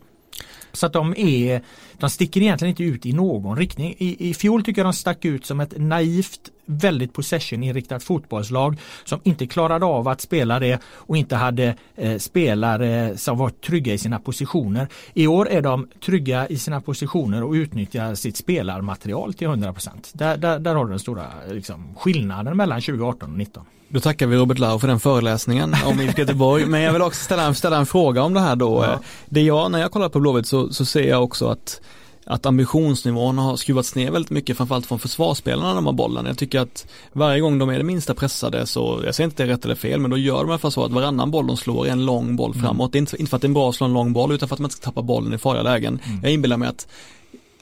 Så 0.72 0.86
att 0.86 0.93
de 0.93 1.13
är, 1.17 1.61
de 1.97 2.09
sticker 2.09 2.41
egentligen 2.41 2.70
inte 2.70 2.84
ut 2.84 3.05
i 3.05 3.13
någon 3.13 3.57
riktning. 3.57 3.95
I, 3.97 4.30
i 4.30 4.34
fjol 4.34 4.63
tycker 4.63 4.82
jag 4.82 4.86
de 4.86 4.93
stack 4.93 5.26
ut 5.26 5.45
som 5.45 5.59
ett 5.59 5.74
naivt 5.78 6.51
väldigt 6.65 7.13
possession-inriktat 7.13 8.03
fotbollslag 8.03 8.78
som 9.05 9.20
inte 9.24 9.47
klarade 9.47 9.86
av 9.86 10.07
att 10.07 10.22
spela 10.22 10.59
det 10.59 10.80
och 10.86 11.17
inte 11.17 11.36
hade 11.36 11.76
eh, 11.95 12.17
spelare 12.17 13.17
som 13.17 13.38
var 13.38 13.49
trygga 13.49 13.93
i 13.93 13.97
sina 13.97 14.20
positioner. 14.20 14.88
I 15.13 15.28
år 15.28 15.49
är 15.49 15.61
de 15.61 15.88
trygga 16.05 16.47
i 16.47 16.57
sina 16.57 16.82
positioner 16.82 17.43
och 17.43 17.51
utnyttjar 17.51 18.15
sitt 18.15 18.38
spelarmaterial 18.38 19.34
till 19.34 19.47
100%. 19.47 19.89
Där, 20.13 20.38
där, 20.38 20.59
där 20.59 20.76
har 20.76 20.86
du 20.86 20.89
den 20.89 20.99
stora 20.99 21.26
liksom, 21.49 21.95
skillnaden 21.97 22.57
mellan 22.57 22.82
2018 22.82 23.13
och 23.13 23.20
2019. 23.20 23.65
Då 23.89 23.99
tackar 23.99 24.27
vi 24.27 24.35
Robert 24.35 24.59
Lau 24.59 24.79
för 24.79 24.87
den 24.87 24.99
föreläsningen 24.99 25.75
om 25.85 26.01
IFK 26.01 26.21
Göteborg. 26.21 26.65
Men 26.65 26.81
jag 26.81 26.93
vill 26.93 27.01
också 27.01 27.23
ställa, 27.23 27.53
ställa 27.53 27.77
en 27.77 27.85
fråga 27.85 28.23
om 28.23 28.33
det 28.33 28.39
här 28.39 28.55
då. 28.55 28.83
Ja. 28.83 28.99
Det 29.25 29.41
jag, 29.41 29.71
när 29.71 29.79
jag 29.79 29.91
kollar 29.91 30.09
på 30.09 30.19
Blåvitt 30.19 30.47
så, 30.47 30.73
så 30.73 30.85
ser 30.85 31.09
jag 31.09 31.23
också 31.23 31.47
att 31.47 31.81
att 32.29 32.45
ambitionsnivån 32.45 33.37
har 33.37 33.55
skruvats 33.55 33.95
ner 33.95 34.11
väldigt 34.11 34.29
mycket, 34.29 34.57
framförallt 34.57 34.85
från 34.85 34.99
försvarsspelarna 34.99 35.67
när 35.67 35.75
de 35.75 35.85
har 35.85 35.93
bollen. 35.93 36.25
Jag 36.25 36.37
tycker 36.37 36.59
att 36.59 36.87
varje 37.13 37.39
gång 37.39 37.59
de 37.59 37.69
är 37.69 37.77
det 37.77 37.83
minsta 37.83 38.13
pressade 38.13 38.65
så, 38.65 39.01
jag 39.05 39.15
säger 39.15 39.25
inte 39.25 39.43
det 39.43 39.49
är 39.49 39.53
rätt 39.53 39.65
eller 39.65 39.75
fel, 39.75 39.99
men 39.99 40.11
då 40.11 40.17
gör 40.17 40.37
de 40.37 40.47
i 40.47 40.49
alla 40.49 40.57
fall 40.57 40.71
så 40.71 40.83
att 40.83 40.91
varannan 40.91 41.31
boll 41.31 41.47
de 41.47 41.57
slår 41.57 41.87
är 41.87 41.91
en 41.91 42.05
lång 42.05 42.35
boll 42.35 42.51
mm. 42.51 42.65
framåt. 42.65 42.95
Mm. 42.95 43.01
Inte, 43.03 43.17
inte 43.17 43.29
för 43.29 43.35
att 43.35 43.41
det 43.41 43.47
är 43.47 43.49
bra 43.49 43.69
att 43.69 43.75
slå 43.75 43.85
en 43.87 43.93
lång 43.93 44.13
boll, 44.13 44.31
utan 44.31 44.49
för 44.49 44.55
att 44.55 44.57
de 44.57 44.63
inte 44.63 44.75
ska 44.75 44.85
tappa 44.85 45.01
bollen 45.01 45.33
i 45.33 45.37
farliga 45.37 45.63
lägen. 45.63 45.99
Mm. 46.05 46.19
Jag 46.23 46.31
inbillar 46.31 46.57
mig 46.57 46.69
att, 46.69 46.87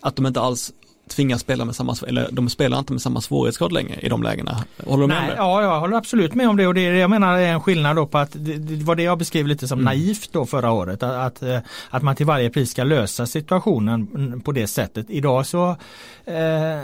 att 0.01 0.15
de 0.15 0.25
inte 0.25 0.41
alls 0.41 0.71
tvingas 1.09 1.41
spela 1.41 1.65
med 1.65 1.75
samma, 1.75 1.95
eller 2.07 2.29
de 2.31 2.49
spelar 2.49 2.79
inte 2.79 2.93
med 2.93 3.01
samma 3.01 3.21
svårighetsgrad 3.21 3.71
längre 3.71 3.99
i 3.99 4.09
de 4.09 4.23
lägena. 4.23 4.63
Håller 4.85 5.01
du 5.01 5.07
med 5.07 5.17
Nej, 5.17 5.29
om 5.29 5.29
det? 5.29 5.35
Ja, 5.35 5.61
jag 5.61 5.79
håller 5.79 5.97
absolut 5.97 6.35
med 6.35 6.49
om 6.49 6.57
det 6.57 6.67
och 6.67 6.73
det, 6.73 6.81
jag 6.81 7.09
menar 7.09 7.37
är 7.37 7.53
en 7.53 7.61
skillnad 7.61 7.95
då 7.95 8.05
på 8.07 8.17
att 8.17 8.31
det, 8.33 8.57
det 8.57 8.83
var 8.83 8.95
det 8.95 9.03
jag 9.03 9.17
beskrev 9.17 9.47
lite 9.47 9.67
som 9.67 9.79
mm. 9.79 9.85
naivt 9.85 10.29
då 10.31 10.45
förra 10.45 10.71
året. 10.71 11.03
Att, 11.03 11.11
att, 11.11 11.43
eh, 11.43 11.59
att, 11.89 12.03
man 12.03 12.15
till 12.15 12.25
varje 12.25 12.49
pris 12.49 12.71
ska 12.71 12.83
lösa 12.83 13.25
situationen 13.25 14.41
på 14.45 14.51
det 14.51 14.67
sättet. 14.67 15.05
Idag 15.09 15.45
så 15.45 15.69
eh, 16.25 16.81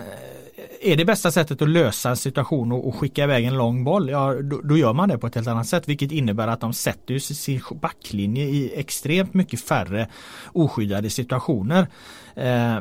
är 0.82 0.96
det 0.96 1.06
bästa 1.06 1.32
sättet 1.32 1.62
att 1.62 1.70
lösa 1.70 2.10
en 2.10 2.18
situation 2.18 2.72
och, 2.72 2.88
och 2.88 2.96
skicka 2.96 3.24
iväg 3.24 3.46
en 3.46 3.58
lång 3.58 3.84
boll, 3.84 4.10
ja 4.10 4.34
då, 4.42 4.62
då, 4.64 4.78
gör 4.78 4.94
man 4.94 5.10
det 5.10 5.18
på 5.18 5.28
ett 5.28 5.36
helt 5.36 5.48
annat 5.48 5.68
sätt 5.68 5.88
vilket 5.88 6.12
innebär 6.12 6.48
att 6.48 6.62
de 6.62 6.74
sätter 6.74 7.20
sin 7.20 7.62
backlinje 7.82 8.44
i 8.44 8.74
extremt 8.76 9.34
mycket 9.34 9.62
färre 9.62 10.08
oskyddade 10.54 11.10
situationer. 11.10 11.88
Eh, 12.36 12.80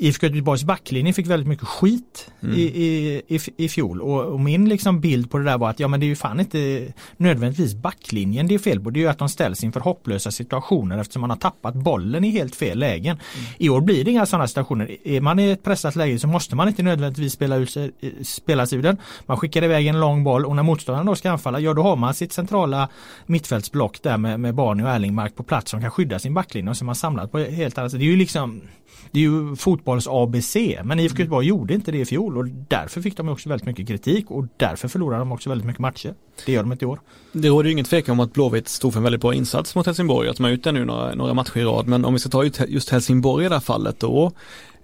IFK 0.00 0.26
Göteborgs 0.26 0.64
backlinje 0.64 1.12
fick 1.12 1.26
väldigt 1.26 1.48
mycket 1.48 1.68
skit 1.68 2.30
mm. 2.42 2.54
i, 2.54 2.62
i, 2.62 3.22
i, 3.28 3.40
i 3.56 3.68
fjol 3.68 4.00
och, 4.00 4.24
och, 4.24 4.40
min 4.40 4.68
liksom 4.68 5.00
bild 5.00 5.30
på 5.30 5.38
det 5.38 5.44
där 5.44 5.58
var 5.58 5.70
att 5.70 5.80
ja 5.80 5.88
men 5.88 6.00
det 6.00 6.06
är 6.06 6.08
ju 6.08 6.16
fan 6.16 6.40
inte 6.40 6.92
nödvändigtvis 7.16 7.74
backlinjen 7.74 8.46
det 8.46 8.54
är 8.54 8.58
fel 8.58 8.80
på. 8.80 8.90
Det 8.90 8.98
är 8.98 9.02
ju 9.02 9.08
att 9.08 9.18
de 9.18 9.28
ställs 9.28 9.64
inför 9.64 9.80
hopplösa 9.80 10.30
situationer 10.30 10.98
eftersom 10.98 11.20
man 11.20 11.30
har 11.30 11.36
tappat 11.36 11.74
bollen 11.74 12.24
i 12.24 12.30
helt 12.30 12.56
fel 12.56 12.78
lägen. 12.78 13.16
Mm. 13.16 13.46
I 13.58 13.68
år 13.68 13.80
blir 13.80 14.04
det 14.04 14.10
inga 14.10 14.26
sådana 14.26 14.48
situationer. 14.48 14.96
Är 15.08 15.20
man 15.20 15.38
i 15.38 15.50
ett 15.50 15.62
pressat 15.62 15.96
läge 15.96 16.18
så 16.18 16.26
måste 16.26 16.56
man 16.56 16.68
inte 16.68 16.82
nödvändigtvis 16.82 17.32
spela, 17.32 17.56
ut, 17.56 17.76
spela 18.22 18.66
sig 18.66 18.78
ur 18.78 18.82
den. 18.82 18.96
Man 19.26 19.36
skickar 19.36 19.64
iväg 19.64 19.86
en 19.86 20.00
lång 20.00 20.24
boll 20.24 20.46
och 20.46 20.56
när 20.56 20.62
motståndaren 20.62 21.06
då 21.06 21.14
ska 21.14 21.30
anfalla, 21.30 21.60
ja 21.60 21.74
då 21.74 21.82
har 21.82 21.96
man 21.96 22.14
sitt 22.14 22.32
centrala 22.32 22.88
mittfältsblock 23.26 24.02
där 24.02 24.16
med, 24.16 24.40
med 24.40 24.54
Barney 24.54 24.86
och 24.86 24.90
Erlingmark 24.90 25.36
på 25.36 25.42
plats 25.42 25.70
som 25.70 25.80
kan 25.80 25.90
skydda 25.90 26.18
sin 26.18 26.34
backlinje 26.34 26.70
och 26.70 26.76
som 26.76 26.88
har 26.88 26.94
samlat 26.94 27.32
på 27.32 27.38
helt 27.38 27.78
annat 27.78 27.90
sätt. 27.90 28.00
Det 28.00 28.06
är 28.06 28.10
ju 28.10 28.16
liksom 28.16 28.62
det 29.10 29.18
är 29.18 29.22
ju 29.22 29.56
fotbolls-ABC 30.00 30.82
men 30.84 31.00
IFK 31.00 31.18
Göteborg 31.18 31.46
gjorde 31.46 31.74
inte 31.74 31.92
det 31.92 31.98
i 31.98 32.04
fjol 32.04 32.38
och 32.38 32.46
därför 32.68 33.00
fick 33.00 33.16
de 33.16 33.28
också 33.28 33.48
väldigt 33.48 33.66
mycket 33.66 33.88
kritik 33.88 34.30
och 34.30 34.44
därför 34.56 34.88
förlorade 34.88 35.20
de 35.20 35.32
också 35.32 35.50
väldigt 35.50 35.66
mycket 35.66 35.80
matcher. 35.80 36.14
Det 36.46 36.52
gör 36.52 36.62
de 36.62 36.72
inte 36.72 36.84
i 36.84 36.88
år. 36.88 37.00
Det 37.32 37.48
råder 37.48 37.64
ju 37.64 37.72
ingen 37.72 37.84
tvekan 37.84 38.12
om 38.12 38.20
att 38.20 38.32
Blåvitt 38.32 38.68
stod 38.68 38.92
för 38.92 39.00
en 39.00 39.04
väldigt 39.04 39.20
bra 39.20 39.34
insats 39.34 39.74
mot 39.74 39.86
Helsingborg, 39.86 40.28
att 40.28 40.36
de 40.36 40.44
har 40.44 40.50
gjort 40.50 40.62
det 40.62 40.72
nu 40.72 40.84
några, 40.84 41.14
några 41.14 41.34
matcher 41.34 41.58
i 41.58 41.64
rad 41.64 41.86
men 41.86 42.04
om 42.04 42.12
vi 42.12 42.18
ska 42.18 42.28
ta 42.28 42.44
just 42.44 42.90
Helsingborg 42.90 43.46
i 43.46 43.48
det 43.48 43.54
här 43.54 43.60
fallet 43.60 44.00
då 44.00 44.32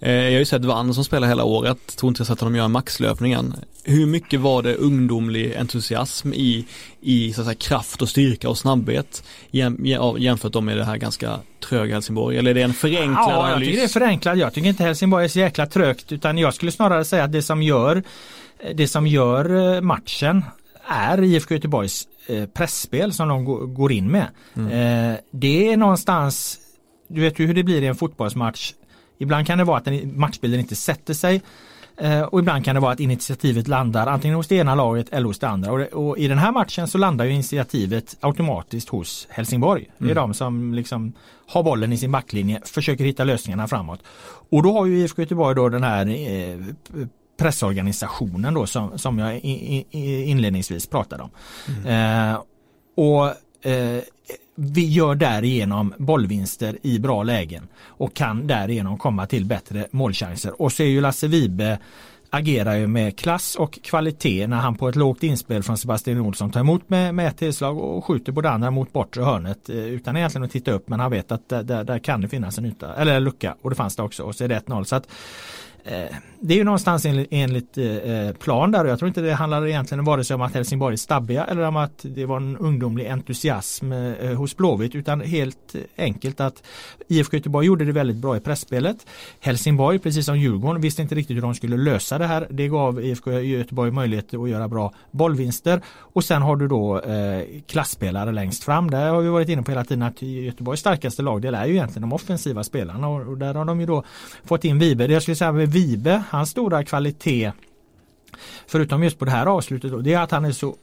jag 0.08 0.32
har 0.32 0.38
ju 0.38 0.44
sett 0.44 0.64
Vann 0.64 0.94
som 0.94 1.04
spelar 1.04 1.28
hela 1.28 1.44
året, 1.44 1.96
tror 1.96 2.08
inte 2.08 2.20
jag 2.20 2.26
sett 2.26 2.40
honom 2.40 2.56
göra 2.56 2.68
maxlöpningen. 2.68 3.54
Hur 3.84 4.06
mycket 4.06 4.40
var 4.40 4.62
det 4.62 4.74
ungdomlig 4.74 5.56
entusiasm 5.56 6.32
i, 6.32 6.66
i 7.00 7.32
så 7.32 7.40
att 7.40 7.46
säga, 7.46 7.54
kraft 7.54 8.02
och 8.02 8.08
styrka 8.08 8.48
och 8.48 8.58
snabbhet 8.58 9.24
jämfört 10.18 10.62
med 10.62 10.76
det 10.76 10.84
här 10.84 10.96
ganska 10.96 11.38
tröga 11.68 11.94
Helsingborg? 11.94 12.38
Eller 12.38 12.50
är 12.50 12.54
det 12.54 12.62
en 12.62 12.74
förenklad 12.74 13.30
ja, 13.30 13.46
analys? 13.46 13.52
jag 13.52 13.60
tycker 13.60 13.78
det 13.78 13.84
är 13.84 13.88
förenklad. 13.88 14.38
Jag 14.38 14.54
tycker 14.54 14.68
inte 14.68 14.82
Helsingborg 14.82 15.24
är 15.24 15.28
så 15.28 15.38
jäkla 15.38 15.66
trögt 15.66 16.12
utan 16.12 16.38
jag 16.38 16.54
skulle 16.54 16.72
snarare 16.72 17.04
säga 17.04 17.24
att 17.24 17.32
det 17.32 17.42
som 17.42 17.62
gör 17.62 18.02
det 18.74 18.88
som 18.88 19.06
gör 19.06 19.74
eh, 19.74 19.80
matchen 19.80 20.44
är 20.86 21.22
IFK 21.22 21.54
Göteborgs 21.54 22.08
eh, 22.26 22.46
pressspel 22.46 23.12
som 23.12 23.28
de 23.28 23.44
går 23.74 23.92
in 23.92 24.10
med. 24.10 24.26
Mm. 24.56 25.16
Det 25.30 25.72
är 25.72 25.76
någonstans, 25.76 26.58
du 27.08 27.20
vet 27.20 27.38
ju 27.38 27.46
hur 27.46 27.54
det 27.54 27.62
blir 27.62 27.82
i 27.82 27.86
en 27.86 27.94
fotbollsmatch. 27.94 28.72
Ibland 29.20 29.46
kan 29.46 29.58
det 29.58 29.64
vara 29.64 29.78
att 29.78 29.88
matchbilden 30.04 30.60
inte 30.60 30.76
sätter 30.76 31.14
sig. 31.14 31.42
Eh, 31.96 32.22
och 32.22 32.38
ibland 32.38 32.64
kan 32.64 32.74
det 32.74 32.80
vara 32.80 32.92
att 32.92 33.00
initiativet 33.00 33.68
landar 33.68 34.06
antingen 34.06 34.36
hos 34.36 34.48
det 34.48 34.54
ena 34.54 34.74
laget 34.74 35.08
eller 35.08 35.26
hos 35.26 35.38
det 35.38 35.48
andra. 35.48 35.72
Och, 35.72 35.78
det, 35.78 35.86
och 35.86 36.18
i 36.18 36.28
den 36.28 36.38
här 36.38 36.52
matchen 36.52 36.88
så 36.88 36.98
landar 36.98 37.24
ju 37.24 37.32
initiativet 37.32 38.16
automatiskt 38.20 38.88
hos 38.88 39.26
Helsingborg. 39.30 39.90
Det 39.98 40.04
är 40.04 40.10
mm. 40.10 40.14
de 40.14 40.34
som 40.34 40.74
liksom 40.74 41.12
har 41.46 41.62
bollen 41.62 41.92
i 41.92 41.98
sin 41.98 42.12
backlinje, 42.12 42.60
försöker 42.64 43.04
hitta 43.04 43.24
lösningarna 43.24 43.68
framåt. 43.68 44.00
Och 44.50 44.62
då 44.62 44.72
har 44.72 44.86
ju 44.86 44.98
IFK 44.98 45.22
Göteborg 45.22 45.56
då 45.56 45.68
den 45.68 45.82
här 45.82 46.06
eh, 46.06 46.58
pressorganisationen 47.38 48.54
då 48.54 48.66
som, 48.66 48.98
som 48.98 49.18
jag 49.18 49.38
inledningsvis 49.90 50.86
pratade 50.86 51.22
om. 51.22 51.30
Mm. 51.68 52.30
Eh, 52.32 52.40
och 52.96 53.26
eh, 53.70 54.02
vi 54.62 54.88
gör 54.88 55.14
därigenom 55.14 55.94
bollvinster 55.98 56.78
i 56.82 56.98
bra 56.98 57.22
lägen 57.22 57.68
och 57.84 58.14
kan 58.14 58.46
därigenom 58.46 58.98
komma 58.98 59.26
till 59.26 59.44
bättre 59.44 59.86
målchanser. 59.90 60.62
Och 60.62 60.72
så 60.72 60.82
är 60.82 60.86
ju 60.86 61.00
Lasse 61.00 61.28
Vibe 61.28 61.78
agerar 62.30 62.74
ju 62.74 62.86
med 62.86 63.18
klass 63.18 63.54
och 63.54 63.78
kvalitet 63.82 64.46
när 64.46 64.56
han 64.56 64.76
på 64.76 64.88
ett 64.88 64.96
lågt 64.96 65.22
inspel 65.22 65.62
från 65.62 65.78
Sebastian 65.78 66.20
Olsson 66.20 66.50
tar 66.50 66.60
emot 66.60 66.88
med, 66.88 67.14
med 67.14 67.28
ett 67.28 67.36
tillslag 67.36 67.78
och 67.78 68.04
skjuter 68.04 68.32
på 68.32 68.40
det 68.40 68.50
andra 68.50 68.70
mot 68.70 68.92
bortre 68.92 69.22
hörnet 69.22 69.68
eh, 69.68 69.76
utan 69.76 70.16
egentligen 70.16 70.44
att 70.44 70.50
titta 70.50 70.70
upp 70.70 70.88
men 70.88 71.00
han 71.00 71.10
vet 71.10 71.32
att 71.32 71.48
där, 71.48 71.62
där, 71.62 71.84
där 71.84 71.98
kan 71.98 72.20
det 72.20 72.28
finnas 72.28 72.58
en 72.58 72.66
yta, 72.66 72.94
eller 72.94 73.20
lucka 73.20 73.56
och 73.62 73.70
det 73.70 73.76
fanns 73.76 73.96
det 73.96 74.02
också 74.02 74.22
och 74.22 74.34
så 74.34 74.44
är 74.44 74.48
det 74.48 74.58
1-0. 74.66 74.84
Så 74.84 74.96
att 74.96 75.08
Eh, 75.84 76.16
det 76.42 76.54
är 76.54 76.58
ju 76.58 76.64
någonstans 76.64 77.06
enligt, 77.06 77.28
enligt 77.30 77.78
eh, 77.78 78.32
plan 78.38 78.70
där 78.70 78.84
och 78.84 78.90
jag 78.90 78.98
tror 78.98 79.08
inte 79.08 79.20
det 79.20 79.34
handlar 79.34 79.66
egentligen 79.66 80.04
vare 80.04 80.24
sig 80.24 80.34
om 80.34 80.42
att 80.42 80.54
Helsingborg 80.54 80.92
är 80.92 80.96
stabbiga 80.96 81.44
eller 81.44 81.62
om 81.62 81.76
att 81.76 82.00
det 82.02 82.26
var 82.26 82.36
en 82.36 82.56
ungdomlig 82.56 83.06
entusiasm 83.06 83.92
eh, 83.92 84.12
eh 84.12 84.34
hos 84.34 84.56
Blåvitt 84.56 84.94
utan 84.94 85.20
helt 85.20 85.74
enkelt 85.96 86.40
att 86.40 86.62
IFK 87.08 87.36
Göteborg 87.36 87.66
gjorde 87.66 87.84
det 87.84 87.92
väldigt 87.92 88.16
bra 88.16 88.36
i 88.36 88.40
pressspelet. 88.40 89.06
Helsingborg, 89.40 89.98
precis 89.98 90.26
som 90.26 90.38
Djurgården, 90.38 90.82
visste 90.82 91.02
inte 91.02 91.14
riktigt 91.14 91.36
hur 91.36 91.42
de 91.42 91.54
skulle 91.54 91.76
lösa 91.76 92.18
det 92.18 92.26
här. 92.26 92.46
Det 92.50 92.68
gav 92.68 93.04
IFK 93.04 93.32
Göteborg 93.32 93.90
möjlighet 93.90 94.34
att 94.34 94.50
göra 94.50 94.68
bra 94.68 94.92
bollvinster 95.10 95.80
och 95.98 96.24
sen 96.24 96.42
har 96.42 96.56
du 96.56 96.68
då 96.68 97.00
eh, 97.00 97.44
klassspelare 97.66 98.32
längst 98.32 98.64
fram. 98.64 98.90
Där 98.90 99.08
har 99.08 99.20
vi 99.20 99.28
varit 99.28 99.48
inne 99.48 99.62
på 99.62 99.70
hela 99.70 99.84
tiden 99.84 100.02
att 100.02 100.22
Göteborgs 100.22 100.80
starkaste 100.80 101.22
lagdel 101.22 101.54
är 101.54 101.66
ju 101.66 101.72
egentligen 101.72 102.02
de 102.02 102.12
offensiva 102.12 102.64
spelarna 102.64 103.08
och, 103.08 103.38
där 103.38 103.54
har 103.54 103.64
de 103.64 103.80
ju 103.80 103.86
då 103.86 104.04
fått 104.44 104.64
in 104.64 104.78
Vibe. 104.78 105.06
Jag 105.06 105.22
skulle 105.22 105.34
säga 105.34 105.52
Vibe, 105.70 106.22
hans 106.30 106.50
stora 106.50 106.84
kvalitet 106.84 107.52
förutom 108.66 109.02
just 109.02 109.18
på 109.18 109.24
det 109.24 109.30
här 109.30 109.46
avslutet 109.46 109.90
då, 109.90 109.98
det 109.98 110.14
är 110.14 110.20
att 110.20 110.30
han 110.30 110.44
är 110.44 110.52
så 110.52 110.76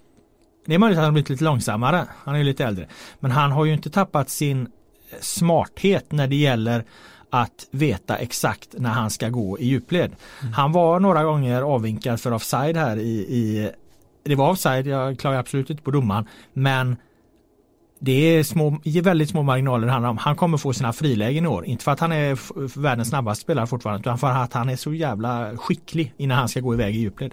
det 0.66 0.76
är 0.76 0.80
möjligt 0.80 0.98
att 0.98 1.02
han 1.02 1.06
har 1.06 1.12
blivit 1.12 1.30
lite 1.30 1.44
långsammare, 1.44 2.08
han 2.24 2.36
är 2.36 2.44
lite 2.44 2.66
äldre. 2.66 2.88
Men 3.20 3.32
han 3.32 3.52
har 3.52 3.66
ju 3.66 3.74
inte 3.74 3.90
tappat 3.90 4.30
sin 4.30 4.68
smarthet 5.20 6.12
när 6.12 6.28
det 6.28 6.36
gäller 6.36 6.84
att 7.30 7.68
veta 7.72 8.18
exakt 8.18 8.70
när 8.78 8.90
han 8.90 9.10
ska 9.10 9.30
gå 9.30 9.60
i 9.60 9.66
djupled. 9.66 10.16
Mm. 10.42 10.54
Han 10.54 10.72
var 10.72 11.00
några 11.00 11.24
gånger 11.24 11.62
avvinkad 11.62 12.22
för 12.22 12.34
offside 12.34 12.78
här 12.78 12.98
i, 12.98 13.12
i 13.12 13.72
det 14.24 14.36
var 14.36 14.50
offside, 14.50 14.88
jag 14.88 15.20
klagar 15.20 15.40
absolut 15.40 15.70
inte 15.70 15.84
på 15.84 15.92
domaren, 15.92 16.28
men 16.54 16.98
det 18.00 18.12
är 18.12 18.44
små, 18.44 18.80
väldigt 19.04 19.30
små 19.30 19.44
marginaler 19.44 19.88
det 19.88 19.92
handlar 19.92 20.10
om. 20.10 20.18
Han 20.18 20.36
kommer 20.36 20.58
få 20.58 20.74
sina 20.74 20.94
frilägen 20.94 21.46
i 21.46 21.48
år. 21.48 21.66
Inte 21.66 21.84
för 21.84 21.92
att 21.92 22.00
han 22.00 22.12
är 22.12 22.38
världens 22.80 23.10
snabbaste 23.10 23.42
spelare 23.42 23.68
fortfarande 23.68 24.00
utan 24.00 24.18
för 24.18 24.28
att 24.28 24.54
han 24.54 24.70
är 24.70 24.76
så 24.76 24.94
jävla 24.94 25.58
skicklig 25.58 26.14
innan 26.18 26.38
han 26.38 26.50
ska 26.50 26.60
gå 26.60 26.74
iväg 26.74 26.96
i 26.96 27.00
djupled. 27.00 27.32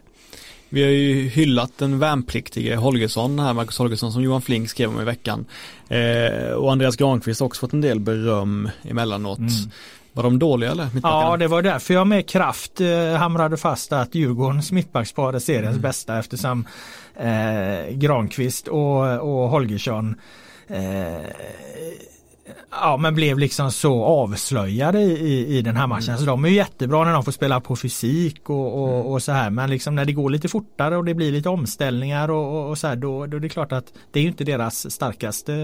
Vi 0.68 0.82
har 0.82 0.90
ju 0.90 1.28
hyllat 1.28 1.72
den 1.78 1.98
värnpliktige 1.98 2.76
Holgersson 2.76 3.38
här, 3.38 3.52
Marcus 3.52 3.78
Holgersson 3.78 4.12
som 4.12 4.22
Johan 4.22 4.42
Flink 4.42 4.70
skrev 4.70 4.88
om 4.88 5.00
i 5.00 5.04
veckan. 5.04 5.44
Eh, 5.88 6.52
och 6.52 6.72
Andreas 6.72 6.96
Granqvist 6.96 7.40
har 7.40 7.46
också 7.46 7.60
fått 7.60 7.72
en 7.72 7.80
del 7.80 8.00
beröm 8.00 8.70
emellanåt. 8.82 9.38
Mm. 9.38 9.50
Var 10.12 10.22
de 10.22 10.38
dåliga 10.38 10.70
eller? 10.70 10.86
Ja 11.02 11.36
det 11.36 11.46
var 11.46 11.62
därför 11.62 11.94
jag 11.94 12.06
med 12.06 12.28
kraft 12.28 12.80
eh, 12.80 13.12
hamrade 13.12 13.56
fast 13.56 13.92
att 13.92 14.14
Djurgårdens 14.14 14.72
mittbackspar 14.72 15.32
är 15.32 15.38
seriens 15.38 15.68
mm. 15.68 15.82
bästa 15.82 16.18
eftersom 16.18 16.64
eh, 17.16 17.94
Granqvist 17.94 18.68
och, 18.68 19.20
och 19.20 19.48
Holgersson 19.48 20.14
eh, 20.66 21.20
ja 22.70 22.96
men 22.96 23.14
blev 23.14 23.38
liksom 23.38 23.72
så 23.72 24.04
avslöjade 24.04 25.00
i, 25.00 25.58
i 25.58 25.62
den 25.62 25.76
här 25.76 25.86
matchen. 25.86 26.08
Mm. 26.08 26.18
Så 26.18 26.26
de 26.26 26.44
är 26.44 26.48
jättebra 26.48 27.04
när 27.04 27.12
de 27.12 27.24
får 27.24 27.32
spela 27.32 27.60
på 27.60 27.76
fysik 27.76 28.50
och, 28.50 28.82
och, 28.82 28.94
mm. 28.94 29.06
och, 29.06 29.22
så 29.22 29.32
här. 29.32 29.50
Men 29.50 29.70
liksom 29.70 29.94
när 29.94 30.04
det 30.04 30.12
går 30.12 30.30
lite 30.30 30.48
fortare 30.48 30.96
och 30.96 31.04
det 31.04 31.14
blir 31.14 31.32
lite 31.32 31.48
omställningar 31.48 32.30
och, 32.30 32.70
och 32.70 32.78
så 32.78 32.86
här 32.86 32.96
då, 32.96 33.26
då 33.26 33.36
är 33.36 33.40
det 33.40 33.48
klart 33.48 33.72
att 33.72 33.92
det 34.10 34.20
är 34.20 34.24
inte 34.24 34.44
deras 34.44 34.94
starkaste 34.94 35.54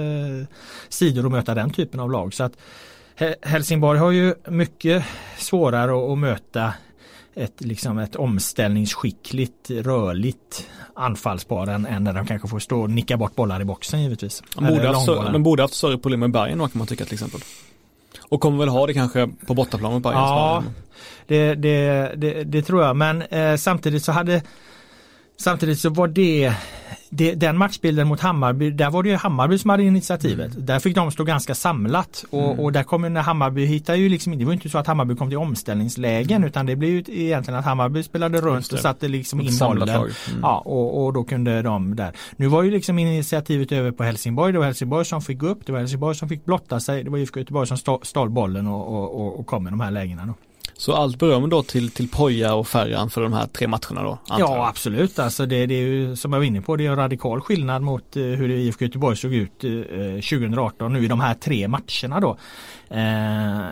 sidor 0.88 1.26
att 1.26 1.32
möta 1.32 1.54
den 1.54 1.70
typen 1.70 2.00
av 2.00 2.10
lag. 2.10 2.34
Så 2.34 2.44
att 2.44 2.52
Helsingborg 3.42 3.98
har 3.98 4.10
ju 4.10 4.34
mycket 4.48 5.04
svårare 5.38 5.92
att, 5.92 6.10
att 6.10 6.18
möta 6.18 6.74
ett, 7.34 7.60
liksom 7.60 7.98
ett 7.98 8.16
omställningsskickligt, 8.16 9.70
rörligt 9.70 10.66
anfallspar 10.94 11.66
än, 11.66 11.86
än 11.86 12.04
när 12.04 12.12
de 12.12 12.26
kanske 12.26 12.48
får 12.48 12.58
stå 12.58 12.80
och 12.80 12.90
nicka 12.90 13.16
bort 13.16 13.34
bollar 13.34 13.60
i 13.60 13.64
boxen 13.64 14.02
givetvis. 14.02 14.42
De 14.54 14.66
borde, 14.66 14.88
haft, 14.88 15.06
de 15.06 15.42
borde 15.42 15.62
haft 15.62 15.74
större 15.74 15.98
problem 15.98 16.20
med 16.20 16.30
Bayern 16.30 16.58
kan 16.58 16.70
man 16.72 16.86
tycka 16.86 17.04
till 17.04 17.14
exempel. 17.14 17.40
Och 18.20 18.40
kommer 18.40 18.58
väl 18.58 18.68
ha 18.68 18.86
det 18.86 18.94
kanske 18.94 19.28
på 19.46 19.54
bortaplan 19.54 19.92
med 19.92 20.02
Bayern? 20.02 20.18
Ja, 20.18 20.64
det, 21.26 21.54
det, 21.54 22.12
det, 22.16 22.44
det, 22.44 22.62
tror 22.62 22.82
jag. 22.82 22.96
Men 22.96 23.22
eh, 23.22 23.56
samtidigt 23.56 24.04
så 24.04 24.12
hade 24.12 24.42
Samtidigt 25.40 25.78
så 25.78 25.90
var 25.90 26.08
det, 26.08 26.52
det, 27.10 27.34
den 27.34 27.56
matchbilden 27.56 28.08
mot 28.08 28.20
Hammarby, 28.20 28.70
där 28.70 28.90
var 28.90 29.02
det 29.02 29.08
ju 29.08 29.16
Hammarby 29.16 29.58
som 29.58 29.70
hade 29.70 29.82
initiativet. 29.82 30.54
Mm. 30.54 30.66
Där 30.66 30.78
fick 30.78 30.94
de 30.94 31.10
stå 31.10 31.24
ganska 31.24 31.54
samlat 31.54 32.24
och, 32.30 32.44
mm. 32.44 32.60
och 32.60 32.72
där 32.72 32.82
kommer 32.82 33.08
när 33.08 33.20
Hammarby 33.20 33.64
hittar 33.64 33.94
ju 33.94 34.08
liksom, 34.08 34.38
det 34.38 34.44
var 34.44 34.52
inte 34.52 34.68
så 34.68 34.78
att 34.78 34.86
Hammarby 34.86 35.14
kom 35.14 35.28
till 35.28 35.38
omställningslägen 35.38 36.36
mm. 36.36 36.48
utan 36.48 36.66
det 36.66 36.76
blev 36.76 36.90
ju 36.90 37.04
egentligen 37.06 37.58
att 37.58 37.64
Hammarby 37.64 38.02
spelade 38.02 38.40
runt 38.40 38.72
och 38.72 38.78
satte 38.78 39.08
liksom 39.08 39.40
in 39.40 39.58
bollen. 39.58 39.88
Mm. 39.88 40.10
Ja, 40.42 40.62
och, 40.64 41.04
och 41.04 41.12
då 41.12 41.24
kunde 41.24 41.62
de 41.62 41.96
där. 41.96 42.12
Nu 42.36 42.46
var 42.46 42.62
ju 42.62 42.70
liksom 42.70 42.98
initiativet 42.98 43.72
över 43.72 43.90
på 43.90 44.04
Helsingborg, 44.04 44.52
det 44.52 44.58
var 44.58 44.66
Helsingborg 44.66 45.04
som 45.04 45.22
fick 45.22 45.38
gå 45.38 45.46
upp, 45.46 45.66
det 45.66 45.72
var 45.72 45.78
Helsingborg 45.78 46.16
som 46.16 46.28
fick 46.28 46.44
blotta 46.44 46.80
sig, 46.80 47.04
det 47.04 47.10
var 47.10 47.18
IFK 47.18 47.40
Göteborg 47.40 47.66
som 47.66 47.98
stal 48.02 48.30
bollen 48.30 48.66
och, 48.66 48.94
och, 48.94 49.20
och, 49.20 49.40
och 49.40 49.46
kom 49.46 49.64
med 49.64 49.72
de 49.72 49.80
här 49.80 49.90
lägena. 49.90 50.26
Då. 50.26 50.34
Så 50.80 50.92
allt 50.92 51.18
beröm 51.18 51.50
då 51.50 51.62
till, 51.62 51.90
till 51.90 52.08
Poja 52.08 52.54
och 52.54 52.68
Ferran 52.68 53.10
för 53.10 53.20
de 53.20 53.32
här 53.32 53.46
tre 53.46 53.68
matcherna 53.68 54.02
då? 54.02 54.18
Ja 54.28 54.68
absolut, 54.68 55.18
alltså 55.18 55.46
det, 55.46 55.66
det, 55.66 55.74
är 55.74 55.82
ju 55.82 56.16
som 56.16 56.32
jag 56.32 56.40
var 56.40 56.46
inne 56.46 56.60
på, 56.60 56.76
det 56.76 56.86
är 56.86 56.90
en 56.90 56.96
radikal 56.96 57.40
skillnad 57.40 57.82
mot 57.82 58.16
eh, 58.16 58.22
hur 58.22 58.50
IFK 58.50 58.84
Göteborg 58.84 59.16
såg 59.16 59.34
ut 59.34 59.64
eh, 59.64 59.70
2018 59.70 60.92
nu 60.92 61.04
i 61.04 61.08
de 61.08 61.20
här 61.20 61.34
tre 61.34 61.68
matcherna 61.68 62.20
då. 62.20 62.36
Eh, 62.96 63.66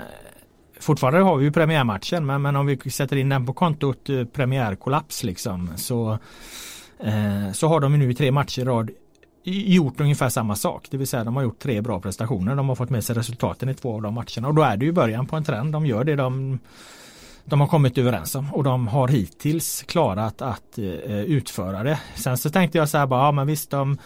fortfarande 0.80 1.20
har 1.20 1.36
vi 1.36 1.44
ju 1.44 1.52
premiärmatchen 1.52 2.26
men, 2.26 2.42
men 2.42 2.56
om 2.56 2.66
vi 2.66 2.90
sätter 2.90 3.16
in 3.16 3.28
den 3.28 3.46
på 3.46 3.52
kontot 3.52 4.08
eh, 4.08 4.24
premiärkollaps 4.24 5.24
liksom 5.24 5.70
så, 5.76 6.18
eh, 7.00 7.52
så 7.52 7.68
har 7.68 7.80
de 7.80 7.98
nu 7.98 8.10
i 8.10 8.14
tre 8.14 8.32
matcher 8.32 8.62
i 8.62 8.64
rad 8.64 8.90
gjort 9.44 10.00
ungefär 10.00 10.28
samma 10.28 10.56
sak. 10.56 10.88
Det 10.90 10.96
vill 10.96 11.06
säga 11.06 11.24
de 11.24 11.36
har 11.36 11.42
gjort 11.42 11.58
tre 11.58 11.80
bra 11.80 12.00
prestationer. 12.00 12.54
De 12.54 12.68
har 12.68 12.76
fått 12.76 12.90
med 12.90 13.04
sig 13.04 13.16
resultaten 13.16 13.68
i 13.68 13.74
två 13.74 13.94
av 13.94 14.02
de 14.02 14.14
matcherna 14.14 14.48
och 14.48 14.54
då 14.54 14.62
är 14.62 14.76
det 14.76 14.84
ju 14.84 14.92
början 14.92 15.26
på 15.26 15.36
en 15.36 15.44
trend. 15.44 15.72
De 15.72 15.86
gör 15.86 16.04
det 16.04 16.16
de 16.16 16.58
de 17.48 17.60
har 17.60 17.66
kommit 17.66 17.98
överens 17.98 18.34
om 18.34 18.54
och 18.54 18.64
de 18.64 18.88
har 18.88 19.08
hittills 19.08 19.82
klarat 19.82 20.42
att 20.42 20.78
eh, 20.78 21.20
utföra 21.20 21.82
det. 21.82 22.00
Sen 22.14 22.38
så 22.38 22.50
tänkte 22.50 22.78
jag 22.78 22.88
så 22.88 22.98
här 22.98 23.06
bara, 23.06 23.20
ja 23.20 23.32
men 23.32 23.46
visst 23.46 23.70
de 23.70 23.98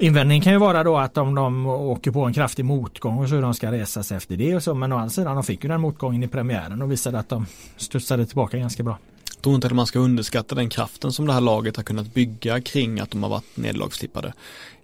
Invändningen 0.00 0.42
kan 0.42 0.52
ju 0.52 0.58
vara 0.58 0.84
då 0.84 0.98
att 0.98 1.18
om 1.18 1.34
de 1.34 1.66
åker 1.66 2.10
på 2.10 2.24
en 2.24 2.32
kraftig 2.32 2.64
motgång 2.64 3.18
och 3.18 3.28
så 3.28 3.34
hur 3.34 3.42
de 3.42 3.54
ska 3.54 3.72
resa 3.72 4.02
sig 4.02 4.16
efter 4.16 4.36
det 4.36 4.54
och 4.54 4.62
så 4.62 4.74
men 4.74 4.92
å 4.92 4.96
andra 4.96 5.10
sidan 5.10 5.34
de 5.34 5.44
fick 5.44 5.64
ju 5.64 5.68
den 5.68 5.80
motgången 5.80 6.22
i 6.22 6.28
premiären 6.28 6.82
och 6.82 6.92
visade 6.92 7.18
att 7.18 7.28
de 7.28 7.46
studsade 7.76 8.26
tillbaka 8.26 8.58
ganska 8.58 8.82
bra. 8.82 8.98
Jag 9.38 9.42
tror 9.42 9.54
inte 9.54 9.66
att 9.66 9.72
man 9.72 9.86
ska 9.86 9.98
underskatta 9.98 10.54
den 10.54 10.68
kraften 10.68 11.12
som 11.12 11.26
det 11.26 11.32
här 11.32 11.40
laget 11.40 11.76
har 11.76 11.84
kunnat 11.84 12.14
bygga 12.14 12.60
kring 12.60 13.00
att 13.00 13.10
de 13.10 13.22
har 13.22 13.30
varit 13.30 13.56
nederlagstippade. 13.56 14.32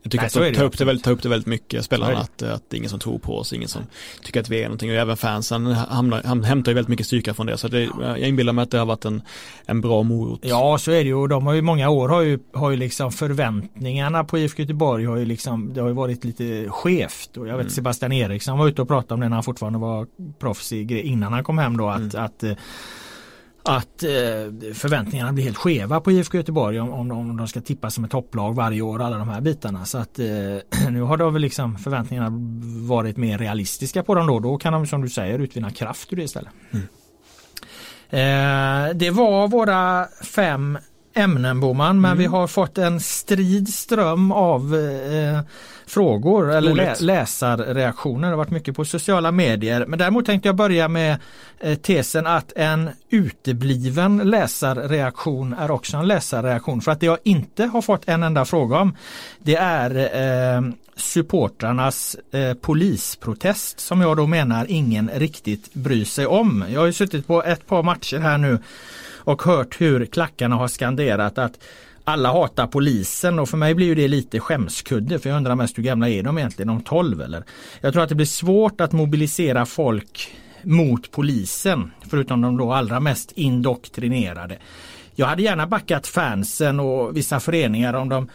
Jag 0.02 0.10
tycker 0.10 0.22
Nej, 0.22 0.48
att 0.48 0.54
de 0.54 0.58
tar 0.58 0.64
upp, 0.64 0.78
det 0.78 0.84
väldigt, 0.84 1.04
tar 1.04 1.12
upp 1.12 1.22
det 1.22 1.28
väldigt 1.28 1.46
mycket, 1.46 1.84
spelarna, 1.84 2.18
att, 2.18 2.42
att 2.42 2.70
det 2.70 2.76
är 2.76 2.78
ingen 2.78 2.90
som 2.90 2.98
tror 2.98 3.18
på 3.18 3.38
oss, 3.38 3.52
ingen 3.52 3.68
som 3.68 3.82
tycker 4.22 4.40
att 4.40 4.48
vi 4.48 4.58
är 4.58 4.64
någonting 4.64 4.90
och 4.90 4.96
även 4.96 5.16
fansen 5.16 5.66
hamnar, 5.66 6.42
hämtar 6.44 6.72
ju 6.72 6.74
väldigt 6.74 6.88
mycket 6.88 7.06
styrka 7.06 7.34
från 7.34 7.46
det. 7.46 7.56
Så 7.56 7.68
det, 7.68 7.90
jag 8.00 8.18
inbillar 8.18 8.52
mig 8.52 8.62
att 8.62 8.70
det 8.70 8.78
har 8.78 8.86
varit 8.86 9.04
en, 9.04 9.22
en 9.66 9.80
bra 9.80 10.02
morot. 10.02 10.40
Ja, 10.42 10.78
så 10.78 10.90
är 10.90 10.94
det 10.94 11.08
ju 11.08 11.14
och 11.14 11.28
de 11.28 11.46
har 11.46 11.54
ju 11.54 11.62
många 11.62 11.88
år 11.88 12.08
har 12.08 12.22
ju, 12.22 12.38
har 12.52 12.70
ju 12.70 12.76
liksom 12.76 13.12
förväntningarna 13.12 14.24
på 14.24 14.38
IFK 14.38 14.62
Göteborg 14.62 15.04
har 15.04 15.16
ju 15.16 15.24
liksom, 15.24 15.74
det 15.74 15.80
har 15.80 15.88
ju 15.88 15.94
varit 15.94 16.24
lite 16.24 16.66
skevt 16.68 17.36
och 17.36 17.48
jag 17.48 17.56
vet 17.56 17.60
mm. 17.60 17.70
Sebastian 17.70 18.12
Eriksson 18.12 18.58
var 18.58 18.68
ute 18.68 18.82
och 18.82 18.88
pratade 18.88 19.14
om 19.14 19.20
det 19.20 19.28
när 19.28 19.36
han 19.36 19.44
fortfarande 19.44 19.78
var 19.78 20.06
proffs 20.38 20.72
i, 20.72 21.00
innan 21.00 21.32
han 21.32 21.44
kom 21.44 21.58
hem 21.58 21.76
då 21.76 21.88
att, 21.88 22.14
mm. 22.14 22.24
att 22.24 22.44
att 23.64 24.02
eh, 24.02 24.10
förväntningarna 24.74 25.32
blir 25.32 25.44
helt 25.44 25.56
skeva 25.56 26.00
på 26.00 26.12
IFK 26.12 26.36
Göteborg 26.36 26.80
om, 26.80 26.90
om, 26.90 27.10
om 27.10 27.36
de 27.36 27.48
ska 27.48 27.60
tippas 27.60 27.94
som 27.94 28.04
ett 28.04 28.10
topplag 28.10 28.54
varje 28.54 28.82
år 28.82 29.02
alla 29.02 29.18
de 29.18 29.28
här 29.28 29.40
bitarna. 29.40 29.84
Så 29.84 29.98
att 29.98 30.18
eh, 30.18 30.26
nu 30.90 31.00
har 31.00 31.16
då 31.16 31.30
väl 31.30 31.42
liksom 31.42 31.78
förväntningarna 31.78 32.28
varit 32.88 33.16
mer 33.16 33.38
realistiska 33.38 34.02
på 34.02 34.14
dem 34.14 34.26
då. 34.26 34.40
Då 34.40 34.58
kan 34.58 34.72
de 34.72 34.86
som 34.86 35.02
du 35.02 35.08
säger 35.08 35.38
utvinna 35.38 35.70
kraft 35.70 36.12
ur 36.12 36.16
det 36.16 36.22
istället. 36.22 36.52
Mm. 36.70 36.86
Eh, 38.10 38.94
det 38.94 39.10
var 39.10 39.48
våra 39.48 40.06
fem 40.22 40.78
ämnen 41.14 41.60
Boman 41.60 42.00
men 42.00 42.10
mm. 42.10 42.18
vi 42.18 42.24
har 42.24 42.46
fått 42.46 42.78
en 42.78 43.00
strid 43.00 43.68
ström 43.68 44.32
av 44.32 44.74
eh, 44.74 45.40
frågor 45.86 46.52
eller 46.52 46.74
lä 46.74 46.94
läsarreaktioner. 47.00 48.28
Det 48.28 48.32
har 48.32 48.36
varit 48.36 48.50
mycket 48.50 48.76
på 48.76 48.84
sociala 48.84 49.32
medier. 49.32 49.86
Men 49.86 49.98
däremot 49.98 50.26
tänkte 50.26 50.48
jag 50.48 50.56
börja 50.56 50.88
med 50.88 51.16
eh, 51.60 51.74
tesen 51.78 52.26
att 52.26 52.52
en 52.56 52.90
utebliven 53.10 54.18
läsarreaktion 54.18 55.52
är 55.52 55.70
också 55.70 55.96
en 55.96 56.06
läsarreaktion. 56.06 56.80
För 56.80 56.92
att 56.92 57.00
det 57.00 57.06
jag 57.06 57.18
inte 57.22 57.64
har 57.64 57.82
fått 57.82 58.08
en 58.08 58.22
enda 58.22 58.44
fråga 58.44 58.78
om 58.78 58.96
det 59.38 59.56
är 59.56 59.96
eh, 60.56 60.62
supportrarnas 60.96 62.16
eh, 62.32 62.54
polisprotest 62.54 63.80
som 63.80 64.00
jag 64.00 64.16
då 64.16 64.26
menar 64.26 64.66
ingen 64.68 65.10
riktigt 65.14 65.74
bryr 65.74 66.04
sig 66.04 66.26
om. 66.26 66.64
Jag 66.68 66.80
har 66.80 66.86
ju 66.86 66.92
suttit 66.92 67.26
på 67.26 67.42
ett 67.42 67.66
par 67.66 67.82
matcher 67.82 68.18
här 68.18 68.38
nu 68.38 68.58
och 69.24 69.42
hört 69.42 69.80
hur 69.80 70.06
klackarna 70.06 70.56
har 70.56 70.68
skanderat 70.68 71.38
att 71.38 71.58
alla 72.04 72.32
hatar 72.32 72.66
polisen 72.66 73.38
och 73.38 73.48
för 73.48 73.56
mig 73.56 73.74
blir 73.74 73.96
det 73.96 74.08
lite 74.08 74.40
skämskudde 74.40 75.18
för 75.18 75.30
jag 75.30 75.36
undrar 75.36 75.54
mest 75.54 75.78
hur 75.78 75.82
gamla 75.82 76.08
är 76.08 76.22
de 76.22 76.38
egentligen, 76.38 76.68
de 76.68 76.82
12 76.82 77.20
eller? 77.20 77.44
Jag 77.80 77.92
tror 77.92 78.02
att 78.02 78.08
det 78.08 78.14
blir 78.14 78.26
svårt 78.26 78.80
att 78.80 78.92
mobilisera 78.92 79.66
folk 79.66 80.34
mot 80.62 81.10
polisen 81.10 81.90
förutom 82.10 82.40
de 82.40 82.56
då 82.56 82.72
allra 82.72 83.00
mest 83.00 83.32
indoktrinerade. 83.32 84.58
Jag 85.14 85.26
hade 85.26 85.42
gärna 85.42 85.66
backat 85.66 86.06
fansen 86.06 86.80
och 86.80 87.16
vissa 87.16 87.40
föreningar 87.40 87.94
om 87.94 88.08
de 88.08 88.28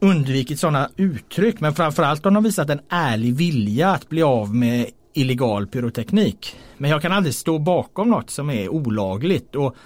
undvikit 0.00 0.60
sådana 0.60 0.90
uttryck 0.96 1.60
men 1.60 1.74
framförallt 1.74 2.26
om 2.26 2.34
de 2.34 2.44
visat 2.44 2.70
en 2.70 2.80
ärlig 2.88 3.34
vilja 3.34 3.90
att 3.90 4.08
bli 4.08 4.22
av 4.22 4.54
med 4.54 4.86
illegal 5.14 5.66
pyroteknik. 5.66 6.56
Men 6.76 6.90
jag 6.90 7.02
kan 7.02 7.12
aldrig 7.12 7.34
stå 7.34 7.58
bakom 7.58 8.10
något 8.10 8.30
som 8.30 8.50
är 8.50 8.68
olagligt 8.68 9.54
och 9.54 9.76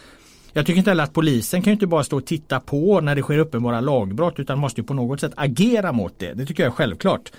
jag 0.52 0.66
tycker 0.66 0.78
inte 0.78 0.90
heller 0.90 1.04
att 1.04 1.12
polisen 1.12 1.62
kan 1.62 1.70
ju 1.70 1.74
inte 1.74 1.86
bara 1.86 2.04
stå 2.04 2.16
och 2.16 2.26
titta 2.26 2.60
på 2.60 3.00
när 3.00 3.14
det 3.14 3.22
sker 3.22 3.38
uppenbara 3.38 3.80
lagbrott 3.80 4.38
utan 4.38 4.58
måste 4.58 4.80
ju 4.80 4.86
på 4.86 4.94
något 4.94 5.20
sätt 5.20 5.32
agera 5.36 5.92
mot 5.92 6.18
det. 6.18 6.34
Det 6.34 6.46
tycker 6.46 6.62
jag 6.62 6.70
är 6.70 6.74
självklart. 6.74 7.32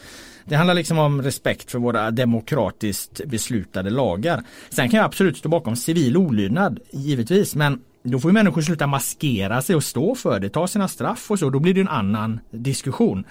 Det 0.46 0.56
handlar 0.56 0.74
liksom 0.74 1.00
om 1.00 1.22
respekt 1.22 1.72
för 1.72 1.80
våra 1.80 2.12
demokratiskt 2.12 3.22
beslutade 3.26 3.90
lagar. 3.90 4.44
Sen 4.70 4.90
kan 4.90 4.98
jag 4.98 5.06
absolut 5.06 5.38
stå 5.38 5.50
bakom 5.50 5.76
civil 5.76 6.18
olydnad, 6.18 6.80
givetvis, 6.92 7.56
men 7.56 7.82
då 8.04 8.20
får 8.20 8.32
ju 8.32 8.34
människor 8.34 8.62
sluta 8.62 8.88
maskera 8.88 9.62
sig 9.62 9.76
och 9.76 9.84
stå 9.84 10.16
för 10.16 10.40
det, 10.40 10.50
ta 10.50 10.68
sina 10.68 10.88
straff 10.88 11.32
och 11.32 11.40
så, 11.40 11.50
då 11.50 11.60
blir 11.60 11.74
det 11.74 11.82
en 11.82 11.88
annan 11.88 12.40
diskussion. 12.52 13.26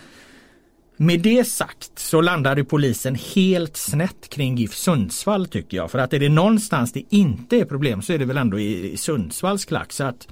Med 1.02 1.20
det 1.20 1.44
sagt 1.44 1.98
så 1.98 2.20
landade 2.20 2.64
polisen 2.64 3.14
helt 3.34 3.76
snett 3.76 4.28
kring 4.28 4.56
GIF 4.56 4.74
Sundsvall 4.74 5.46
tycker 5.46 5.76
jag. 5.76 5.90
För 5.90 5.98
att 5.98 6.12
är 6.12 6.18
det 6.18 6.28
någonstans 6.28 6.92
det 6.92 7.02
inte 7.10 7.56
är 7.56 7.64
problem 7.64 8.02
så 8.02 8.12
är 8.12 8.18
det 8.18 8.24
väl 8.24 8.36
ändå 8.36 8.60
i, 8.60 8.96
Sundsvalls 8.96 9.64
klack. 9.64 9.92
Så 9.92 10.04
att 10.04 10.28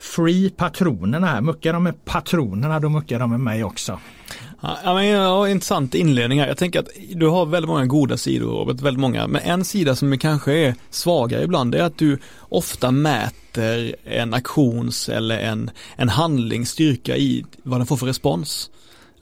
Free 0.00 0.50
patronerna 0.50 1.26
här, 1.26 1.40
muckar 1.40 1.72
de 1.72 1.82
med 1.82 2.04
patronerna 2.04 2.80
då 2.80 2.88
muckar 2.88 3.18
de 3.18 3.30
med 3.30 3.40
mig 3.40 3.64
också. 3.64 4.00
Ja, 4.60 4.94
men, 4.94 5.06
ja, 5.06 5.48
intressant 5.48 5.94
inledning 5.94 6.40
här. 6.40 6.48
Jag 6.48 6.58
tänker 6.58 6.80
att 6.80 6.88
du 7.14 7.26
har 7.26 7.46
väldigt 7.46 7.68
många 7.68 7.86
goda 7.86 8.16
sidor 8.16 8.46
Robert, 8.46 8.80
väldigt 8.80 9.00
många. 9.00 9.26
Men 9.26 9.42
en 9.42 9.64
sida 9.64 9.96
som 9.96 10.18
kanske 10.18 10.52
är 10.52 10.74
svagare 10.90 11.42
ibland 11.42 11.74
är 11.74 11.82
att 11.82 11.98
du 11.98 12.18
ofta 12.38 12.90
mäter 12.90 13.96
en 14.04 14.34
aktions 14.34 15.08
eller 15.08 15.38
en, 15.38 15.70
en 15.96 16.08
handlingsstyrka 16.08 17.16
i 17.16 17.44
vad 17.62 17.80
den 17.80 17.86
får 17.86 17.96
för 17.96 18.06
respons. 18.06 18.70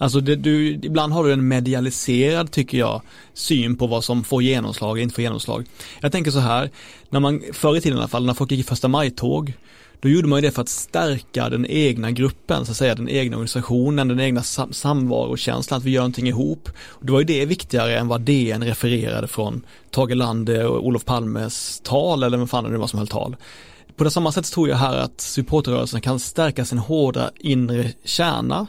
Alltså 0.01 0.21
det, 0.21 0.37
du, 0.37 0.69
ibland 0.69 1.13
har 1.13 1.25
du 1.25 1.33
en 1.33 1.49
medialiserad, 1.49 2.51
tycker 2.51 2.79
jag, 2.79 3.03
syn 3.35 3.77
på 3.77 3.87
vad 3.87 4.05
som 4.05 4.25
får 4.25 4.43
genomslag 4.43 4.91
och 4.91 4.99
inte 4.99 5.15
får 5.15 5.23
genomslag. 5.23 5.67
Jag 6.01 6.13
tänker 6.13 6.31
så 6.31 6.39
här, 6.39 6.71
när 7.11 7.21
man, 7.21 7.43
förr 7.53 7.77
i 7.77 7.81
tiden 7.81 7.99
i 7.99 8.01
alla 8.01 8.09
fall, 8.09 8.27
när 8.27 8.35
folk 8.35 8.51
gick 8.51 8.61
i 8.61 8.63
första 8.63 8.89
maj-tåg, 8.89 9.53
då 10.01 10.09
gjorde 10.09 10.29
man 10.29 10.39
ju 10.39 10.49
det 10.49 10.55
för 10.55 10.63
att 10.63 10.69
stärka 10.69 11.49
den 11.49 11.67
egna 11.67 12.11
gruppen, 12.11 12.67
så 12.67 12.71
att 12.71 12.77
säga, 12.77 12.95
den 12.95 13.09
egna 13.09 13.37
organisationen, 13.37 14.09
den 14.09 14.21
egna 14.21 14.43
sam 14.43 14.73
samvarokänslan, 14.73 15.79
att 15.79 15.85
vi 15.85 15.91
gör 15.91 16.01
någonting 16.01 16.29
ihop. 16.29 16.69
Och 16.89 17.07
det 17.07 17.13
var 17.13 17.21
ju 17.21 17.27
det 17.27 17.47
viktigare 17.47 17.99
än 17.99 18.09
vad 18.09 18.21
DN 18.21 18.65
refererade 18.65 19.29
från 19.29 19.63
Tage 19.91 20.15
Lande 20.15 20.67
och 20.67 20.87
Olof 20.87 21.05
Palmes 21.05 21.81
tal, 21.85 22.23
eller 22.23 22.39
vad 22.39 22.51
fan 22.51 22.65
det 22.65 22.71
nu 22.71 22.77
var 22.77 22.87
som 22.87 22.99
höll 22.99 23.09
tal. 23.09 23.37
På 23.97 24.05
det 24.05 24.11
samma 24.11 24.33
sätt 24.33 24.53
tror 24.53 24.69
jag 24.69 24.77
här 24.77 24.97
att 24.97 25.21
supporterrörelsen 25.21 26.01
kan 26.01 26.19
stärka 26.19 26.65
sin 26.65 26.79
hårda 26.79 27.31
inre 27.39 27.93
kärna 28.05 28.67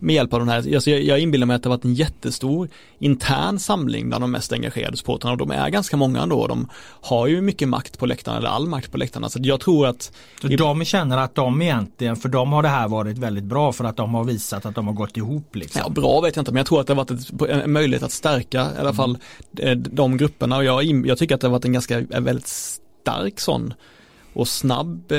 med 0.00 0.14
hjälp 0.14 0.32
av 0.32 0.40
den 0.40 0.48
här, 0.48 0.74
alltså 0.74 0.90
jag, 0.90 1.02
jag 1.02 1.20
inbillar 1.20 1.46
mig 1.46 1.56
att 1.56 1.62
det 1.62 1.68
har 1.68 1.76
varit 1.76 1.84
en 1.84 1.94
jättestor 1.94 2.68
intern 2.98 3.58
samling 3.58 4.08
bland 4.08 4.22
de 4.22 4.30
mest 4.30 4.52
engagerade 4.52 4.96
supportrarna 4.96 5.32
och 5.32 5.38
de 5.38 5.50
är 5.50 5.70
ganska 5.70 5.96
många 5.96 6.22
ändå. 6.22 6.46
De 6.46 6.68
har 7.00 7.26
ju 7.26 7.40
mycket 7.40 7.68
makt 7.68 7.98
på 7.98 8.06
läktarna, 8.06 8.38
eller 8.38 8.48
all 8.48 8.66
makt 8.66 8.90
på 8.90 8.98
läktarna. 8.98 9.28
Så 9.28 9.38
jag 9.42 9.60
tror 9.60 9.86
att... 9.86 10.12
Så 10.40 10.48
de 10.48 10.84
känner 10.84 11.18
att 11.18 11.34
de 11.34 11.62
egentligen, 11.62 12.16
för 12.16 12.28
dem 12.28 12.52
har 12.52 12.62
det 12.62 12.68
här 12.68 12.88
varit 12.88 13.18
väldigt 13.18 13.44
bra 13.44 13.72
för 13.72 13.84
att 13.84 13.96
de 13.96 14.14
har 14.14 14.24
visat 14.24 14.66
att 14.66 14.74
de 14.74 14.86
har 14.86 14.94
gått 14.94 15.16
ihop 15.16 15.56
liksom. 15.56 15.82
Ja, 15.84 15.90
bra 15.90 16.20
vet 16.20 16.36
jag 16.36 16.40
inte, 16.42 16.52
men 16.52 16.58
jag 16.58 16.66
tror 16.66 16.80
att 16.80 16.86
det 16.86 16.92
har 16.94 17.04
varit 17.04 17.10
ett, 17.10 17.50
en 17.50 17.72
möjlighet 17.72 18.02
att 18.02 18.12
stärka 18.12 18.68
i 18.76 18.80
alla 18.80 18.94
fall 18.94 19.18
mm. 19.58 19.84
de 19.90 20.16
grupperna 20.16 20.56
och 20.56 20.64
jag, 20.64 21.06
jag 21.06 21.18
tycker 21.18 21.34
att 21.34 21.40
det 21.40 21.46
har 21.46 21.52
varit 21.52 21.64
en 21.64 21.72
ganska, 21.72 21.98
en 21.98 22.24
väldigt 22.24 22.48
stark 23.02 23.40
sån 23.40 23.74
och 24.38 24.48
snabb 24.48 25.12
eh, 25.12 25.18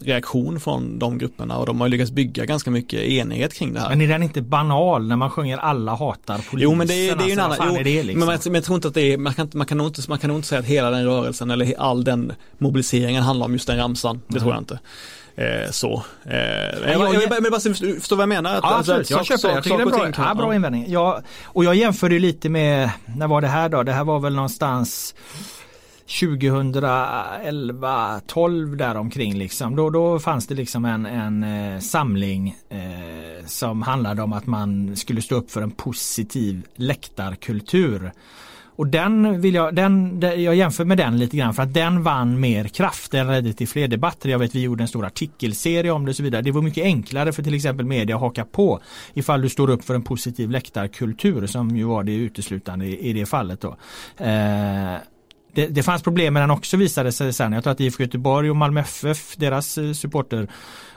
reaktion 0.00 0.60
från 0.60 0.98
de 0.98 1.18
grupperna 1.18 1.58
och 1.58 1.66
de 1.66 1.80
har 1.80 1.88
lyckats 1.88 2.10
bygga 2.10 2.44
ganska 2.44 2.70
mycket 2.70 3.00
enighet 3.00 3.54
kring 3.54 3.72
det 3.72 3.80
här. 3.80 3.88
Men 3.88 4.00
är 4.00 4.08
den 4.08 4.22
inte 4.22 4.42
banal 4.42 5.06
när 5.06 5.16
man 5.16 5.30
sjunger 5.30 5.58
alla 5.58 5.94
hatar 5.94 6.34
polisen? 6.50 6.70
Jo 6.70 6.74
men 6.74 6.86
det 6.86 7.08
är, 7.08 7.16
det 7.16 7.24
är 7.24 7.26
ju 7.26 7.32
en 7.32 7.38
alltså, 7.38 7.62
annan, 7.62 7.74
jo, 7.78 7.82
det 7.84 8.02
liksom? 8.02 8.18
men, 8.18 8.26
man, 8.26 8.38
men 8.44 8.54
jag 8.54 8.64
tror 8.64 8.76
inte 8.76 8.88
att 8.88 8.94
det 8.94 9.12
är, 9.12 9.18
man 9.18 9.34
kan, 9.34 9.50
man, 9.54 9.66
kan 9.66 9.78
nog 9.78 9.86
inte, 9.86 10.02
man 10.08 10.18
kan 10.18 10.28
nog 10.28 10.38
inte 10.38 10.48
säga 10.48 10.58
att 10.58 10.66
hela 10.66 10.90
den 10.90 11.04
rörelsen 11.04 11.50
eller 11.50 11.80
all 11.80 12.04
den 12.04 12.32
mobiliseringen 12.58 13.22
handlar 13.22 13.46
om 13.46 13.52
just 13.52 13.66
den 13.66 13.76
ramsan. 13.76 14.20
Det 14.28 14.40
tror 14.40 14.52
jag 14.52 14.60
inte. 14.60 14.78
Eh, 15.36 15.70
så. 15.70 16.02
Eh, 16.24 16.36
jag, 16.36 16.90
jag, 16.90 17.14
jag, 17.14 17.22
jag, 17.22 17.50
bara 17.50 17.60
förstå 17.60 18.16
vad 18.16 18.22
jag 18.22 18.28
menar. 18.28 18.54
Att, 18.54 18.60
Ja, 18.62 18.68
alltså, 18.68 18.92
absolut. 18.92 19.10
Jag 19.10 19.26
köper 19.26 19.48
det. 19.48 19.54
Jag 19.54 19.64
tycker 19.64 19.76
det 19.76 19.82
är 19.82 19.86
bra, 19.86 20.04
ting 20.04 20.12
kan- 20.12 20.24
ja, 20.28 20.34
bra 20.34 20.54
invändning. 20.54 20.84
Jag, 20.88 21.22
och 21.44 21.64
jag 21.64 21.74
jämförde 21.74 22.18
lite 22.18 22.48
med, 22.48 22.90
när 23.16 23.26
var 23.26 23.40
det 23.40 23.48
här 23.48 23.68
då? 23.68 23.82
Det 23.82 23.92
här 23.92 24.04
var 24.04 24.20
väl 24.20 24.34
någonstans 24.34 25.14
2011, 26.06 28.20
12 28.26 28.76
däromkring 28.76 29.34
liksom. 29.34 29.76
Då, 29.76 29.90
då 29.90 30.18
fanns 30.18 30.46
det 30.46 30.54
liksom 30.54 30.84
en, 30.84 31.06
en 31.06 31.42
eh, 31.74 31.78
samling 31.80 32.56
eh, 32.68 33.46
som 33.46 33.82
handlade 33.82 34.22
om 34.22 34.32
att 34.32 34.46
man 34.46 34.96
skulle 34.96 35.22
stå 35.22 35.34
upp 35.34 35.50
för 35.50 35.62
en 35.62 35.70
positiv 35.70 36.62
läktarkultur. 36.74 38.12
Och 38.76 38.86
den 38.86 39.40
vill 39.40 39.54
jag, 39.54 39.74
den, 39.74 40.20
den- 40.20 40.42
jag 40.42 40.54
jämför 40.54 40.84
med 40.84 40.98
den 40.98 41.18
lite 41.18 41.36
grann 41.36 41.54
för 41.54 41.62
att 41.62 41.74
den 41.74 42.02
vann 42.02 42.40
mer 42.40 42.64
kraft. 42.64 43.10
Den 43.12 43.26
ledde 43.26 43.52
till 43.52 43.68
fler 43.68 43.88
debatter. 43.88 44.28
Jag 44.28 44.38
vet 44.38 44.54
vi 44.54 44.62
gjorde 44.62 44.84
en 44.84 44.88
stor 44.88 45.04
artikelserie 45.06 45.90
om 45.90 46.04
det 46.04 46.10
och 46.10 46.16
så 46.16 46.22
vidare. 46.22 46.42
Det 46.42 46.50
var 46.50 46.62
mycket 46.62 46.84
enklare 46.84 47.32
för 47.32 47.42
till 47.42 47.54
exempel 47.54 47.86
media 47.86 48.14
att 48.16 48.20
haka 48.20 48.44
på 48.44 48.80
ifall 49.14 49.42
du 49.42 49.48
står 49.48 49.70
upp 49.70 49.84
för 49.84 49.94
en 49.94 50.02
positiv 50.02 50.50
läktarkultur 50.50 51.46
som 51.46 51.76
ju 51.76 51.84
var 51.84 52.02
det 52.04 52.14
uteslutande 52.14 52.86
i, 52.86 53.08
i 53.08 53.12
det 53.12 53.26
fallet 53.26 53.60
då. 53.60 53.76
Eh, 54.24 54.94
det, 55.54 55.66
det 55.66 55.82
fanns 55.82 56.02
problem 56.02 56.34
med 56.34 56.42
den 56.42 56.50
också 56.50 56.76
visade 56.76 57.12
sig 57.12 57.32
sen. 57.32 57.52
Jag 57.52 57.62
tror 57.62 57.72
att 57.72 57.80
IFK 57.80 58.02
Göteborg 58.02 58.50
och 58.50 58.56
Malmö 58.56 58.80
FF, 58.80 59.36
deras 59.36 59.78
eh, 59.78 59.92
supporter 59.92 60.48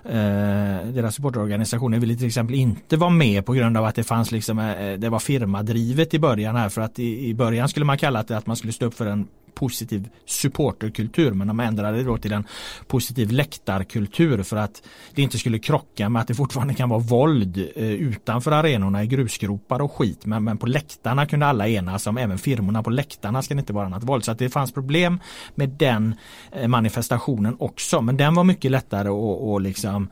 eh, 0.03 0.87
deras 0.93 1.15
supporterorganisationer 1.15 1.99
ville 1.99 2.15
till 2.15 2.27
exempel 2.27 2.55
inte 2.55 2.97
vara 2.97 3.09
med 3.09 3.45
på 3.45 3.53
grund 3.53 3.77
av 3.77 3.85
att 3.85 3.95
det 3.95 4.03
fanns 4.03 4.31
liksom 4.31 4.59
eh, 4.59 4.81
eh, 4.81 4.99
det 4.99 5.09
var 5.09 5.19
firmadrivet 5.19 6.13
i 6.13 6.19
början 6.19 6.55
här 6.55 6.69
för 6.69 6.81
att 6.81 6.99
i, 6.99 7.29
i 7.29 7.33
början 7.33 7.69
skulle 7.69 7.85
man 7.85 7.97
kalla 7.97 8.23
det 8.23 8.37
att 8.37 8.47
man 8.47 8.55
skulle 8.55 8.73
stå 8.73 8.85
upp 8.85 8.93
för 8.93 9.05
en 9.05 9.27
positiv 9.57 10.09
supporterkultur 10.25 11.31
men 11.31 11.47
de 11.47 11.59
ändrade 11.59 11.97
det 11.97 12.03
då 12.03 12.17
till 12.17 12.33
en 12.33 12.45
positiv 12.87 13.31
läktarkultur 13.31 14.43
för 14.43 14.57
att 14.57 14.83
det 15.15 15.21
inte 15.21 15.37
skulle 15.37 15.59
krocka 15.59 16.09
med 16.09 16.21
att 16.21 16.27
det 16.27 16.35
fortfarande 16.35 16.73
kan 16.73 16.89
vara 16.89 16.99
våld 16.99 17.57
eh, 17.75 17.83
utanför 17.85 18.51
arenorna 18.51 19.03
i 19.03 19.07
grusgropar 19.07 19.81
och 19.81 19.91
skit. 19.91 20.25
Men, 20.25 20.43
men 20.43 20.57
på 20.57 20.65
läktarna 20.67 21.25
kunde 21.25 21.45
alla 21.45 21.67
enas 21.67 22.07
om 22.07 22.17
även 22.17 22.37
firmorna 22.37 22.83
på 22.83 22.89
läktarna 22.89 23.41
ska 23.41 23.53
det 23.53 23.59
inte 23.59 23.73
vara 23.73 23.89
något 23.89 24.03
våld. 24.03 24.23
Så 24.25 24.31
att 24.31 24.39
det 24.39 24.49
fanns 24.49 24.71
problem 24.71 25.19
med 25.55 25.69
den 25.69 26.15
eh, 26.51 26.67
manifestationen 26.67 27.55
också. 27.59 28.01
Men 28.01 28.17
den 28.17 28.35
var 28.35 28.43
mycket 28.43 28.71
lättare 28.71 29.09
att 29.09 29.41
och 29.41 29.61
liksom 29.61 30.09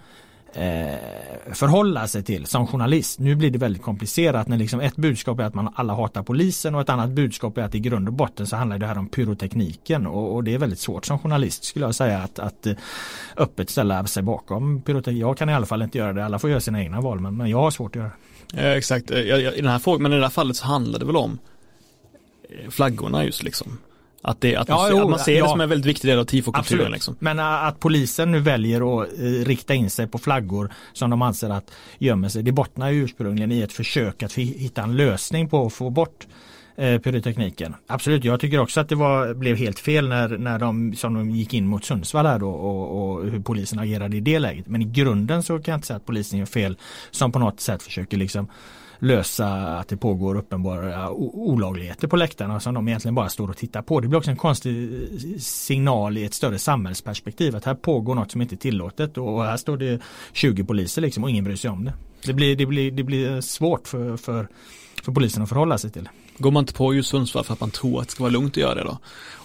eh, 0.56 1.54
förhålla 1.54 2.08
sig 2.08 2.24
till 2.24 2.46
som 2.46 2.68
journalist. 2.68 3.20
Nu 3.20 3.36
blir 3.36 3.52
det 3.52 3.58
väldigt 3.58 3.82
komplicerat 3.82 4.48
när 4.48 4.58
liksom 4.58 4.80
ett 4.80 4.96
budskap 4.96 5.40
är 5.40 5.44
att 5.44 5.54
man 5.54 5.70
alla 5.76 5.94
hatar 5.94 6.24
polisen 6.24 6.76
och 6.76 6.82
ett 6.82 6.90
annat 6.90 7.10
budskap 7.10 7.58
är 7.58 7.62
att 7.62 7.76
i 7.76 7.80
grund 7.80 8.08
och 8.08 8.14
botten 8.14 8.48
så 8.48 8.56
handlar 8.56 8.78
det 8.78 8.88
här 8.88 8.98
om 8.98 9.08
pyrotekniken 9.08 10.08
och, 10.08 10.36
och 10.36 10.44
det 10.44 10.54
är 10.54 10.58
väldigt 10.58 10.80
svårt 10.80 11.06
som 11.06 11.20
journalist 11.20 11.64
skulle 11.64 11.86
jag 11.86 11.96
säga 11.96 12.20
att, 12.20 12.40
att 12.40 12.68
eh, 12.68 12.74
öppet 13.38 13.70
ställa 13.70 14.06
sig 14.06 14.24
bakom 14.24 14.82
pyroteknik. 14.82 15.22
Jag 15.22 15.38
kan 15.38 15.50
i 15.50 15.54
alla 15.54 15.66
fall 15.66 15.82
inte 15.82 15.98
göra 15.98 16.14
det, 16.14 16.26
alla 16.26 16.40
får 16.40 16.50
göra 16.50 16.62
sina 16.62 16.82
egna 16.82 17.02
val 17.02 17.20
men, 17.20 17.38
men 17.38 17.50
jag 17.50 17.58
har 17.58 17.72
svårt 17.72 17.96
att 17.96 18.00
göra 18.00 18.12
det. 18.54 18.62
Eh, 18.62 18.72
exakt, 18.72 19.12
eh, 19.12 19.20
jag, 19.20 19.42
jag, 19.42 19.54
i 19.54 19.62
den 19.62 19.72
här 19.72 19.80
frågan, 19.80 20.02
men 20.04 20.14
i 20.14 20.16
det 20.16 20.22
här 20.22 20.30
fallet 20.30 20.58
så 20.58 20.66
handlar 20.66 21.00
det 21.00 21.06
väl 21.06 21.16
om 21.16 21.40
eh, 22.50 22.70
flaggorna 22.70 23.26
just 23.26 23.44
liksom. 23.44 23.78
Att, 24.22 24.42
det, 24.42 24.56
att, 24.56 24.70
Ja, 24.70 24.88
jo, 24.92 25.02
att 25.02 25.10
man 25.10 25.20
ser 25.20 25.38
ja. 25.38 25.44
det 25.44 25.50
som 25.50 25.62
en 25.62 25.70
väldigt 25.70 25.86
viktig 25.86 26.12
del 26.12 26.20
av 26.20 26.26
tifokulturen 26.26 26.92
liksom. 26.92 27.16
Men 27.20 27.40
äh, 27.40 27.46
att 27.46 27.80
polisen 27.80 28.32
nu 28.32 28.40
väljer 28.40 29.02
att 29.02 29.08
eh, 29.20 29.24
rikta 29.24 29.74
in 29.74 29.90
sig 29.90 30.08
på 30.08 30.18
flaggor 30.18 30.74
som 30.94 31.10
de 31.10 31.22
anser 31.22 31.50
att 31.50 31.72
gömmer 31.98 32.30
sig. 32.30 32.44
Det 32.44 32.52
bottnar 32.52 32.90
ju 32.90 33.04
ursprungligen 33.04 33.52
i 33.52 33.62
ett 33.62 33.74
försök 33.74 34.24
att 34.24 34.34
hitta 34.34 34.84
en 34.84 34.98
lösning 34.98 35.50
på 35.50 35.66
att 35.66 35.74
få 35.74 35.90
bort 35.90 36.28
eh, 36.76 37.00
pyrotekniken. 37.00 37.76
Absolut, 37.88 38.24
jag 38.24 38.40
tycker 38.40 38.60
också 38.60 38.80
att 38.80 38.90
det 38.90 38.96
var, 38.96 39.34
blev 39.34 39.56
helt 39.56 39.80
fel 39.80 40.10
när, 40.10 40.30
när 40.38 40.60
de, 40.60 40.96
som 40.96 41.14
de 41.14 41.32
gick 41.32 41.54
in 41.54 41.68
mot 41.68 41.86
Sundsvall 41.86 42.26
här 42.26 42.40
då 42.40 42.50
och, 42.50 43.16
och 43.16 43.26
hur 43.26 43.40
polisen 43.40 43.80
agerade 43.80 44.18
i 44.18 44.20
det 44.20 44.40
läget. 44.40 44.68
Men 44.68 44.82
i 44.82 44.86
grunden 44.86 45.44
så 45.44 45.60
kan 45.60 45.72
jag 45.72 45.78
inte 45.78 45.88
säga 45.88 45.98
att 45.98 46.06
polisen 46.06 46.40
gör 46.40 46.46
fel 46.46 46.78
som 47.12 47.32
på 47.32 47.40
något 47.40 47.60
sätt 47.60 47.84
försöker 47.84 48.18
liksom 48.18 48.48
lösa 49.06 49.48
att 49.56 49.88
det 49.88 49.98
pågår 49.98 50.38
uppenbara 50.38 51.12
olagligheter 51.12 52.08
på 52.08 52.16
läktarna 52.16 52.60
som 52.60 52.74
de 52.74 52.88
egentligen 52.88 53.16
bara 53.16 53.30
står 53.30 53.50
och 53.50 53.58
tittar 53.58 53.82
på. 53.82 54.00
Det 54.00 54.08
blir 54.08 54.18
också 54.18 54.32
en 54.32 54.38
konstig 54.38 54.90
signal 55.40 56.18
i 56.18 56.26
ett 56.26 56.34
större 56.34 56.60
samhällsperspektiv 56.60 57.56
att 57.56 57.66
här 57.66 57.76
pågår 57.76 58.16
något 58.16 58.32
som 58.32 58.42
inte 58.42 58.56
är 58.56 58.58
tillåtet 58.58 59.18
och 59.18 59.44
här 59.44 59.58
står 59.58 59.78
det 59.78 60.00
20 60.34 60.64
poliser 60.64 61.02
liksom 61.02 61.24
och 61.24 61.30
ingen 61.30 61.44
bryr 61.44 61.56
sig 61.56 61.70
om 61.70 61.86
det. 61.86 61.94
Det 62.26 62.34
blir, 62.34 62.56
det 62.56 62.66
blir, 62.66 62.92
det 62.92 63.04
blir 63.04 63.42
svårt 63.42 63.88
för, 63.88 64.18
för, 64.18 64.48
för 65.04 65.12
polisen 65.12 65.44
att 65.44 65.50
förhålla 65.50 65.78
sig 65.78 65.92
till. 65.92 66.10
Går 66.38 66.52
man 66.52 66.64
inte 66.64 66.74
på 66.74 66.94
just 66.94 67.10
Sundsvall 67.10 67.44
för 67.44 67.54
att 67.54 67.60
man 67.60 67.72
tror 67.72 68.02
att 68.02 68.08
det 68.08 68.12
ska 68.12 68.24
vara 68.24 68.32
lugnt 68.32 68.54
att 68.54 68.58
göra 68.58 68.76
det 68.76 68.84
då? 68.84 68.98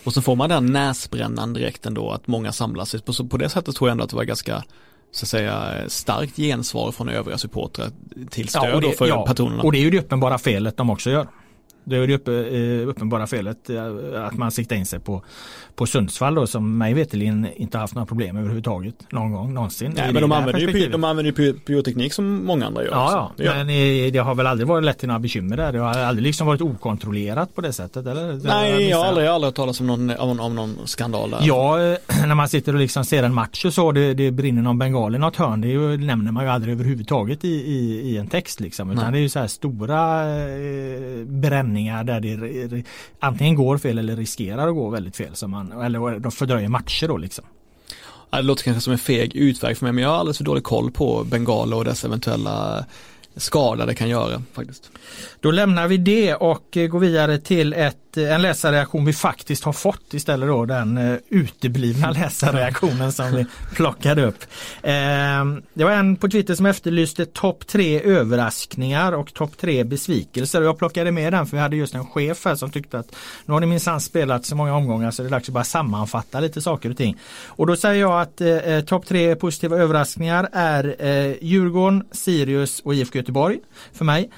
Och 0.04 0.14
så 0.14 0.22
får 0.22 0.36
man 0.36 0.48
den 0.48 0.66
näsbrännan 0.66 1.52
direkt 1.52 1.86
ändå 1.86 2.10
att 2.10 2.26
många 2.26 2.52
samlas. 2.52 2.94
På, 3.02 3.28
på 3.28 3.36
det 3.36 3.48
sättet 3.48 3.76
tror 3.76 3.88
jag 3.88 3.92
ändå 3.92 4.04
att 4.04 4.10
det 4.10 4.16
var 4.16 4.24
ganska 4.24 4.64
så 5.12 5.24
att 5.24 5.28
säga 5.28 5.74
starkt 5.88 6.36
gensvar 6.36 6.92
från 6.92 7.08
övriga 7.08 7.38
supportrar 7.38 7.90
till 8.30 8.48
stöd 8.48 8.74
och 8.74 8.80
då 8.80 8.88
det, 8.88 8.96
för 8.96 9.06
ja, 9.06 9.26
patronerna. 9.26 9.62
och 9.62 9.72
det 9.72 9.78
är 9.78 9.82
ju 9.82 9.90
det 9.90 9.98
uppenbara 9.98 10.38
felet 10.38 10.76
de 10.76 10.90
också 10.90 11.10
gör. 11.10 11.26
Det 11.84 11.96
är 11.96 12.06
det 12.06 12.14
uppe, 12.14 12.32
eh, 12.32 12.88
uppenbara 12.88 13.26
felet 13.26 13.70
eh, 13.70 14.24
att 14.26 14.34
man 14.34 14.50
siktar 14.50 14.76
in 14.76 14.86
sig 14.86 15.00
på, 15.00 15.22
på 15.74 15.86
Sundsvall 15.86 16.34
då 16.34 16.46
som 16.46 16.78
mig 16.78 16.94
veterligen 16.94 17.46
inte 17.56 17.78
haft 17.78 17.94
några 17.94 18.06
problem 18.06 18.36
överhuvudtaget 18.36 18.94
någon 19.12 19.32
gång 19.32 19.54
någonsin. 19.54 19.92
Nej 19.96 20.12
men 20.12 20.22
de 20.22 20.32
använder, 20.32 20.60
ju, 20.60 20.88
de 20.88 21.04
använder 21.04 21.32
ju 21.32 21.52
py- 21.52 21.60
pyroteknik 21.66 22.12
som 22.12 22.44
många 22.46 22.66
andra 22.66 22.84
gör. 22.84 22.90
Ja, 22.90 23.32
ja. 23.36 23.54
Men 23.54 23.68
eh, 23.68 24.12
det 24.12 24.18
har 24.18 24.34
väl 24.34 24.46
aldrig 24.46 24.68
varit 24.68 24.84
lätt 24.84 24.98
till 24.98 25.08
några 25.08 25.20
bekymmer 25.20 25.56
där. 25.56 25.72
Det 25.72 25.78
har 25.78 25.98
aldrig 25.98 26.26
liksom 26.26 26.46
varit 26.46 26.60
okontrollerat 26.60 27.54
på 27.54 27.60
det 27.60 27.72
sättet 27.72 28.06
eller? 28.06 28.40
Nej, 28.44 28.88
jag 28.88 28.98
har 28.98 29.04
aldrig, 29.04 29.26
aldrig 29.28 29.48
hört 29.48 29.54
talas 29.54 29.80
om 29.80 29.86
någon, 29.86 30.10
om, 30.10 30.40
om 30.40 30.54
någon 30.54 30.76
skandal 30.84 31.30
där. 31.30 31.38
Ja, 31.42 31.76
när 32.26 32.34
man 32.34 32.48
sitter 32.48 32.72
och 32.74 32.80
liksom 32.80 33.04
ser 33.04 33.22
en 33.22 33.34
match 33.34 33.64
och 33.64 33.74
så, 33.74 33.92
det, 33.92 34.14
det 34.14 34.30
brinner 34.30 34.62
någon 34.62 34.78
bengal 34.78 35.14
i 35.14 35.18
något 35.18 35.36
hörn, 35.36 35.60
det 35.60 35.68
ju, 35.68 35.96
nämner 35.96 36.32
man 36.32 36.44
ju 36.44 36.50
aldrig 36.50 36.74
överhuvudtaget 36.74 37.44
i, 37.44 37.48
i, 37.48 38.00
i 38.10 38.16
en 38.16 38.26
text 38.26 38.60
liksom. 38.60 38.90
Utan 38.90 39.04
Nej. 39.04 39.12
det 39.12 39.18
är 39.18 39.22
ju 39.22 39.28
så 39.28 39.38
här 39.38 39.46
stora 39.46 40.22
eh, 40.38 41.24
bränningar 41.70 42.04
där 42.04 42.20
det 42.20 42.84
antingen 43.20 43.54
går 43.54 43.78
fel 43.78 43.98
eller 43.98 44.16
riskerar 44.16 44.68
att 44.68 44.74
gå 44.74 44.88
väldigt 44.90 45.16
fel. 45.16 45.34
Som 45.34 45.50
man, 45.50 45.72
eller 45.72 46.18
de 46.18 46.32
fördröjer 46.32 46.68
matcher 46.68 47.08
då 47.08 47.16
liksom. 47.16 47.44
Ja, 48.30 48.38
Det 48.38 48.42
låter 48.42 48.64
kanske 48.64 48.80
som 48.80 48.92
en 48.92 48.98
feg 48.98 49.36
utväg 49.36 49.76
för 49.76 49.84
mig 49.84 49.92
men 49.92 50.02
jag 50.02 50.10
har 50.10 50.16
alldeles 50.16 50.36
för 50.36 50.44
dålig 50.44 50.64
koll 50.64 50.90
på 50.90 51.24
bengaler 51.24 51.76
och 51.76 51.84
dess 51.84 52.04
eventuella 52.04 52.84
skada 53.36 53.86
det 53.86 53.94
kan 53.94 54.08
göra 54.08 54.42
faktiskt. 54.52 54.90
Då 55.40 55.50
lämnar 55.50 55.88
vi 55.88 55.96
det 55.96 56.34
och 56.34 56.76
eh, 56.76 56.88
går 56.88 57.00
vidare 57.00 57.38
till 57.38 57.72
ett, 57.72 58.09
eh, 58.16 58.34
en 58.34 58.42
läsarreaktion 58.42 59.04
vi 59.04 59.12
faktiskt 59.12 59.64
har 59.64 59.72
fått 59.72 60.14
istället 60.14 60.48
då 60.48 60.64
den 60.64 60.98
eh, 60.98 61.18
uteblivna 61.28 62.10
läsarreaktionen 62.20 63.12
som 63.12 63.32
vi 63.32 63.46
plockade 63.74 64.24
upp. 64.24 64.44
Eh, 64.82 65.44
det 65.74 65.84
var 65.84 65.90
en 65.90 66.16
på 66.16 66.28
Twitter 66.28 66.54
som 66.54 66.66
efterlyste 66.66 67.26
topp 67.26 67.66
tre 67.66 68.02
överraskningar 68.02 69.12
och 69.12 69.34
topp 69.34 69.58
tre 69.58 69.84
besvikelser. 69.84 70.62
Jag 70.62 70.78
plockade 70.78 71.12
med 71.12 71.32
den 71.32 71.46
för 71.46 71.56
vi 71.56 71.62
hade 71.62 71.76
just 71.76 71.94
en 71.94 72.06
chef 72.06 72.44
här 72.44 72.54
som 72.54 72.70
tyckte 72.70 72.98
att 72.98 73.16
nu 73.46 73.52
har 73.52 73.60
ni 73.60 73.66
minsann 73.66 74.00
spelat 74.00 74.46
så 74.46 74.56
många 74.56 74.74
omgångar 74.74 75.10
så 75.10 75.22
det 75.22 75.28
är 75.28 75.30
dags 75.30 75.48
att 75.48 75.54
bara 75.54 75.64
sammanfatta 75.64 76.40
lite 76.40 76.60
saker 76.62 76.90
och 76.90 76.96
ting. 76.96 77.18
Och 77.46 77.66
då 77.66 77.76
säger 77.76 78.00
jag 78.00 78.20
att 78.20 78.40
eh, 78.40 78.80
topp 78.80 79.06
tre 79.06 79.36
positiva 79.36 79.76
överraskningar 79.76 80.48
är 80.52 80.96
eh, 80.98 81.34
Djurgården, 81.40 82.04
Sirius 82.12 82.80
och 82.80 82.94
IFK 82.94 83.18
Göteborg 83.18 83.58
för 83.92 84.04
mig. 84.04 84.30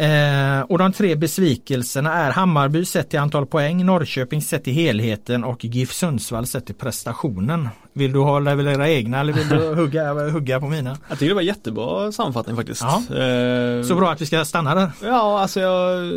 Eh, 0.00 0.60
och 0.60 0.78
de 0.78 0.92
tre 0.92 1.14
besvikelserna 1.14 2.14
är 2.14 2.30
Hammarby 2.30 2.84
sett 2.84 3.10
till 3.10 3.18
antal 3.18 3.46
poäng, 3.46 3.86
Norrköping 3.86 4.42
sett 4.42 4.64
till 4.64 4.72
helheten 4.72 5.44
och 5.44 5.64
GIF 5.64 5.92
Sundsvall 5.92 6.46
sett 6.46 6.66
till 6.66 6.74
prestationen. 6.74 7.68
Vill 7.92 8.12
du 8.12 8.18
hålla 8.18 8.54
väl 8.54 8.66
era 8.68 8.88
egna 8.90 9.20
eller 9.20 9.32
vill 9.32 9.48
du 9.48 9.56
hugga, 9.74 10.30
hugga 10.30 10.60
på 10.60 10.66
mina? 10.68 10.96
Jag 11.08 11.18
tycker 11.18 11.28
det 11.28 11.34
var 11.34 11.42
jättebra 11.42 12.12
sammanfattning 12.12 12.56
faktiskt. 12.56 12.82
Ja. 12.82 13.16
Eh, 13.16 13.82
Så 13.82 13.94
bra 13.94 14.10
att 14.10 14.20
vi 14.20 14.26
ska 14.26 14.44
stanna 14.44 14.74
där. 14.74 14.90
Ja, 15.02 15.40
alltså 15.40 15.60
jag 15.60 16.12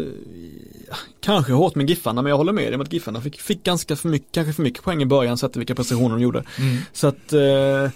Kanske 1.22 1.54
hårt 1.54 1.76
med 1.76 1.90
Giffarna 1.90 2.22
men 2.22 2.30
jag 2.30 2.38
håller 2.38 2.54
med 2.54 2.64
dig 2.66 2.76
om 2.76 2.82
att 2.82 2.94
Giffarna 2.94 3.22
fick, 3.22 3.42
fick 3.42 3.64
ganska 3.64 3.96
för 3.96 4.10
mycket, 4.10 4.32
kanske 4.32 4.54
för 4.54 4.64
mycket 4.64 4.84
poäng 4.84 5.02
i 5.02 5.06
början 5.06 5.38
sett 5.38 5.52
till 5.54 5.60
vilka 5.60 5.76
prestationer 5.76 6.10
de 6.10 6.22
gjorde. 6.22 6.44
Mm. 6.60 6.78
Så 6.94 7.08
att 7.08 7.34
eh, 7.34 7.90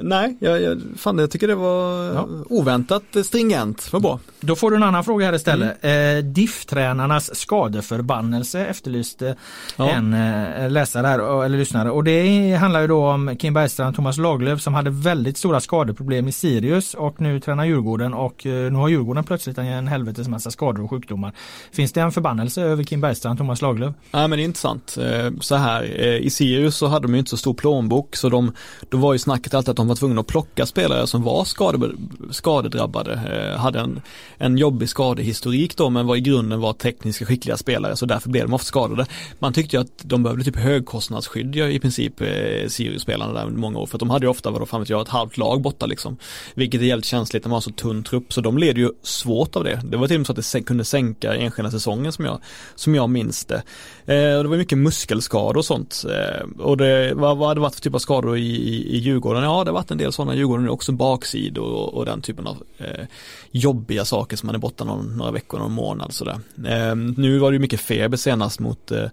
Nej, 0.00 0.36
jag, 0.40 0.62
jag, 0.62 0.80
fan, 0.96 1.18
jag 1.18 1.30
tycker 1.30 1.48
det 1.48 1.54
var 1.54 2.04
Ja. 2.14 2.28
oväntat 2.48 3.02
stringent. 3.24 3.92
Var 3.92 4.00
bra. 4.00 4.20
Då 4.40 4.56
får 4.56 4.70
du 4.70 4.76
en 4.76 4.82
annan 4.82 5.04
fråga 5.04 5.26
här 5.26 5.32
istället. 5.32 5.84
Eh, 5.84 6.24
DIF-tränarnas 6.24 7.34
skadeförbannelse 7.34 8.66
efterlyste 8.66 9.36
Ja. 9.76 9.90
en 9.90 10.14
eh, 10.14 10.70
läsare 10.70 11.06
här, 11.06 11.44
eller 11.44 11.58
lyssnare. 11.58 11.90
Och 11.90 12.04
det 12.04 12.54
handlar 12.54 12.80
ju 12.80 12.86
då 12.86 13.06
om 13.06 13.36
Kim 13.36 13.54
Bergstrand 13.54 13.88
och 13.88 13.96
Thomas 13.96 14.18
Lagerlöf 14.18 14.60
som 14.62 14.74
hade 14.74 14.90
väldigt 14.90 15.36
stora 15.38 15.60
skadeproblem 15.60 16.28
i 16.28 16.32
Sirius 16.32 16.94
och 16.94 17.20
nu 17.20 17.40
tränar 17.40 17.64
Djurgården 17.64 18.14
och 18.14 18.46
eh, 18.46 18.72
nu 18.72 18.78
har 18.78 18.88
Djurgården 18.88 19.24
plötsligt 19.24 19.58
en 19.58 19.88
helvetes 19.88 20.28
massa 20.28 20.50
skador 20.50 20.84
och 20.84 20.90
sjukdomar. 20.90 21.32
Finns 21.72 21.92
det 21.92 22.00
en 22.00 22.12
förbannelse 22.12 22.62
över 22.62 22.84
Kim 22.84 23.00
Bergstrand 23.00 23.32
och 23.32 23.38
Thomas 23.38 23.62
Lagerlöf? 23.62 23.94
Nej 24.10 24.28
men 24.28 24.38
det 24.38 24.42
är 24.42 24.44
intressant. 24.44 24.96
Eh, 25.00 25.30
Så 25.40 25.54
här, 25.56 25.82
eh, 25.82 26.16
i 26.16 26.30
Sirius 26.30 26.76
så 26.76 26.86
hade 26.86 27.06
de 27.06 27.12
ju 27.12 27.18
inte 27.18 27.30
så 27.30 27.36
stor 27.36 27.54
plånbok 27.54 28.16
så 28.16 28.28
de, 28.28 28.52
då 28.88 28.96
var 28.96 29.12
ju 29.12 29.18
snacket 29.18 29.54
alltid 29.54 29.70
att 29.70 29.76
de 29.76 29.85
var 29.88 29.96
tvungna 29.96 30.20
att 30.20 30.26
plocka 30.26 30.66
spelare 30.66 31.06
som 31.06 31.22
var 31.22 31.44
skade, 31.44 31.90
skadedrabbade, 32.30 33.12
eh, 33.12 33.60
hade 33.60 33.80
en, 33.80 34.00
en 34.38 34.58
jobbig 34.58 34.88
skadehistorik 34.88 35.76
då 35.76 35.90
men 35.90 36.06
var 36.06 36.16
i 36.16 36.20
grunden 36.20 36.60
var 36.60 36.72
tekniska 36.72 37.26
skickliga 37.26 37.56
spelare 37.56 37.96
så 37.96 38.06
därför 38.06 38.30
blev 38.30 38.44
de 38.44 38.54
ofta 38.54 38.66
skadade. 38.66 39.06
Man 39.38 39.52
tyckte 39.52 39.76
ju 39.76 39.82
att 39.82 40.02
de 40.02 40.22
behövde 40.22 40.44
typ 40.44 40.56
högkostnadsskydd 40.56 41.56
ja, 41.56 41.66
i 41.68 41.80
princip 41.80 42.20
eh, 42.20 42.68
Sirius-spelarna 42.68 43.32
där 43.32 43.46
under 43.46 43.60
många 43.60 43.78
år 43.78 43.86
för 43.86 43.96
att 43.96 44.00
de 44.00 44.10
hade 44.10 44.26
ju 44.26 44.30
ofta, 44.30 44.50
vad 44.50 44.68
fan 44.68 44.80
vet 44.80 44.90
jag, 44.90 45.00
ett 45.00 45.08
halvt 45.08 45.38
lag 45.38 45.62
borta 45.62 45.86
liksom. 45.86 46.16
Vilket 46.54 46.80
är 46.80 46.84
jävligt 46.84 47.04
känsligt 47.04 47.44
när 47.44 47.48
man 47.48 47.56
har 47.56 47.60
så 47.60 47.70
tunn 47.70 48.04
trupp 48.04 48.32
så 48.32 48.40
de 48.40 48.58
led 48.58 48.78
ju 48.78 48.90
svårt 49.02 49.56
av 49.56 49.64
det. 49.64 49.80
Det 49.84 49.96
var 49.96 50.06
till 50.06 50.16
och 50.16 50.20
med 50.20 50.26
så 50.26 50.32
att 50.32 50.52
det 50.52 50.62
kunde 50.62 50.84
sänka 50.84 51.34
enskilda 51.34 51.70
säsongen 51.70 52.12
som 52.12 52.24
jag, 52.24 52.40
som 52.74 52.94
jag 52.94 53.10
minns 53.10 53.44
det. 53.44 53.62
Eh, 54.06 54.36
och 54.36 54.42
det 54.42 54.48
var 54.48 54.56
mycket 54.56 54.78
muskelskador 54.78 55.56
och 55.56 55.64
sånt. 55.64 56.04
Eh, 56.10 56.60
och 56.60 56.76
det, 56.76 57.14
vad, 57.14 57.36
vad 57.36 57.48
hade 57.48 57.58
det 57.58 57.62
varit 57.62 57.74
för 57.74 57.82
typ 57.82 57.94
av 57.94 57.98
skador 57.98 58.36
i, 58.38 58.42
i, 58.42 58.96
i 58.96 58.98
Djurgården? 58.98 59.42
Ja, 59.42 59.64
det 59.64 59.72
varit 59.76 59.90
en 59.90 59.98
del 59.98 60.12
sådana 60.12 60.34
i 60.34 60.36
Djurgården 60.36 60.64
är 60.64 60.70
också, 60.70 60.92
baksidor 60.92 61.72
och, 61.72 61.94
och 61.94 62.04
den 62.04 62.22
typen 62.22 62.46
av 62.46 62.62
eh, 62.78 63.06
jobbiga 63.50 64.04
saker 64.04 64.36
som 64.36 64.46
man 64.46 64.54
är 64.54 64.58
borta 64.58 64.84
någon, 64.84 65.16
några 65.16 65.30
veckor, 65.30 65.58
någon 65.58 65.72
månad 65.72 66.12
sådär. 66.12 66.40
Eh, 66.66 66.96
nu 66.96 67.38
var 67.38 67.50
det 67.50 67.54
ju 67.54 67.60
mycket 67.60 67.80
feber 67.80 68.16
senast 68.16 68.60
mot, 68.60 68.90
eh, 68.90 69.08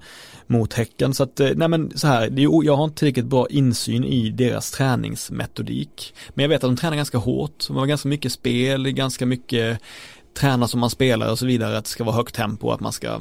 mot 0.47 0.73
Häcken 0.73 1.13
så 1.13 1.23
att, 1.23 1.39
eh, 1.39 1.49
nej 1.55 1.67
men 1.67 1.97
så 1.97 2.07
här, 2.07 2.29
det 2.29 2.43
är, 2.43 2.65
jag 2.65 2.75
har 2.75 2.83
inte 2.83 2.97
tillräckligt 2.97 3.25
bra 3.25 3.47
insyn 3.49 4.03
i 4.03 4.29
deras 4.29 4.71
träningsmetodik. 4.71 6.13
Men 6.29 6.43
jag 6.43 6.49
vet 6.49 6.63
att 6.63 6.69
de 6.69 6.77
tränar 6.77 6.95
ganska 6.95 7.17
hårt, 7.17 7.67
de 7.67 7.77
har 7.77 7.85
ganska 7.85 8.09
mycket 8.09 8.31
spel, 8.31 8.91
ganska 8.91 9.25
mycket 9.25 9.79
träna 10.33 10.67
som 10.67 10.79
man 10.79 10.89
spelar 10.89 11.31
och 11.31 11.39
så 11.39 11.45
vidare, 11.45 11.77
att 11.77 11.83
det 11.83 11.89
ska 11.89 12.03
vara 12.03 12.15
högt 12.15 12.35
tempo, 12.35 12.71
att 12.71 12.79
man 12.79 12.93
ska 12.93 13.19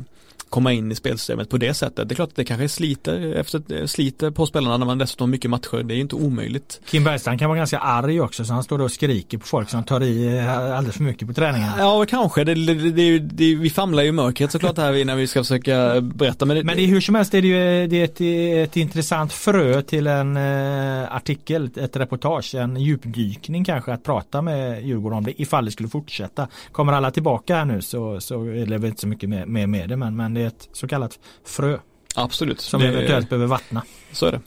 komma 0.52 0.72
in 0.72 0.92
i 0.92 0.94
spelsystemet 0.94 1.50
på 1.50 1.56
det 1.56 1.74
sättet. 1.74 2.08
Det 2.08 2.12
är 2.12 2.16
klart 2.16 2.28
att 2.28 2.36
det 2.36 2.44
kanske 2.44 2.68
sliter, 2.68 3.34
efter, 3.34 3.86
sliter 3.86 4.30
på 4.30 4.46
spelarna 4.46 4.76
när 4.76 4.86
man 4.86 4.98
dessutom 4.98 5.24
har 5.24 5.30
mycket 5.30 5.50
matcher. 5.50 5.82
Det 5.82 5.94
är 5.94 5.96
ju 5.96 6.02
inte 6.02 6.16
omöjligt. 6.16 6.80
Kim 6.86 7.04
Bergstrand 7.04 7.38
kan 7.38 7.48
vara 7.48 7.58
ganska 7.58 7.78
arg 7.78 8.20
också 8.20 8.44
så 8.44 8.52
han 8.52 8.62
står 8.62 8.78
då 8.78 8.84
och 8.84 8.92
skriker 8.92 9.38
på 9.38 9.46
folk 9.46 9.70
som 9.70 9.84
tar 9.84 10.02
i 10.02 10.40
alldeles 10.48 10.96
för 10.96 11.02
mycket 11.02 11.28
på 11.28 11.34
träningarna. 11.34 11.74
Ja, 11.78 12.04
kanske. 12.08 12.44
Det, 12.44 12.54
det, 12.54 12.74
det, 12.74 13.18
det, 13.18 13.54
vi 13.54 13.70
famlar 13.70 14.02
ju 14.02 14.08
i 14.08 14.12
mörkret 14.12 14.52
såklart 14.52 14.78
här 14.78 15.04
när 15.04 15.16
vi 15.16 15.26
ska 15.26 15.40
försöka 15.40 16.00
berätta. 16.00 16.44
Men 16.46 16.56
det, 16.56 16.64
Men 16.64 16.76
det 16.76 16.86
hur 16.86 17.00
som 17.00 17.14
helst 17.14 17.34
är 17.34 17.42
det 17.42 17.48
ju 17.48 17.86
det 17.86 17.96
är 17.96 18.04
ett, 18.04 18.68
ett 18.68 18.76
intressant 18.76 19.32
frö 19.32 19.82
till 19.82 20.06
en 20.06 20.36
eh, 20.36 21.14
artikel, 21.14 21.70
ett 21.76 21.96
reportage, 21.96 22.54
en 22.54 22.76
djupdykning 22.76 23.64
kanske 23.64 23.92
att 23.92 24.04
prata 24.04 24.42
med 24.42 24.86
Djurgården 24.86 25.18
om 25.18 25.24
det 25.24 25.42
ifall 25.42 25.64
det 25.64 25.70
skulle 25.70 25.88
fortsätta. 25.88 26.48
Kommer 26.72 26.92
alla 26.92 27.10
tillbaka 27.10 27.56
här 27.56 27.64
nu 27.64 27.82
så, 27.82 28.20
så 28.20 28.44
är 28.44 28.66
det 28.66 28.78
väl 28.78 28.84
inte 28.84 29.00
så 29.00 29.08
mycket 29.08 29.28
med, 29.28 29.48
med, 29.48 29.68
med 29.68 29.88
det 29.88 29.96
men, 29.96 30.16
men 30.16 30.34
det 30.34 30.41
är 30.42 30.46
ett 30.46 30.68
så 30.72 30.88
kallat 30.88 31.18
frö 31.44 31.78
absolut. 32.14 32.60
som 32.60 32.80
det, 32.80 32.88
eventuellt 32.88 33.28
behöver 33.28 33.46
vattna. 33.46 33.82
Så 34.12 34.26
är 34.26 34.32
det. 34.32 34.40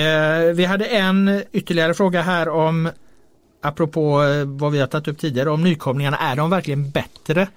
Eh, 0.00 0.54
vi 0.54 0.64
hade 0.64 0.84
en 0.84 1.42
ytterligare 1.52 1.94
fråga 1.94 2.22
här 2.22 2.48
om 2.48 2.90
apropå 3.62 4.22
eh, 4.22 4.44
vad 4.44 4.72
vi 4.72 4.80
har 4.80 4.86
tagit 4.86 5.08
upp 5.08 5.18
tidigare 5.18 5.50
om 5.50 5.62
nykomlingarna. 5.62 6.16
Är 6.16 6.36
de 6.36 6.50
verkligen 6.50 6.90
bättre 6.90 7.48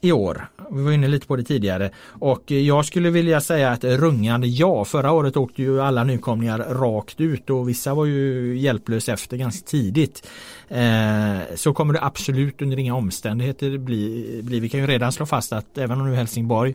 i 0.00 0.12
år? 0.12 0.48
Vi 0.70 0.82
var 0.82 0.92
inne 0.92 1.08
lite 1.08 1.26
på 1.26 1.36
det 1.36 1.42
tidigare 1.42 1.90
och 2.08 2.52
eh, 2.52 2.58
jag 2.58 2.84
skulle 2.84 3.10
vilja 3.10 3.40
säga 3.40 3.70
att 3.70 3.84
rungande 3.84 4.46
ja. 4.46 4.84
Förra 4.84 5.12
året 5.12 5.36
åkte 5.36 5.62
ju 5.62 5.80
alla 5.80 6.04
nykomlingar 6.04 6.58
rakt 6.58 7.20
ut 7.20 7.50
och 7.50 7.68
vissa 7.68 7.94
var 7.94 8.04
ju 8.04 8.58
hjälplös 8.58 9.08
efter 9.08 9.36
ganska 9.36 9.66
tidigt. 9.66 10.28
Eh, 10.68 11.38
så 11.54 11.72
kommer 11.72 11.94
det 11.94 12.02
absolut 12.02 12.62
under 12.62 12.78
inga 12.78 12.94
omständigheter 12.94 13.78
bli, 13.78 14.40
bli. 14.44 14.60
Vi 14.60 14.68
kan 14.68 14.80
ju 14.80 14.86
redan 14.86 15.12
slå 15.12 15.26
fast 15.26 15.52
att 15.52 15.78
även 15.78 16.00
om 16.00 16.10
nu 16.10 16.16
Helsingborg 16.16 16.74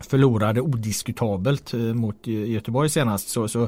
förlorade 0.00 0.60
odiskutabelt 0.60 1.74
eh, 1.74 1.80
mot 1.80 2.26
Göteborg 2.26 2.88
senast 2.88 3.28
så, 3.28 3.48
så 3.48 3.62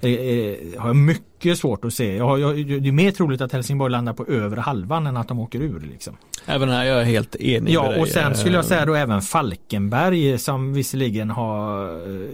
eh, 0.00 0.12
eh 0.12 0.56
har 0.78 0.88
jag 0.88 0.96
mycket 0.96 1.37
svårt 1.54 1.84
att 1.84 1.94
se. 1.94 2.16
Jag, 2.16 2.40
jag, 2.40 2.56
det 2.66 2.88
är 2.88 2.92
mer 2.92 3.10
troligt 3.10 3.40
att 3.40 3.52
Helsingborg 3.52 3.92
landar 3.92 4.12
på 4.12 4.26
övre 4.26 4.60
halvan 4.60 5.06
än 5.06 5.16
att 5.16 5.28
de 5.28 5.38
åker 5.38 5.60
ur. 5.60 5.80
Liksom. 5.80 6.16
Även 6.46 6.68
här 6.68 6.86
är 6.86 6.98
jag 6.98 7.04
helt 7.04 7.36
enig 7.36 7.62
med 7.62 7.72
Ja 7.72 8.00
och 8.00 8.08
sen 8.08 8.34
skulle 8.34 8.54
jag 8.54 8.64
Eh, 8.64 8.68
säga 8.68 8.86
då 8.86 8.94
även 8.94 9.22
Falkenberg 9.22 10.38
som 10.38 10.72
visserligen 10.74 11.30
har 11.30 11.84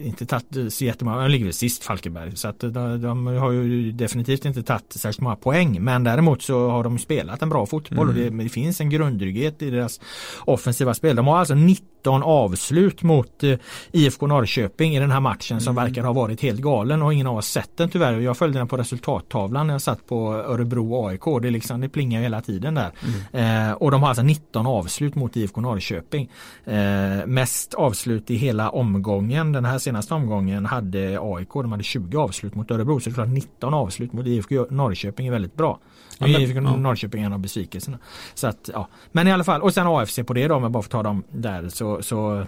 eh, 0.00 0.06
inte 0.06 0.26
tagit 0.26 0.72
så 0.74 0.84
jättemånga, 0.84 1.22
de 1.22 1.30
ligger 1.30 1.44
väl 1.44 1.54
sist 1.54 1.84
Falkenberg 1.84 2.36
så 2.36 2.48
att 2.48 2.60
de, 2.60 3.02
de 3.02 3.26
har 3.26 3.50
ju 3.52 3.92
definitivt 3.92 4.44
inte 4.44 4.62
tagit 4.62 4.92
särskilt 4.92 5.20
många 5.20 5.36
poäng 5.36 5.78
men 5.84 6.04
däremot 6.04 6.42
så 6.42 6.68
har 6.70 6.84
de 6.84 6.98
spelat 6.98 7.42
en 7.42 7.48
bra 7.48 7.66
fotboll 7.66 8.08
och 8.08 8.14
det, 8.14 8.24
Mm. 8.24 8.44
det 8.44 8.48
finns 8.50 8.80
en 8.80 8.90
grundtrygghet 8.90 9.62
i 9.62 9.70
deras 9.70 10.00
offensiva 10.44 10.94
spel. 10.94 11.16
De 11.16 11.26
har 11.26 11.38
alltså 11.38 11.54
19 11.54 12.22
avslut 12.22 13.02
mot 13.02 13.42
eh, 13.42 13.54
IFK 13.92 14.26
Norrköping 14.26 14.96
i 14.96 15.00
den 15.00 15.10
här 15.10 15.20
matchen 15.20 15.60
som 15.60 15.74
Mm. 15.78 15.84
verkar 15.84 16.02
ha 16.02 16.12
varit 16.12 16.40
helt 16.40 16.60
galen 16.60 17.02
och 17.02 17.12
ingen 17.14 17.26
av 17.26 17.36
oss 17.36 17.46
sett 17.46 17.76
den 17.76 17.88
tyvärr. 17.88 18.20
Jag 18.20 18.36
följde 18.36 18.58
den 18.58 18.68
på 18.68 18.76
resultattavlan 18.94 19.66
när 19.66 19.74
jag 19.74 19.82
satt 19.82 20.06
på 20.06 20.34
Örebro 20.34 21.06
AIK. 21.06 21.20
Det, 21.42 21.48
är 21.48 21.50
liksom, 21.50 21.80
det 21.80 21.88
plingar 21.88 22.22
hela 22.22 22.40
tiden 22.40 22.74
där. 22.74 22.90
Mm. 23.32 23.68
Eh, 23.68 23.72
och 23.72 23.90
de 23.90 24.02
har 24.02 24.08
alltså 24.08 24.22
19 24.22 24.66
avslut 24.66 25.14
mot 25.14 25.36
IFK 25.36 25.60
Norrköping. 25.60 26.30
Eh, 26.64 27.26
mest 27.26 27.74
avslut 27.74 28.30
i 28.30 28.34
hela 28.36 28.70
omgången. 28.70 29.52
Den 29.52 29.64
här 29.64 29.78
senaste 29.78 30.14
omgången 30.14 30.66
hade 30.66 31.18
AIK, 31.22 31.48
de 31.52 31.72
hade 31.72 31.82
20 31.84 32.18
avslut 32.18 32.54
mot 32.54 32.70
Örebro. 32.70 33.00
Så 33.00 33.10
det 33.10 33.12
är 33.12 33.14
klart 33.14 33.28
19 33.28 33.74
avslut 33.74 34.12
mot 34.12 34.26
IFK 34.26 34.66
Norrköping 34.70 35.26
är 35.26 35.30
väldigt 35.32 35.54
bra. 35.56 35.78
Ja, 36.18 36.26
är 36.26 36.32
men- 36.32 36.40
IFK 36.40 36.54
ja. 36.60 36.76
Norrköping 36.76 37.22
en 37.22 37.32
av 37.32 37.38
besvikelserna. 37.38 37.98
Så 38.34 38.46
att, 38.46 38.70
ja. 38.72 38.88
Men 39.12 39.28
i 39.28 39.32
alla 39.32 39.44
fall, 39.44 39.62
och 39.62 39.74
sen 39.74 39.86
AFC 39.86 40.18
på 40.26 40.32
det 40.34 40.48
då 40.48 40.54
om 40.54 40.62
jag 40.62 40.72
bara 40.72 40.82
får 40.82 40.90
ta 40.90 41.02
dem 41.02 41.22
där 41.32 41.68
så, 41.68 42.02
så 42.02 42.46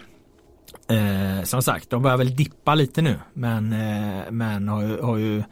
Eh, 0.89 1.45
som 1.45 1.63
sagt, 1.63 1.91
de 1.91 2.03
börjar 2.03 2.17
väl 2.17 2.37
dippa 2.37 2.75
lite 2.75 3.03
nu 3.03 3.19
men, 3.33 3.73
eh, 3.73 4.23
men 4.31 4.69
har, 4.69 4.83
ju- 4.83 5.01
har 5.03 5.17
ju 5.17 5.43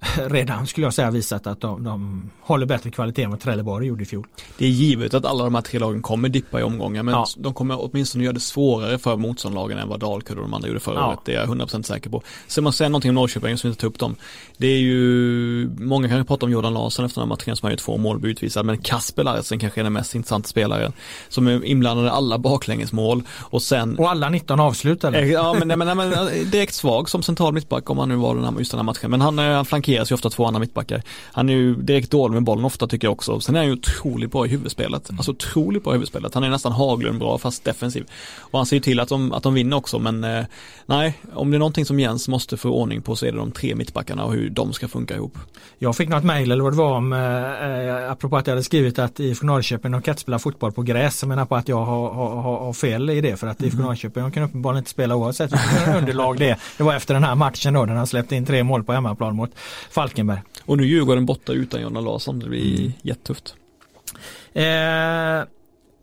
redan 0.26 0.66
skulle 0.66 0.86
jag 0.86 0.94
säga 0.94 1.10
visat 1.10 1.46
att 1.46 1.60
de, 1.60 1.84
de 1.84 2.30
håller 2.40 2.66
bättre 2.66 2.90
kvalitet 2.90 3.22
än 3.22 3.30
vad 3.30 3.40
Trelleborg 3.40 3.86
gjorde 3.86 4.02
i 4.02 4.06
fjol. 4.06 4.26
Det 4.58 4.64
är 4.64 4.68
givet 4.68 5.14
att 5.14 5.24
alla 5.24 5.44
de 5.44 5.54
här 5.54 5.62
tre 5.62 5.78
lagen 5.78 6.02
kommer 6.02 6.28
dippa 6.28 6.60
i 6.60 6.62
omgångar 6.62 7.02
men 7.02 7.14
Ja. 7.14 7.26
de 7.36 7.54
kommer 7.54 7.76
åtminstone 7.90 8.24
göra 8.24 8.32
det 8.34 8.40
svårare 8.40 8.98
för 8.98 9.16
motståndarlagen 9.16 9.78
än 9.78 9.88
vad 9.88 10.00
Dalkurd 10.00 10.36
och 10.36 10.42
de 10.42 10.54
andra 10.54 10.68
gjorde 10.68 10.80
förra 10.80 10.94
Ja. 10.94 11.08
året. 11.08 11.18
Det 11.24 11.34
är 11.34 11.40
jag 11.40 11.48
100% 11.48 11.82
säker 11.82 12.10
på. 12.10 12.22
Sen 12.46 12.64
jag 12.64 12.74
säga 12.74 12.88
någonting 12.88 13.08
om 13.08 13.14
Norrköping 13.14 13.58
som 13.58 13.68
inte 13.68 13.80
tar 13.80 13.88
upp 13.88 13.98
dem. 13.98 14.16
Det 14.56 14.66
är 14.66 14.78
ju, 14.78 15.70
många 15.78 16.08
kanske 16.08 16.24
pratar 16.28 16.46
om 16.46 16.52
Jordan 16.52 16.74
Larsson 16.74 17.04
efter 17.04 17.20
den 17.20 17.28
här 17.28 17.36
matchen 17.36 17.56
som 17.56 17.66
har 17.66 17.70
gjort 17.70 17.80
två 17.80 17.96
mål 17.96 18.16
och 18.16 18.24
utvisad 18.24 18.66
men 18.66 18.78
Kasper 18.78 19.24
Larsen 19.24 19.58
kanske 19.58 19.80
är 19.80 19.84
den 19.84 19.92
mest 19.92 20.14
intressanta 20.14 20.48
spelaren 20.48 20.92
som 21.28 21.46
är 21.46 21.64
inblandad 21.64 22.06
i 22.06 22.08
alla 22.08 22.38
baklängesmål 22.38 23.22
och 23.38 23.62
sen 23.62 23.98
Och 23.98 24.10
alla 24.10 24.28
19 24.28 24.60
avslut 24.60 25.04
eller? 25.04 25.22
Eh, 25.22 25.28
Ja 25.30 25.54
men, 25.58 25.68
nej, 25.68 25.76
men, 25.76 25.86
nej, 25.96 25.96
men 25.96 26.50
direkt 26.50 26.74
svag 26.74 27.08
som 27.08 27.22
central 27.22 27.52
mittback 27.54 27.90
om 27.90 27.98
han 27.98 28.08
nu 28.08 28.16
var 28.16 28.34
den 28.34 28.44
här, 28.44 28.52
just 28.58 28.70
den 28.70 28.78
här 28.78 28.84
matchen. 28.84 29.10
Men 29.10 29.20
han, 29.20 29.38
eh, 29.38 29.64
han 29.70 29.82
flankeras 29.90 30.10
ju 30.10 30.14
ofta 30.14 30.30
två 30.30 30.46
andra 30.46 30.60
mittbackar. 30.60 31.02
Han 31.32 31.48
är 31.48 31.52
ju 31.52 31.74
direkt 31.74 32.10
dålig 32.10 32.34
med 32.34 32.42
bollen 32.42 32.64
ofta 32.64 32.86
tycker 32.86 33.06
jag 33.06 33.12
också. 33.12 33.40
Sen 33.40 33.54
är 33.54 33.60
han 33.60 33.66
ju 33.66 33.72
otroligt 33.72 34.32
bra 34.32 34.46
i 34.46 34.48
huvudspelet. 34.48 35.10
Alltså 35.10 35.30
otroligt 35.30 35.84
bra 35.84 35.92
i 35.92 35.94
huvudspelet. 35.94 36.34
Han 36.34 36.44
är 36.44 36.50
nästan 36.50 36.72
Haglund 36.72 37.18
bra 37.18 37.38
fast 37.38 37.64
defensiv. 37.64 38.06
Och 38.40 38.58
han 38.58 38.66
ser 38.66 38.76
ju 38.76 38.80
till 38.80 39.00
att 39.00 39.08
de, 39.08 39.32
att 39.32 39.42
de 39.42 39.54
vinner 39.54 39.76
också 39.76 39.98
men 39.98 40.24
eh, 40.24 40.44
nej, 40.86 41.18
om 41.34 41.50
det 41.50 41.56
är 41.56 41.58
någonting 41.58 41.84
som 41.84 42.00
Jens 42.00 42.28
måste 42.28 42.56
få 42.56 42.68
ordning 42.70 43.02
på 43.02 43.16
så 43.16 43.26
är 43.26 43.32
det 43.32 43.38
de 43.38 43.52
tre 43.52 43.74
mittbackarna 43.74 44.24
och 44.24 44.32
hur 44.32 44.50
de 44.50 44.72
ska 44.72 44.88
funka 44.88 45.14
ihop. 45.14 45.38
Jag 45.78 45.96
fick 45.96 46.08
något 46.08 46.24
mejl 46.24 46.50
eller 46.50 46.64
vad 46.64 46.72
det 46.72 46.76
var 46.76 46.96
om 46.96 47.12
eh, 47.12 47.18
eh, 47.20 48.10
apropå 48.10 48.36
att 48.36 48.46
jag 48.46 48.52
hade 48.52 48.64
skrivit 48.64 48.98
att 48.98 49.20
IFK 49.20 49.46
Norrköping 49.46 49.92
de 49.92 50.02
kan 50.02 50.12
inte 50.12 50.22
spela 50.22 50.38
fotboll 50.38 50.72
på 50.72 50.82
gräs. 50.82 51.22
Jag 51.22 51.28
menar 51.28 51.44
på 51.44 51.56
att 51.56 51.68
jag 51.68 51.84
har, 51.84 52.14
har, 52.14 52.58
har, 52.58 52.72
fel 52.72 53.10
i 53.10 53.20
det 53.20 53.36
för 53.36 53.46
att 53.46 53.62
IFK 53.62 53.78
Norrköping 53.78 54.22
de 54.22 54.32
kan 54.32 54.42
uppenbarligen 54.42 54.80
inte 54.80 54.90
spela 54.90 55.16
oavsett 55.16 55.52
vilket 55.52 55.96
underlag 55.98 56.38
det 56.38 56.50
är. 56.50 56.58
Det 56.76 56.82
var 56.82 56.94
efter 56.94 57.14
den 57.14 57.24
här 57.24 57.34
matchen 57.34 57.74
då 57.74 57.84
när 57.84 57.94
han 57.94 58.06
släppte 58.06 58.36
in 58.36 58.46
tre 58.46 58.64
mål 58.64 58.84
på 58.84 58.92
hemmaplan 58.92 59.36
mot 59.36 59.50
Falkenberg. 59.90 60.42
Och 60.64 60.76
nu 60.76 60.86
Djurgården 60.86 61.26
borta 61.26 61.52
utan 61.52 61.80
Jonna 61.80 62.00
Larsson. 62.00 62.38
Det 62.38 62.48
blir 62.48 62.92
jättetufft. 63.02 63.54
Eh, 64.52 65.44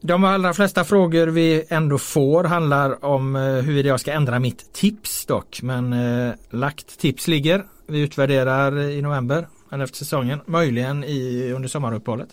de 0.01 0.23
allra 0.23 0.53
flesta 0.53 0.83
frågor 0.83 1.27
vi 1.27 1.65
ändå 1.69 1.97
får 1.97 2.43
handlar 2.43 3.05
om 3.05 3.35
eh, 3.35 3.41
huruvida 3.41 3.89
jag 3.89 3.99
ska 3.99 4.11
ändra 4.11 4.39
mitt 4.39 4.73
tips 4.73 5.25
dock. 5.25 5.59
Men 5.61 5.93
eh, 5.93 6.33
lagt 6.49 6.99
tips 6.99 7.27
ligger. 7.27 7.65
Vi 7.87 7.99
utvärderar 7.99 8.79
i 8.79 9.01
november 9.01 9.47
eller 9.71 9.83
efter 9.83 9.97
säsongen. 9.97 10.39
Möjligen 10.45 11.03
i, 11.03 11.51
under 11.55 11.69
sommaruppehållet. 11.69 12.29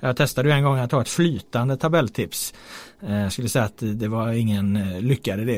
Jag 0.00 0.16
testade 0.16 0.48
ju 0.48 0.54
en 0.54 0.64
gång 0.64 0.78
att 0.78 0.90
ta 0.90 1.00
ett 1.00 1.08
flytande 1.08 1.76
tabelltips. 1.76 2.54
Eh, 3.06 3.22
jag 3.22 3.32
skulle 3.32 3.48
säga 3.48 3.64
att 3.64 3.82
det 3.82 4.08
var 4.08 4.32
ingen 4.32 4.76
eh, 4.76 5.00
lyckad 5.00 5.40
idé. 5.40 5.54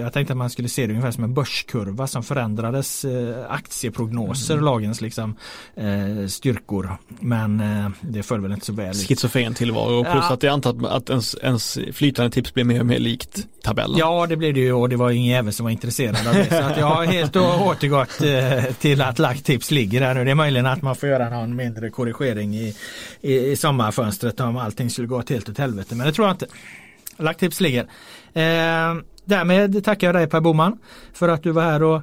Jag 0.00 0.12
tänkte 0.12 0.32
att 0.32 0.36
man 0.36 0.50
skulle 0.50 0.68
se 0.68 0.86
det 0.86 0.92
ungefär 0.92 1.10
som 1.10 1.24
en 1.24 1.34
börskurva 1.34 2.06
som 2.06 2.22
förändrades 2.22 3.06
aktieprognoser, 3.48 4.54
mm. 4.54 4.64
lagens 4.64 5.00
liksom, 5.00 5.36
styrkor. 6.28 6.96
Men 7.08 7.62
det 8.00 8.22
föll 8.22 8.40
väl 8.40 8.52
inte 8.52 8.66
så 8.66 8.72
väl. 8.72 8.94
Schizofren 8.94 9.54
tillvaro 9.54 10.04
plus 10.04 10.24
ja. 10.28 10.32
att 10.32 10.42
jag 10.42 10.52
antar 10.52 10.88
att 10.88 11.10
ens, 11.10 11.36
ens 11.42 11.78
flytande 11.92 12.30
tips 12.30 12.54
blir 12.54 12.64
mer 12.64 12.80
och 12.80 12.86
mer 12.86 12.98
likt 12.98 13.46
tabellen. 13.62 13.98
Ja 13.98 14.26
det 14.26 14.36
blev 14.36 14.54
det 14.54 14.60
ju 14.60 14.72
och 14.72 14.88
det 14.88 14.96
var 14.96 15.10
ingen 15.10 15.26
jävel 15.26 15.52
som 15.52 15.64
var 15.64 15.70
intresserad 15.70 16.26
av 16.28 16.34
det. 16.34 16.48
Så 16.48 16.62
att 16.62 16.78
jag 16.78 16.86
har 16.86 17.04
helt 17.04 17.36
återgått 17.36 18.20
till 18.78 19.02
att 19.02 19.18
lagt 19.18 19.44
tips 19.44 19.70
ligger 19.70 20.00
där 20.00 20.14
nu. 20.14 20.24
Det 20.24 20.30
är 20.30 20.34
möjligen 20.34 20.66
att 20.66 20.82
man 20.82 20.96
får 20.96 21.08
göra 21.08 21.30
någon 21.30 21.56
mindre 21.56 21.90
korrigering 21.90 22.54
i, 22.54 22.74
i, 23.20 23.50
i 23.50 23.56
sommarfönstret 23.56 24.40
om 24.40 24.56
allting 24.56 24.90
skulle 24.90 25.08
gå 25.08 25.22
helt 25.28 25.48
åt 25.48 25.58
helvete. 25.58 25.94
Men 25.94 26.06
det 26.06 26.12
tror 26.12 26.26
jag 26.26 26.34
inte. 26.34 26.46
Lagt 27.20 27.40
tips 27.40 27.60
ligger. 27.60 27.82
Eh, 28.32 28.94
därmed 29.24 29.84
tackar 29.84 30.06
jag 30.06 30.14
dig 30.14 30.26
Per 30.26 30.40
Boman 30.40 30.78
för 31.12 31.28
att 31.28 31.42
du 31.42 31.50
var 31.50 31.62
här 31.62 31.82
och 31.82 32.02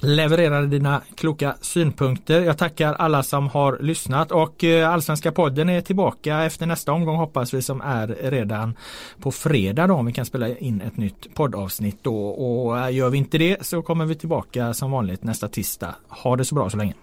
levererade 0.00 0.66
dina 0.66 1.02
kloka 1.14 1.54
synpunkter. 1.60 2.40
Jag 2.40 2.58
tackar 2.58 2.94
alla 2.94 3.22
som 3.22 3.48
har 3.48 3.78
lyssnat 3.80 4.32
och 4.32 4.64
eh, 4.64 4.90
Allsvenska 4.90 5.32
podden 5.32 5.68
är 5.68 5.80
tillbaka 5.80 6.44
efter 6.44 6.66
nästa 6.66 6.92
omgång 6.92 7.16
hoppas 7.16 7.54
vi 7.54 7.62
som 7.62 7.80
är 7.80 8.06
redan 8.06 8.76
på 9.20 9.32
fredag 9.32 9.86
då 9.86 9.94
om 9.94 10.06
vi 10.06 10.12
kan 10.12 10.26
spela 10.26 10.48
in 10.48 10.80
ett 10.80 10.96
nytt 10.96 11.34
poddavsnitt 11.34 11.98
då 12.02 12.28
och 12.28 12.78
eh, 12.78 12.94
gör 12.94 13.10
vi 13.10 13.18
inte 13.18 13.38
det 13.38 13.66
så 13.66 13.82
kommer 13.82 14.04
vi 14.04 14.14
tillbaka 14.14 14.74
som 14.74 14.90
vanligt 14.90 15.24
nästa 15.24 15.48
tisdag. 15.48 15.94
Ha 16.08 16.36
det 16.36 16.44
så 16.44 16.54
bra 16.54 16.70
så 16.70 16.76
länge. 16.76 16.94